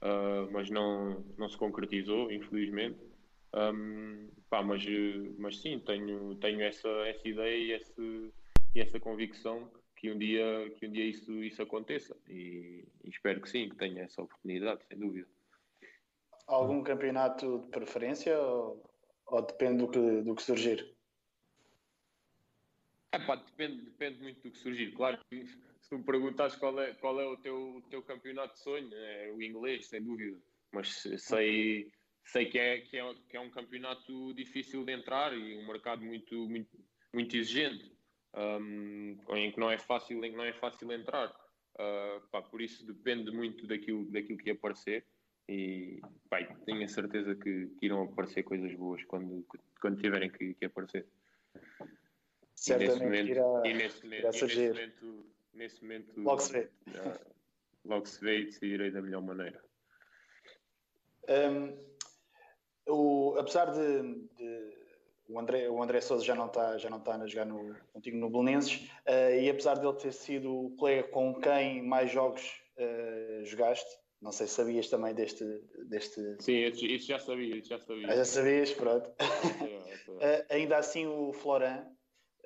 uh, 0.02 0.50
mas 0.52 0.70
não, 0.70 1.26
não 1.38 1.50
se 1.50 1.58
concretizou, 1.58 2.32
infelizmente. 2.32 3.00
Um, 3.54 4.30
pá, 4.50 4.62
mas, 4.62 4.84
mas 5.38 5.60
sim, 5.60 5.80
tenho, 5.80 6.36
tenho 6.36 6.62
essa, 6.62 6.88
essa 7.08 7.28
ideia 7.28 7.58
e, 7.58 7.72
esse, 7.72 8.32
e 8.76 8.80
essa 8.80 9.00
convicção 9.00 9.70
que 9.98 10.12
um 10.12 10.18
dia, 10.18 10.72
que 10.78 10.88
um 10.88 10.92
dia 10.92 11.06
isso, 11.06 11.44
isso 11.44 11.62
aconteça 11.62 12.16
e, 12.30 12.86
e 13.04 13.10
espero 13.10 13.42
que 13.42 13.50
sim, 13.50 13.70
que 13.70 13.76
tenha 13.76 14.04
essa 14.04 14.22
oportunidade, 14.22 14.86
sem 14.88 14.98
dúvida. 14.98 15.28
Algum 16.48 16.84
campeonato 16.84 17.60
de 17.60 17.68
preferência 17.70 18.38
ou, 18.38 18.84
ou 19.28 19.42
depende 19.42 19.78
do 19.78 19.90
que, 19.90 20.22
do 20.22 20.36
que 20.36 20.44
surgir? 20.44 20.96
É 23.14 23.20
pá, 23.20 23.36
depende, 23.36 23.82
depende 23.84 24.22
muito 24.22 24.42
do 24.42 24.52
que 24.52 24.58
surgir. 24.58 24.92
Claro 24.94 25.20
que 25.30 25.46
se 25.46 25.90
tu 25.90 25.98
me 26.00 26.04
perguntas 26.04 26.56
qual 26.56 26.80
é, 26.82 26.94
qual 26.96 27.20
é 27.22 27.26
o, 27.26 27.38
teu, 27.38 27.84
teu 27.90 28.02
campeonato 28.02 28.56
de 28.56 28.60
sonho, 28.60 28.90
é 28.94 29.32
o 29.32 29.42
inglês, 29.42 29.88
sem 29.88 30.02
dúvida. 30.02 30.38
Mas 30.72 31.04
sei, 31.18 31.92
sei 32.26 32.46
que, 32.48 32.58
é, 32.58 32.82
que, 32.82 32.98
é, 32.98 33.14
que 33.30 33.38
é 33.38 33.40
um 33.40 33.52
campeonato 33.52 34.34
difícil 34.34 34.84
de 34.84 34.94
entrar 34.94 35.32
e 35.38 35.56
um 35.56 35.68
mercado 35.68 36.04
muito, 36.04 36.50
muito, 36.50 36.78
muito 37.14 37.38
exigente, 37.38 37.96
um, 38.36 39.16
em 39.36 39.52
que 39.52 39.60
não 39.60 39.70
é 39.70 39.78
fácil, 39.78 40.26
em 40.26 40.32
que 40.32 40.38
não 40.38 40.46
é 40.46 40.54
fácil 40.54 40.92
entrar. 40.92 41.30
Uh, 41.76 42.28
pá, 42.32 42.42
por 42.42 42.62
isso 42.62 42.86
depende 42.86 43.32
muito 43.32 43.66
daquilo, 43.68 44.06
daquilo 44.12 44.38
que 44.38 44.52
aparecer 44.52 45.06
e 45.48 46.00
pá, 46.30 46.44
tenho 46.66 46.84
a 46.84 46.88
certeza 46.88 47.36
que, 47.36 47.68
que, 47.80 47.86
irão 47.86 48.04
aparecer 48.04 48.44
coisas 48.44 48.74
boas 48.76 49.04
quando, 49.06 49.46
quando 49.82 50.02
tiverem 50.02 50.30
que, 50.30 50.54
que 50.54 50.66
aparecer 50.66 51.06
certamente 52.56 53.32
irá, 53.32 53.62
e 53.66 53.74
nesse 53.74 54.04
momento, 54.04 54.22
irá 54.22 54.32
surgir. 54.32 54.74
Nesse 54.74 55.04
momento, 55.04 55.26
nesse 55.54 55.82
momento, 55.84 56.22
logo 56.22 56.40
se 56.40 56.54
vê. 56.54 56.70
logo 57.84 58.06
se 58.06 58.22
vê 58.22 58.40
e 58.40 58.46
decidirei 58.46 58.92
da 58.92 59.02
melhor 59.02 59.22
maneira. 59.22 59.62
Um, 61.28 61.78
o, 62.88 63.36
apesar 63.38 63.72
de, 63.72 64.28
de, 64.36 64.74
o 65.30 65.40
André, 65.40 65.70
o 65.70 65.82
André 65.82 66.02
Souza 66.02 66.24
já 66.24 66.36
não 66.36 66.48
está 66.48 66.78
já 66.78 66.90
não 66.90 66.98
está 66.98 67.16
a 67.16 67.28
jogar 67.28 67.46
no, 67.46 67.76
contigo 67.94 68.18
no 68.18 68.30
Belenenses 68.30 68.90
uh, 69.08 69.34
e 69.40 69.50
apesar 69.50 69.76
de 69.76 69.86
ele 69.86 69.98
ter 69.98 70.12
sido 70.12 70.66
o 70.66 70.76
colega 70.76 71.08
com 71.10 71.34
quem 71.40 71.82
mais 71.82 72.12
jogos 72.12 72.62
uh, 72.78 73.46
jogaste, 73.46 73.90
não 74.24 74.32
sei 74.32 74.48
se 74.48 74.54
sabias 74.54 74.90
também 74.90 75.14
deste. 75.14 75.44
deste... 75.86 76.42
Sim, 76.42 76.66
isso 76.66 77.08
já 77.08 77.20
sabia, 77.20 77.58
isso 77.58 77.68
já 77.68 77.78
sabia. 77.78 78.08
Ah, 78.10 78.16
já 78.16 78.26
sabias, 78.26 78.72
pronto. 78.72 79.10
uh, 79.10 79.14
ainda 80.50 80.78
assim, 80.78 81.06
o 81.06 81.34
Floran 81.34 81.86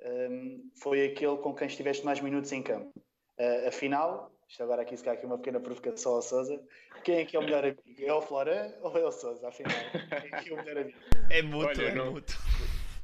um, 0.02 0.70
foi 0.82 1.06
aquele 1.06 1.36
com 1.36 1.54
quem 1.54 1.68
estiveste 1.68 2.04
mais 2.04 2.20
minutos 2.20 2.50
em 2.50 2.64
campo. 2.64 2.92
Uh, 3.38 3.68
afinal, 3.68 4.32
isto 4.48 4.60
agora 4.60 4.82
aqui 4.82 4.96
se 4.96 5.04
cai 5.04 5.14
aqui 5.14 5.24
uma 5.24 5.38
pequena 5.38 5.60
provocação 5.60 6.14
ao 6.14 6.22
Sousa, 6.22 6.60
quem 7.04 7.18
é 7.18 7.24
que 7.24 7.36
é 7.36 7.38
o 7.38 7.44
melhor 7.44 7.62
amigo? 7.64 7.80
É 7.96 8.12
o 8.12 8.20
Floran 8.20 8.72
ou 8.82 8.98
é 8.98 9.06
o 9.06 9.12
Sousa? 9.12 9.46
Afinal, 9.46 9.76
quem 10.20 10.34
é 10.34 10.42
que 10.42 10.50
é 10.50 10.52
o 10.52 10.56
melhor 10.56 10.78
amigo? 10.78 10.98
É 11.30 11.42
mútuo, 11.42 11.68
Olha, 11.68 11.82
é 11.82 11.94
não, 11.94 12.12
mútuo. 12.12 12.36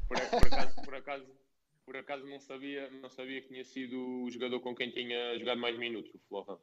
Por, 0.09 0.19
por, 0.19 0.47
acaso, 0.49 0.75
por, 0.85 0.95
acaso, 0.97 1.27
por 1.87 1.97
acaso 1.97 2.27
não 2.27 2.41
sabia, 2.41 2.91
não 2.91 3.09
sabia 3.09 3.41
que 3.41 3.49
tinha 3.49 3.65
sido 3.65 4.25
o 4.25 4.31
jogador 4.33 4.59
com 4.59 4.75
quem 4.75 4.91
tinha 4.91 5.39
jogado 5.39 5.61
mais 5.61 5.79
minutos, 5.79 6.13
o 6.13 6.19
Floran. 6.29 6.59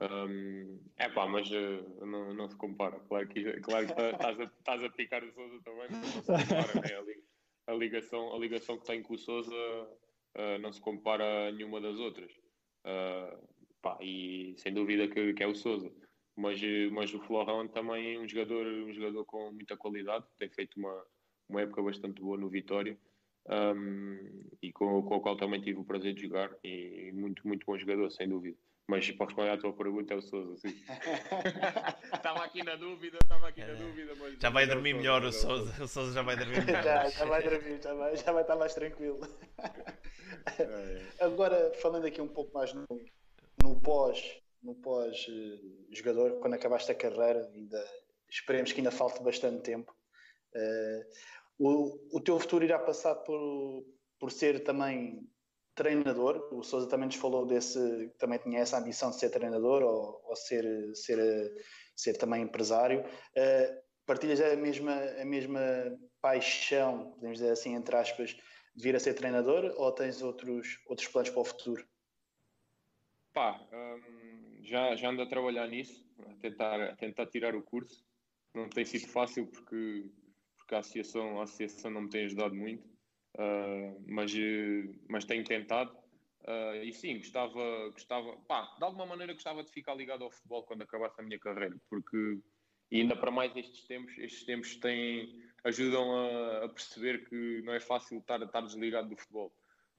Um, 0.00 0.80
é 0.96 1.08
pá, 1.08 1.26
mas 1.26 1.50
uh, 1.50 2.06
não, 2.06 2.32
não 2.34 2.48
se 2.48 2.56
compara. 2.56 2.98
Claro 3.00 3.28
que, 3.28 3.60
claro 3.60 3.86
que 3.86 3.92
estás, 3.92 4.82
a, 4.82 4.86
a 4.86 4.90
picar 4.90 5.22
o 5.22 5.32
Sousa 5.32 5.60
também, 5.62 5.86
mas 5.90 6.00
não 6.00 6.22
se 6.22 6.22
compara, 6.22 6.80
né? 6.80 7.22
A 7.66 7.72
ligação, 7.74 8.34
a 8.34 8.38
ligação 8.38 8.78
que 8.78 8.86
tem 8.86 9.02
com 9.02 9.14
o 9.14 9.18
Sousa 9.18 9.54
uh, 9.54 10.58
não 10.60 10.72
se 10.72 10.80
compara 10.80 11.48
a 11.48 11.52
nenhuma 11.52 11.80
das 11.80 11.98
outras. 11.98 12.32
Uh, 12.84 13.38
pá, 13.80 13.98
e 14.00 14.54
sem 14.56 14.72
dúvida 14.72 15.06
que, 15.08 15.34
que 15.34 15.42
é 15.42 15.46
o 15.46 15.54
Sousa. 15.54 15.92
Mas, 16.34 16.60
mas 16.90 17.12
o 17.12 17.20
Florão 17.20 17.68
também 17.68 18.14
é 18.14 18.18
um 18.18 18.26
jogador, 18.26 18.66
um 18.66 18.92
jogador 18.92 19.24
com 19.26 19.52
muita 19.52 19.76
qualidade, 19.76 20.24
tem 20.38 20.48
feito 20.48 20.78
uma, 20.78 21.06
uma 21.48 21.60
época 21.60 21.82
bastante 21.82 22.22
boa 22.22 22.38
no 22.38 22.48
Vitória. 22.48 22.98
Um, 23.48 24.48
e 24.62 24.72
com, 24.72 25.02
com 25.02 25.16
o 25.16 25.20
qual 25.20 25.36
também 25.36 25.60
tive 25.60 25.78
o 25.78 25.84
prazer 25.84 26.14
de 26.14 26.22
jogar 26.22 26.56
e 26.62 27.10
muito, 27.12 27.46
muito 27.46 27.66
bom 27.66 27.76
jogador, 27.76 28.10
sem 28.10 28.28
dúvida. 28.28 28.56
Mas 28.92 29.10
para 29.12 29.24
responder 29.24 29.48
à 29.48 29.56
tua 29.56 29.72
pergunta 29.72 30.12
é 30.12 30.16
o 30.18 30.20
Souza, 30.20 30.54
sim. 30.58 30.68
estava 32.14 32.44
aqui 32.44 32.62
na 32.62 32.76
dúvida, 32.76 33.16
estava 33.22 33.48
aqui 33.48 33.60
na 33.60 33.68
é. 33.68 33.74
dúvida. 33.74 34.14
Mas 34.16 34.34
já 34.38 34.50
vai 34.50 34.66
dormir 34.66 34.92
melhor 34.92 35.24
o 35.24 35.32
Souza, 35.32 35.82
o 35.82 35.88
Souza 35.88 36.12
já 36.12 36.20
vai 36.20 36.36
dormir 36.36 36.60
melhor. 36.66 36.82
já, 36.82 37.08
já 37.08 37.24
vai 37.24 37.42
dormir, 37.42 37.80
já 37.82 37.94
vai, 37.94 38.14
já 38.14 38.32
vai 38.32 38.42
estar 38.42 38.54
mais 38.56 38.74
tranquilo. 38.74 39.18
É. 40.58 41.24
Agora, 41.24 41.72
falando 41.80 42.04
aqui 42.04 42.20
um 42.20 42.28
pouco 42.28 42.52
mais 42.52 42.74
no, 42.74 42.84
no 43.62 43.80
pós, 43.80 44.22
no 44.62 44.74
pós 44.74 45.26
uh, 45.26 45.86
jogador, 45.90 46.38
quando 46.40 46.52
acabaste 46.52 46.92
a 46.92 46.94
carreira, 46.94 47.50
ainda 47.54 47.82
esperemos 48.28 48.72
que 48.72 48.80
ainda 48.80 48.90
falte 48.90 49.22
bastante 49.22 49.62
tempo. 49.62 49.90
Uh, 50.54 51.02
o, 51.58 52.18
o 52.18 52.20
teu 52.20 52.38
futuro 52.38 52.62
irá 52.62 52.78
passar 52.78 53.14
por, 53.14 53.86
por 54.20 54.30
ser 54.30 54.62
também 54.62 55.26
treinador. 55.74 56.48
O 56.52 56.62
Sousa 56.62 56.88
também 56.88 57.06
nos 57.06 57.16
falou 57.16 57.46
desse, 57.46 58.08
também 58.18 58.38
tinha 58.38 58.60
essa 58.60 58.78
ambição 58.78 59.10
de 59.10 59.18
ser 59.18 59.30
treinador 59.30 59.82
ou, 59.82 60.20
ou 60.24 60.36
ser, 60.36 60.94
ser, 60.94 61.18
ser 61.96 62.16
também 62.18 62.42
empresário. 62.42 63.00
Uh, 63.00 63.82
partilhas 64.06 64.40
a 64.40 64.56
mesma, 64.56 64.94
a 65.20 65.24
mesma 65.24 65.60
paixão, 66.20 67.12
podemos 67.12 67.38
dizer 67.38 67.52
assim, 67.52 67.74
entre 67.74 67.96
aspas, 67.96 68.36
de 68.74 68.82
vir 68.82 68.96
a 68.96 69.00
ser 69.00 69.14
treinador 69.14 69.72
ou 69.76 69.92
tens 69.92 70.22
outros, 70.22 70.78
outros 70.86 71.08
planos 71.08 71.30
para 71.30 71.40
o 71.40 71.44
futuro? 71.44 71.86
Pá, 73.32 73.60
um, 73.72 74.62
já, 74.62 74.94
já 74.94 75.08
ando 75.08 75.22
a 75.22 75.28
trabalhar 75.28 75.66
nisso, 75.66 76.06
a 76.26 76.34
tentar, 76.36 76.80
a 76.82 76.96
tentar 76.96 77.26
tirar 77.26 77.54
o 77.54 77.62
curso. 77.62 78.04
Não 78.54 78.68
tem 78.68 78.84
sido 78.84 79.08
fácil 79.08 79.46
porque, 79.46 80.10
porque 80.58 80.74
a, 80.74 80.80
associação, 80.80 81.40
a 81.40 81.44
associação 81.44 81.90
não 81.90 82.02
me 82.02 82.10
tem 82.10 82.26
ajudado 82.26 82.54
muito 82.54 82.91
Uh, 83.34 84.02
mas, 84.06 84.32
mas 85.08 85.24
tenho 85.24 85.44
tentado. 85.44 85.96
Uh, 86.42 86.82
e 86.82 86.92
sim, 86.92 87.18
gostava, 87.18 87.90
gostava 87.90 88.36
pá, 88.48 88.74
de 88.76 88.84
alguma 88.84 89.06
maneira 89.06 89.32
gostava 89.32 89.62
de 89.62 89.70
ficar 89.70 89.94
ligado 89.94 90.24
ao 90.24 90.30
futebol 90.30 90.64
quando 90.64 90.82
acabasse 90.82 91.20
a 91.20 91.24
minha 91.24 91.38
carreira, 91.38 91.76
porque 91.88 92.40
e 92.92 93.00
ainda 93.00 93.16
para 93.16 93.30
mais 93.30 93.56
estes 93.56 93.86
tempos, 93.86 94.12
estes 94.18 94.44
tempos 94.44 94.76
têm, 94.76 95.42
ajudam 95.64 96.12
a, 96.12 96.64
a 96.66 96.68
perceber 96.68 97.26
que 97.26 97.62
não 97.62 97.72
é 97.72 97.80
fácil 97.80 98.18
estar, 98.18 98.42
estar 98.42 98.60
desligado 98.60 99.08
do 99.08 99.16
futebol. 99.16 99.50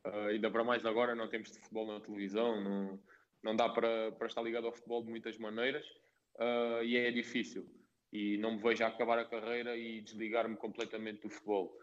Uh, 0.06 0.28
ainda 0.30 0.52
para 0.52 0.64
mais 0.64 0.86
agora 0.86 1.16
não 1.16 1.28
temos 1.28 1.52
de 1.52 1.58
futebol 1.58 1.88
na 1.88 2.00
televisão, 2.00 2.62
não, 2.62 3.00
não 3.42 3.56
dá 3.56 3.68
para, 3.68 4.12
para 4.12 4.28
estar 4.28 4.44
ligado 4.44 4.68
ao 4.68 4.74
futebol 4.74 5.04
de 5.04 5.10
muitas 5.10 5.40
maneiras 5.40 5.84
uh, 6.36 6.84
e 6.84 6.96
é 6.96 7.12
difícil. 7.12 7.66
E 8.12 8.38
não 8.38 8.58
me 8.58 8.62
vejo 8.62 8.84
a 8.84 8.88
acabar 8.90 9.18
a 9.18 9.26
carreira 9.26 9.76
e 9.76 10.02
desligar-me 10.02 10.56
completamente 10.56 11.22
do 11.22 11.32
futebol. 11.32 11.76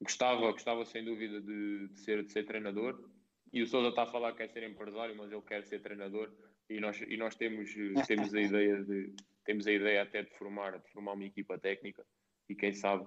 Gostava, 0.00 0.52
gostava 0.52 0.84
sem 0.84 1.04
dúvida 1.04 1.40
de, 1.40 1.88
de, 1.88 2.00
ser, 2.00 2.24
de 2.24 2.32
ser 2.32 2.44
treinador. 2.44 3.04
E 3.52 3.62
o 3.62 3.66
Sousa 3.66 3.88
está 3.88 4.04
a 4.04 4.06
falar 4.06 4.32
que 4.32 4.38
quer 4.38 4.48
ser 4.48 4.62
empresário, 4.62 5.14
mas 5.14 5.30
ele 5.30 5.42
quer 5.42 5.64
ser 5.64 5.80
treinador. 5.80 6.32
E 6.68 6.80
nós, 6.80 7.00
e 7.00 7.16
nós 7.16 7.34
temos, 7.34 7.70
temos, 8.06 8.34
a 8.34 8.40
ideia 8.40 8.82
de, 8.82 9.12
temos 9.44 9.66
a 9.66 9.72
ideia 9.72 10.02
até 10.02 10.22
de 10.22 10.30
formar, 10.38 10.78
de 10.78 10.90
formar 10.90 11.12
uma 11.12 11.24
equipa 11.24 11.58
técnica. 11.58 12.06
E 12.48 12.54
quem 12.54 12.72
sabe, 12.72 13.06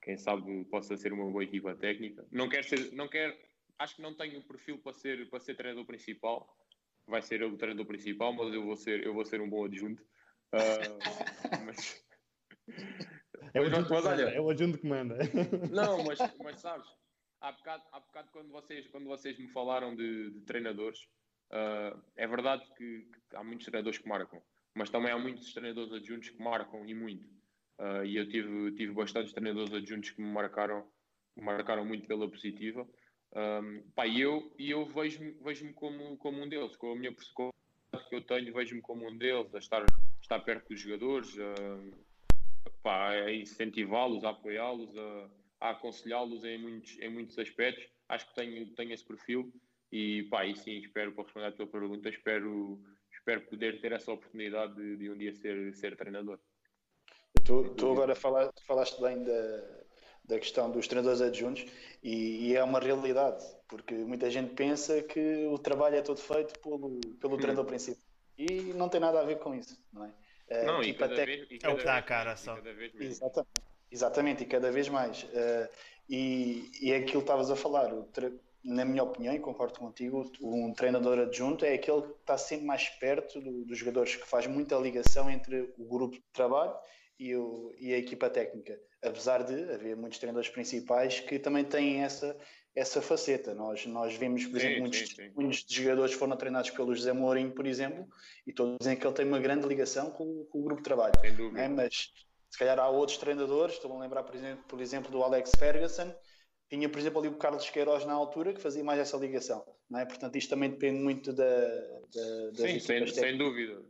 quem 0.00 0.16
sabe 0.16 0.64
possa 0.66 0.96
ser 0.96 1.12
uma 1.12 1.28
boa 1.28 1.42
equipa 1.42 1.74
técnica. 1.74 2.24
Não 2.30 2.48
quer 2.48 2.64
ser, 2.64 2.92
não 2.92 3.08
quer, 3.08 3.36
acho 3.78 3.96
que 3.96 4.02
não 4.02 4.14
tenho 4.14 4.38
o 4.38 4.46
perfil 4.46 4.78
para 4.78 4.92
ser, 4.92 5.28
para 5.28 5.40
ser 5.40 5.56
treinador 5.56 5.86
principal. 5.86 6.56
vai 7.06 7.22
ser 7.22 7.42
ele 7.42 7.54
o 7.54 7.58
treinador 7.58 7.86
principal, 7.86 8.32
mas 8.32 8.54
eu 8.54 8.62
vou 8.64 8.76
ser, 8.76 9.04
eu 9.04 9.12
vou 9.12 9.24
ser 9.24 9.40
um 9.40 9.48
bom 9.48 9.64
adjunto. 9.64 10.02
Uh, 10.52 10.98
mas, 11.66 12.04
é, 13.54 13.60
o 13.60 13.64
adjunto 13.64 13.90
mas, 13.90 14.06
olha, 14.06 14.22
é 14.22 14.40
o 14.40 14.50
adjunto 14.50 14.78
que 14.78 14.86
manda. 14.86 15.18
Não, 15.70 16.02
mas, 16.04 16.18
mas 16.42 16.60
sabes, 16.60 16.86
há 17.40 17.52
bocado, 17.52 17.82
há 17.92 18.00
bocado 18.00 18.28
quando, 18.32 18.50
vocês, 18.50 18.86
quando 18.88 19.06
vocês 19.06 19.38
me 19.38 19.48
falaram 19.48 19.94
de, 19.94 20.30
de 20.30 20.40
treinadores, 20.42 21.00
uh, 21.50 22.00
é 22.16 22.26
verdade 22.26 22.64
que, 22.76 23.08
que, 23.30 23.36
há 23.36 23.42
muitos 23.42 23.66
treinadores 23.66 23.98
que 23.98 24.08
marcam, 24.08 24.42
mas 24.74 24.90
também 24.90 25.12
há 25.12 25.18
muitos 25.18 25.52
treinadores 25.52 25.92
adjuntos 25.92 26.30
que 26.30 26.42
marcam 26.42 26.86
e 26.86 26.94
muito. 26.94 27.28
Uh, 27.78 28.04
e 28.04 28.16
eu 28.16 28.28
tive, 28.28 28.72
tive 28.72 28.92
bastantes 28.92 29.32
treinadores 29.32 29.72
adjuntos 29.72 30.10
que 30.10 30.20
me 30.20 30.32
marcaram, 30.32 30.86
me 31.36 31.44
marcaram 31.44 31.84
muito 31.84 32.06
pela 32.06 32.28
positiva. 32.28 32.86
Um, 33.34 33.82
pá, 33.94 34.06
e 34.06 34.20
eu, 34.20 34.52
e 34.58 34.70
eu 34.70 34.86
vejo-me 34.86 35.32
vejo 35.42 35.72
como, 35.74 36.16
como 36.16 36.42
um 36.42 36.48
deles, 36.48 36.76
com 36.76 36.92
a 36.92 36.96
minha 36.96 37.14
com 37.34 37.50
que 38.08 38.14
eu 38.14 38.22
tenho, 38.22 38.52
vejo-me 38.52 38.80
como 38.80 39.06
um 39.08 39.16
deles, 39.16 39.54
a 39.54 39.58
estar, 39.58 39.84
estar 40.20 40.40
perto 40.40 40.68
dos 40.68 40.80
jogadores, 40.80 41.36
a, 42.84 43.10
a 43.10 43.32
incentivá-los, 43.32 44.24
a 44.24 44.30
apoiá-los, 44.30 44.96
a, 44.96 45.30
a 45.60 45.70
aconselhá-los 45.70 46.44
em 46.44 46.58
muitos, 46.58 46.98
em 47.00 47.08
muitos 47.08 47.38
aspectos. 47.38 47.84
Acho 48.08 48.28
que 48.28 48.34
tenho, 48.34 48.74
tenho 48.74 48.92
esse 48.92 49.04
perfil 49.04 49.52
e, 49.92 50.24
pá, 50.24 50.44
e 50.44 50.56
sim, 50.56 50.78
espero, 50.78 51.12
para 51.12 51.24
responder 51.24 51.46
à 51.46 51.52
tua 51.52 51.66
pergunta, 51.66 52.08
espero, 52.08 52.80
espero 53.12 53.42
poder 53.42 53.80
ter 53.80 53.92
essa 53.92 54.12
oportunidade 54.12 54.74
de, 54.74 54.96
de 54.96 55.10
um 55.10 55.16
dia 55.16 55.32
ser, 55.34 55.74
ser 55.74 55.96
treinador. 55.96 56.38
Tu, 57.44 57.74
tu 57.74 57.92
agora 57.92 58.14
falaste, 58.14 58.62
falaste 58.64 59.00
bem 59.00 59.24
da, 59.24 59.84
da 60.24 60.38
questão 60.38 60.70
dos 60.70 60.86
treinadores 60.86 61.22
adjuntos 61.22 61.64
e, 62.02 62.48
e, 62.48 62.56
é 62.56 62.62
uma 62.62 62.78
realidade, 62.78 63.42
porque 63.66 63.94
muita 63.94 64.30
gente 64.30 64.54
pensa 64.54 65.02
que 65.02 65.46
o 65.46 65.58
trabalho 65.58 65.96
é 65.96 66.02
todo 66.02 66.20
feito 66.20 66.58
pelo, 66.60 67.00
pelo 67.18 67.34
hum. 67.34 67.38
treinador 67.38 67.64
principal 67.64 68.02
e 68.36 68.72
não 68.74 68.88
tem 68.88 69.00
nada 69.00 69.20
a 69.20 69.24
ver 69.24 69.38
com 69.38 69.54
isso, 69.54 69.82
não 69.92 70.04
é? 70.04 70.12
Não, 70.64 70.82
e 70.82 70.94
cada, 70.94 71.14
vez, 71.14 71.46
e 71.50 71.58
cada 71.58 71.72
é 71.72 71.74
o 71.74 71.78
que 71.78 71.84
dá 71.84 71.96
a 71.96 72.02
cara 72.02 72.36
só. 72.36 72.58
Exatamente, 72.98 73.62
exatamente, 73.90 74.42
e 74.42 74.46
cada 74.46 74.70
vez 74.70 74.88
mais. 74.88 75.22
Uh, 75.24 75.68
e, 76.08 76.70
e 76.80 76.92
é 76.92 76.96
aquilo 76.96 77.20
que 77.20 77.26
estavas 77.26 77.50
a 77.50 77.56
falar, 77.56 77.90
na 78.64 78.84
minha 78.84 79.02
opinião, 79.02 79.34
e 79.34 79.38
concordo 79.38 79.78
contigo, 79.78 80.30
um 80.40 80.72
treinador 80.72 81.18
adjunto 81.18 81.64
é 81.64 81.74
aquele 81.74 82.02
que 82.02 82.12
está 82.20 82.38
sempre 82.38 82.66
mais 82.66 82.88
perto 82.88 83.40
do, 83.40 83.64
dos 83.64 83.78
jogadores, 83.78 84.16
que 84.16 84.26
faz 84.26 84.46
muita 84.46 84.76
ligação 84.76 85.30
entre 85.30 85.72
o 85.78 85.84
grupo 85.84 86.16
de 86.16 86.24
trabalho 86.32 86.74
e, 87.18 87.34
o, 87.36 87.74
e 87.78 87.92
a 87.92 87.98
equipa 87.98 88.30
técnica. 88.30 88.78
Apesar 89.02 89.42
de 89.42 89.54
haver 89.72 89.96
muitos 89.96 90.18
treinadores 90.18 90.48
principais 90.48 91.20
que 91.20 91.38
também 91.38 91.64
têm 91.64 92.02
essa, 92.02 92.36
essa 92.74 93.02
faceta. 93.02 93.54
Nós, 93.54 93.86
nós 93.86 94.14
vemos, 94.14 94.44
por 94.46 94.60
sim, 94.60 94.66
exemplo, 94.66 94.80
muitos, 94.82 94.98
sim, 94.98 95.06
sim. 95.06 95.30
muitos 95.34 95.64
jogadores 95.68 96.14
foram 96.14 96.36
treinados 96.36 96.70
pelo 96.70 96.94
José 96.94 97.12
Mourinho, 97.12 97.52
por 97.52 97.66
exemplo, 97.66 98.08
e 98.46 98.52
todos 98.52 98.76
dizem 98.78 98.96
que 98.96 99.06
ele 99.06 99.14
tem 99.14 99.26
uma 99.26 99.40
grande 99.40 99.66
ligação 99.66 100.10
com, 100.10 100.44
com 100.44 100.60
o 100.60 100.62
grupo 100.62 100.80
de 100.80 100.84
trabalho. 100.84 101.14
Sem 101.20 101.34
dúvida. 101.34 101.60
É? 101.60 101.68
Mas 101.68 102.12
se 102.50 102.58
calhar 102.58 102.78
há 102.78 102.88
outros 102.88 103.18
treinadores, 103.18 103.74
estou 103.74 103.96
a 103.96 104.00
lembrar, 104.00 104.22
por 104.22 104.34
exemplo, 104.34 104.64
por 104.68 104.80
exemplo, 104.80 105.10
do 105.10 105.22
Alex 105.22 105.52
Ferguson, 105.58 106.14
tinha, 106.68 106.88
por 106.88 106.98
exemplo, 106.98 107.20
ali 107.20 107.28
o 107.28 107.36
Carlos 107.36 107.68
Queiroz 107.70 108.04
na 108.04 108.12
altura 108.12 108.52
que 108.52 108.60
fazia 108.60 108.84
mais 108.84 109.00
essa 109.00 109.16
ligação. 109.16 109.64
Não 109.88 110.00
é? 110.00 110.04
Portanto, 110.04 110.36
isto 110.36 110.50
também 110.50 110.70
depende 110.70 111.00
muito 111.00 111.32
da. 111.32 111.44
da 111.44 112.54
Sim, 112.54 112.78
sem, 112.78 113.06
sem, 113.06 113.38
dúvida. 113.38 113.82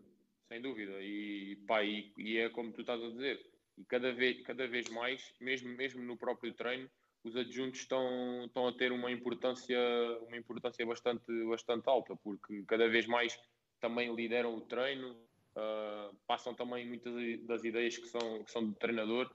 Sem 0.49 0.63
dúvida. 0.63 0.93
E, 1.01 1.57
pá, 1.67 1.83
e, 1.83 2.13
e, 2.17 2.39
é 2.39 2.49
como 2.49 2.73
tu 2.73 2.83
estás 2.83 3.03
a 3.03 3.09
dizer. 3.09 3.41
E 3.77 3.85
cada 3.85 4.13
vez, 4.13 4.43
cada 4.43 4.67
vez 4.67 4.89
mais, 4.91 5.35
mesmo, 5.41 5.71
mesmo 5.77 6.03
no 6.03 6.17
próprio 6.17 6.53
treino, 6.55 6.89
os 7.25 7.37
adjuntos 7.37 7.81
estão, 7.81 8.45
estão 8.47 8.69
a 8.69 8.73
ter 8.73 8.93
uma 8.93 9.11
importância, 9.11 9.79
uma 10.27 10.37
importância 10.37 10.85
bastante, 10.87 11.25
bastante 11.47 11.89
alta, 11.89 12.17
porque 12.17 12.63
cada 12.67 12.89
vez 12.89 13.07
mais 13.07 13.39
também 13.81 14.15
lideram 14.15 14.57
o 14.57 14.61
treino, 14.63 15.13
uh, 15.13 16.15
passam 16.27 16.55
também 16.55 16.87
muitas 16.87 17.13
das 17.45 17.65
ideias 17.65 17.97
que 17.99 18.07
são, 18.07 18.45
que 18.45 18.51
são 18.51 18.65
do 18.65 18.75
treinador, 18.75 19.31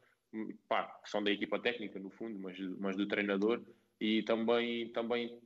pá, 0.67 0.85
que 1.03 1.09
são 1.09 1.23
da 1.23 1.31
equipa 1.31 1.59
técnica, 1.59 1.99
no 1.99 2.09
fundo, 2.09 2.39
mas, 2.39 2.57
mas 2.79 2.95
do 2.95 3.07
treinador, 3.07 3.61
e 3.99 4.23
também, 4.23 4.89
também 4.89 5.39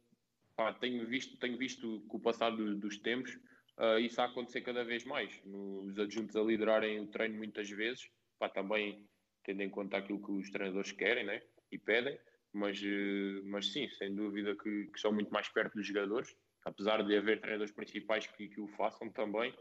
pá, 0.56 0.74
tenho, 0.74 1.06
visto, 1.06 1.38
tenho 1.38 1.58
visto 1.58 2.02
com 2.08 2.18
o 2.18 2.22
passar 2.22 2.52
do, 2.52 2.76
dos 2.76 2.98
tempos 2.98 3.38
uh, 3.78 4.00
isso 4.00 4.22
a 4.22 4.26
acontecer 4.26 4.62
cada 4.62 4.84
vez 4.84 5.04
mais, 5.06 5.42
os 5.46 5.98
adjuntos 6.00 6.36
a 6.36 6.42
liderarem 6.42 7.00
o 7.00 7.08
treino 7.08 7.38
muitas 7.38 7.70
vezes, 7.70 8.10
pá, 8.40 8.50
também 8.50 9.06
tendo 9.44 9.62
em 9.62 9.70
conta 9.70 9.98
aquilo 9.98 10.22
que 10.22 10.32
os 10.32 10.50
treinadores 10.50 10.92
querem 10.92 11.26
né, 11.26 11.42
e 11.72 11.78
pedem, 11.78 12.20
mas, 12.54 12.82
uh, 12.82 13.42
mas 13.46 13.72
sim, 13.72 13.88
sem 13.90 14.14
dúvida 14.16 14.56
que, 14.56 14.88
que, 14.88 15.00
são 15.00 15.12
muito 15.12 15.32
mais 15.32 15.48
perto 15.50 15.76
dos 15.76 15.86
jogadores, 15.86 16.36
apesar 16.66 17.04
de 17.04 17.16
haver 17.16 17.40
treinadores 17.40 17.74
principais 17.74 18.28
que, 18.28 18.48
que 18.48 18.62
o 18.62 18.68
façam 18.68 19.10
também, 19.10 19.54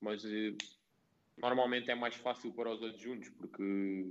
mas 0.00 0.24
uh, 0.24 0.56
normalmente 1.36 1.90
é 1.90 1.94
mais 1.94 2.14
fácil 2.14 2.52
para 2.52 2.70
os 2.70 2.82
adjuntos, 2.82 3.28
porque, 3.30 4.06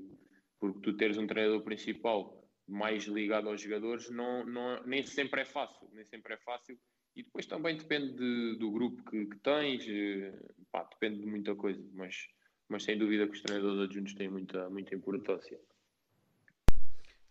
porque 0.59 0.79
tu 0.81 0.97
teres 0.97 1.17
um 1.17 1.27
treinador 1.27 1.61
principal 1.61 2.41
mais 2.67 3.03
ligado 3.05 3.49
aos 3.49 3.61
jogadores 3.61 4.09
não, 4.09 4.45
não, 4.45 4.81
nem 4.83 5.03
sempre 5.03 5.41
é 5.41 5.45
fácil, 5.45 5.89
nem 5.91 6.05
sempre 6.05 6.33
é 6.33 6.37
fácil 6.37 6.79
e 7.15 7.23
depois 7.23 7.45
também 7.45 7.75
depende 7.75 8.13
de, 8.13 8.55
do 8.57 8.71
grupo 8.71 9.03
que, 9.09 9.25
que 9.25 9.37
tens, 9.39 9.85
eh, 9.87 10.33
pá, 10.71 10.83
depende 10.83 11.19
de 11.19 11.25
muita 11.25 11.53
coisa, 11.55 11.83
mas, 11.93 12.15
mas 12.69 12.83
sem 12.83 12.97
dúvida 12.97 13.27
que 13.27 13.33
os 13.33 13.41
treinadores 13.41 13.81
adjuntos 13.81 14.13
têm 14.13 14.29
muita, 14.29 14.69
muita 14.69 14.95
importância. 14.95 15.59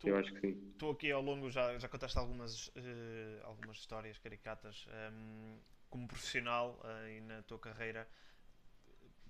Tu, 0.00 0.08
Eu 0.08 0.16
acho 0.16 0.32
que 0.32 0.40
sim. 0.40 0.74
Tu 0.78 0.90
aqui 0.90 1.12
ao 1.12 1.22
longo 1.22 1.50
já, 1.50 1.78
já 1.78 1.88
contaste 1.88 2.18
algumas, 2.18 2.68
uh, 2.68 3.44
algumas 3.44 3.76
histórias 3.76 4.18
caricatas. 4.18 4.86
Um, 4.88 5.54
ehm, 5.54 5.58
como 5.90 6.08
profissional 6.08 6.80
uh, 6.84 7.08
e 7.08 7.20
na 7.20 7.42
tua 7.42 7.58
carreira, 7.58 8.08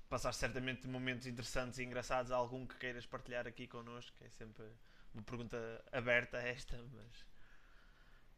passaste 0.09 0.41
certamente 0.41 0.87
momentos 0.87 1.27
interessantes 1.27 1.79
e 1.79 1.85
engraçados. 1.85 2.31
Há 2.31 2.37
algum 2.37 2.67
que 2.67 2.77
queiras 2.77 3.05
partilhar 3.05 3.47
aqui 3.47 3.67
connosco? 3.67 4.17
É 4.25 4.29
sempre 4.29 4.65
uma 5.13 5.23
pergunta 5.23 5.85
aberta 5.91 6.39
esta, 6.39 6.77
mas 6.93 7.25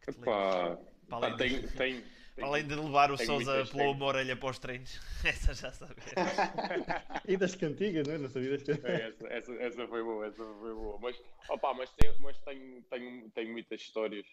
Epá, 0.08 0.78
para 1.08 1.26
além, 1.26 1.36
tem, 1.36 1.60
de, 1.60 1.76
tem, 1.76 2.04
para 2.34 2.46
além 2.46 2.66
de 2.66 2.74
levar 2.74 3.10
o 3.10 3.16
Souza 3.16 3.64
pela 3.66 3.90
uma 3.90 4.06
orelha 4.06 4.36
para 4.36 4.50
os 4.50 4.58
treinos, 4.58 5.00
essa 5.24 5.54
já 5.54 5.72
sabes. 5.72 6.04
e 7.28 7.36
das 7.36 7.54
cantigas, 7.54 8.06
não 8.06 8.14
é? 8.14 8.18
Não 8.18 8.28
sabia 8.28 8.50
das 8.50 8.62
cantigas. 8.62 8.90
É, 8.90 9.08
essa, 9.08 9.26
essa, 9.28 9.52
essa, 9.54 9.88
foi 9.88 10.02
boa, 10.02 10.26
essa 10.26 10.44
foi 10.44 10.74
boa. 10.74 10.98
Mas, 11.00 11.20
opa, 11.48 11.74
mas, 11.74 11.92
tem, 11.92 12.12
mas 12.20 12.38
tenho, 12.38 12.82
tenho, 12.82 13.30
tenho 13.30 13.52
muitas 13.52 13.80
histórias. 13.80 14.26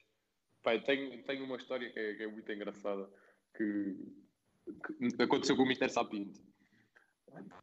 Pai, 0.64 0.82
tenho, 0.82 1.24
tenho 1.24 1.46
uma 1.46 1.58
história 1.58 1.90
que 1.92 2.00
é, 2.00 2.16
que 2.16 2.24
é 2.24 2.28
muito 2.28 2.52
engraçada 2.52 3.10
que, 3.56 3.96
que, 5.16 5.24
aconteceu 5.24 5.56
com 5.56 5.64
o 5.64 5.66
Mr. 5.66 5.90
Sapinto. 5.90 6.42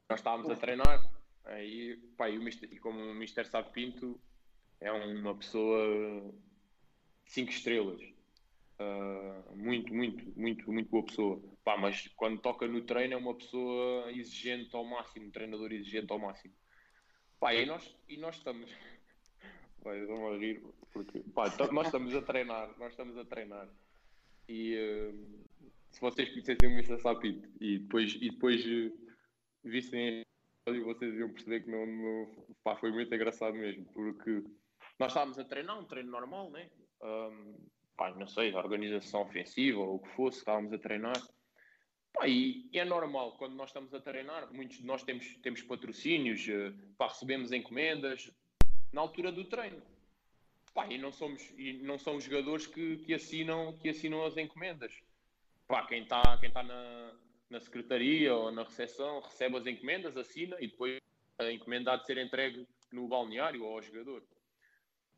Nós 0.08 0.20
estávamos 0.20 0.48
a 0.48 0.56
treinar 0.56 1.00
aí, 1.44 1.96
pá, 2.16 2.28
e, 2.30 2.38
o 2.38 2.42
Mister, 2.42 2.72
e 2.72 2.78
como 2.78 2.98
o 2.98 3.10
Mr. 3.16 3.44
Sapinto 3.44 4.20
é 4.80 4.90
uma 4.92 5.36
pessoa 5.36 6.34
cinco 7.26 7.50
estrelas. 7.50 8.00
Uh, 8.78 9.56
muito, 9.56 9.94
muito, 9.94 10.38
muito, 10.38 10.70
muito 10.70 10.90
boa 10.90 11.04
pessoa. 11.04 11.42
Pá, 11.64 11.76
mas 11.76 12.08
quando 12.16 12.40
toca 12.40 12.66
no 12.66 12.82
treino 12.82 13.14
é 13.14 13.16
uma 13.16 13.34
pessoa 13.34 14.12
exigente 14.12 14.74
ao 14.76 14.84
máximo, 14.84 15.26
um 15.26 15.30
treinador 15.30 15.72
exigente 15.72 16.12
ao 16.12 16.18
máximo. 16.18 16.54
Pá, 17.40 17.54
e 17.54 17.66
nós, 17.66 17.96
e 18.08 18.16
nós 18.16 18.36
estamos. 18.36 18.70
Vai, 19.82 20.00
a 20.00 20.36
rir, 20.36 20.62
porque 20.92 21.20
pá, 21.32 21.44
nós 21.72 21.86
estamos 21.86 22.14
a 22.14 22.22
treinar, 22.22 22.76
nós 22.78 22.90
estamos 22.90 23.16
a 23.16 23.24
treinar. 23.24 23.68
E 24.48 24.76
uh, 24.76 25.44
se 25.90 26.00
vocês 26.00 26.28
conhecessem 26.28 26.68
o 26.68 26.72
Mr. 26.72 27.00
Sapito 27.00 27.48
e 27.60 27.78
depois, 27.78 28.14
e 28.16 28.30
depois 28.30 28.64
uh, 28.66 28.92
vissem 29.64 30.26
vocês 30.66 31.14
iam 31.14 31.30
perceber 31.30 31.60
que 31.60 31.70
não, 31.70 31.86
não 31.86 32.46
pá, 32.64 32.76
foi 32.76 32.90
muito 32.90 33.14
engraçado 33.14 33.54
mesmo, 33.54 33.84
porque 33.92 34.42
nós 34.98 35.12
estávamos 35.12 35.38
a 35.38 35.44
treinar, 35.44 35.78
um 35.78 35.84
treino 35.84 36.10
normal, 36.10 36.50
né? 36.50 36.68
Um, 37.02 37.68
pá, 37.96 38.10
não 38.10 38.26
sei, 38.26 38.54
organização 38.54 39.22
ofensiva 39.22 39.80
ou 39.80 39.96
o 39.96 39.98
que 39.98 40.08
fosse, 40.10 40.38
estávamos 40.38 40.72
a 40.72 40.78
treinar. 40.78 41.20
Pá, 42.12 42.28
e, 42.28 42.68
e, 42.72 42.78
é 42.78 42.84
normal, 42.84 43.36
quando 43.38 43.54
nós 43.54 43.70
estamos 43.70 43.92
a 43.94 44.00
treinar, 44.00 44.52
muitos 44.52 44.78
de 44.78 44.84
nós 44.84 45.02
temos, 45.02 45.36
temos 45.42 45.62
patrocínios, 45.62 46.46
uh, 46.48 46.74
pá, 46.96 47.08
recebemos 47.08 47.52
encomendas 47.52 48.30
na 48.92 49.00
altura 49.00 49.32
do 49.32 49.44
treino. 49.44 49.82
Pá, 50.74 50.86
e 50.88 50.98
não 50.98 51.10
somos 51.10 51.42
e 51.56 51.74
não 51.74 51.98
são 51.98 52.16
os 52.16 52.24
jogadores 52.24 52.66
que, 52.66 52.98
que, 52.98 53.14
assinam, 53.14 53.76
que 53.78 53.88
assinam 53.88 54.24
as 54.24 54.36
encomendas. 54.36 55.02
Pá, 55.66 55.86
quem 55.86 56.02
está 56.02 56.22
quem 56.38 56.50
tá 56.50 56.62
na, 56.62 57.12
na 57.48 57.60
secretaria 57.60 58.34
ou 58.34 58.50
na 58.52 58.62
recepção 58.62 59.20
recebe 59.20 59.56
as 59.56 59.66
encomendas, 59.66 60.16
assina 60.16 60.56
e 60.60 60.68
depois 60.68 61.00
a 61.38 61.50
encomenda 61.50 61.92
há 61.92 61.96
de 61.96 62.06
ser 62.06 62.18
entregue 62.18 62.66
no 62.92 63.08
balneário 63.08 63.64
ou 63.64 63.74
ao 63.74 63.82
jogador. 63.82 64.22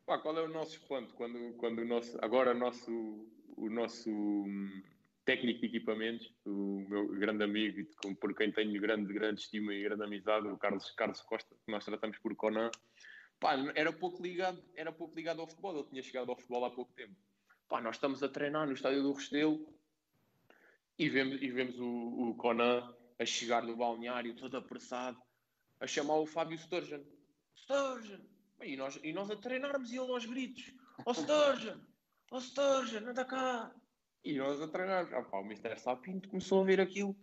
Pá, 0.09 0.17
qual 0.17 0.35
é 0.39 0.41
o 0.41 0.47
nosso 0.47 0.71
espanto 0.71 1.13
quando, 1.13 1.53
quando 1.57 1.83
o 1.83 1.85
nosso, 1.85 2.17
agora 2.19 2.49
o 2.49 2.57
nosso, 2.57 2.91
o 3.55 3.69
nosso 3.69 4.09
hum, 4.09 4.81
técnico 5.23 5.59
de 5.59 5.67
equipamentos, 5.67 6.33
o 6.47 6.83
meu 6.89 7.09
grande 7.09 7.43
amigo, 7.43 7.87
por 8.19 8.33
quem 8.33 8.51
tenho 8.51 8.81
grande, 8.81 9.13
grande 9.13 9.41
estima 9.41 9.71
e 9.71 9.83
grande 9.83 10.03
amizade, 10.03 10.47
o 10.47 10.57
Carlos, 10.57 10.89
Carlos 10.93 11.21
Costa, 11.21 11.55
que 11.63 11.71
nós 11.71 11.85
tratamos 11.85 12.17
por 12.17 12.35
Conan, 12.35 12.71
pá, 13.39 13.53
era 13.75 13.93
pouco 13.93 14.23
ligado, 14.23 14.59
era 14.73 14.91
pouco 14.91 15.15
ligado 15.15 15.41
ao 15.41 15.47
futebol, 15.47 15.77
ele 15.77 15.87
tinha 15.89 16.01
chegado 16.01 16.31
ao 16.31 16.35
futebol 16.35 16.65
há 16.65 16.71
pouco 16.71 16.91
tempo. 16.93 17.13
Pá, 17.67 17.79
nós 17.79 17.97
estamos 17.97 18.23
a 18.23 18.29
treinar 18.29 18.65
no 18.65 18.73
estádio 18.73 19.03
do 19.03 19.13
Restelo 19.13 19.63
E 20.97 21.07
vemos, 21.07 21.39
e 21.39 21.51
vemos 21.51 21.79
o, 21.79 21.85
o 21.85 22.35
Conan 22.35 22.95
a 23.19 23.25
chegar 23.27 23.61
no 23.61 23.77
balneário 23.77 24.35
todo 24.35 24.57
apressado, 24.57 25.21
a 25.79 25.85
chamar 25.85 26.15
o 26.15 26.25
Fábio 26.25 26.57
Sturgeon. 26.57 27.03
Sturgeon! 27.55 28.38
E 28.61 28.75
nós, 28.75 28.99
e 29.03 29.13
nós 29.13 29.29
a 29.29 29.35
treinarmos 29.35 29.91
e 29.91 29.97
ele 29.97 30.11
aos 30.11 30.25
gritos. 30.25 30.73
Ó 31.05 31.11
oh, 31.11 31.13
Sturgeon! 31.13 31.79
Ó 32.31 32.37
oh, 32.37 32.41
Sturgeon, 32.41 33.09
anda 33.09 33.25
cá! 33.25 33.73
E 34.23 34.37
nós 34.37 34.61
a 34.61 34.67
treinarmos. 34.67 35.13
Ah, 35.13 35.23
pá, 35.23 35.37
o 35.37 35.45
Mr. 35.45 35.77
Sapinto 35.79 36.29
começou 36.29 36.61
a 36.61 36.65
ver 36.65 36.81
aquilo 36.81 37.15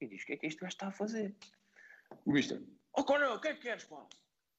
e 0.00 0.06
diz: 0.06 0.22
O 0.22 0.26
que 0.26 0.32
é 0.32 0.36
que 0.36 0.46
este 0.46 0.60
gajo 0.60 0.72
está 0.72 0.88
a 0.88 0.92
fazer? 0.92 1.36
O 2.24 2.30
Mr. 2.30 2.64
Ó 2.94 3.00
oh, 3.00 3.04
Conan, 3.04 3.34
o 3.34 3.40
que 3.40 3.48
é 3.48 3.54
que 3.54 3.62
queres, 3.62 3.84
pá? 3.84 4.06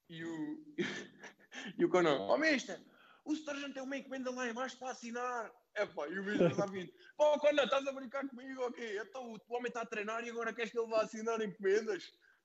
E 0.08 0.24
o, 0.24 0.64
e 1.78 1.84
o 1.84 1.88
Conan: 1.88 2.18
Ó 2.20 2.34
oh, 2.34 2.38
Mister, 2.38 2.80
o 3.24 3.34
Sturgeon 3.34 3.72
tem 3.72 3.82
uma 3.82 3.96
encomenda 3.96 4.30
lá 4.30 4.48
embaixo 4.48 4.78
para 4.78 4.92
assinar. 4.92 5.52
É 5.74 5.84
pá, 5.84 6.06
e 6.08 6.18
o 6.18 6.22
Mr. 6.22 6.54
Sapinto: 6.54 6.92
Pô, 7.16 7.38
Conan, 7.40 7.64
estás 7.64 7.86
a 7.86 7.92
brincar 7.92 8.28
comigo? 8.28 8.62
Ok, 8.62 9.00
então 9.00 9.32
o 9.32 9.54
homem 9.54 9.68
está 9.68 9.82
a 9.82 9.86
treinar 9.86 10.24
e 10.24 10.30
agora 10.30 10.54
queres 10.54 10.70
que 10.70 10.78
ele 10.78 10.88
vá 10.88 11.02
assinar 11.02 11.40
encomendas? 11.40 12.04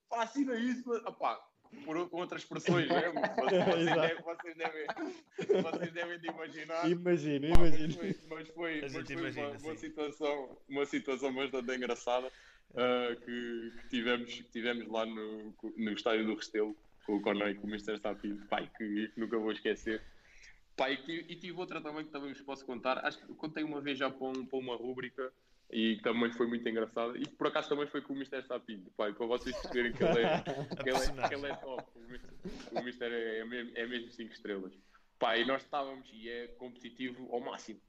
Pá, 0.10 0.24
assina 0.24 0.56
isso. 0.56 0.92
Ah, 1.06 1.12
pá, 1.12 1.40
por, 1.84 2.10
com 2.10 2.18
outras 2.18 2.42
expressões 2.42 2.88
mesmo. 2.88 3.20
Vocês, 3.36 3.86
devem, 3.86 4.24
vocês, 4.24 4.58
devem, 4.58 5.62
vocês 5.62 5.94
devem 5.94 6.20
de 6.20 6.28
imaginar. 6.28 6.90
Imagino, 6.90 7.48
imagino. 7.48 7.88
Mas 7.88 7.96
foi, 7.96 8.16
mas 8.30 8.50
foi, 8.50 8.82
mas 8.82 9.08
foi 9.08 9.32
uma, 9.32 9.50
uma, 9.52 9.76
situação, 9.76 10.58
uma 10.70 10.86
situação 10.86 11.34
bastante 11.34 11.76
engraçada 11.76 12.28
uh, 12.28 13.16
que, 13.22 13.74
que, 13.82 13.90
tivemos, 13.90 14.34
que 14.34 14.44
tivemos 14.52 14.88
lá 14.88 15.06
no, 15.06 15.54
no 15.78 15.92
estádio 15.92 16.26
do 16.26 16.36
Restelo 16.36 16.76
com 17.06 17.18
o 17.18 17.22
Conor 17.22 17.50
e 17.50 17.56
com 17.56 17.68
o 17.68 17.70
Mr. 17.70 18.00
Sapinto, 18.00 18.46
pai, 18.48 18.70
que, 18.78 19.08
que, 19.10 19.20
nunca 19.20 19.38
vou 19.38 19.52
esquecer. 19.52 20.02
Pai, 20.76 21.00
e, 21.08 21.34
e 21.34 21.36
tive 21.36 21.58
outra 21.58 21.80
também 21.80 22.06
que 22.06 22.12
também 22.12 22.34
vos 22.34 22.42
posso 22.42 22.66
contar. 22.66 23.06
Acho 23.06 23.20
que 23.20 23.34
contei 23.36 23.64
uma 23.64 23.80
vez 23.80 23.98
já 23.98 24.10
para, 24.10 24.28
um, 24.28 24.46
para 24.46 24.60
uma 24.60 24.76
rúbrica 24.76 25.32
e 25.76 25.98
também 25.98 26.32
foi 26.32 26.48
muito 26.48 26.68
engraçado. 26.70 27.18
E 27.18 27.28
por 27.28 27.48
acaso 27.48 27.68
também 27.68 27.86
foi 27.86 28.02
com 28.02 28.14
o 28.14 28.16
Mr. 28.16 28.42
Sapinho, 28.44 28.90
pai, 28.96 29.12
para 29.12 29.26
vocês 29.26 29.54
perceberem 29.54 29.92
que 29.92 30.06
ele 30.06 30.22
é, 30.22 30.40
que 30.82 30.90
ele 30.90 30.98
é, 30.98 31.28
que 31.28 31.36
ele 31.36 31.48
é 31.48 31.56
top. 31.58 31.84
O 32.72 32.80
Mr. 32.80 33.04
É, 33.04 33.40
é, 33.40 33.46
mesmo, 33.46 33.72
é 33.76 33.86
mesmo 33.86 34.10
5 34.10 34.32
estrelas. 34.32 34.74
Pai, 35.20 35.44
nós 35.44 35.64
estávamos, 35.64 36.10
e 36.14 36.30
é 36.30 36.48
competitivo 36.48 37.28
ao 37.30 37.42
máximo. 37.42 37.82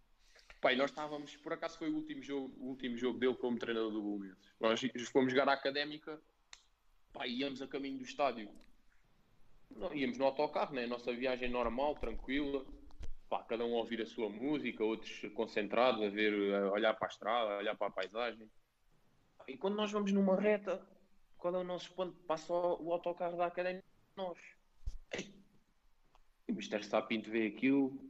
Pai, 0.61 0.75
nós 0.75 0.91
estávamos, 0.91 1.37
por 1.37 1.53
acaso 1.53 1.79
foi 1.79 1.89
o 1.89 1.95
último 1.95 2.25
jogo, 2.25 2.53
o 2.59 2.71
último 2.71 2.97
jogo 2.97 3.21
dele 3.21 3.37
como 3.37 3.57
treinador 3.57 3.93
do 3.93 4.03
Bolonenses. 4.03 4.53
Nós 4.59 4.81
fomos 5.13 5.31
jogar 5.31 5.49
à 5.49 5.53
académica, 5.53 6.21
pai, 7.13 7.31
íamos 7.31 7.63
a 7.63 7.69
caminho 7.69 7.99
do 7.99 8.05
estádio. 8.05 8.51
Não, 9.71 9.95
íamos 9.95 10.19
no 10.19 10.25
autocarro, 10.25 10.75
né? 10.75 10.89
Nossa 10.89 11.13
viagem 11.13 11.49
normal, 11.49 11.95
tranquila 11.95 12.67
pá, 13.29 13.43
cada 13.45 13.65
um 13.65 13.75
a 13.75 13.79
ouvir 13.79 14.01
a 14.03 14.07
sua 14.07 14.29
música, 14.29 14.85
outros 14.85 15.23
concentrados 15.35 16.03
a 16.03 16.09
ver, 16.09 16.55
a 16.55 16.71
olhar 16.73 16.95
para 16.95 17.09
a 17.09 17.11
estrada, 17.11 17.55
a 17.55 17.59
olhar 17.59 17.77
para 17.77 17.89
a 17.89 17.93
paisagem. 17.93 18.51
E 19.49 19.57
quando 19.57 19.77
nós 19.77 19.93
vamos 19.93 20.13
numa 20.13 20.41
reta, 20.41 20.85
qual 21.37 21.55
é 21.55 21.59
o 21.59 21.65
nosso 21.65 21.93
ponto? 21.93 22.17
Passa 22.27 22.53
o 22.53 22.93
autocarro 22.93 23.37
da 23.37 23.47
academia 23.47 23.85
nós. 24.17 24.39
E 26.49 26.53
o 26.53 26.55
Mr. 26.55 26.83
Sapinto 26.83 27.31
vê 27.31 27.47
aquilo. 27.47 28.01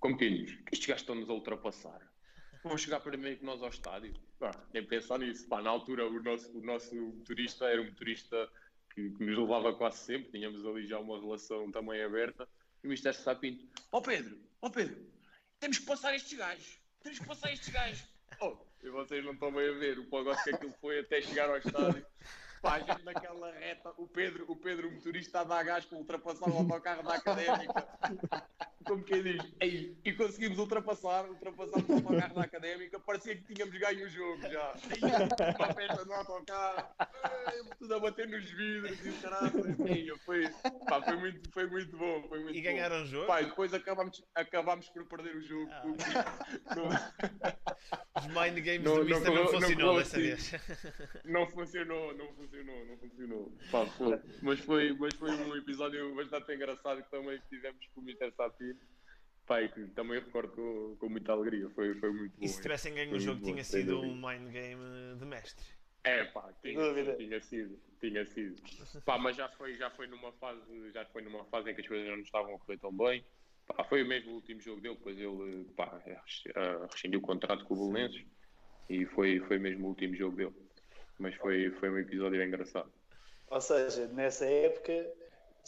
como 0.00 0.16
quem 0.16 0.44
diz? 0.44 0.54
Que 0.56 0.74
estes 0.74 0.86
gajos 0.86 1.02
estão-nos 1.02 1.30
a 1.30 1.32
ultrapassar. 1.32 2.10
Vão 2.62 2.76
chegar 2.76 3.00
primeiro 3.00 3.38
que 3.38 3.44
nós 3.44 3.62
ao 3.62 3.68
estádio. 3.68 4.12
Pá, 4.38 4.50
nem 4.74 4.84
pensar 4.84 5.18
nisso. 5.18 5.48
Pá, 5.48 5.62
na 5.62 5.70
altura, 5.70 6.06
o 6.06 6.22
nosso, 6.22 6.58
o 6.58 6.62
nosso 6.62 6.94
motorista 6.94 7.66
era 7.66 7.80
um 7.80 7.86
motorista 7.86 8.50
que, 8.94 9.10
que 9.10 9.24
nos 9.24 9.38
levava 9.38 9.72
quase 9.74 9.98
sempre. 9.98 10.30
Tínhamos 10.30 10.66
ali 10.66 10.86
já 10.86 10.98
uma 10.98 11.18
relação 11.20 11.70
também 11.70 12.02
aberta. 12.02 12.48
E 12.82 12.86
o 12.86 12.90
Mr. 12.90 13.12
Sapinto, 13.12 13.66
ó 13.92 13.98
oh 13.98 14.02
Pedro, 14.02 14.38
ó 14.62 14.68
oh 14.68 14.70
Pedro, 14.70 15.10
temos 15.58 15.78
que 15.78 15.86
passar 15.86 16.14
estes 16.14 16.36
gajos, 16.36 16.78
temos 17.02 17.18
que 17.18 17.26
passar 17.26 17.52
estes 17.52 17.68
gajos. 17.68 18.08
Oh, 18.42 18.56
e 18.82 18.88
vocês 18.88 19.22
não 19.22 19.32
estão 19.32 19.52
bem 19.52 19.68
a 19.68 19.72
ver 19.72 19.98
o 19.98 20.04
pagode 20.06 20.42
que 20.44 20.54
aquilo 20.54 20.72
foi 20.80 21.00
até 21.00 21.20
chegar 21.20 21.50
ao 21.50 21.58
estádio. 21.58 22.06
Pá, 22.62 22.74
a 22.74 22.78
gente 22.78 23.02
naquela 23.02 23.52
reta, 23.52 23.92
o 23.98 24.06
Pedro, 24.06 24.44
o 24.48 24.56
Pedro, 24.56 24.88
o 24.88 24.92
motorista, 24.92 25.40
a 25.40 25.44
dar 25.44 25.62
gás 25.62 25.84
para 25.84 25.98
ultrapassar 25.98 26.48
o 26.48 26.56
autocarro 26.56 27.02
da 27.02 27.16
académica. 27.16 27.86
Como 28.84 29.04
quem 29.04 29.22
diz, 29.22 29.42
Ei, 29.60 29.96
e 30.04 30.12
conseguimos 30.12 30.58
ultrapassar, 30.58 31.28
ultrapassar 31.28 31.78
o 31.86 31.92
autocarro 31.92 32.34
da 32.34 32.42
académica, 32.42 32.98
parecia 33.00 33.36
que 33.36 33.54
tínhamos 33.54 33.78
ganho 33.78 34.06
o 34.06 34.08
jogo 34.08 34.40
já. 34.42 34.74
Ei, 34.90 35.54
uma 35.58 35.74
festa 35.74 36.04
no 36.04 36.12
autocarro, 36.14 36.88
tudo 37.78 37.94
a 37.94 38.00
bater 38.00 38.28
nos 38.28 38.50
vidros 38.50 39.04
e 39.04 39.08
o 39.10 39.20
caralho. 39.20 40.18
Foi, 40.24 40.48
pá, 40.88 41.02
foi, 41.02 41.16
muito, 41.16 41.50
foi 41.52 41.66
muito 41.66 41.96
bom. 41.96 42.22
Foi 42.28 42.42
muito 42.42 42.56
e 42.56 42.60
ganharam 42.60 43.02
o 43.02 43.06
jogo? 43.06 43.26
Pá, 43.26 43.42
depois 43.42 43.74
acabámos, 43.74 44.24
acabámos 44.34 44.88
por 44.88 45.04
perder 45.06 45.36
o 45.36 45.42
jogo. 45.42 45.70
Ah. 45.70 47.60
Os 48.18 48.26
mind 48.26 48.58
games 48.58 48.82
não, 48.82 48.96
do 48.96 49.04
Mister 49.04 49.32
não, 49.32 49.44
não 49.44 49.48
funcionou 49.48 49.98
dessa 49.98 50.18
vez. 50.18 50.52
Não 51.24 51.46
funcionou, 51.46 52.12
não 52.14 52.32
funcionou, 52.34 52.84
não 52.86 52.96
funcionou. 52.98 53.52
Pá, 53.70 53.86
foi. 53.86 54.20
Mas, 54.42 54.58
foi, 54.60 54.92
mas 54.98 55.14
foi 55.14 55.30
um 55.30 55.56
episódio 55.56 56.14
bastante 56.14 56.52
engraçado 56.52 57.02
que 57.02 57.10
também 57.10 57.40
tivemos 57.48 57.86
com 57.94 58.00
o 58.00 58.04
Mr. 58.04 58.32
Sapir. 58.32 58.76
Pai, 59.50 59.68
que 59.68 59.84
também 59.96 60.20
recordo 60.20 60.52
com, 60.52 60.96
com 60.96 61.08
muita 61.08 61.32
alegria, 61.32 61.68
foi, 61.70 61.92
foi 61.96 62.12
muito 62.12 62.38
bom. 62.38 62.44
E 62.44 62.48
se 62.48 62.62
tivessem 62.62 62.94
ganho 62.94 63.16
o 63.16 63.18
jogo, 63.18 63.42
tinha 63.42 63.64
sido 63.64 64.00
um 64.00 64.14
mind 64.14 64.48
game 64.52 65.16
de 65.18 65.24
mestre. 65.24 65.66
É 66.04 66.22
pá, 66.26 66.54
tinha, 66.62 67.16
tinha 67.16 67.40
sido, 67.40 67.76
tinha 68.00 68.24
sido. 68.26 68.62
Pá, 69.04 69.18
mas 69.18 69.34
já 69.34 69.48
foi, 69.48 69.76
já 69.76 69.90
foi 69.90 70.06
numa 70.06 70.30
fase, 70.34 70.92
já 70.94 71.04
foi 71.06 71.22
numa 71.22 71.44
fase 71.46 71.68
em 71.68 71.74
que 71.74 71.80
as 71.80 71.88
coisas 71.88 72.08
não 72.08 72.20
estavam 72.20 72.54
a 72.54 72.58
correr 72.60 72.78
tão 72.78 72.92
bem. 72.96 73.24
Pá, 73.66 73.82
foi 73.82 74.04
mesmo 74.04 74.30
o 74.30 74.34
último 74.36 74.60
jogo 74.60 74.80
dele, 74.80 74.94
depois 74.94 75.18
ele 75.18 75.64
pá, 75.76 76.00
rescindiu 76.88 77.18
o 77.18 77.22
contrato 77.22 77.64
com 77.64 77.74
o 77.74 77.90
Belenenses 77.90 78.24
e 78.88 79.04
foi, 79.06 79.40
foi 79.40 79.58
mesmo 79.58 79.86
o 79.86 79.88
último 79.88 80.14
jogo 80.14 80.36
dele. 80.36 80.54
Mas 81.18 81.34
foi, 81.34 81.72
foi 81.72 81.90
um 81.90 81.98
episódio 81.98 82.40
engraçado. 82.40 82.92
Ou 83.48 83.60
seja, 83.60 84.06
nessa 84.06 84.44
época, 84.44 85.12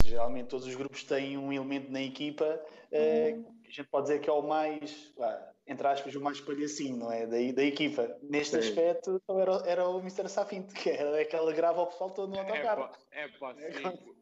geralmente 0.05 0.47
todos 0.47 0.69
os 0.69 0.75
grupos 0.77 1.03
têm 1.03 1.37
um 1.37 1.53
elemento 1.53 1.91
na 1.91 2.01
equipa 2.01 2.45
uh, 2.93 3.62
a 3.73 3.75
gente 3.75 3.89
pode 3.89 4.09
dizer 4.09 4.21
que 4.21 4.29
é 4.29 4.33
o 4.33 4.43
mais, 4.43 5.15
entre 5.67 5.87
aspas, 5.87 6.15
o 6.15 6.21
mais 6.21 6.39
palhacinho, 6.41 6.97
não 6.99 7.11
é? 7.11 7.27
Da, 7.27 7.53
da 7.53 7.65
equipa. 7.65 8.19
Neste 8.23 8.61
sim. 8.61 8.69
aspecto, 8.69 9.19
então 9.23 9.41
era, 9.41 9.53
era 9.67 9.89
o 9.89 9.99
Mr. 10.01 10.29
Safinto, 10.29 10.75
que 10.75 10.91
era 10.91 11.19
aquele 11.19 11.53
grava 11.55 11.81
o 11.81 11.87
pessoal 11.87 12.11
todo 12.11 12.31
no 12.31 12.39
autocarro. 12.39 12.95
É 13.11 13.29
pá, 13.29 13.55
é 13.59 13.81
pá, 13.81 13.93
sim. 13.97 14.13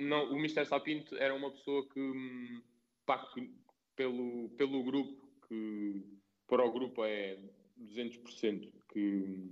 Não, 0.00 0.32
o 0.32 0.38
Mr. 0.38 0.66
Sapinto 0.66 1.16
era 1.16 1.32
uma 1.34 1.50
pessoa 1.52 1.88
que 1.88 2.60
pá, 3.04 3.24
pelo, 3.94 4.48
pelo 4.50 4.82
grupo, 4.82 5.28
que 5.46 6.04
para 6.48 6.64
o 6.64 6.72
grupo 6.72 7.04
é 7.04 7.38
200%, 7.80 8.72
que, 8.92 9.50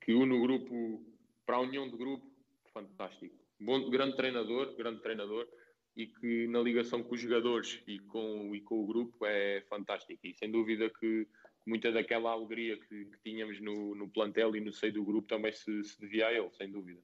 que 0.00 0.12
une 0.12 0.32
o 0.32 0.42
grupo, 0.42 1.04
para 1.44 1.56
a 1.56 1.60
união 1.60 1.88
do 1.88 1.96
grupo, 1.96 2.24
fantástico. 2.72 3.34
Bom, 3.58 3.90
grande 3.90 4.16
treinador, 4.16 4.74
grande 4.76 5.00
treinador, 5.02 5.48
e 5.96 6.06
que 6.06 6.46
na 6.48 6.60
ligação 6.60 7.02
com 7.02 7.14
os 7.14 7.20
jogadores 7.20 7.82
e 7.86 7.98
com, 7.98 8.54
e 8.54 8.60
com 8.60 8.82
o 8.82 8.86
grupo 8.86 9.26
é 9.26 9.62
fantástico. 9.68 10.26
E 10.26 10.34
sem 10.34 10.50
dúvida 10.50 10.88
que 10.90 11.26
muita 11.66 11.92
daquela 11.92 12.30
alegria 12.30 12.76
que, 12.76 13.04
que 13.04 13.18
tínhamos 13.22 13.60
no, 13.60 13.94
no 13.94 14.08
plantel 14.08 14.56
e 14.56 14.60
no 14.60 14.72
seio 14.72 14.92
do 14.92 15.04
grupo 15.04 15.28
também 15.28 15.52
se, 15.52 15.84
se 15.84 16.00
devia 16.00 16.28
a 16.28 16.32
ele, 16.32 16.50
sem 16.52 16.70
dúvida. 16.70 17.00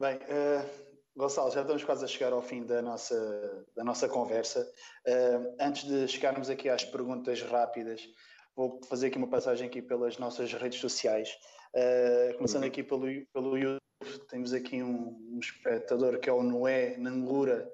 Bem, 0.00 0.16
uh, 0.16 0.94
Gonçalo, 1.16 1.50
já 1.50 1.60
estamos 1.60 1.84
quase 1.84 2.04
a 2.04 2.08
chegar 2.08 2.32
ao 2.32 2.42
fim 2.42 2.64
da 2.64 2.82
nossa, 2.82 3.66
da 3.76 3.84
nossa 3.84 4.08
conversa. 4.08 4.70
Uh, 5.06 5.56
antes 5.60 5.84
de 5.84 6.08
chegarmos 6.08 6.50
aqui 6.50 6.68
às 6.68 6.84
perguntas 6.84 7.42
rápidas, 7.42 8.08
vou 8.56 8.80
fazer 8.88 9.08
aqui 9.08 9.18
uma 9.18 9.28
passagem 9.28 9.66
aqui 9.66 9.80
pelas 9.80 10.18
nossas 10.18 10.52
redes 10.52 10.80
sociais. 10.80 11.36
Uh, 11.74 12.36
começando 12.36 12.62
uhum. 12.62 12.68
aqui 12.68 12.84
pelo, 12.84 13.06
pelo 13.32 13.58
YouTube, 13.58 13.80
temos 14.28 14.52
aqui 14.52 14.80
um, 14.80 15.18
um 15.32 15.40
espectador 15.40 16.20
que 16.20 16.30
é 16.30 16.32
o 16.32 16.42
Noé 16.42 16.96
Nangura, 16.98 17.68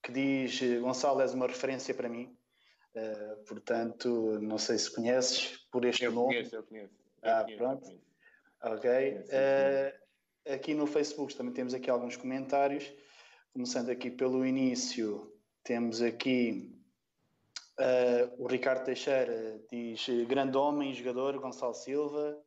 que 0.00 0.12
diz 0.12 0.60
Gonçalo 0.80 1.20
és 1.20 1.34
uma 1.34 1.48
referência 1.48 1.92
para 1.92 2.08
mim. 2.08 2.36
Uh, 2.94 3.44
portanto, 3.44 4.38
não 4.40 4.56
sei 4.56 4.78
se 4.78 4.94
conheces 4.94 5.58
por 5.70 5.84
este 5.84 6.04
eu 6.04 6.12
nome. 6.12 6.34
Conheço, 6.34 6.54
eu 6.54 6.62
conheço. 6.62 6.94
ah, 7.22 7.42
conheço, 7.42 7.58
pronto. 7.58 7.82
Conheço. 7.82 8.10
Ok. 8.62 8.90
Uh, 8.90 10.52
aqui 10.52 10.74
no 10.74 10.86
Facebook 10.86 11.34
também 11.34 11.52
temos 11.52 11.74
aqui 11.74 11.90
alguns 11.90 12.16
comentários. 12.16 12.92
Começando 13.52 13.90
aqui 13.90 14.12
pelo 14.12 14.46
início, 14.46 15.36
temos 15.64 16.00
aqui 16.00 16.72
uh, 17.80 18.42
o 18.42 18.46
Ricardo 18.46 18.84
Teixeira 18.84 19.60
diz 19.70 20.06
grande 20.28 20.56
homem, 20.56 20.94
jogador, 20.94 21.36
Gonçalo 21.40 21.74
Silva. 21.74 22.40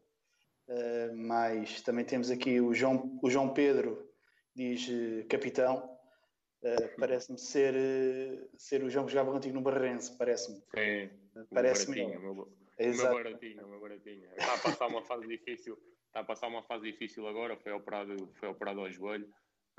Uh, 0.68 1.16
mas 1.16 1.82
também 1.82 2.06
temos 2.06 2.32
aqui 2.32 2.62
o 2.62 2.74
João, 2.74 3.20
o 3.22 3.30
João 3.30 3.54
Pedro 3.54 4.10
diz 4.56 4.88
uh, 4.88 5.28
capitão. 5.28 5.90
parece-me 6.98 7.38
ser, 7.38 7.74
ser 8.58 8.84
o 8.84 8.90
João 8.90 9.06
que 9.06 9.12
jogava 9.12 9.32
contigo 9.32 9.56
no 9.56 9.62
Barrense, 9.62 10.18
parece-me. 10.18 10.60
Sim, 10.60 11.10
parece-me. 11.54 12.02
O 12.04 12.20
meu, 12.20 12.34
meu 12.34 13.14
baratinho, 13.14 13.68
meu 13.68 13.80
baratinho. 13.80 14.30
Está 14.38 14.54
a 14.54 14.58
passar 14.58 14.88
uma 14.88 15.04
fase 15.04 15.28
difícil 15.28 15.78
está 16.14 16.20
a 16.20 16.24
passar 16.24 16.48
uma 16.48 16.62
fase 16.62 16.92
difícil 16.92 17.28
agora, 17.28 17.58
foi 17.58 17.72
operado, 17.72 18.30
foi 18.36 18.48
operado 18.48 18.82
ao 18.82 18.92
joelho, 18.92 19.28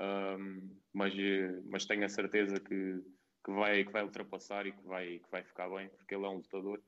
um, 0.01 0.69
mas, 0.93 1.13
mas 1.65 1.85
tenho 1.85 2.03
a 2.03 2.09
certeza 2.09 2.59
que, 2.59 3.01
que, 3.43 3.51
vai, 3.51 3.85
que 3.85 3.91
vai 3.91 4.03
ultrapassar 4.03 4.67
e 4.67 4.73
que 4.73 4.83
vai, 4.83 5.19
que 5.19 5.31
vai 5.31 5.43
ficar 5.43 5.69
bem, 5.69 5.87
porque 5.87 6.13
ele 6.13 6.25
é 6.25 6.29
um 6.29 6.35
lutador. 6.35 6.81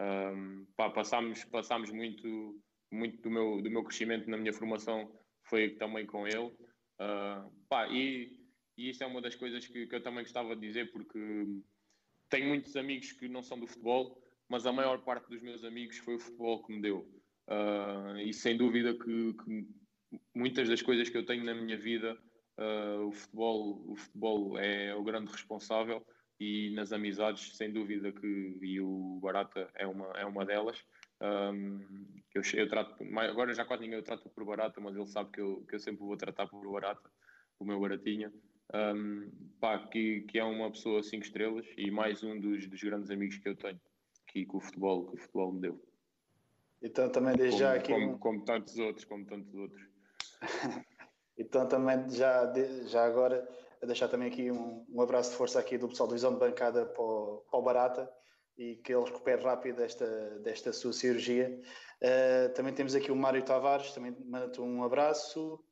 Um, 0.00 0.66
pá, 0.74 0.88
passámos, 0.88 1.44
passámos 1.44 1.90
muito, 1.90 2.58
muito 2.94 3.20
do 3.22 3.30
meu, 3.30 3.60
do 3.60 3.70
meu 3.70 3.82
crescimento 3.82 4.28
na 4.30 4.36
minha 4.36 4.52
formação 4.52 5.10
foi 5.44 5.70
também 5.70 6.06
com 6.06 6.26
ele. 6.26 6.52
Uh, 7.00 7.50
pá, 7.68 7.88
e, 7.88 8.38
e 8.76 8.90
isso 8.90 9.02
é 9.02 9.06
uma 9.06 9.20
das 9.20 9.34
coisas 9.34 9.66
que, 9.66 9.86
que 9.86 9.94
eu 9.94 10.02
também 10.02 10.22
gostava 10.22 10.54
de 10.54 10.66
dizer, 10.66 10.90
porque 10.92 11.18
tenho 12.30 12.48
muitos 12.48 12.76
amigos 12.76 13.12
que 13.12 13.28
não 13.28 13.42
são 13.42 13.58
do 13.58 13.66
futebol, 13.66 14.20
mas 14.48 14.66
a 14.66 14.72
maior 14.72 15.02
parte 15.04 15.28
dos 15.28 15.42
meus 15.42 15.64
amigos 15.64 15.98
foi 15.98 16.16
o 16.16 16.20
futebol 16.20 16.62
que 16.62 16.72
me 16.72 16.80
deu. 16.80 17.08
Uh, 17.48 18.18
e 18.18 18.32
sem 18.32 18.56
dúvida 18.56 18.94
que, 18.94 19.34
que, 19.34 19.68
muitas 20.34 20.68
das 20.68 20.80
coisas 20.80 21.08
que 21.08 21.16
eu 21.16 21.26
tenho 21.26 21.44
na 21.44 21.54
minha 21.54 21.76
vida, 21.76 22.18
uh, 22.58 23.06
o, 23.06 23.12
futebol, 23.12 23.84
o 23.90 23.96
futebol 23.96 24.58
é 24.58 24.94
o 24.94 25.02
grande 25.02 25.30
responsável 25.30 26.04
e 26.40 26.70
nas 26.70 26.92
amizades, 26.92 27.56
sem 27.56 27.72
dúvida 27.72 28.12
que 28.12 28.58
e 28.62 28.80
o 28.80 29.20
Barata 29.22 29.70
é 29.74 29.86
uma, 29.86 30.06
é 30.16 30.24
uma 30.24 30.44
delas. 30.44 30.82
Um, 31.24 32.04
eu, 32.34 32.42
eu 32.54 32.68
trato, 32.68 32.96
agora 33.16 33.54
já 33.54 33.64
quase 33.64 33.82
ninguém 33.82 33.98
eu 33.98 34.04
trato 34.04 34.28
por 34.28 34.44
Barata, 34.44 34.80
mas 34.80 34.94
ele 34.94 35.06
sabe 35.06 35.30
que 35.30 35.40
eu, 35.40 35.64
que 35.66 35.74
eu 35.74 35.80
sempre 35.80 36.04
vou 36.04 36.16
tratar 36.16 36.46
por 36.46 36.70
Barata, 36.70 37.10
o 37.58 37.64
meu 37.64 37.80
Baratinha. 37.80 38.32
Um, 38.74 39.30
pá, 39.60 39.78
que, 39.86 40.22
que 40.22 40.38
é 40.38 40.44
uma 40.44 40.70
pessoa 40.70 41.02
5 41.02 41.24
estrelas 41.24 41.66
e 41.76 41.90
mais 41.90 42.22
um 42.22 42.38
dos, 42.38 42.66
dos 42.66 42.82
grandes 42.82 43.10
amigos 43.10 43.38
que 43.38 43.48
eu 43.48 43.56
tenho 43.56 43.80
que, 44.26 44.44
que, 44.44 44.56
o 44.56 44.60
futebol, 44.60 45.06
que 45.06 45.14
o 45.14 45.18
futebol 45.18 45.52
me 45.52 45.60
deu. 45.60 45.80
Então 46.82 47.08
também 47.10 47.36
desde 47.36 47.52
como, 47.52 47.60
já 47.60 47.74
aqui. 47.74 47.92
Como, 47.92 48.18
como, 48.18 48.44
tantos 48.44 48.78
outros, 48.78 49.04
como 49.04 49.24
tantos 49.24 49.54
outros. 49.54 49.88
então 51.38 51.68
também 51.68 52.10
já, 52.10 52.52
já 52.86 53.06
agora 53.06 53.48
a 53.80 53.86
deixar 53.86 54.08
também 54.08 54.28
aqui 54.28 54.50
um, 54.50 54.84
um, 54.88 55.00
abraço 55.00 55.30
de 55.30 55.36
força 55.36 55.60
aqui 55.60 55.78
do 55.78 55.88
pessoal 55.88 56.08
do 56.08 56.14
Visão 56.14 56.34
de 56.34 56.40
Bancada 56.40 56.84
para 56.84 57.02
o, 57.02 57.44
para 57.48 57.58
o 57.58 57.62
Barata 57.62 58.12
e 58.56 58.76
que 58.76 58.94
ele 58.94 59.04
recupere 59.04 59.42
rápido 59.42 59.76
desta, 59.76 60.06
desta 60.40 60.72
sua 60.72 60.92
cirurgia. 60.92 61.60
Uh, 62.00 62.52
também 62.54 62.72
temos 62.72 62.94
aqui 62.94 63.10
o 63.10 63.16
Mário 63.16 63.42
Tavares, 63.42 63.92
também 63.92 64.16
manda 64.24 64.60
um 64.60 64.82
abraço. 64.82 65.62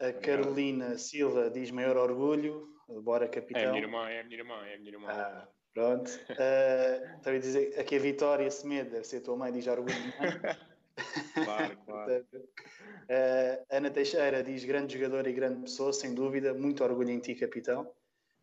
A 0.00 0.12
Carolina 0.12 0.96
Silva 0.96 1.50
diz 1.50 1.70
maior 1.70 1.96
orgulho, 1.96 2.66
bora 3.02 3.28
capitão. 3.28 3.62
É 3.62 3.66
a 3.66 3.70
minha 3.70 3.82
irmã, 3.82 4.08
é 4.08 4.20
a 4.20 4.24
minha 4.24 4.38
irmã, 4.38 4.66
é 4.66 4.74
a 4.74 4.78
minha 4.78 4.90
irmã. 4.92 5.08
Ah, 5.10 5.48
pronto. 5.74 6.10
Uh, 6.30 7.20
também 7.22 7.40
dizer 7.40 7.78
aqui 7.78 7.96
a 7.96 7.98
Vitória 7.98 8.50
Semedo, 8.50 8.90
deve 8.90 9.04
ser 9.04 9.18
a 9.18 9.20
tua 9.20 9.36
mãe, 9.36 9.52
diz 9.52 9.66
orgulho 9.66 9.94
mãe. 10.18 10.56
claro, 11.44 11.76
claro. 11.84 12.26
Uh, 12.32 13.66
Ana 13.70 13.90
Teixeira 13.90 14.42
diz 14.42 14.64
grande 14.64 14.94
jogador 14.94 15.26
e 15.26 15.32
grande 15.32 15.60
pessoa, 15.60 15.92
sem 15.92 16.14
dúvida, 16.14 16.54
muito 16.54 16.82
orgulho 16.82 17.10
em 17.10 17.20
ti, 17.20 17.34
capitão. 17.34 17.92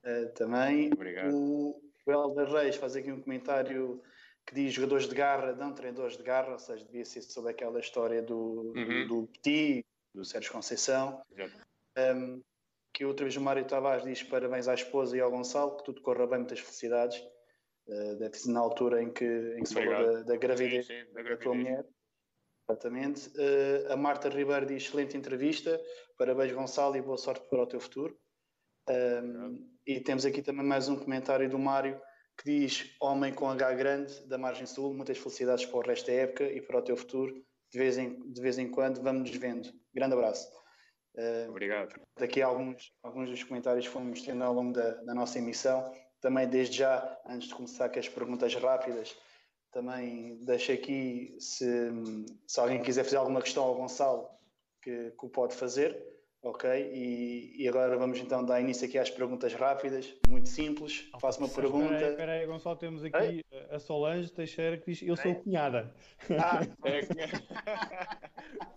Uh, 0.04 0.30
também. 0.34 0.92
Obrigado. 0.94 1.36
O, 1.36 1.87
o 2.08 2.12
Helder 2.12 2.50
Reis 2.50 2.76
faz 2.76 2.96
aqui 2.96 3.12
um 3.12 3.22
comentário 3.22 4.02
que 4.46 4.56
diz 4.56 4.74
jogadores 4.74 5.08
de 5.08 5.14
garra, 5.14 5.54
não 5.54 5.74
treinadores 5.74 6.18
de 6.18 6.24
garra, 6.24 6.54
ou 6.54 6.60
seja, 6.60 6.86
devia 6.86 7.04
ser 7.04 7.22
sobre 7.22 7.52
aquela 7.52 7.80
história 7.80 8.22
do, 8.22 8.74
uhum. 8.76 9.08
do, 9.08 9.22
do 9.22 9.28
Petit, 9.28 9.86
do 10.16 10.24
Sérgio 10.24 10.54
Conceição. 10.54 11.22
Um, 11.98 12.42
que 12.94 13.06
outra 13.06 13.26
vez 13.26 13.36
o 13.36 13.42
Mário 13.42 13.66
Tavares 13.66 14.04
diz 14.04 14.24
parabéns 14.24 14.68
à 14.68 14.74
esposa 14.74 15.18
e 15.18 15.20
ao 15.20 15.30
Gonçalo, 15.30 15.78
que 15.78 15.84
tudo 15.84 16.02
corra 16.02 16.26
bem, 16.26 16.40
muitas 16.40 16.60
felicidades. 16.60 17.20
Uh, 17.88 18.16
deve 18.18 18.38
ser 18.38 18.52
na 18.52 18.60
altura 18.60 19.04
em 19.04 19.12
que, 19.12 19.26
em 19.26 19.64
que 19.64 19.68
se 19.68 19.74
falou 19.74 19.94
da, 19.94 20.24
da, 20.24 20.36
gravidez, 20.38 20.88
sim, 20.88 20.94
sim, 20.94 21.14
da, 21.14 21.22
gravidez 21.22 21.38
da 21.38 21.44
tua 21.44 21.56
mulher. 21.56 21.86
Exatamente. 22.70 23.30
Uh, 23.30 23.92
a 23.92 23.98
Marta 23.98 24.30
Ribeiro 24.30 24.66
diz 24.66 24.84
excelente 24.84 25.16
entrevista, 25.16 25.80
parabéns 26.18 26.52
Gonçalo 26.54 26.96
e 26.96 27.02
boa 27.02 27.18
sorte 27.18 27.48
para 27.50 27.64
o 27.64 27.68
teu 27.68 27.80
futuro. 27.80 28.18
Um, 28.90 29.77
e 29.88 30.02
temos 30.02 30.26
aqui 30.26 30.42
também 30.42 30.66
mais 30.66 30.90
um 30.90 30.98
comentário 30.98 31.50
do 31.50 31.58
Mário 31.58 32.00
que 32.38 32.44
diz 32.44 32.94
homem 33.02 33.34
com 33.34 33.50
H 33.50 33.74
grande 33.74 34.28
da 34.28 34.38
margem 34.38 34.66
sul, 34.68 34.94
muitas 34.94 35.18
felicidades 35.18 35.66
para 35.66 35.78
o 35.78 35.82
resto 35.82 36.08
da 36.08 36.14
época 36.14 36.44
e 36.44 36.62
para 36.62 36.78
o 36.78 36.82
teu 36.82 36.98
futuro 36.98 37.34
de 37.72 37.80
vez 37.80 37.98
em, 37.98 38.32
de 38.32 38.42
vez 38.42 38.58
em 38.58 38.70
quando 38.70 39.02
vamos 39.02 39.30
nos 39.30 39.40
vendo. 39.40 39.70
Grande 39.94 40.14
abraço. 40.14 40.48
Uh, 41.16 41.50
Obrigado. 41.50 42.00
Daqui 42.20 42.42
alguns, 42.42 42.94
alguns 43.02 43.30
dos 43.30 43.44
comentários 43.44 43.88
que 43.88 43.92
fomos 43.92 44.22
tendo 44.22 44.44
ao 44.44 44.54
longo 44.54 44.74
da, 44.74 44.92
da, 45.04 45.16
nossa 45.16 45.40
emissão. 45.40 45.92
Também, 46.22 46.48
desde 46.48 46.78
já, 46.78 47.20
antes 47.26 47.48
de 47.48 47.56
começar 47.56 47.90
com 47.90 48.00
as 48.00 48.10
perguntas 48.10 48.54
rápidas, 48.56 49.16
também 49.72 50.38
deixo 50.44 50.72
aqui, 50.72 51.36
se, 51.40 51.66
se 52.46 52.60
alguém 52.60 52.82
quiser 52.82 53.04
fazer 53.04 53.18
alguma 53.18 53.42
questão 53.42 53.64
ao 53.64 53.76
Gonçalo, 53.76 54.30
que, 54.82 55.12
que 55.12 55.26
o 55.26 55.30
pode 55.30 55.56
fazer. 55.56 56.17
Ok, 56.44 56.70
e, 56.70 57.64
e, 57.64 57.68
agora 57.68 57.98
vamos 57.98 58.20
então 58.20 58.46
dar 58.46 58.62
início 58.62 58.88
aqui 58.88 58.96
às 58.98 59.10
perguntas 59.10 59.54
rápidas, 59.56 60.14
muito 60.28 60.48
simples. 60.48 61.10
Oh, 61.14 61.20
Faço 61.20 61.40
uma 61.40 61.50
pergunta. 61.50 61.96
Espera 61.96 62.34
aí, 62.34 62.46
Gonçalo, 62.46 62.76
temos 62.76 63.04
aqui 63.04 63.18
Ei? 63.18 63.44
a 63.72 63.80
Solange 63.80 64.32
Teixeira 64.32 64.78
que 64.78 64.92
diz: 64.92 65.02
Eu 65.02 65.18
sou 65.18 65.34
cunhada. 65.36 65.92
Ah, 66.40 66.62
é, 66.86 67.00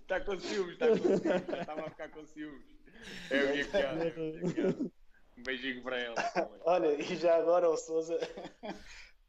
está 0.01 0.21
com 0.25 0.41
ciúmes, 0.41 0.73
está 0.73 0.89
com 0.89 0.97
ciúmes, 0.97 1.23
estava 1.61 1.83
a 1.83 1.91
ficar 1.91 2.09
com 2.09 2.25
ciúmes. 2.25 2.65
É 3.31 3.45
o 3.45 3.53
que 3.53 3.77
é 3.77 3.93
Um 5.39 5.43
beijinho 5.43 5.83
para 5.83 5.99
ela. 5.99 6.15
Olha, 6.65 6.99
e 7.01 7.17
já 7.17 7.37
agora, 7.37 7.69
o 7.69 7.77
Souza, 7.77 8.19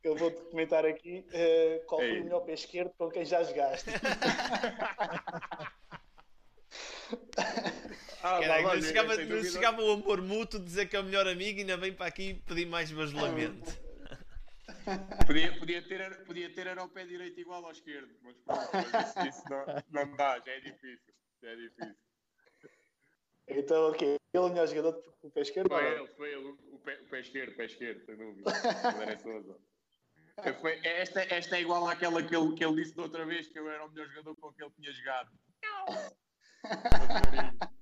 que 0.01 0.07
eu 0.07 0.15
vou-te 0.15 0.41
comentar 0.43 0.85
aqui: 0.85 1.25
uh, 1.27 1.85
qual 1.85 1.99
foi 1.99 2.21
o 2.21 2.23
melhor 2.23 2.39
pé 2.41 2.53
esquerdo 2.53 2.93
com 2.97 3.09
quem 3.09 3.25
já 3.25 3.43
jogaste? 3.43 3.89
Ah, 8.23 8.39
chegava, 8.81 9.15
chegava 9.43 9.81
o 9.81 9.91
amor 9.91 10.21
mútuo 10.21 10.59
de 10.59 10.65
dizer 10.65 10.87
que 10.87 10.95
é 10.95 10.99
o 10.99 11.03
melhor 11.03 11.27
amigo 11.27 11.57
e 11.57 11.61
ainda 11.61 11.77
vem 11.77 11.91
para 11.91 12.05
aqui 12.05 12.35
pedir 12.45 12.67
mais 12.67 12.91
bajulamento. 12.91 13.71
podia, 15.25 15.57
podia, 15.57 15.81
ter, 15.87 16.23
podia 16.25 16.53
ter 16.53 16.67
era 16.67 16.83
o 16.83 16.89
pé 16.89 17.05
direito 17.05 17.39
igual 17.39 17.65
ao 17.65 17.71
esquerdo, 17.71 18.13
mas 18.21 18.37
pronto, 18.37 18.69
isso, 18.77 19.27
isso 19.27 19.43
não, 19.49 20.05
não 20.05 20.15
dá, 20.15 20.39
já 20.39 20.51
é 20.51 20.59
difícil. 20.59 21.13
Já 21.41 21.49
é 21.49 21.55
difícil. 21.55 21.95
Então, 23.47 23.89
ok. 23.89 24.07
Ele 24.07 24.19
é 24.33 24.39
o 24.39 24.49
melhor 24.49 24.67
jogador 24.67 24.93
com 25.19 25.27
o 25.27 25.31
pé 25.31 25.41
esquerdo? 25.41 25.69
Foi 25.69 25.85
ele, 25.85 26.07
foi 26.07 26.33
ele, 26.33 26.47
o 26.47 26.79
pé, 26.79 26.99
o 27.01 27.09
pé 27.09 27.19
esquerdo, 27.19 27.51
o 27.51 27.55
pé 27.55 27.65
esquerdo, 27.65 28.05
sem 28.05 28.15
dúvida. 28.15 28.51
André 28.95 29.17
Souza. 29.17 29.59
Foi, 30.61 30.79
esta, 30.83 31.21
esta 31.21 31.57
é 31.57 31.61
igual 31.61 31.87
àquela 31.87 32.23
que 32.23 32.35
ele, 32.35 32.55
que 32.55 32.63
ele 32.63 32.75
disse 32.75 32.95
da 32.95 33.03
outra 33.03 33.25
vez 33.25 33.47
que 33.47 33.59
eu 33.59 33.69
era 33.69 33.85
o 33.85 33.91
melhor 33.91 34.07
jogador 34.07 34.35
com 34.37 34.53
que 34.53 34.63
ele 34.63 34.71
tinha 34.71 34.91
jogado. 34.93 35.31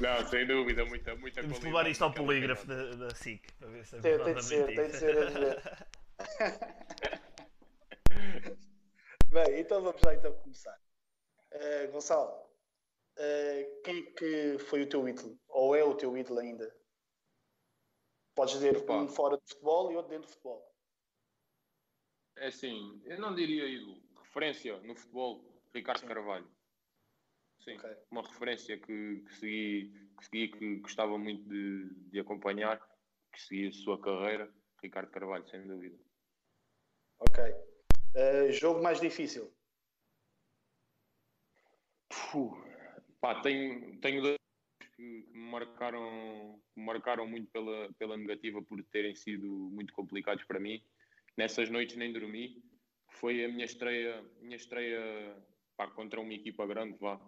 Não, 0.00 0.26
sem 0.28 0.46
dúvida, 0.46 0.84
muita, 0.84 1.14
muita 1.16 1.40
Temos 1.42 1.58
que 1.58 1.66
levar 1.66 1.86
isto 1.88 2.02
ao 2.04 2.12
polígrafo 2.12 2.66
da, 2.66 2.94
da 2.94 3.14
SIC 3.14 3.52
para 3.58 3.68
ver 3.68 3.84
se 3.84 3.96
é 3.96 4.00
tem, 4.00 4.24
tem 4.24 4.34
de 4.34 4.44
ser, 4.44 4.66
tem 4.66 4.88
de 4.88 4.96
ser. 4.96 5.62
Bem, 9.30 9.60
então 9.60 9.82
vamos 9.82 10.00
lá 10.02 10.14
então 10.14 10.32
começar. 10.32 10.80
Uh, 11.52 11.90
Gonçalo, 11.92 12.30
uh, 12.30 13.82
quem 13.82 14.14
que 14.14 14.58
foi 14.58 14.82
o 14.82 14.88
teu 14.88 15.08
ídolo? 15.08 15.38
Ou 15.48 15.74
é 15.74 15.82
o 15.82 15.94
teu 15.94 16.16
ídolo 16.16 16.38
ainda? 16.38 16.72
Podes 18.34 18.54
dizer 18.54 18.76
Opa. 18.76 18.94
um 18.94 19.08
fora 19.08 19.36
de 19.36 19.42
futebol 19.48 19.92
e 19.92 19.96
outro 19.96 20.10
dentro 20.10 20.26
de 20.26 20.32
futebol. 20.34 20.72
É 22.36 22.48
assim, 22.48 23.00
eu 23.04 23.18
não 23.18 23.34
diria 23.34 23.66
ídolo. 23.66 24.00
Referência 24.22 24.76
no 24.82 24.94
futebol, 24.94 25.44
Ricardo 25.72 26.00
Sim. 26.00 26.06
Carvalho. 26.06 26.48
Sim, 27.64 27.78
okay. 27.78 27.96
uma 28.10 28.20
referência 28.22 28.78
que, 28.78 29.24
que, 29.26 29.34
segui, 29.36 30.10
que 30.18 30.24
segui, 30.26 30.48
que 30.48 30.76
gostava 30.80 31.16
muito 31.16 31.48
de, 31.48 31.88
de 32.10 32.20
acompanhar, 32.20 32.78
que 33.32 33.40
segui 33.40 33.68
a 33.68 33.72
sua 33.72 33.98
carreira, 33.98 34.52
Ricardo 34.82 35.10
Carvalho, 35.10 35.48
sem 35.48 35.66
dúvida. 35.66 35.96
Ok. 37.20 37.42
Uh, 37.42 38.52
jogo 38.52 38.82
mais 38.82 39.00
difícil? 39.00 39.50
Puh, 42.10 42.54
pá, 43.18 43.40
tenho, 43.40 43.98
tenho 44.00 44.20
dois 44.20 44.36
que, 44.78 44.88
que, 44.90 45.02
me 45.32 45.50
marcaram, 45.50 46.62
me 46.76 46.84
marcaram 46.84 47.26
muito 47.26 47.50
pela, 47.50 47.90
pela 47.94 48.16
negativa 48.16 48.60
por 48.60 48.84
terem 48.92 49.14
sido 49.14 49.48
muito 49.48 49.94
complicados 49.94 50.44
para 50.44 50.60
mim. 50.60 50.84
Nessas 51.34 51.70
noites 51.70 51.96
nem 51.96 52.12
dormi. 52.12 52.62
Foi 53.08 53.42
a 53.42 53.48
minha 53.48 53.64
estreia, 53.64 54.22
minha 54.42 54.56
estreia 54.56 55.34
pá, 55.78 55.88
contra 55.88 56.20
uma 56.20 56.34
equipa 56.34 56.66
grande, 56.66 56.98
vá, 56.98 57.18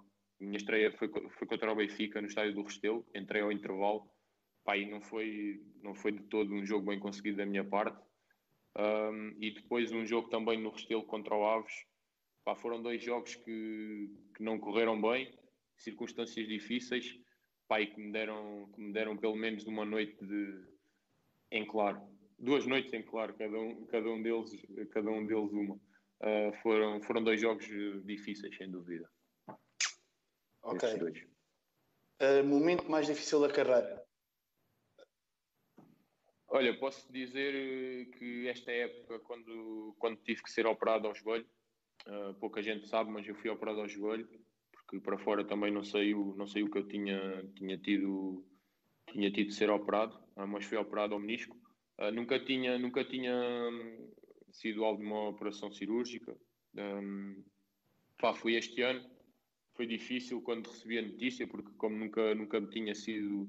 minha 0.40 0.56
estreia 0.56 0.92
foi, 0.92 1.08
foi 1.08 1.46
contra 1.46 1.72
o 1.72 1.76
Benfica 1.76 2.20
no 2.20 2.26
estádio 2.26 2.54
do 2.54 2.62
Restelo, 2.62 3.06
entrei 3.14 3.42
ao 3.42 3.52
intervalo, 3.52 4.08
pá, 4.64 4.76
e 4.76 4.88
não 4.90 5.00
foi, 5.00 5.62
não 5.82 5.94
foi 5.94 6.12
de 6.12 6.22
todo 6.24 6.52
um 6.52 6.64
jogo 6.64 6.86
bem 6.86 6.98
conseguido 6.98 7.38
da 7.38 7.46
minha 7.46 7.64
parte. 7.64 8.04
Um, 8.78 9.34
e 9.40 9.52
depois 9.52 9.90
um 9.92 10.04
jogo 10.04 10.28
também 10.28 10.60
no 10.60 10.70
Restelo 10.70 11.04
contra 11.04 11.34
o 11.34 11.46
Aves. 11.46 11.86
Pá, 12.44 12.54
foram 12.54 12.82
dois 12.82 13.02
jogos 13.02 13.34
que, 13.34 14.10
que 14.36 14.42
não 14.42 14.58
correram 14.58 15.00
bem, 15.00 15.32
circunstâncias 15.76 16.46
difíceis, 16.46 17.18
pá, 17.66 17.80
e 17.80 17.86
que 17.86 18.00
me 18.00 18.12
deram, 18.12 18.70
que 18.74 18.80
me 18.80 18.92
deram 18.92 19.16
pelo 19.16 19.36
menos 19.36 19.66
uma 19.66 19.84
noite 19.84 20.16
de, 20.24 20.64
em 21.50 21.64
claro. 21.66 22.02
Duas 22.38 22.66
noites 22.66 22.92
em 22.92 23.02
claro, 23.02 23.34
cada 23.34 23.58
um, 23.58 23.86
cada 23.86 24.08
um, 24.10 24.22
deles, 24.22 24.50
cada 24.90 25.10
um 25.10 25.26
deles 25.26 25.50
uma. 25.52 25.74
Uh, 25.74 26.52
foram, 26.62 27.02
foram 27.02 27.24
dois 27.24 27.40
jogos 27.40 27.66
difíceis, 28.04 28.54
sem 28.56 28.70
dúvida. 28.70 29.08
Ok. 30.66 30.82
Uh, 32.20 32.44
momento 32.44 32.90
mais 32.90 33.06
difícil 33.06 33.40
da 33.40 33.48
carreira? 33.48 34.04
Olha, 36.48 36.76
posso 36.78 37.10
dizer 37.12 37.54
eh, 37.54 38.04
que 38.16 38.48
esta 38.48 38.72
época, 38.72 39.20
quando, 39.20 39.94
quando 39.98 40.16
tive 40.22 40.42
que 40.42 40.50
ser 40.50 40.66
operado 40.66 41.06
ao 41.06 41.14
joelho, 41.14 41.46
uh, 42.08 42.34
pouca 42.34 42.62
gente 42.62 42.88
sabe, 42.88 43.10
mas 43.10 43.26
eu 43.28 43.34
fui 43.36 43.48
operado 43.50 43.80
ao 43.80 43.88
joelho, 43.88 44.28
porque 44.72 44.98
para 45.00 45.18
fora 45.18 45.44
também 45.44 45.72
não 45.72 45.84
saiu, 45.84 46.34
não 46.36 46.46
saiu 46.46 46.70
que 46.70 46.78
eu 46.78 46.88
tinha, 46.88 47.44
tinha 47.54 47.78
tido 47.78 48.44
tinha 49.12 49.30
tido 49.30 49.48
de 49.48 49.54
ser 49.54 49.70
operado, 49.70 50.16
uh, 50.36 50.46
mas 50.48 50.64
fui 50.64 50.76
operado 50.76 51.14
ao 51.14 51.20
menisco. 51.20 51.56
Uh, 51.98 52.10
nunca 52.10 52.40
tinha, 52.44 52.76
nunca 52.76 53.04
tinha 53.04 53.34
um, 53.34 54.12
sido 54.50 54.84
alvo 54.84 55.00
de 55.00 55.06
uma 55.06 55.28
operação 55.28 55.70
cirúrgica. 55.70 56.36
Um, 56.74 57.44
pá, 58.18 58.34
fui 58.34 58.56
este 58.56 58.82
ano, 58.82 59.08
foi 59.76 59.86
difícil 59.86 60.40
quando 60.42 60.68
recebi 60.68 60.98
a 60.98 61.02
notícia, 61.02 61.46
porque 61.46 61.70
como 61.76 61.96
nunca, 61.96 62.34
nunca 62.34 62.60
me 62.60 62.68
tinha 62.68 62.94
sido, 62.94 63.48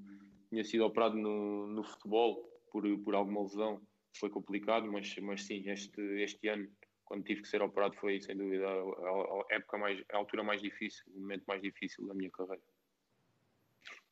tinha 0.50 0.64
sido 0.64 0.86
operado 0.86 1.16
no, 1.16 1.68
no 1.68 1.84
futebol, 1.84 2.44
por, 2.72 2.84
por 3.00 3.16
alguma 3.16 3.42
lesão 3.42 3.82
foi 4.20 4.30
complicado, 4.30 4.92
mas, 4.92 5.16
mas 5.18 5.44
sim, 5.44 5.70
este, 5.70 6.02
este 6.22 6.48
ano, 6.48 6.68
quando 7.06 7.24
tive 7.24 7.42
que 7.42 7.48
ser 7.48 7.62
operado, 7.62 7.96
foi 7.96 8.20
sem 8.20 8.36
dúvida 8.36 8.68
a, 8.68 8.72
a, 8.72 9.46
época 9.52 9.78
mais, 9.78 10.04
a 10.12 10.18
altura 10.18 10.44
mais 10.44 10.62
difícil, 10.62 11.04
o 11.14 11.20
momento 11.20 11.44
mais 11.48 11.62
difícil 11.62 12.06
da 12.08 12.14
minha 12.14 12.32
carreira. 12.32 12.64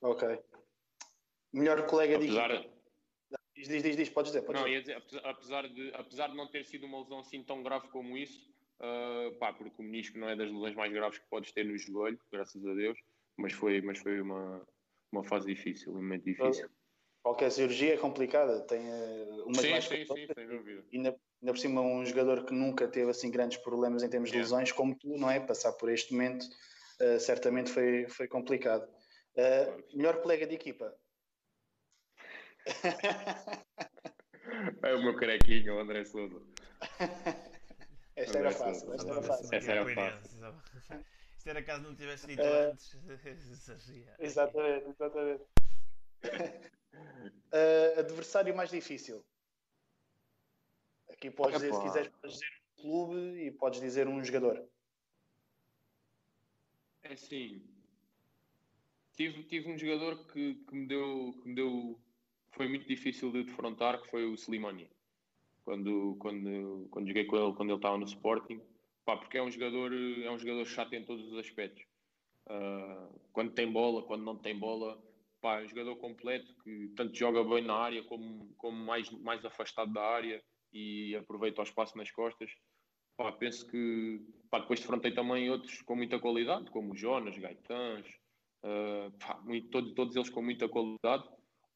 Ok. 0.01 0.39
Melhor 1.53 1.85
colega 1.87 2.17
apesar, 2.17 2.61
de 2.61 2.75
Diz, 3.55 3.69
diz, 3.69 3.83
diz, 3.83 3.95
diz, 3.95 4.09
podes 4.09 4.33
dizer. 4.33 4.45
Podes 4.45 4.61
não, 4.61 4.69
dizer. 4.69 5.01
Dizer, 5.01 5.25
apesar, 5.25 5.69
de, 5.69 5.91
apesar 5.93 6.27
de 6.27 6.35
não 6.35 6.47
ter 6.47 6.65
sido 6.65 6.85
uma 6.85 6.99
lesão 6.99 7.19
assim 7.19 7.41
tão 7.41 7.63
grave 7.63 7.87
como 7.87 8.17
isso, 8.17 8.53
uh, 8.81 9.37
pá, 9.39 9.53
porque 9.53 9.81
o 9.81 9.83
menisco 9.83 10.17
não 10.17 10.29
é 10.29 10.35
das 10.35 10.51
lesões 10.51 10.75
mais 10.75 10.91
graves 10.91 11.19
que 11.19 11.27
podes 11.29 11.51
ter 11.51 11.65
no 11.65 11.77
joelho, 11.77 12.19
graças 12.31 12.65
a 12.65 12.73
Deus, 12.73 12.97
mas 13.37 13.53
foi, 13.53 13.81
mas 13.81 13.99
foi 13.99 14.21
uma, 14.21 14.65
uma 15.11 15.23
fase 15.23 15.47
difícil, 15.47 15.91
um 15.91 15.95
momento 15.95 16.23
difícil 16.23 16.69
qualquer 17.25 17.49
cirurgia 17.49 17.95
é 17.95 17.97
complicada, 17.97 18.61
tem 18.67 18.87
uh, 18.87 19.45
umas 19.47 19.57
sim, 19.57 19.71
mais 19.71 19.85
sim, 19.85 20.05
sim, 20.05 20.27
sem 20.31 20.47
dúvida. 20.47 20.85
E 20.91 20.97
ainda, 20.97 21.19
ainda 21.41 21.53
por 21.53 21.57
cima 21.57 21.81
um 21.81 22.05
jogador 22.05 22.45
que 22.45 22.53
nunca 22.53 22.87
teve 22.87 23.09
assim 23.09 23.31
grandes 23.31 23.57
problemas 23.57 24.03
em 24.03 24.09
termos 24.09 24.29
de 24.31 24.37
lesões 24.37 24.71
como 24.71 24.95
tu, 24.95 25.17
não 25.17 25.31
é? 25.31 25.39
Passar 25.39 25.71
por 25.73 25.89
este 25.89 26.13
momento 26.13 26.45
uh, 27.01 27.19
certamente 27.19 27.71
foi, 27.71 28.07
foi 28.09 28.27
complicado. 28.27 28.87
Uh, 29.35 29.97
melhor 29.97 30.21
colega 30.21 30.45
de 30.45 30.53
equipa? 30.53 30.95
é 34.83 34.93
o 34.93 35.01
meu 35.01 35.15
carequinho, 35.15 35.77
o 35.77 35.79
André 35.79 36.05
Souza. 36.05 36.39
esta 38.15 38.39
era 38.39 38.51
fácil, 38.51 38.93
esta 38.93 39.11
era 39.11 39.21
fácil. 39.21 39.49
Esta 39.53 39.71
era 39.71 39.85
fácil. 39.85 40.55
Isto 41.37 41.49
era 41.49 41.63
caso 41.63 41.83
não 41.83 41.95
tivesse 41.95 42.27
dito 42.27 42.41
antes. 42.41 42.97
exatamente, 44.19 44.89
exatamente. 44.89 45.43
uh, 46.23 47.99
adversário 47.99 48.55
mais 48.55 48.69
difícil? 48.69 49.23
Aqui 51.09 51.29
podes 51.29 51.61
dizer, 51.61 51.73
se 51.73 51.81
quiseres, 51.81 52.09
podes 52.09 52.33
dizer 52.33 52.47
um 52.77 52.81
clube 52.81 53.45
e 53.45 53.51
podes 53.51 53.79
dizer 53.79 54.07
um 54.07 54.23
jogador. 54.23 54.67
É 57.03 57.13
assim. 57.13 57.63
Tive, 59.13 59.43
tive 59.43 59.71
um 59.71 59.77
jogador 59.77 60.25
que, 60.27 60.55
que, 60.55 60.75
me 60.75 60.87
deu, 60.87 61.37
que 61.41 61.49
me 61.49 61.55
deu. 61.55 61.99
Foi 62.51 62.67
muito 62.67 62.87
difícil 62.87 63.31
de 63.31 63.43
defrontar, 63.43 64.01
que 64.01 64.09
foi 64.09 64.25
o 64.25 64.33
Slimani. 64.33 64.89
Quando, 65.65 66.15
quando, 66.19 66.87
quando 66.91 67.07
joguei 67.07 67.25
com 67.25 67.35
ele, 67.35 67.53
quando 67.53 67.69
ele 67.69 67.77
estava 67.77 67.97
no 67.97 68.05
Sporting. 68.05 68.61
Pá, 69.03 69.17
porque 69.17 69.37
é 69.37 69.43
um 69.43 69.51
jogador, 69.51 69.91
é 69.93 70.31
um 70.31 70.37
jogador 70.37 70.65
chato 70.65 70.93
em 70.93 71.03
todos 71.03 71.31
os 71.31 71.37
aspectos. 71.37 71.83
Uh, 72.47 73.19
quando 73.33 73.51
tem 73.53 73.71
bola, 73.71 74.03
quando 74.03 74.23
não 74.23 74.37
tem 74.37 74.57
bola, 74.57 75.01
pá, 75.41 75.59
é 75.59 75.65
um 75.65 75.67
jogador 75.67 75.95
completo 75.97 76.55
que 76.63 76.89
tanto 76.95 77.15
joga 77.17 77.43
bem 77.43 77.63
na 77.63 77.75
área 77.75 78.03
como, 78.03 78.53
como 78.57 78.77
mais, 78.77 79.09
mais 79.09 79.43
afastado 79.43 79.91
da 79.91 80.01
área 80.01 80.43
e 80.71 81.15
aproveita 81.15 81.61
o 81.61 81.63
espaço 81.63 81.97
nas 81.97 82.11
costas. 82.11 82.51
Pá, 83.17 83.31
penso 83.31 83.67
que 83.67 84.21
pá, 84.49 84.59
depois 84.59 84.79
defrontei 84.79 85.11
também 85.11 85.49
outros 85.49 85.81
com 85.81 85.95
muita 85.95 86.19
qualidade, 86.19 86.69
como 86.69 86.95
Jonas, 86.95 87.37
Gaetãs, 87.37 88.05
uh, 88.63 89.11
pá, 89.19 89.39
muito, 89.43 89.69
todos, 89.69 89.93
todos 89.93 90.15
eles 90.15 90.29
com 90.29 90.41
muita 90.43 90.69
qualidade. 90.69 91.27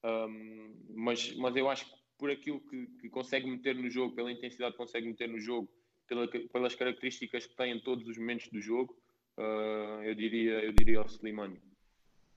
Um, 0.04 0.86
mas, 0.94 1.34
mas 1.36 1.54
eu 1.56 1.68
acho 1.68 1.86
que 1.86 1.99
por 2.20 2.30
aquilo 2.30 2.60
que, 2.60 2.86
que, 3.00 3.08
consegue 3.08 3.50
meter 3.50 3.74
no 3.74 3.88
jogo, 3.88 4.14
pela 4.14 4.30
intensidade 4.30 4.72
que 4.72 4.78
consegue 4.78 5.08
meter 5.08 5.28
no 5.28 5.40
jogo, 5.40 5.68
pela, 6.06 6.28
pelas 6.28 6.74
características 6.74 7.46
que 7.46 7.56
tem 7.56 7.72
em 7.72 7.80
todos 7.80 8.06
os 8.06 8.18
momentos 8.18 8.48
do 8.48 8.60
jogo, 8.60 8.94
uh, 9.38 10.02
eu 10.04 10.14
diria 10.14 10.62
eu 10.62 10.72
diria 10.72 10.98
ao 10.98 11.06
Slimani. 11.06 11.60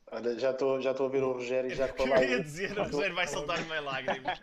Olha, 0.10 0.40
já 0.40 0.52
estou 0.52 0.82
já 0.82 0.92
a 0.92 1.08
ver 1.08 1.24
o 1.24 1.34
Rogério 1.34 1.70
e 1.70 1.76
já 1.76 1.90
com 1.94 2.04
a 2.04 2.24
Eu 2.24 2.30
ia 2.30 2.44
dizer, 2.44 2.78
o 2.80 2.84
Rogério 2.84 3.16
vai 3.16 3.28
soltar 3.28 3.64
meio 3.68 3.84
lágrimas. 3.84 4.42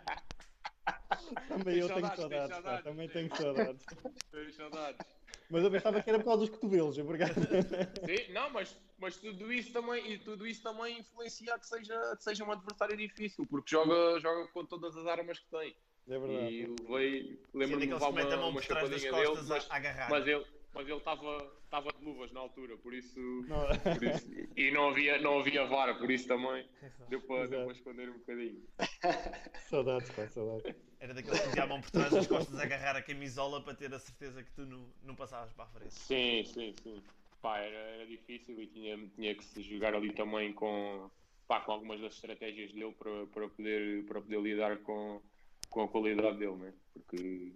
Também 1.47 1.79
eu 1.79 1.87
tenho 1.87 2.15
saudades, 2.15 2.55
saudades 2.55 2.83
também 2.83 3.09
tenho 3.09 3.35
saudades. 3.35 3.85
Tenho 4.31 4.53
saudades. 4.53 5.07
Mas 5.49 5.63
eu 5.63 5.71
pensava 5.71 6.01
que 6.01 6.09
era 6.09 6.19
por 6.19 6.25
causa 6.25 6.39
dos 6.39 6.49
cotovelos, 6.49 6.97
obrigado. 6.97 7.33
Sim, 7.33 8.31
não, 8.31 8.49
mas, 8.51 8.77
mas 9.01 9.17
tudo 9.17 9.51
isso 9.51 9.73
também, 9.73 10.11
e 10.13 10.19
tudo 10.19 10.47
isso 10.47 10.61
também 10.61 10.99
influencia 10.99 11.57
que 11.57 11.65
seja, 11.65 12.15
que 12.15 12.23
seja 12.23 12.45
um 12.45 12.51
adversário 12.51 12.95
difícil, 12.95 13.45
porque 13.47 13.71
joga, 13.71 14.19
joga 14.19 14.47
com 14.49 14.63
todas 14.63 14.95
as 14.95 15.07
armas 15.07 15.39
que 15.39 15.49
tem. 15.49 15.75
É 16.07 16.19
verdade. 16.19 16.53
E 16.53 17.39
lembro-me 17.53 17.87
de 17.87 17.93
levar 17.93 18.09
uma, 18.09 18.45
uma 18.45 18.61
chapadinha 18.61 19.11
dele, 19.11 19.41
mas, 19.47 19.67
mas 20.09 20.27
ele 20.27 20.45
mas 20.73 20.87
ele 20.87 20.97
estava 20.97 21.91
de 21.97 22.03
luvas 22.03 22.31
na 22.31 22.39
altura, 22.39 22.77
por 22.77 22.93
isso, 22.93 23.19
não. 23.47 23.67
por 23.93 24.03
isso, 24.03 24.25
e 24.55 24.71
não 24.71 24.89
havia, 24.89 25.19
não 25.19 25.39
havia 25.39 25.65
vara, 25.65 25.95
por 25.95 26.09
isso 26.09 26.27
também 26.27 26.65
deu 27.09 27.21
para, 27.21 27.71
esconder 27.71 28.09
um 28.09 28.19
bocadinho. 28.19 28.63
saudades, 29.69 30.09
pá, 30.11 30.27
saudades. 30.29 30.73
Era 30.99 31.13
daqueles 31.13 31.39
que 31.41 31.51
tinham 31.51 31.65
a 31.65 31.67
mão 31.67 31.81
por 31.81 31.91
trás 31.91 32.13
das 32.13 32.27
costas 32.27 32.57
a 32.57 32.63
agarrar 32.63 32.95
a 32.95 33.01
camisola 33.01 33.61
para 33.61 33.73
ter 33.73 33.93
a 33.93 33.99
certeza 33.99 34.43
que 34.43 34.51
tu 34.51 34.65
não, 34.65 34.87
não 35.03 35.15
passavas 35.15 35.51
para 35.51 35.65
a 35.65 35.67
frente. 35.67 35.93
Sim, 35.93 36.43
sim, 36.45 36.73
sim. 36.73 37.03
Pá, 37.41 37.57
era, 37.57 37.75
era 37.75 38.05
difícil 38.05 38.61
e 38.61 38.67
tinha, 38.67 38.97
tinha 39.15 39.35
que 39.35 39.43
se 39.43 39.61
jogar 39.63 39.95
ali 39.95 40.13
também 40.13 40.53
com, 40.53 41.09
pá, 41.47 41.59
com 41.61 41.71
algumas 41.71 41.99
das 41.99 42.13
estratégias 42.13 42.71
dele 42.71 42.93
para, 42.97 43.25
para, 43.27 43.49
poder, 43.49 44.05
para 44.05 44.21
poder 44.21 44.41
lidar 44.41 44.77
com, 44.79 45.21
com 45.69 45.81
a 45.83 45.87
qualidade 45.87 46.37
dele, 46.37 46.55
né? 46.55 46.73
porque 46.93 47.53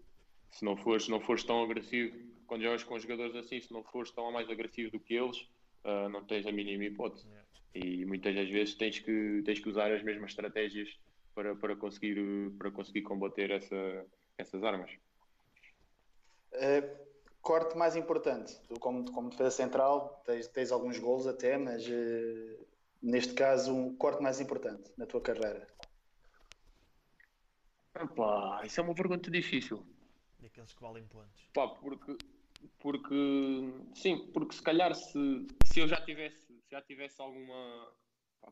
se 0.52 0.66
não 0.66 0.76
fores, 0.78 1.03
se 1.03 1.12
não 1.12 1.20
fores 1.20 1.44
tão 1.44 1.64
agressivo 1.64 2.18
quando 2.48 2.64
jogas 2.64 2.84
com 2.84 2.99
jogadores 2.99 3.36
assim, 3.36 3.60
se 3.60 3.72
não 3.72 3.84
fores 3.84 4.12
tão 4.12 4.32
mais 4.32 4.49
agressivo 4.49 4.91
do 4.91 4.99
que 4.99 5.14
eles, 5.14 5.38
uh, 5.84 6.10
não 6.10 6.24
tens 6.24 6.45
a 6.45 6.52
mínima 6.52 6.86
hipótese. 6.86 7.28
Yeah. 7.28 7.45
E 7.74 8.06
muitas 8.06 8.34
das 8.34 8.49
vezes 8.49 8.76
tens 8.76 8.99
que, 8.99 9.41
tens 9.44 9.60
que 9.60 9.68
usar 9.68 9.91
as 9.91 10.03
mesmas 10.03 10.32
estratégias 10.32 10.98
para, 11.34 11.56
para, 11.56 11.76
conseguir, 11.76 12.52
para 12.57 12.72
conseguir 12.72 13.02
combater 13.02 13.52
essa, 13.52 14.06
essas 14.38 14.64
armas. 14.64 14.91
Uh, 16.53 17.15
corte 17.45 17.77
mais 17.77 17.95
importante, 17.95 18.59
tu 18.67 18.80
como, 18.80 19.05
como 19.11 19.30
defesa 19.30 19.51
central 19.51 20.19
tens, 20.26 20.47
tens 20.47 20.72
alguns 20.72 20.97
gols 20.97 21.27
até, 21.27 21.55
mas 21.59 21.88
uh, 21.88 22.67
neste 23.03 23.35
caso 23.35 23.72
um 23.72 23.95
corte 23.95 24.22
mais 24.23 24.41
importante 24.41 24.91
na 24.97 25.05
tua 25.05 25.22
carreira. 25.22 25.67
Opa, 28.01 28.61
isso 28.65 28.80
é 28.80 28.84
uma 28.84 28.95
pergunta 28.95 29.30
difícil. 29.30 29.85
Daqueles 30.39 30.73
que 30.73 30.81
valem 30.81 31.05
pontos. 31.07 31.47
Pá, 31.53 31.67
porque 31.67 32.17
porque 32.80 33.15
sim, 33.93 34.27
porque 34.34 34.55
se 34.55 34.63
calhar 34.63 34.95
se, 34.95 35.47
se 35.65 35.80
eu 35.80 35.88
já 35.88 36.01
tivesse, 36.01 36.51
já 36.72 36.81
tivesse 36.81 37.22
alguma 37.22 37.93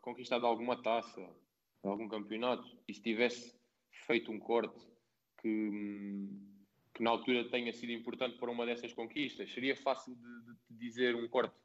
conquistado 0.02 0.46
alguma 0.46 0.82
taça, 0.84 1.20
algum 1.84 2.08
campeonato, 2.08 2.78
e 2.88 2.94
se 2.94 3.02
tivesse 3.02 3.56
feito 4.06 4.32
um 4.32 4.40
corte 4.40 4.80
que, 5.42 6.30
que 6.94 7.02
na 7.02 7.10
altura 7.10 7.50
tenha 7.50 7.74
sido 7.74 7.92
importante 7.92 8.38
para 8.38 8.52
uma 8.52 8.66
dessas 8.66 8.94
conquistas, 8.94 9.52
seria 9.52 9.76
fácil 9.76 10.16
de, 10.16 10.54
de 10.70 10.80
dizer 10.80 11.16
um 11.16 11.28
corte. 11.28 11.56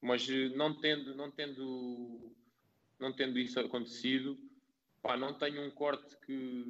Mas 0.00 0.28
eh, 0.28 0.48
não 0.50 0.74
tendo, 0.74 1.14
não 1.14 1.30
tendo, 1.30 2.34
não 2.98 3.12
tendo 3.12 3.38
isso 3.38 3.60
acontecido, 3.60 4.38
pá, 5.02 5.16
não 5.16 5.34
tenho 5.34 5.66
um 5.66 5.70
corte 5.70 6.16
que, 6.24 6.64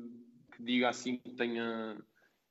que 0.56 0.62
diga 0.62 0.88
assim 0.88 1.18
que 1.18 1.30
tenha 1.30 1.96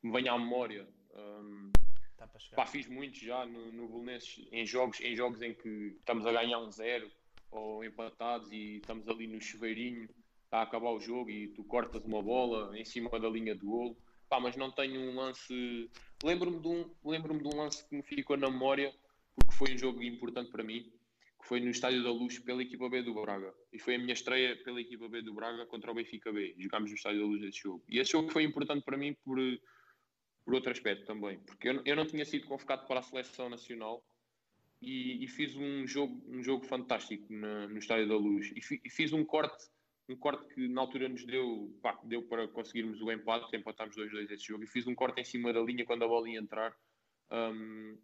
me 0.02 0.12
venha 0.12 0.34
à 0.34 0.38
memória. 0.38 0.88
Um, 1.14 1.72
Tá 2.18 2.28
Pá, 2.56 2.66
fiz 2.66 2.88
muito 2.88 3.20
já 3.20 3.46
no, 3.46 3.72
no 3.72 3.88
Bolonenses 3.88 4.48
em 4.52 4.66
jogos, 4.66 5.00
em 5.02 5.16
jogos 5.16 5.40
em 5.44 5.54
que 5.54 5.96
estamos 6.00 6.26
a 6.26 6.32
ganhar 6.32 6.58
um 6.58 6.72
zero 6.72 7.12
ou 7.52 7.84
empatados 7.86 8.52
e 8.52 8.78
estamos 8.78 9.08
ali 9.08 9.28
no 9.28 9.40
chuveirinho, 9.40 10.10
está 10.46 10.60
a 10.60 10.62
acabar 10.64 10.90
o 10.90 11.00
jogo 11.00 11.30
e 11.30 11.50
tu 11.50 11.64
cortas 11.64 12.04
uma 12.04 12.22
bola 12.22 12.78
em 12.78 12.84
cima 12.84 13.08
da 13.20 13.30
linha 13.30 13.54
do 13.54 13.68
golo. 13.68 13.98
Pá, 14.30 14.40
mas 14.40 14.56
não 14.56 14.72
tenho 14.72 15.00
um 15.00 15.16
lance. 15.16 15.90
Lembro-me 16.24 16.60
de, 16.60 16.68
um, 16.68 16.92
lembro 17.06 17.38
de 17.38 17.48
um 17.48 17.58
lance 17.58 17.88
que 17.88 17.96
me 17.96 18.04
ficou 18.04 18.38
na 18.38 18.50
memória 18.50 18.94
porque 19.36 19.54
foi 19.54 19.74
um 19.74 19.78
jogo 19.78 20.04
importante 20.04 20.52
para 20.52 20.64
mim, 20.64 20.92
que 21.42 21.48
foi 21.48 21.60
no 21.60 21.70
Estádio 21.70 22.04
da 22.04 22.12
Luz 22.12 22.40
pela 22.40 22.62
equipa 22.62 22.90
B 22.90 23.04
do 23.04 23.14
Braga. 23.14 23.54
E 23.72 23.80
foi 23.80 23.96
a 23.96 24.00
minha 24.00 24.14
estreia 24.14 24.56
pela 24.64 24.82
equipa 24.82 25.08
B 25.08 25.22
do 25.22 25.34
Braga 25.34 25.66
contra 25.68 25.92
o 25.92 25.96
Benfica 25.96 26.32
B. 26.32 26.56
Jogámos 26.58 26.90
no 26.90 26.96
Estádio 26.96 27.22
da 27.22 27.28
Luz 27.28 27.44
esse 27.44 27.60
jogo. 27.60 27.84
E 27.88 28.00
esse 28.00 28.12
jogo 28.12 28.30
foi 28.30 28.44
importante 28.44 28.84
para 28.84 28.98
mim 28.98 29.16
por 29.24 29.40
por 30.48 30.54
outro 30.54 30.72
aspecto 30.72 31.06
também, 31.06 31.38
porque 31.40 31.68
eu, 31.68 31.82
eu 31.84 31.94
não 31.94 32.06
tinha 32.06 32.24
sido 32.24 32.48
convocado 32.48 32.88
para 32.88 33.02
a 33.02 33.04
seleção 33.04 33.50
nacional 33.50 34.02
e, 34.82 35.22
e 35.22 35.28
fiz 35.28 35.54
um 35.58 35.86
jogo, 35.86 36.24
um 36.26 36.42
jogo 36.42 36.64
fantástico 36.64 37.26
na, 37.30 37.68
no 37.68 37.78
Estádio 37.78 38.08
da 38.08 38.16
Luz 38.16 38.54
e, 38.56 38.62
fi, 38.62 38.82
e, 38.82 38.90
fiz 38.90 39.12
um 39.12 39.26
corte 39.26 39.68
um 40.10 40.16
corte 40.16 40.46
que 40.54 40.68
na 40.68 40.82
altura 40.82 41.10
nos 41.10 41.26
deu, 41.26 41.78
pá, 41.82 42.00
deu 42.04 42.24
para 42.24 42.48
conseguirmos 42.48 43.02
o 43.02 43.12
empate, 43.12 43.56
empatámos 43.56 43.96
2-2 43.96 44.32
esse 44.32 44.46
jogo, 44.46 44.64
e 44.64 44.68
fiz 44.68 44.88
um 44.88 44.96
corte 44.96 45.20
em 45.20 45.26
cima 45.26 45.52
da 45.52 45.62
linha 45.62 45.86
quando 45.86 46.04
a 46.04 46.08
bola 46.08 46.30
ia 46.30 46.40
entrar. 46.40 46.76
Um, 47.30 47.98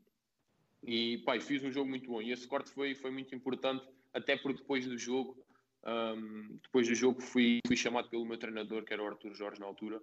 e 0.84 1.20
pá, 1.20 1.40
fiz 1.40 1.64
um 1.64 1.72
jogo 1.72 1.90
muito 1.90 2.10
bom. 2.10 2.22
E 2.22 2.32
esse 2.32 2.46
corte 2.48 2.70
foi, 2.72 2.94
foi 2.94 3.10
muito 3.10 3.34
importante, 3.34 3.88
até 4.14 4.36
porque 4.36 4.62
depois 4.62 4.86
do 4.86 4.98
jogo, 4.98 5.38
um, 5.86 6.60
depois 6.62 6.88
do 6.88 6.96
jogo 6.96 7.22
fui, 7.22 7.60
fui 7.66 7.78
chamado 7.78 8.10
pelo 8.10 8.26
meu 8.26 8.38
treinador, 8.38 8.84
que 8.84 8.94
era 8.94 9.02
o 9.02 9.08
Arthur 9.08 9.34
Jorge 9.34 9.62
na 9.62 9.66
altura, 9.66 9.98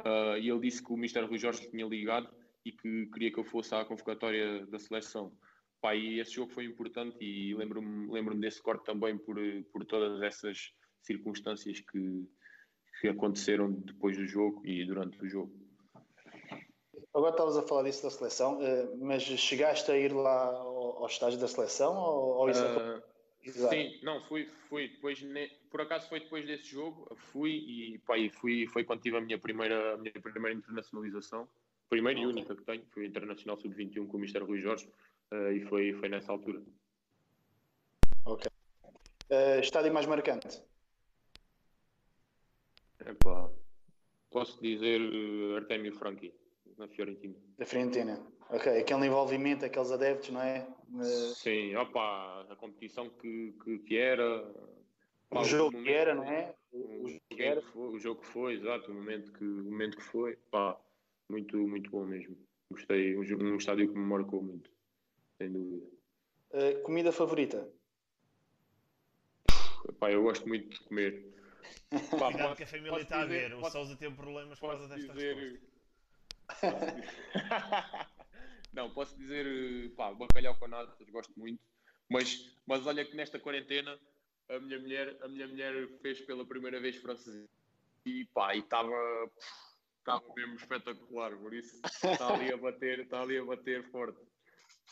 uh, 0.00 0.36
e 0.40 0.50
ele 0.50 0.60
disse 0.60 0.82
que 0.82 0.92
o 0.92 0.96
Mr. 0.96 1.24
Rui 1.24 1.38
Jorge 1.38 1.70
tinha 1.70 1.86
ligado 1.86 2.28
e 2.64 2.72
que 2.72 3.06
queria 3.06 3.30
que 3.30 3.38
eu 3.38 3.44
fosse 3.44 3.72
à 3.74 3.84
convocatória 3.84 4.66
da 4.66 4.78
seleção. 4.78 5.32
Pá, 5.80 5.94
e 5.94 6.18
esse 6.18 6.32
jogo 6.32 6.50
foi 6.50 6.64
importante 6.64 7.16
e 7.20 7.54
lembro-me 7.54 8.10
lembro 8.10 8.34
desse 8.34 8.60
corte 8.60 8.84
também 8.84 9.18
por, 9.18 9.36
por 9.70 9.84
todas 9.84 10.20
essas 10.22 10.72
circunstâncias 11.04 11.80
que, 11.80 12.28
que 13.00 13.08
aconteceram 13.08 13.70
depois 13.70 14.16
do 14.16 14.26
jogo 14.26 14.66
e 14.66 14.84
durante 14.84 15.22
o 15.22 15.28
jogo. 15.28 15.52
Agora 17.12 17.30
estavas 17.30 17.56
a 17.56 17.62
falar 17.62 17.84
disso 17.84 18.02
da 18.02 18.10
seleção, 18.10 18.58
eh, 18.60 18.88
mas 18.96 19.22
chegaste 19.22 19.88
a 19.90 19.96
ir 19.96 20.12
lá 20.12 20.46
ao, 20.46 21.06
estágio 21.06 21.38
da 21.38 21.46
seleção 21.46 21.96
ou, 21.96 22.50
isso 22.50 22.64
uh, 22.64 23.02
Sim, 23.68 24.00
não, 24.02 24.22
fui, 24.22 24.48
fui 24.68 24.88
depois, 24.88 25.22
por 25.70 25.82
acaso 25.82 26.08
foi 26.08 26.20
depois 26.20 26.46
desse 26.46 26.64
jogo, 26.64 27.14
fui 27.30 27.50
e 27.50 27.98
pá, 27.98 28.14
fui, 28.32 28.66
foi 28.66 28.84
quando 28.84 29.02
tive 29.02 29.18
a 29.18 29.20
minha 29.20 29.38
primeira, 29.38 29.94
a 29.94 29.96
minha 29.98 30.12
primeira 30.12 30.56
internacionalização, 30.56 31.46
primeira 31.90 32.18
okay. 32.18 32.28
e 32.28 32.32
única 32.32 32.56
que 32.56 32.62
tenho, 32.62 32.84
foi 32.86 33.06
internacional 33.06 33.58
sub-21 33.58 34.08
com 34.08 34.16
o 34.16 34.20
Mr. 34.20 34.42
Rui 34.42 34.60
Jorge 34.60 34.88
uh, 35.30 35.52
e 35.52 35.60
foi, 35.66 35.92
foi 35.92 36.08
nessa 36.08 36.32
altura. 36.32 36.62
Ok. 38.24 38.50
Uh, 39.30 39.60
estádio 39.60 39.92
mais 39.92 40.06
marcante? 40.06 40.62
Epá, 43.06 43.50
posso 44.30 44.60
dizer 44.62 45.00
uh, 45.00 45.56
Artemio 45.56 45.92
Franchi, 45.92 46.32
na 46.78 46.88
Fiorentina. 46.88 47.34
Da 47.58 47.66
Fiorentina, 47.66 48.20
ok. 48.48 48.80
Aquele 48.80 49.06
envolvimento, 49.06 49.64
aqueles 49.64 49.90
adeptos, 49.90 50.30
não 50.30 50.40
é? 50.40 50.66
Uh... 50.92 51.04
Sim, 51.34 51.76
opa, 51.76 52.46
a 52.48 52.56
competição 52.56 53.10
que, 53.10 53.54
que, 53.62 53.78
que 53.80 53.96
era. 53.96 54.42
Pá, 55.28 55.40
o 55.40 55.44
jogo 55.44 55.82
que 55.82 55.90
era, 55.90 56.14
não 56.14 56.24
é? 56.24 56.54
O, 56.72 57.04
o, 57.04 57.08
jogo 57.08 57.20
que 57.28 57.42
era. 57.42 57.60
Foi, 57.60 57.88
o 57.88 57.98
jogo 57.98 58.20
que 58.22 58.26
foi, 58.26 58.54
exato, 58.54 58.90
o 58.90 58.94
momento 58.94 59.32
que, 59.32 59.44
o 59.44 59.64
momento 59.64 59.96
que 59.98 60.04
foi. 60.04 60.36
Pá, 60.50 60.78
muito, 61.28 61.58
muito 61.58 61.90
bom 61.90 62.06
mesmo. 62.06 62.36
Gostei, 62.70 63.16
um, 63.16 63.20
um 63.20 63.56
estádio 63.56 63.88
que 63.88 63.98
me 63.98 64.06
marcou 64.06 64.42
muito, 64.42 64.70
sem 65.36 65.52
dúvida. 65.52 65.86
Uh, 66.52 66.80
comida 66.82 67.12
favorita? 67.12 67.68
Pá, 69.98 70.10
eu 70.10 70.22
gosto 70.22 70.48
muito 70.48 70.70
de 70.70 70.80
comer. 70.84 71.33
Pá, 71.90 72.26
Cuidado 72.26 72.42
posso, 72.42 72.56
que 72.56 72.62
a 72.62 72.66
família 72.66 73.00
está 73.00 73.22
a 73.22 73.26
ver. 73.26 73.54
O 73.54 73.70
Sousa 73.70 73.96
teve 73.96 74.14
problemas 74.14 74.58
por 74.58 74.70
causa 74.70 74.88
desta 74.88 75.12
dizer... 75.12 75.60
Não, 78.72 78.90
posso 78.90 79.16
dizer, 79.16 79.94
pá, 79.94 80.12
bacalhau 80.12 80.56
com 80.56 80.66
natas, 80.66 81.08
gosto 81.08 81.32
muito. 81.38 81.62
Mas, 82.08 82.52
mas 82.66 82.86
olha 82.86 83.04
que 83.04 83.16
nesta 83.16 83.38
quarentena 83.38 83.98
a 84.48 84.58
minha 84.58 84.78
mulher, 84.78 85.16
a 85.22 85.28
minha 85.28 85.46
mulher 85.46 85.88
fez 86.02 86.20
pela 86.20 86.44
primeira 86.44 86.80
vez 86.80 86.96
francês 86.96 87.48
e 88.04 88.24
pá, 88.26 88.54
e 88.54 88.58
estava 88.58 88.92
estava 89.98 90.22
mesmo 90.34 90.56
espetacular, 90.56 91.34
por 91.36 91.54
isso 91.54 91.80
está 91.86 92.34
ali 92.34 92.52
a 92.52 92.56
bater, 92.56 93.00
está 93.00 93.22
ali 93.22 93.38
a 93.38 93.44
bater 93.44 93.82
forte. 93.90 94.20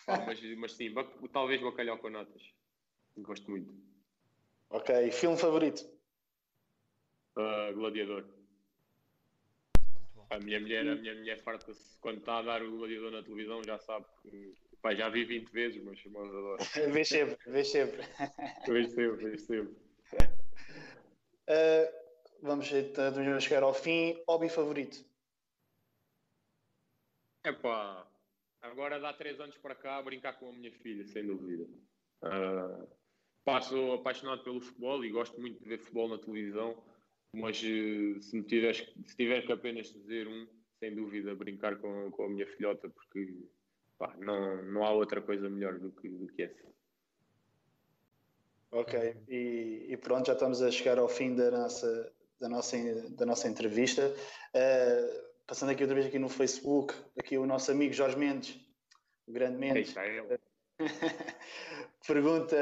Pá, 0.07 0.25
mas, 0.27 0.41
mas 0.57 0.73
sim, 0.73 0.95
talvez 1.33 1.61
bacalhau 1.61 1.99
com 1.99 2.09
natas. 2.09 2.43
Gosto 3.19 3.51
muito. 3.51 3.75
Ok, 4.71 5.11
filme 5.11 5.37
favorito? 5.37 5.85
Uh, 7.37 7.73
Gladiador. 7.75 8.25
A 10.31 10.39
minha 10.39 10.61
mulher, 10.61 10.89
a 10.89 10.95
minha 10.95 11.15
mulher 11.15 11.39
farta-se 11.41 11.99
quando 11.99 12.19
está 12.19 12.39
a 12.39 12.43
dar 12.43 12.63
o 12.63 12.79
Gladiador 12.79 13.11
na 13.11 13.23
televisão, 13.23 13.63
já 13.65 13.79
sabe 13.79 14.07
que 14.23 14.55
pá, 14.81 14.95
já 14.95 15.09
vi 15.09 15.25
20 15.25 15.51
vezes, 15.51 15.83
mas, 15.83 15.99
adoro. 16.07 16.59
vês 16.93 17.09
sempre, 17.09 17.37
vês 17.47 17.69
sempre. 17.69 18.03
vês 18.67 18.93
sempre, 18.93 19.25
vês 19.25 19.43
sempre. 19.43 19.75
Uh, 21.49 21.89
vamos, 22.43 22.71
vamos 22.71 23.45
chegar 23.45 23.63
ao 23.63 23.75
fim. 23.75 24.23
Hobby 24.29 24.49
favorito? 24.49 25.05
É 27.45 27.53
pá, 27.53 28.07
agora 28.61 29.01
dá 29.01 29.13
3 29.13 29.41
anos 29.41 29.59
para 29.59 29.75
cá 29.75 29.97
a 29.97 30.03
brincar 30.03 30.35
com 30.39 30.49
a 30.49 30.53
minha 30.53 30.71
filha, 30.71 31.05
sem 31.07 31.27
dúvida. 31.27 31.65
Uh, 32.23 32.89
pá, 33.45 33.61
sou 33.61 33.95
apaixonado 33.95 34.45
pelo 34.45 34.61
futebol 34.61 35.05
e 35.05 35.11
gosto 35.11 35.41
muito 35.41 35.61
de 35.63 35.69
ver 35.69 35.79
futebol 35.79 36.09
na 36.09 36.19
televisão. 36.19 36.83
Mas 37.35 37.57
eh, 37.65 38.21
se, 38.21 38.37
me 38.37 38.43
tiveres, 38.43 38.79
se 39.07 39.17
tiver 39.17 39.43
que 39.47 39.53
apenas 39.53 39.93
dizer 39.93 40.29
um, 40.29 40.47
sem 40.79 40.95
dúvida, 40.95 41.35
brincar 41.35 41.77
com, 41.79 42.11
com 42.11 42.25
a 42.25 42.29
minha 42.29 42.47
filhota, 42.47 42.89
porque 42.89 43.49
pá, 43.99 44.15
não, 44.19 44.63
não 44.65 44.85
há 44.85 44.91
outra 44.91 45.23
coisa 45.23 45.49
melhor 45.49 45.79
do 45.79 45.91
que, 45.93 46.09
do 46.09 46.27
que 46.29 46.43
essa. 46.43 46.73
Ok, 48.71 49.17
e, 49.29 49.87
e, 49.89 49.97
pronto, 49.99 50.27
já 50.27 50.33
estamos 50.33 50.63
a 50.63 50.71
chegar 50.71 50.99
ao 50.99 51.09
fim 51.09 51.35
da 51.35 51.51
nossa, 51.51 52.13
da 52.41 52.49
nossa, 52.49 52.77
da 53.11 53.27
nossa 53.27 53.49
entrevista. 53.49 54.15
Uh, 54.55 55.33
passando 55.47 55.71
aqui 55.71 55.83
outra 55.83 55.95
vez 55.95 56.07
aqui 56.07 56.19
no 56.19 56.29
Facebook, 56.29 56.95
aqui 57.19 57.37
o 57.37 57.47
nosso 57.47 57.71
amigo 57.71 57.93
Jorge 57.93 58.17
Mendes, 58.17 58.59
o 59.27 59.33
grande 59.33 59.59
Mendes. 59.59 59.95
Pergunta, 62.07 62.57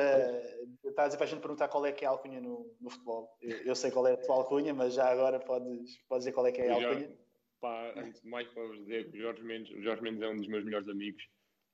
está 0.89 1.05
a 1.05 1.07
dizer 1.07 1.19
para 1.19 1.27
a 1.27 1.29
gente 1.29 1.41
perguntar 1.41 1.69
qual 1.69 1.85
é 1.87 1.93
que 1.93 2.05
é 2.05 2.09
a 2.09 2.11
alcunha 2.11 2.41
no, 2.41 2.75
no 2.81 2.91
futebol. 2.91 3.37
Eu, 3.41 3.57
eu, 3.59 3.75
sei 3.75 3.91
qual 3.91 4.07
é 4.07 4.15
a 4.15 4.17
tua 4.17 4.37
alcunha, 4.37 4.73
mas 4.73 4.95
já 4.95 5.11
agora 5.11 5.39
podes, 5.39 5.99
podes 6.09 6.25
dizer 6.25 6.33
qual 6.33 6.47
é 6.47 6.53
que 6.53 6.61
é 6.61 6.71
a 6.71 6.75
alcunha. 6.75 7.09
Já, 7.09 7.15
pá, 7.61 7.93
antes 7.97 8.23
de 8.23 8.29
mais, 8.29 8.49
para 8.49 8.67
vos 8.67 8.79
dizer 8.79 9.11
que 9.11 9.19
o 9.19 9.21
Jorge 9.21 9.43
Mendes, 9.43 9.77
o 9.77 9.83
Jorge 9.83 10.03
Mendes 10.03 10.23
é 10.23 10.29
um 10.29 10.37
dos 10.37 10.49
meus 10.49 10.65
melhores 10.65 10.89
amigos, 10.89 11.23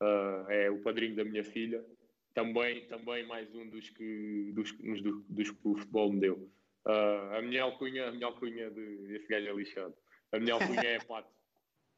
uh, 0.02 0.50
é 0.50 0.70
o 0.70 0.82
padrinho 0.82 1.14
da 1.14 1.24
minha 1.24 1.44
filha, 1.44 1.84
também, 2.34 2.86
também 2.86 3.26
mais 3.26 3.52
um 3.54 3.68
dos 3.70 3.88
que, 3.90 4.52
dos, 4.52 4.72
dos, 4.72 5.02
dos 5.28 5.50
que 5.50 5.68
o 5.68 5.76
futebol 5.76 6.12
me 6.12 6.20
deu. 6.20 6.50
Uh, 6.86 7.34
a 7.36 7.42
minha 7.42 7.62
alcunha, 7.62 8.08
a 8.08 8.12
minha 8.12 8.26
alcunha 8.26 8.70
de 8.70 9.16
esse 9.16 9.26
gajo 9.26 9.48
é 9.48 9.52
lixado. 9.52 9.94
A 10.32 10.38
minha 10.38 10.54
alcunha 10.54 10.84
é 10.84 10.98
pato. 10.98 11.34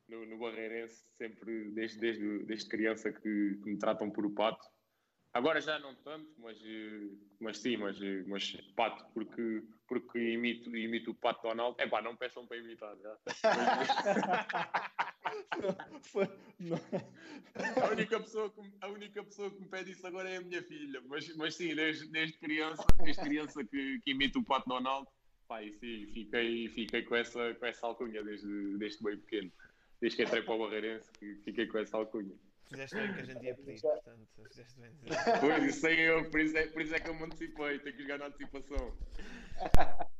No, 0.09 0.25
no 0.25 0.39
Barreirense, 0.39 1.05
sempre 1.19 1.71
desde, 1.73 1.99
desde, 1.99 2.39
desde 2.45 2.69
criança 2.69 3.13
que, 3.13 3.21
que 3.21 3.71
me 3.71 3.77
tratam 3.77 4.11
por 4.11 4.25
o 4.25 4.31
pato 4.31 4.67
Agora 5.35 5.61
já 5.61 5.79
não 5.79 5.95
tanto, 5.97 6.29
mas, 6.39 6.59
eh, 6.65 7.11
mas 7.39 7.59
sim, 7.59 7.77
mas, 7.77 8.01
eh, 8.01 8.25
mas 8.27 8.51
pato, 8.75 9.05
porque, 9.13 9.63
porque 9.87 10.19
imito, 10.19 10.75
imito 10.75 11.11
o 11.11 11.15
pato 11.15 11.43
Donald. 11.43 11.77
É 11.79 11.87
pá, 11.87 12.01
não 12.01 12.17
peçam 12.17 12.47
para 12.47 12.57
imitar 12.57 12.97
já. 12.97 13.17
não, 15.61 16.01
foi, 16.01 16.29
não. 16.59 16.79
A, 17.83 17.91
única 17.93 18.21
pessoa 18.21 18.51
que, 18.51 18.61
a 18.81 18.89
única 18.89 19.23
pessoa 19.23 19.51
que 19.51 19.61
me 19.61 19.69
pede 19.69 19.93
isso 19.93 20.07
agora 20.07 20.31
é 20.31 20.39
a 20.39 20.41
minha 20.41 20.63
filha, 20.63 21.01
mas, 21.07 21.37
mas 21.37 21.55
sim, 21.55 21.75
desde, 21.75 22.09
desde 22.11 22.39
criança, 22.39 22.85
desde 23.03 23.23
criança 23.23 23.65
que, 23.65 24.01
que 24.01 24.11
imito 24.13 24.39
o 24.39 24.45
pato 24.45 24.69
Donald, 24.69 25.07
pá, 25.47 25.63
e 25.63 25.73
sim, 25.75 26.07
fiquei, 26.15 26.69
fiquei 26.71 27.03
com, 27.03 27.15
essa, 27.15 27.55
com 27.55 27.67
essa 27.67 27.87
alcunha 27.87 28.25
desde, 28.25 28.79
desde 28.79 29.05
bem 29.05 29.19
pequeno. 29.19 29.53
Desde 30.01 30.17
que 30.17 30.23
entrei 30.23 30.43
para 30.43 30.55
o 30.55 30.59
Barreirense, 30.59 31.11
fiquei 31.45 31.67
com 31.67 31.79
essa 31.79 31.97
alcunha. 31.97 32.35
Fizeste 32.71 32.97
bem 32.97 33.15
que 33.15 33.21
a 33.21 33.25
gente 33.25 33.45
ia 33.45 33.55
pedir, 33.55 33.81
portanto, 33.81 34.29
fizeste 34.49 34.81
bem. 34.81 34.91
Pois, 35.41 35.65
isso 35.65 35.81
sei 35.81 36.01
eu, 36.01 36.31
por 36.31 36.41
isso, 36.41 36.57
é, 36.57 36.67
por 36.67 36.83
isso 36.83 36.95
é 36.95 37.01
que 37.01 37.09
eu 37.09 37.15
me 37.15 37.25
antecipei, 37.25 37.79
tenho 37.79 37.97
que 37.97 38.03
jogar 38.03 38.19
na 38.19 38.27
antecipação. 38.27 38.97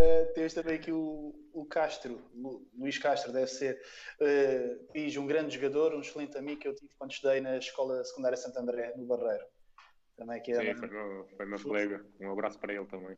Uh, 0.00 0.32
temos 0.32 0.54
também 0.54 0.76
aqui 0.76 0.92
o, 0.92 1.34
o 1.52 1.66
Castro, 1.66 2.22
o 2.32 2.64
Luís 2.78 2.98
Castro, 2.98 3.32
deve 3.32 3.48
ser. 3.48 3.82
Uh, 4.20 5.20
um 5.20 5.26
grande 5.26 5.56
jogador, 5.56 5.92
um 5.92 6.00
excelente 6.00 6.38
amigo 6.38 6.60
que 6.60 6.68
eu 6.68 6.74
tive 6.74 6.92
quando 6.96 7.10
estudei 7.10 7.40
na 7.40 7.56
Escola 7.56 8.04
Secundária 8.04 8.36
Santo 8.36 8.60
André, 8.60 8.94
no 8.96 9.06
Barreiro. 9.06 9.44
Também 10.16 10.38
aqui 10.38 10.54
Sim, 10.54 10.72
foi 10.76 10.88
meu, 10.88 11.28
foi 11.36 11.46
meu 11.46 11.60
colega. 11.60 12.06
Um 12.20 12.30
abraço 12.30 12.60
para 12.60 12.74
ele 12.74 12.86
também. 12.86 13.16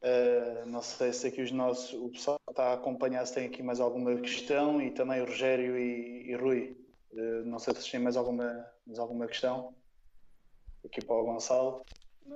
Uh, 0.00 0.64
não 0.66 0.80
sei 0.80 1.12
se 1.12 1.26
aqui 1.26 1.42
os 1.42 1.52
nossos, 1.52 1.92
o 1.92 2.08
pessoal 2.08 2.40
está 2.48 2.70
a 2.70 2.74
acompanhar 2.74 3.26
se 3.26 3.34
tem 3.34 3.46
aqui 3.46 3.62
mais 3.62 3.78
alguma 3.78 4.18
questão 4.18 4.80
e 4.80 4.90
também 4.92 5.20
o 5.20 5.26
Rogério 5.26 5.76
e, 5.76 6.30
e 6.30 6.34
Rui 6.36 6.81
não 7.44 7.58
sei 7.58 7.74
se 7.74 7.90
tem 7.90 8.00
mais 8.00 8.16
alguma, 8.16 8.66
mais 8.86 8.98
alguma 8.98 9.26
questão 9.26 9.74
aqui 10.84 11.04
para 11.04 11.14
o 11.14 11.24
Gonçalo. 11.24 11.84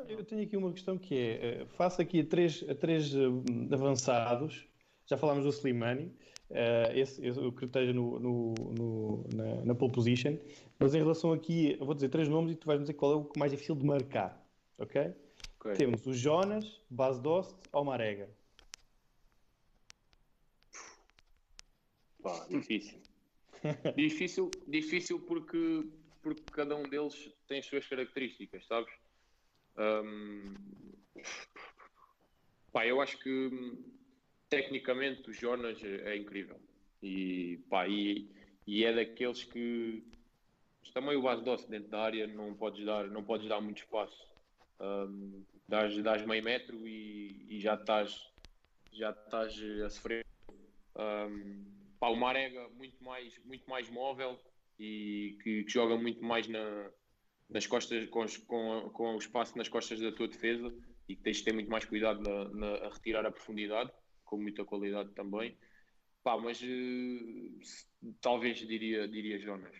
Eu 0.08 0.24
tenho 0.24 0.42
aqui 0.42 0.56
uma 0.56 0.72
questão 0.72 0.98
que 0.98 1.14
é: 1.16 1.62
uh, 1.62 1.66
faço 1.68 2.02
aqui 2.02 2.20
a 2.20 2.26
três, 2.26 2.64
a 2.68 2.74
três 2.74 3.14
uh, 3.14 3.42
avançados, 3.72 4.66
já 5.06 5.16
falámos 5.16 5.44
do 5.44 5.50
Slimani, 5.50 6.06
uh, 6.50 6.92
esse, 6.92 7.24
esse, 7.24 7.38
o 7.38 7.52
que 7.52 7.64
esteja 7.64 7.92
no, 7.92 8.18
no, 8.18 8.54
no, 8.54 9.24
na, 9.34 9.64
na 9.64 9.74
pole 9.74 9.92
position, 9.92 10.36
mas 10.78 10.94
em 10.94 10.98
relação 10.98 11.32
aqui, 11.32 11.76
eu 11.78 11.86
vou 11.86 11.94
dizer 11.94 12.08
três 12.08 12.28
nomes 12.28 12.52
e 12.52 12.56
tu 12.56 12.66
vais 12.66 12.80
dizer 12.80 12.94
qual 12.94 13.12
é 13.12 13.16
o 13.16 13.30
mais 13.38 13.52
difícil 13.52 13.76
de 13.76 13.86
marcar, 13.86 14.44
ok? 14.78 15.14
okay. 15.60 15.72
Temos 15.74 16.04
o 16.06 16.12
Jonas, 16.12 16.80
Bas 16.90 17.20
Dost 17.20 17.56
ou 17.72 17.84
Marega. 17.84 18.28
Pá, 22.20 22.44
difícil 22.50 23.05
difícil, 23.96 24.50
difícil 24.66 25.20
porque, 25.20 25.84
porque 26.22 26.42
cada 26.52 26.76
um 26.76 26.82
deles 26.82 27.30
tem 27.48 27.58
as 27.58 27.66
suas 27.66 27.86
características, 27.86 28.66
sabes? 28.66 28.92
Um, 29.78 30.54
pá, 32.72 32.86
eu 32.86 33.00
acho 33.00 33.18
que 33.18 33.50
tecnicamente 34.48 35.28
o 35.30 35.32
Jonas 35.32 35.82
é, 35.82 36.12
é 36.12 36.16
incrível. 36.16 36.60
E, 37.02 37.58
pá, 37.68 37.86
e, 37.88 38.28
e 38.66 38.84
é 38.84 38.92
daqueles 38.92 39.44
que 39.44 40.02
também 40.94 41.16
o 41.16 41.22
base 41.22 41.44
doce 41.44 41.68
dentro 41.68 41.90
da 41.90 42.00
área 42.00 42.26
não 42.26 42.54
podes 42.54 42.84
dar, 42.84 43.06
não 43.08 43.22
podes 43.22 43.48
dar 43.48 43.60
muito 43.60 43.78
espaço. 43.78 44.26
Um, 44.80 45.44
dás, 45.68 45.96
dás 46.02 46.24
meio 46.24 46.42
metro 46.42 46.86
e, 46.86 47.46
e, 47.50 47.60
já 47.60 47.74
estás 47.74 48.30
já 48.92 49.10
estás 49.10 49.60
a 49.84 49.90
sofrer. 49.90 50.24
Um, 50.96 51.75
pá, 52.06 52.08
o 52.08 52.16
Marega 52.16 52.68
muito 52.68 53.02
mais, 53.02 53.38
muito 53.44 53.68
mais 53.68 53.90
móvel 53.90 54.38
e 54.78 55.36
que, 55.42 55.64
que 55.64 55.70
joga 55.70 55.96
muito 55.96 56.22
mais 56.24 56.46
na, 56.46 56.90
nas 57.50 57.66
costas, 57.66 58.08
com, 58.08 58.24
com, 58.46 58.90
com 58.90 59.14
o 59.14 59.18
espaço 59.18 59.58
nas 59.58 59.68
costas 59.68 60.00
da 60.00 60.12
tua 60.12 60.28
defesa 60.28 60.72
e 61.08 61.16
que 61.16 61.22
tens 61.22 61.38
de 61.38 61.44
ter 61.44 61.52
muito 61.52 61.70
mais 61.70 61.84
cuidado 61.84 62.20
na, 62.20 62.48
na 62.50 62.86
a 62.86 62.90
retirar 62.90 63.26
a 63.26 63.30
profundidade, 63.32 63.90
com 64.24 64.36
muita 64.36 64.64
qualidade 64.64 65.10
também. 65.14 65.56
Pá, 66.22 66.36
mas 66.36 66.60
uh, 66.62 68.14
talvez 68.20 68.58
diria, 68.58 69.08
diria 69.08 69.38
Jonas, 69.38 69.76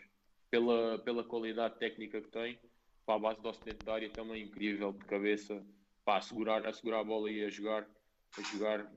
pela, 0.50 0.98
pela 1.00 1.24
qualidade 1.24 1.78
técnica 1.78 2.20
que 2.20 2.28
tem, 2.28 2.58
pá, 3.04 3.14
a 3.14 3.18
base 3.18 3.40
do 3.40 3.48
Ocidente 3.48 3.84
da 3.84 3.94
área 3.94 4.10
também 4.10 4.44
incrível, 4.44 4.92
de 4.92 5.04
cabeça, 5.04 5.64
pá, 6.04 6.18
a 6.18 6.20
segurar, 6.20 6.66
a 6.66 6.72
segurar 6.72 7.00
a 7.00 7.04
bola 7.04 7.30
e 7.30 7.44
a 7.44 7.50
jogar, 7.50 7.88
a 8.36 8.42
jogar 8.42 8.92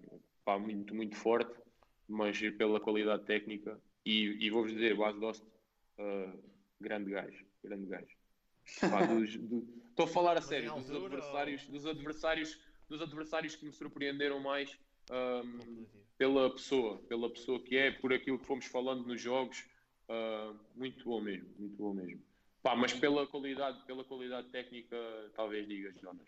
pá, 0.46 0.60
muito, 0.60 0.94
muito 0.96 1.16
forte, 1.16 1.60
mas 2.10 2.40
pela 2.58 2.80
qualidade 2.80 3.24
técnica. 3.24 3.80
E, 4.06 4.46
e 4.46 4.50
vou-vos 4.50 4.74
dizer, 4.74 4.96
base 4.96 5.20
Dost, 5.20 5.44
uh, 5.44 6.40
grande 6.82 7.12
gajo, 7.12 7.46
grande 7.64 7.86
gajo. 7.86 8.18
Estou 9.90 10.06
a 10.06 10.08
falar 10.08 10.38
a 10.38 10.42
sério 10.42 10.74
dos 10.74 10.90
adversários, 10.90 11.66
dos 11.68 11.86
adversários, 11.86 12.60
dos 12.88 13.02
adversários 13.02 13.56
que 13.56 13.66
me 13.66 13.74
surpreenderam 13.74 14.40
mais 14.40 14.78
um, 15.12 15.86
pela 16.18 16.50
pessoa, 16.52 16.98
pela 17.08 17.30
pessoa 17.30 17.60
que 17.62 17.76
é, 17.76 17.92
por 17.92 18.14
aquilo 18.14 18.40
que 18.40 18.46
fomos 18.46 18.66
falando 18.66 19.06
nos 19.06 19.22
jogos, 19.22 19.66
uh, 20.08 20.58
muito 20.76 21.04
bom 21.04 21.22
mesmo, 21.22 21.50
muito 21.58 21.76
bom 21.76 21.94
mesmo. 21.94 22.22
Pá, 22.62 22.76
mas 22.76 22.94
pela 22.94 23.26
qualidade, 23.26 23.86
pela 23.86 24.04
qualidade 24.04 24.50
técnica, 24.50 24.98
talvez 25.36 25.68
digas, 25.68 25.96
Jonas. 26.00 26.28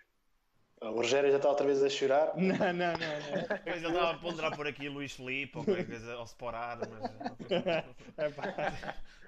O 0.81 0.89
Rogério 0.93 1.29
já 1.29 1.37
está 1.37 1.47
outra 1.47 1.67
vez 1.67 1.83
a 1.83 1.89
chorar. 1.89 2.35
Não, 2.35 2.57
não, 2.57 2.73
não. 2.73 2.93
não. 2.97 3.73
Ele 3.73 3.87
estava 3.87 4.11
a 4.11 4.17
ponderar 4.17 4.55
por 4.55 4.65
aqui 4.65 4.89
Luís 4.89 5.13
Felipe 5.13 5.59
ou 5.59 5.63
qualquer 5.63 5.85
coisa, 5.85 6.17
ou 6.17 6.23
Sporar, 6.23 6.79
mas. 6.79 7.85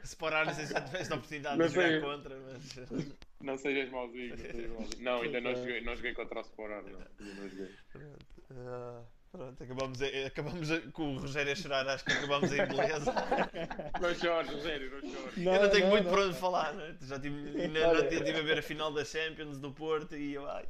Sporar, 0.04 0.46
não 0.48 0.54
sei 0.56 0.66
se 0.66 0.74
já 0.74 0.82
tiveste 0.82 1.14
a 1.14 1.16
oportunidade 1.16 1.60
não 1.60 1.68
de 1.68 1.74
jogar 1.74 2.02
contra, 2.02 2.36
mas. 2.40 3.20
Não 3.40 3.58
sejas 3.58 3.92
mauzinho, 3.92 4.30
não 4.30 4.38
sejas 4.38 4.72
mauzinho. 4.72 5.04
Não, 5.04 5.22
ainda 5.22 5.42
não 5.42 5.56
joguei, 5.56 5.82
não 5.82 5.96
joguei 5.96 6.14
contra 6.16 6.40
o 6.40 6.42
Sporar, 6.42 6.82
não. 6.82 7.00
Ainda 7.20 7.42
não 7.42 7.50
joguei. 7.50 7.76
Uh... 8.50 9.23
Pronto, 9.34 9.64
acabamos, 9.64 10.00
a, 10.00 10.28
acabamos 10.28 10.72
a, 10.72 10.80
com 10.92 11.16
o 11.16 11.20
Rogério 11.20 11.52
a 11.52 11.56
chorar, 11.56 11.88
acho 11.88 12.06
que 12.06 12.12
acabamos 12.12 12.52
em 12.52 12.68
beleza. 12.68 13.12
Não 14.00 14.14
chores, 14.14 14.52
Rogério, 14.52 14.92
não 14.92 15.12
chores. 15.12 15.38
eu 15.38 15.62
não 15.62 15.70
tenho 15.72 15.86
não, 15.86 15.90
muito 15.90 16.04
não. 16.04 16.12
para 16.12 16.22
onde 16.26 16.38
falar, 16.38 16.74
né? 16.74 16.96
já 17.02 17.20
tive, 17.20 17.62
ainda 17.64 17.94
não 17.94 18.08
tive 18.08 18.30
a 18.30 18.44
ver 18.44 18.60
a 18.60 18.62
final 18.62 18.94
da 18.94 19.04
Champions 19.04 19.58
do 19.58 19.72
Porto 19.72 20.16
e, 20.16 20.38
ai, 20.38 20.68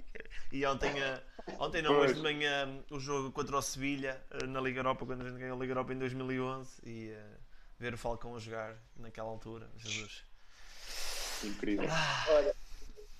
e 0.49 0.65
ontem, 0.65 0.93
a, 1.03 1.21
ontem 1.59 1.81
não, 1.81 1.99
hoje 1.99 2.13
de 2.13 2.21
manhã 2.21 2.81
o 2.89 3.01
jogo 3.01 3.33
contra 3.33 3.57
o 3.57 3.61
Sevilha 3.61 4.23
eh, 4.31 4.45
na 4.45 4.61
Liga 4.61 4.79
Europa, 4.79 5.05
quando 5.05 5.23
a 5.23 5.29
gente 5.29 5.39
ganhou 5.39 5.57
a 5.57 5.59
Liga 5.59 5.73
Europa 5.73 5.91
em 5.91 5.97
2011 5.97 6.81
e 6.85 7.11
uh, 7.11 7.15
ver 7.77 7.95
o 7.95 7.97
Falcão 7.97 8.33
a 8.33 8.39
jogar 8.39 8.77
naquela 8.95 9.27
altura, 9.27 9.69
Jesus. 9.75 10.23
Incrível. 11.43 11.89
Ah. 11.91 12.25
Olha, 12.29 12.55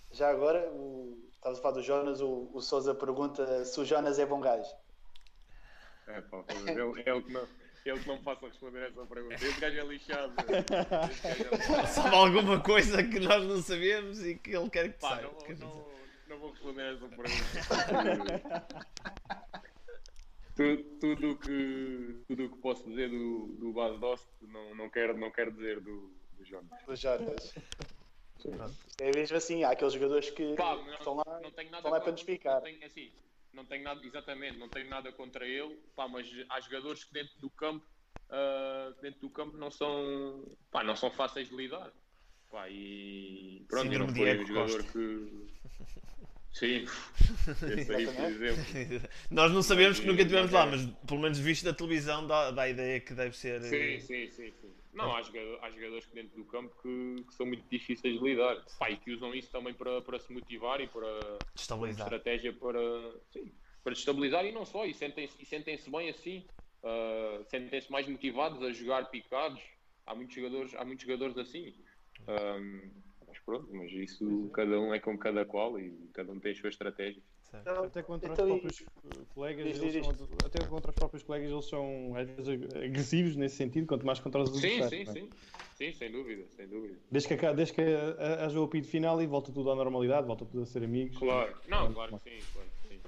já 0.10 0.30
agora, 0.30 0.70
o, 0.72 1.22
estavas 1.36 1.60
a 1.60 1.62
falar 1.62 1.74
do 1.74 1.84
Jonas, 1.84 2.22
o, 2.22 2.50
o 2.54 2.62
Souza 2.62 2.96
pergunta 2.96 3.66
se 3.66 3.78
o 3.82 3.84
Jonas 3.84 4.20
é 4.20 4.26
bom 4.26 4.40
gajo. 4.40 4.83
É, 6.08 6.22
pá, 6.22 6.44
é, 6.48 7.10
é, 7.10 7.14
o 7.14 7.24
que 7.24 7.32
não, 7.32 7.48
é 7.86 7.94
o 7.94 8.00
que 8.00 8.08
não 8.08 8.18
me 8.18 8.24
faça 8.24 8.48
responder 8.48 8.90
essa 8.90 9.06
pergunta. 9.06 9.36
Esse 9.36 9.60
gajo 9.60 9.80
é 9.80 9.84
lixado. 9.86 10.34
É 10.40 11.86
Sabe 11.88 12.16
alguma 12.16 12.60
coisa 12.62 13.04
que 13.04 13.20
nós 13.20 13.44
não 13.46 13.62
sabemos 13.62 14.24
e 14.26 14.36
que 14.36 14.56
ele 14.56 14.70
quer 14.70 14.92
que 14.92 15.00
pá, 15.00 15.10
saiba. 15.10 15.34
Não, 15.50 15.68
não, 15.68 15.88
não, 16.28 16.38
vou 16.40 16.52
responder 16.52 16.94
essa 16.94 17.08
pergunta. 17.08 18.68
tudo, 20.56 20.84
tudo 21.00 21.38
que, 21.38 22.24
tudo 22.28 22.50
que 22.50 22.58
posso 22.58 22.90
dizer 22.90 23.10
do, 23.10 23.48
do 23.60 23.72
Bas 23.72 24.00
Dost 24.00 24.28
não, 24.42 24.76
não, 24.76 24.90
quero, 24.90 25.18
não 25.18 25.32
quero 25.32 25.52
dizer 25.52 25.80
do, 25.80 26.12
do 26.38 26.46
Jonas. 26.46 26.84
Do 26.86 26.96
Jonas. 26.96 27.54
É 29.00 29.12
mesmo 29.16 29.38
assim, 29.38 29.64
há 29.64 29.72
aqueles 29.72 29.94
jogadores 29.94 30.30
que 30.30 30.54
Pá, 30.56 30.76
não, 30.76 30.94
estão 30.94 31.16
lá, 31.16 31.40
não 31.42 31.52
tenho 31.52 31.72
nada 31.72 31.78
estão 31.78 31.92
lá 31.92 32.02
para 32.02 32.12
nos 32.12 32.22
ficar. 32.22 32.56
Não 32.56 32.62
tenho, 32.64 32.86
assim, 32.86 33.12
não 33.54 33.66
tenho 33.66 33.84
nada, 33.84 34.06
exatamente, 34.06 34.58
não 34.58 34.70
tenho 34.70 34.90
nada 34.90 35.12
contra 35.12 35.48
ele, 35.48 35.80
pá, 35.96 36.08
mas 36.08 36.28
há 36.50 36.60
jogadores 36.60 37.04
que 37.04 37.14
dentro 37.14 37.40
do 37.40 37.50
campo, 37.50 37.86
uh, 38.30 39.02
dentro 39.02 39.22
do 39.22 39.30
campo 39.30 39.58
não 39.58 39.70
são, 39.70 40.44
pá, 40.72 40.84
não 40.84 40.96
são 40.96 41.12
fáceis 41.12 41.50
de 41.50 41.56
lidar. 41.56 41.92
Pá, 42.50 42.70
e 42.70 43.66
pronto, 43.68 43.84
Síndrome 43.84 44.12
não 44.12 44.16
foi 44.16 44.40
um 44.40 44.46
jogador 44.46 44.84
que. 44.84 45.54
Sim, 46.54 46.86
esse 46.86 47.92
exemplo. 47.92 49.10
Nós 49.32 49.52
não 49.52 49.64
sabemos 49.64 50.00
que 50.00 50.06
nunca 50.06 50.22
estivemos 50.22 50.52
lá, 50.52 50.68
mas 50.68 50.86
pelo 51.08 51.20
menos 51.20 51.40
visto 51.40 51.66
da 51.66 51.74
televisão 51.74 52.28
dá, 52.28 52.52
dá 52.52 52.62
a 52.62 52.70
ideia 52.70 53.00
que 53.00 53.16
deve 53.16 53.36
ser. 53.36 53.60
Sim, 53.64 53.76
eh, 53.76 54.00
sim, 54.00 54.30
sim. 54.30 54.54
sim. 54.62 54.83
Não, 54.94 55.16
há 55.16 55.22
jogadores, 55.22 55.60
há 55.62 55.72
jogadores 55.72 56.08
dentro 56.14 56.36
do 56.36 56.46
campo 56.46 56.76
que, 56.82 57.24
que, 57.24 57.34
são 57.34 57.46
muito 57.46 57.68
difíceis 57.68 58.20
de 58.20 58.24
lidar. 58.24 58.64
Pá, 58.78 58.92
e 58.92 58.98
que 58.98 59.12
usam 59.12 59.34
isso 59.34 59.52
também 59.52 59.74
para, 59.74 60.02
para 60.02 60.20
se 60.20 60.32
motivar 60.32 60.80
e 60.82 60.88
para 60.88 61.40
estabilizar. 61.56 62.06
estratégia 62.06 62.54
para, 62.54 62.80
sim, 63.32 63.52
para 63.84 63.94
estabilizar 63.94 64.46
e 64.46 64.52
não 64.52 64.66
só, 64.66 64.86
e 64.86 64.94
sentem-se 64.94 65.44
sentem 65.46 65.80
bem 65.88 66.10
assim, 66.10 66.46
uh, 66.84 67.44
sentem-se 67.46 67.92
mais 67.92 68.08
motivados 68.08 68.62
a 68.62 68.72
jogar 68.72 69.10
picados. 69.10 69.62
Há 70.06 70.14
muitos 70.14 70.36
jogadores, 70.36 70.76
há 70.76 70.86
muitos 70.86 71.06
jogadores 71.06 71.38
assim. 71.38 71.74
Um, 72.28 72.92
mas 73.28 73.40
pronto, 73.40 73.74
mas 73.74 73.92
isso 73.92 74.50
cada 74.54 74.80
um 74.80 74.94
é 74.94 75.00
com 75.00 75.18
cada 75.18 75.44
qual 75.44 75.80
e 75.80 75.92
cada 76.14 76.32
um 76.32 76.40
tem 76.40 76.52
as 76.52 76.60
suas 76.60 76.76
estratégias. 76.76 77.24
Então, 77.62 77.84
até 77.84 78.02
contra 78.02 78.32
então, 78.32 78.46
os 78.46 78.52
próprios 78.52 79.28
colegas, 79.34 79.66
eles 79.66 80.06
são, 80.06 80.46
até 80.46 80.60
contra 80.66 80.92
os 80.92 80.98
próprios 80.98 81.24
colegas 81.24 81.52
eles 81.52 81.66
são 81.66 82.16
às 82.16 82.28
vezes 82.30 82.50
agressivos 82.76 83.36
nesse 83.36 83.56
sentido, 83.56 83.88
quanto 83.88 84.06
mais 84.06 84.20
contra 84.20 84.42
os 84.42 84.50
adversários. 84.50 84.90
Sim, 84.90 85.06
sim, 85.06 85.10
é? 85.10 85.14
sim. 85.14 85.54
Sim, 85.76 85.92
sem 85.92 86.12
dúvida, 86.12 86.48
sem 86.56 86.68
dúvida. 86.68 87.00
Desde 87.12 87.30
que, 87.36 87.54
desde 87.54 87.74
que 87.74 87.82
haja 87.82 88.60
o 88.60 88.64
apito 88.64 88.88
final 88.88 89.22
e 89.22 89.28
volta 89.28 89.52
tudo 89.52 89.72
à 89.72 89.76
normalidade, 89.76 90.28
volta 90.28 90.46
tudo 90.46 90.62
a 90.62 90.66
ser 90.66 90.84
amigos. 90.84 91.18
Claro, 91.18 91.56
não, 91.68 91.94
claro 91.94 92.20
que 92.20 92.30
sim, 92.30 92.46
claro 92.54 92.70
que 92.82 92.88
sim. 92.90 93.02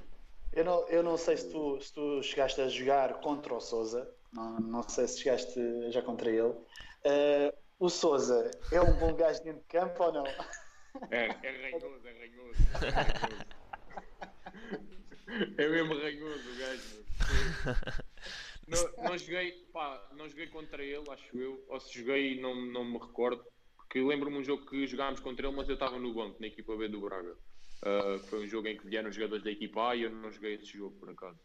Eu 0.51 0.63
não, 0.63 0.87
eu 0.87 1.03
não 1.03 1.17
sei 1.17 1.37
se 1.37 1.51
tu, 1.51 1.79
se 1.81 1.93
tu 1.93 2.23
chegaste 2.23 2.61
a 2.61 2.67
jogar 2.69 3.19
contra 3.21 3.53
o 3.53 3.59
Souza, 3.59 4.09
não, 4.31 4.59
não 4.59 4.83
sei 4.83 5.07
se 5.07 5.19
chegaste 5.19 5.91
já 5.91 6.01
contra 6.01 6.29
ele. 6.29 6.41
Uh, 6.41 7.51
o 7.77 7.89
Souza 7.89 8.49
é 8.71 8.81
um 8.81 8.97
bom 8.97 9.13
gajo 9.15 9.43
dentro 9.43 9.61
de 9.61 9.67
campo 9.67 10.03
ou 10.03 10.13
não? 10.13 10.25
É, 11.11 11.25
é 11.25 11.71
ranhoso, 11.71 12.07
é 12.07 12.13
ranhoso. 12.13 12.59
É 12.81 12.89
ranhoso. 13.21 13.55
É 15.57 15.67
mesmo 15.67 15.95
ranhoso 15.95 16.49
o 16.51 16.57
gajo. 16.59 17.05
Não, 18.67 19.03
não, 19.03 19.17
joguei, 19.17 19.51
pá, 19.71 20.09
não 20.17 20.27
joguei 20.27 20.47
contra 20.47 20.83
ele, 20.83 21.03
acho 21.11 21.37
eu. 21.37 21.63
Ou 21.67 21.79
se 21.79 21.99
joguei, 21.99 22.39
não, 22.41 22.55
não 22.55 22.83
me 22.83 22.97
recordo. 22.97 23.45
Porque 23.75 24.01
lembro-me 24.01 24.37
um 24.39 24.43
jogo 24.43 24.65
que 24.65 24.87
jogámos 24.87 25.19
contra 25.19 25.47
ele, 25.47 25.55
mas 25.55 25.69
eu 25.69 25.75
estava 25.75 25.99
no 25.99 26.13
banco, 26.13 26.41
na 26.41 26.47
equipa 26.47 26.75
B 26.75 26.87
do 26.87 26.99
Braga. 26.99 27.37
Uh, 27.83 28.17
foi 28.27 28.43
um 28.43 28.47
jogo 28.47 28.67
em 28.67 28.75
que 28.75 28.87
vieram 28.87 29.09
os 29.09 29.15
jogadores 29.15 29.43
da 29.43 29.51
equipa 29.51 29.89
A 29.89 29.95
e 29.95 30.03
eu 30.03 30.09
não 30.09 30.31
joguei 30.31 30.55
esse 30.55 30.65
jogo, 30.65 30.97
por 30.99 31.11
acaso. 31.11 31.39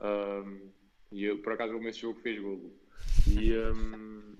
Uh, 0.00 0.72
e 1.12 1.24
eu, 1.24 1.38
por 1.42 1.52
acaso, 1.52 1.76
esse 1.86 2.00
jogo 2.00 2.18
fez 2.20 2.40
golo. 2.40 2.74
E, 3.28 3.54
um, 3.54 4.36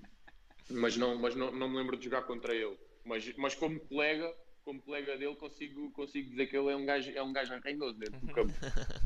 mas 0.71 0.97
não, 0.97 1.15
mas 1.15 1.35
não, 1.35 1.51
não 1.51 1.69
me 1.69 1.77
lembro 1.77 1.95
de 1.95 2.05
jogar 2.05 2.23
contra 2.23 2.55
ele. 2.55 2.75
Mas, 3.05 3.31
mas 3.37 3.53
como 3.53 3.79
colega, 3.81 4.33
como 4.63 4.81
colega 4.81 5.17
dele, 5.17 5.35
consigo, 5.35 5.91
consigo 5.91 6.29
dizer 6.29 6.47
que 6.47 6.57
ele 6.57 6.71
é 6.71 6.75
um 6.75 6.85
gajo, 6.85 7.11
é 7.11 7.21
um 7.21 7.33
gajo 7.33 7.53
arranhoso 7.53 7.97
dentro 7.97 8.19
do 8.19 8.27
campo 8.33 8.53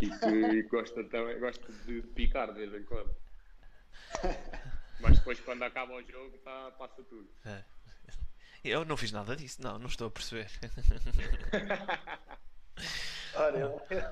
e 0.02 0.10
que 0.10 0.64
gosta, 0.64 1.04
também, 1.06 1.40
gosta 1.40 1.72
de 1.86 2.02
picar 2.02 2.54
de 2.54 2.66
vez 2.66 2.74
em 2.74 2.86
quando. 2.86 3.16
Mas 5.00 5.18
depois, 5.20 5.40
quando 5.42 5.64
acaba 5.64 5.94
o 5.94 6.04
jogo, 6.04 6.38
tá, 6.40 6.72
passa 6.72 7.04
tudo. 7.04 7.30
É. 7.46 7.64
Eu 8.64 8.84
não 8.84 8.98
fiz 8.98 9.12
nada 9.12 9.36
disso, 9.36 9.62
não, 9.62 9.78
não 9.78 9.88
estou 9.88 10.08
a 10.08 10.12
perceber. 10.12 10.50
Ele, 13.38 13.64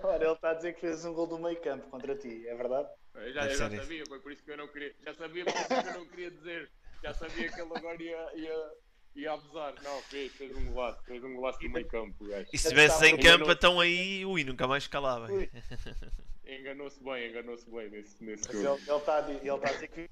olha, 0.04 0.24
ele 0.24 0.34
está 0.34 0.52
a 0.52 0.54
dizer 0.54 0.74
que 0.74 0.82
fez 0.82 1.04
um 1.04 1.14
gol 1.14 1.26
do 1.26 1.40
meio 1.40 1.60
campo 1.60 1.90
contra 1.90 2.16
ti, 2.16 2.48
é 2.48 2.56
verdade? 2.56 2.88
Eu 3.16 3.34
já, 3.34 3.46
eu 3.48 3.56
já 3.56 3.70
sabia, 3.70 4.04
foi 4.08 4.20
por 4.20 4.32
isso 4.32 4.44
que 4.44 4.52
eu 4.52 4.58
não 4.58 4.68
queria. 4.68 4.94
Já 5.04 5.16
sabia, 5.16 5.46
por 5.46 5.54
isso 5.56 5.68
que 5.68 5.74
eu 5.74 5.94
não 5.94 6.06
queria 6.06 6.32
dizer. 6.32 6.72
Já 7.02 7.14
sabia 7.14 7.52
que 7.52 7.60
ele 7.60 7.72
agora 7.76 8.04
ia, 8.04 8.36
ia, 8.36 8.72
e 9.16 9.28
a 9.28 9.34
abusar. 9.34 9.74
Não, 9.82 10.02
fez, 10.04 10.32
fez 10.34 10.56
um 10.56 10.66
golaço, 10.66 11.04
fez 11.04 11.24
um 11.24 11.34
golaço 11.34 11.64
no 11.64 11.70
meio 11.70 11.88
campo. 11.88 12.26
Gajo. 12.26 12.50
E 12.52 12.58
se 12.58 12.68
estivesse 12.68 13.06
em 13.06 13.18
campo, 13.18 13.50
então 13.52 13.80
aí, 13.80 14.26
ui, 14.26 14.44
nunca 14.44 14.68
mais 14.68 14.88
calava. 14.88 15.28
Enganou-se 16.46 17.04
bem, 17.04 17.30
enganou-se 17.30 17.70
bem 17.72 17.90
nesse, 17.90 18.24
nesse 18.24 18.48
Mas 18.48 18.62
jogo. 18.62 18.82
Ele 18.86 18.98
está 18.98 19.30
ele 19.32 19.40
tá 19.40 19.70
a 19.70 19.74
dizer 19.74 19.88
que 19.88 20.10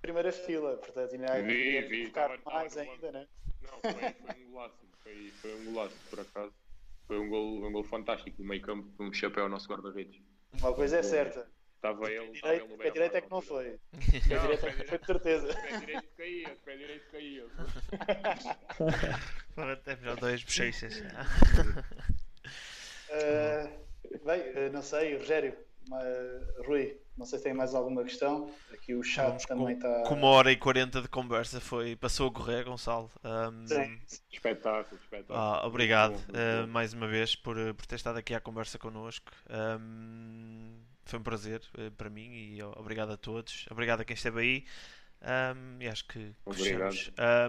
primeira 0.00 0.30
fila, 0.30 0.76
portanto, 0.76 1.14
ainda 1.14 1.42
vi, 1.42 1.80
vi, 1.88 2.02
estava, 2.02 2.38
mais 2.44 2.76
estava 2.76 2.90
ainda, 2.90 3.10
né? 3.10 3.26
Não, 3.62 3.92
foi, 3.92 4.12
foi 4.12 4.44
um 4.44 4.50
golaço, 4.50 4.74
foi, 5.02 5.32
foi 5.40 5.54
um 5.54 5.64
golaço, 5.64 5.96
por 6.10 6.20
acaso. 6.20 6.52
Foi 7.06 7.18
um 7.18 7.28
gol, 7.28 7.66
um 7.66 7.72
gol 7.72 7.84
fantástico 7.84 8.40
no 8.40 8.48
meio 8.48 8.62
campo, 8.62 8.88
um 9.02 9.12
chapéu 9.12 9.44
ao 9.44 9.48
nosso 9.48 9.68
guarda-redes. 9.68 10.20
Uma 10.60 10.72
coisa 10.72 10.98
é 10.98 11.02
certa. 11.02 11.50
Estava 11.84 12.10
ele. 12.10 12.30
Direito, 12.32 12.64
ele 12.64 12.76
pé 12.78 12.90
direito 12.90 13.16
é 13.16 13.20
que 13.20 13.30
não 13.30 13.42
foi. 13.42 13.78
Pé 13.92 14.38
direito 14.40 14.66
é 14.66 14.72
que 14.72 14.84
foi 14.84 14.98
de 14.98 15.06
certeza. 15.06 15.54
Pé 15.54 15.80
direito 15.80 16.08
caía, 16.16 16.56
pé 16.64 16.76
direito 16.78 17.10
caía. 17.12 17.44
Temos 19.84 20.16
dois 20.18 20.42
bochechas. 20.42 21.02
Uh, 23.10 23.68
bem, 24.24 24.70
não 24.72 24.80
sei, 24.80 25.18
Rogério, 25.18 25.54
mas, 25.90 26.06
Rui, 26.66 26.98
não 27.18 27.26
sei 27.26 27.38
se 27.38 27.44
tem 27.44 27.52
mais 27.52 27.74
alguma 27.74 28.02
questão. 28.02 28.50
Aqui 28.72 28.94
o 28.94 29.02
chat 29.02 29.26
Vamos 29.26 29.44
também 29.44 29.74
está. 29.76 30.04
Com, 30.04 30.14
uma 30.14 30.28
hora 30.28 30.50
e 30.50 30.56
quarenta 30.56 31.02
de 31.02 31.08
conversa 31.08 31.60
foi, 31.60 31.96
passou 31.96 32.28
a 32.28 32.32
correr, 32.32 32.64
Gonçalo. 32.64 33.10
Um, 33.22 33.66
Sim. 33.66 34.00
Espetáculo, 34.32 34.98
espetáculo. 35.02 35.38
Ah, 35.38 35.66
obrigado 35.66 36.16
uh, 36.16 36.66
mais 36.66 36.94
uma 36.94 37.06
vez 37.06 37.36
por, 37.36 37.56
por 37.74 37.84
ter 37.84 37.96
estado 37.96 38.18
aqui 38.18 38.32
à 38.32 38.40
conversa 38.40 38.78
connosco. 38.78 39.30
Um, 39.50 40.93
foi 41.04 41.18
um 41.18 41.22
prazer 41.22 41.60
uh, 41.78 41.90
para 41.92 42.10
mim 42.10 42.30
e 42.32 42.62
obrigado 42.62 43.12
a 43.12 43.16
todos. 43.16 43.66
Obrigado 43.70 44.00
a 44.00 44.04
quem 44.04 44.14
esteve 44.14 44.40
aí. 44.40 44.64
Um, 45.24 45.80
e 45.80 45.88
acho 45.88 46.06
que 46.06 46.32
Obrigado. 46.44 46.94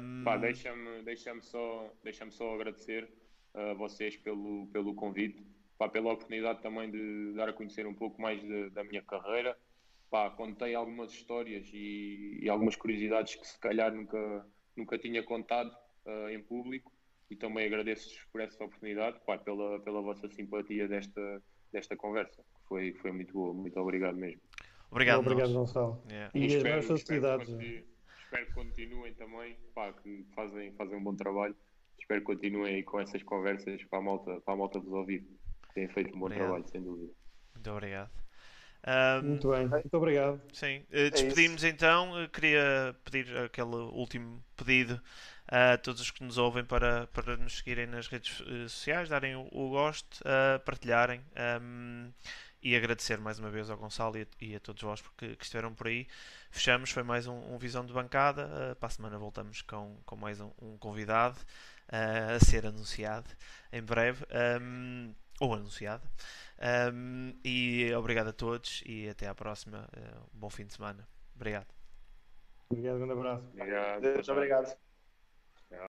Um... 0.02 0.40
Deixa-me 0.40 1.02
deixa 1.04 1.42
só, 1.42 1.94
deixa 2.04 2.32
só 2.32 2.56
agradecer 2.56 3.10
a 3.54 3.74
vocês 3.74 4.16
pelo, 4.18 4.68
pelo 4.68 4.94
convite, 4.96 5.46
pá, 5.78 5.90
pela 5.90 6.14
oportunidade 6.14 6.62
também 6.62 6.90
de 6.90 7.34
dar 7.34 7.50
a 7.50 7.54
conhecer 7.54 7.86
um 7.86 7.94
pouco 7.94 8.22
mais 8.22 8.42
de, 8.42 8.70
da 8.70 8.84
minha 8.84 9.02
carreira. 9.02 9.58
Pá, 10.10 10.30
contei 10.30 10.74
algumas 10.76 11.12
histórias 11.12 11.68
e, 11.74 12.40
e, 12.42 12.50
algumas 12.50 12.76
curiosidades 12.76 13.36
que 13.36 13.46
se 13.46 13.60
calhar 13.60 13.94
nunca, 13.94 14.46
nunca 14.76 14.98
tinha 14.98 15.22
contado 15.24 15.76
uh, 16.06 16.30
em 16.30 16.42
público 16.42 16.92
e 17.30 17.36
também 17.36 17.66
agradeço-vos 17.66 18.24
por 18.32 18.40
essa 18.40 18.64
oportunidade, 18.64 19.20
pá, 19.26 19.38
pela, 19.38 19.80
pela 19.80 20.02
vossa 20.02 20.30
simpatia 20.30 20.88
desta, 20.88 21.42
desta 21.74 21.96
conversa 21.98 22.44
foi, 22.68 22.94
foi 23.02 23.12
muito 23.12 23.34
boa. 23.34 23.54
Muito 23.54 23.80
obrigado 23.80 24.16
mesmo. 24.18 24.42
Obrigado, 24.92 25.20
obrigado 25.20 25.54
Gonçalo. 25.54 26.02
Yeah. 26.10 26.32
E, 26.34 26.48
e 26.48 26.56
as 26.56 26.64
mais 26.64 26.86
facilidades. 26.86 27.50
Espero, 27.50 27.86
espero, 28.24 28.46
que 28.46 28.54
continuem 28.54 29.14
também, 29.16 29.58
pá, 29.74 29.92
que 29.94 30.26
fazem, 30.36 30.72
fazem 30.74 30.98
um 30.98 31.04
bom 31.04 31.16
trabalho. 31.16 31.56
Espero 32.00 32.22
que 32.22 32.26
continuem 32.28 32.76
aí 32.76 32.84
com 32.84 33.00
essas 33.00 33.22
conversas 33.24 33.84
para 33.86 34.00
a 34.00 34.02
malta, 34.02 34.40
para 34.42 34.54
a 34.54 34.58
malta 34.58 34.80
vos 34.80 34.94
ouvir. 34.94 35.26
Têm 35.74 35.88
feito 35.90 36.16
um 36.16 36.20
bom 36.20 36.26
obrigado. 36.28 36.48
trabalho, 36.48 36.68
sem 36.70 36.82
dúvida. 36.82 37.12
Muito 37.56 37.72
obrigado. 37.72 38.12
Um, 38.88 39.28
muito 39.30 39.50
bem, 39.50 39.68
muito 39.68 39.98
obrigado. 39.98 40.42
Sim, 40.54 40.84
uh, 40.92 41.10
despedimos 41.10 41.64
é 41.64 41.70
então. 41.70 42.24
Uh, 42.24 42.30
queria 42.30 42.96
pedir 43.04 43.36
aquele 43.38 43.76
último 43.76 44.44
pedido 44.56 45.02
a 45.48 45.78
todos 45.78 46.02
os 46.02 46.12
que 46.12 46.24
nos 46.24 46.38
ouvem 46.38 46.64
para, 46.64 47.08
para 47.08 47.36
nos 47.36 47.58
seguirem 47.58 47.88
nas 47.88 48.08
redes 48.08 48.40
uh, 48.42 48.70
sociais, 48.70 49.10
darem 49.10 49.36
o, 49.36 49.48
o 49.52 49.70
gosto, 49.70 50.24
partilharem. 50.66 51.22
Um, 51.62 52.12
e 52.62 52.76
agradecer 52.76 53.20
mais 53.20 53.40
uma 53.40 53.50
vez 53.50 53.70
ao 53.70 53.78
Gonçalo 53.78 54.18
e 54.18 54.22
a, 54.24 54.28
e 54.42 54.56
a 54.56 54.60
todos 54.60 54.82
vós 54.82 55.02
porque, 55.02 55.36
que 55.36 55.44
estiveram 55.44 55.74
por 55.74 55.88
aí. 55.88 56.08
Fechamos, 56.50 56.90
foi 56.90 57.04
mais 57.04 57.28
um, 57.28 57.54
um 57.54 57.58
Visão 57.58 57.86
de 57.86 57.94
Bancada. 57.94 58.48
Uh, 58.48 58.76
para 58.76 58.88
a 58.88 58.90
semana 58.90 59.18
voltamos 59.18 59.62
com, 59.62 59.98
com 60.06 60.16
mais 60.16 60.40
um, 60.40 60.52
um 60.62 60.78
convidado 60.78 61.38
uh, 61.90 62.36
a 62.36 62.40
ser 62.40 62.66
anunciado 62.66 63.30
em 63.72 63.82
breve. 63.82 64.26
Um, 64.62 65.14
ou 65.40 65.54
anunciado. 65.54 66.08
Um, 66.94 67.34
e 67.44 67.94
obrigado 67.94 68.30
a 68.30 68.34
todos 68.34 68.82
e 68.86 69.10
até 69.10 69.28
à 69.28 69.36
próxima. 69.36 69.88
Uh, 69.96 70.22
um 70.34 70.40
bom 70.40 70.50
fim 70.50 70.66
de 70.66 70.74
semana. 70.74 71.08
Obrigado. 71.36 71.68
Obrigado, 72.70 72.96
um 72.96 73.00
grande 73.00 73.14
abraço. 73.14 73.44
Obrigado. 73.54 74.02
Deus, 74.02 74.30
obrigado. 74.30 74.85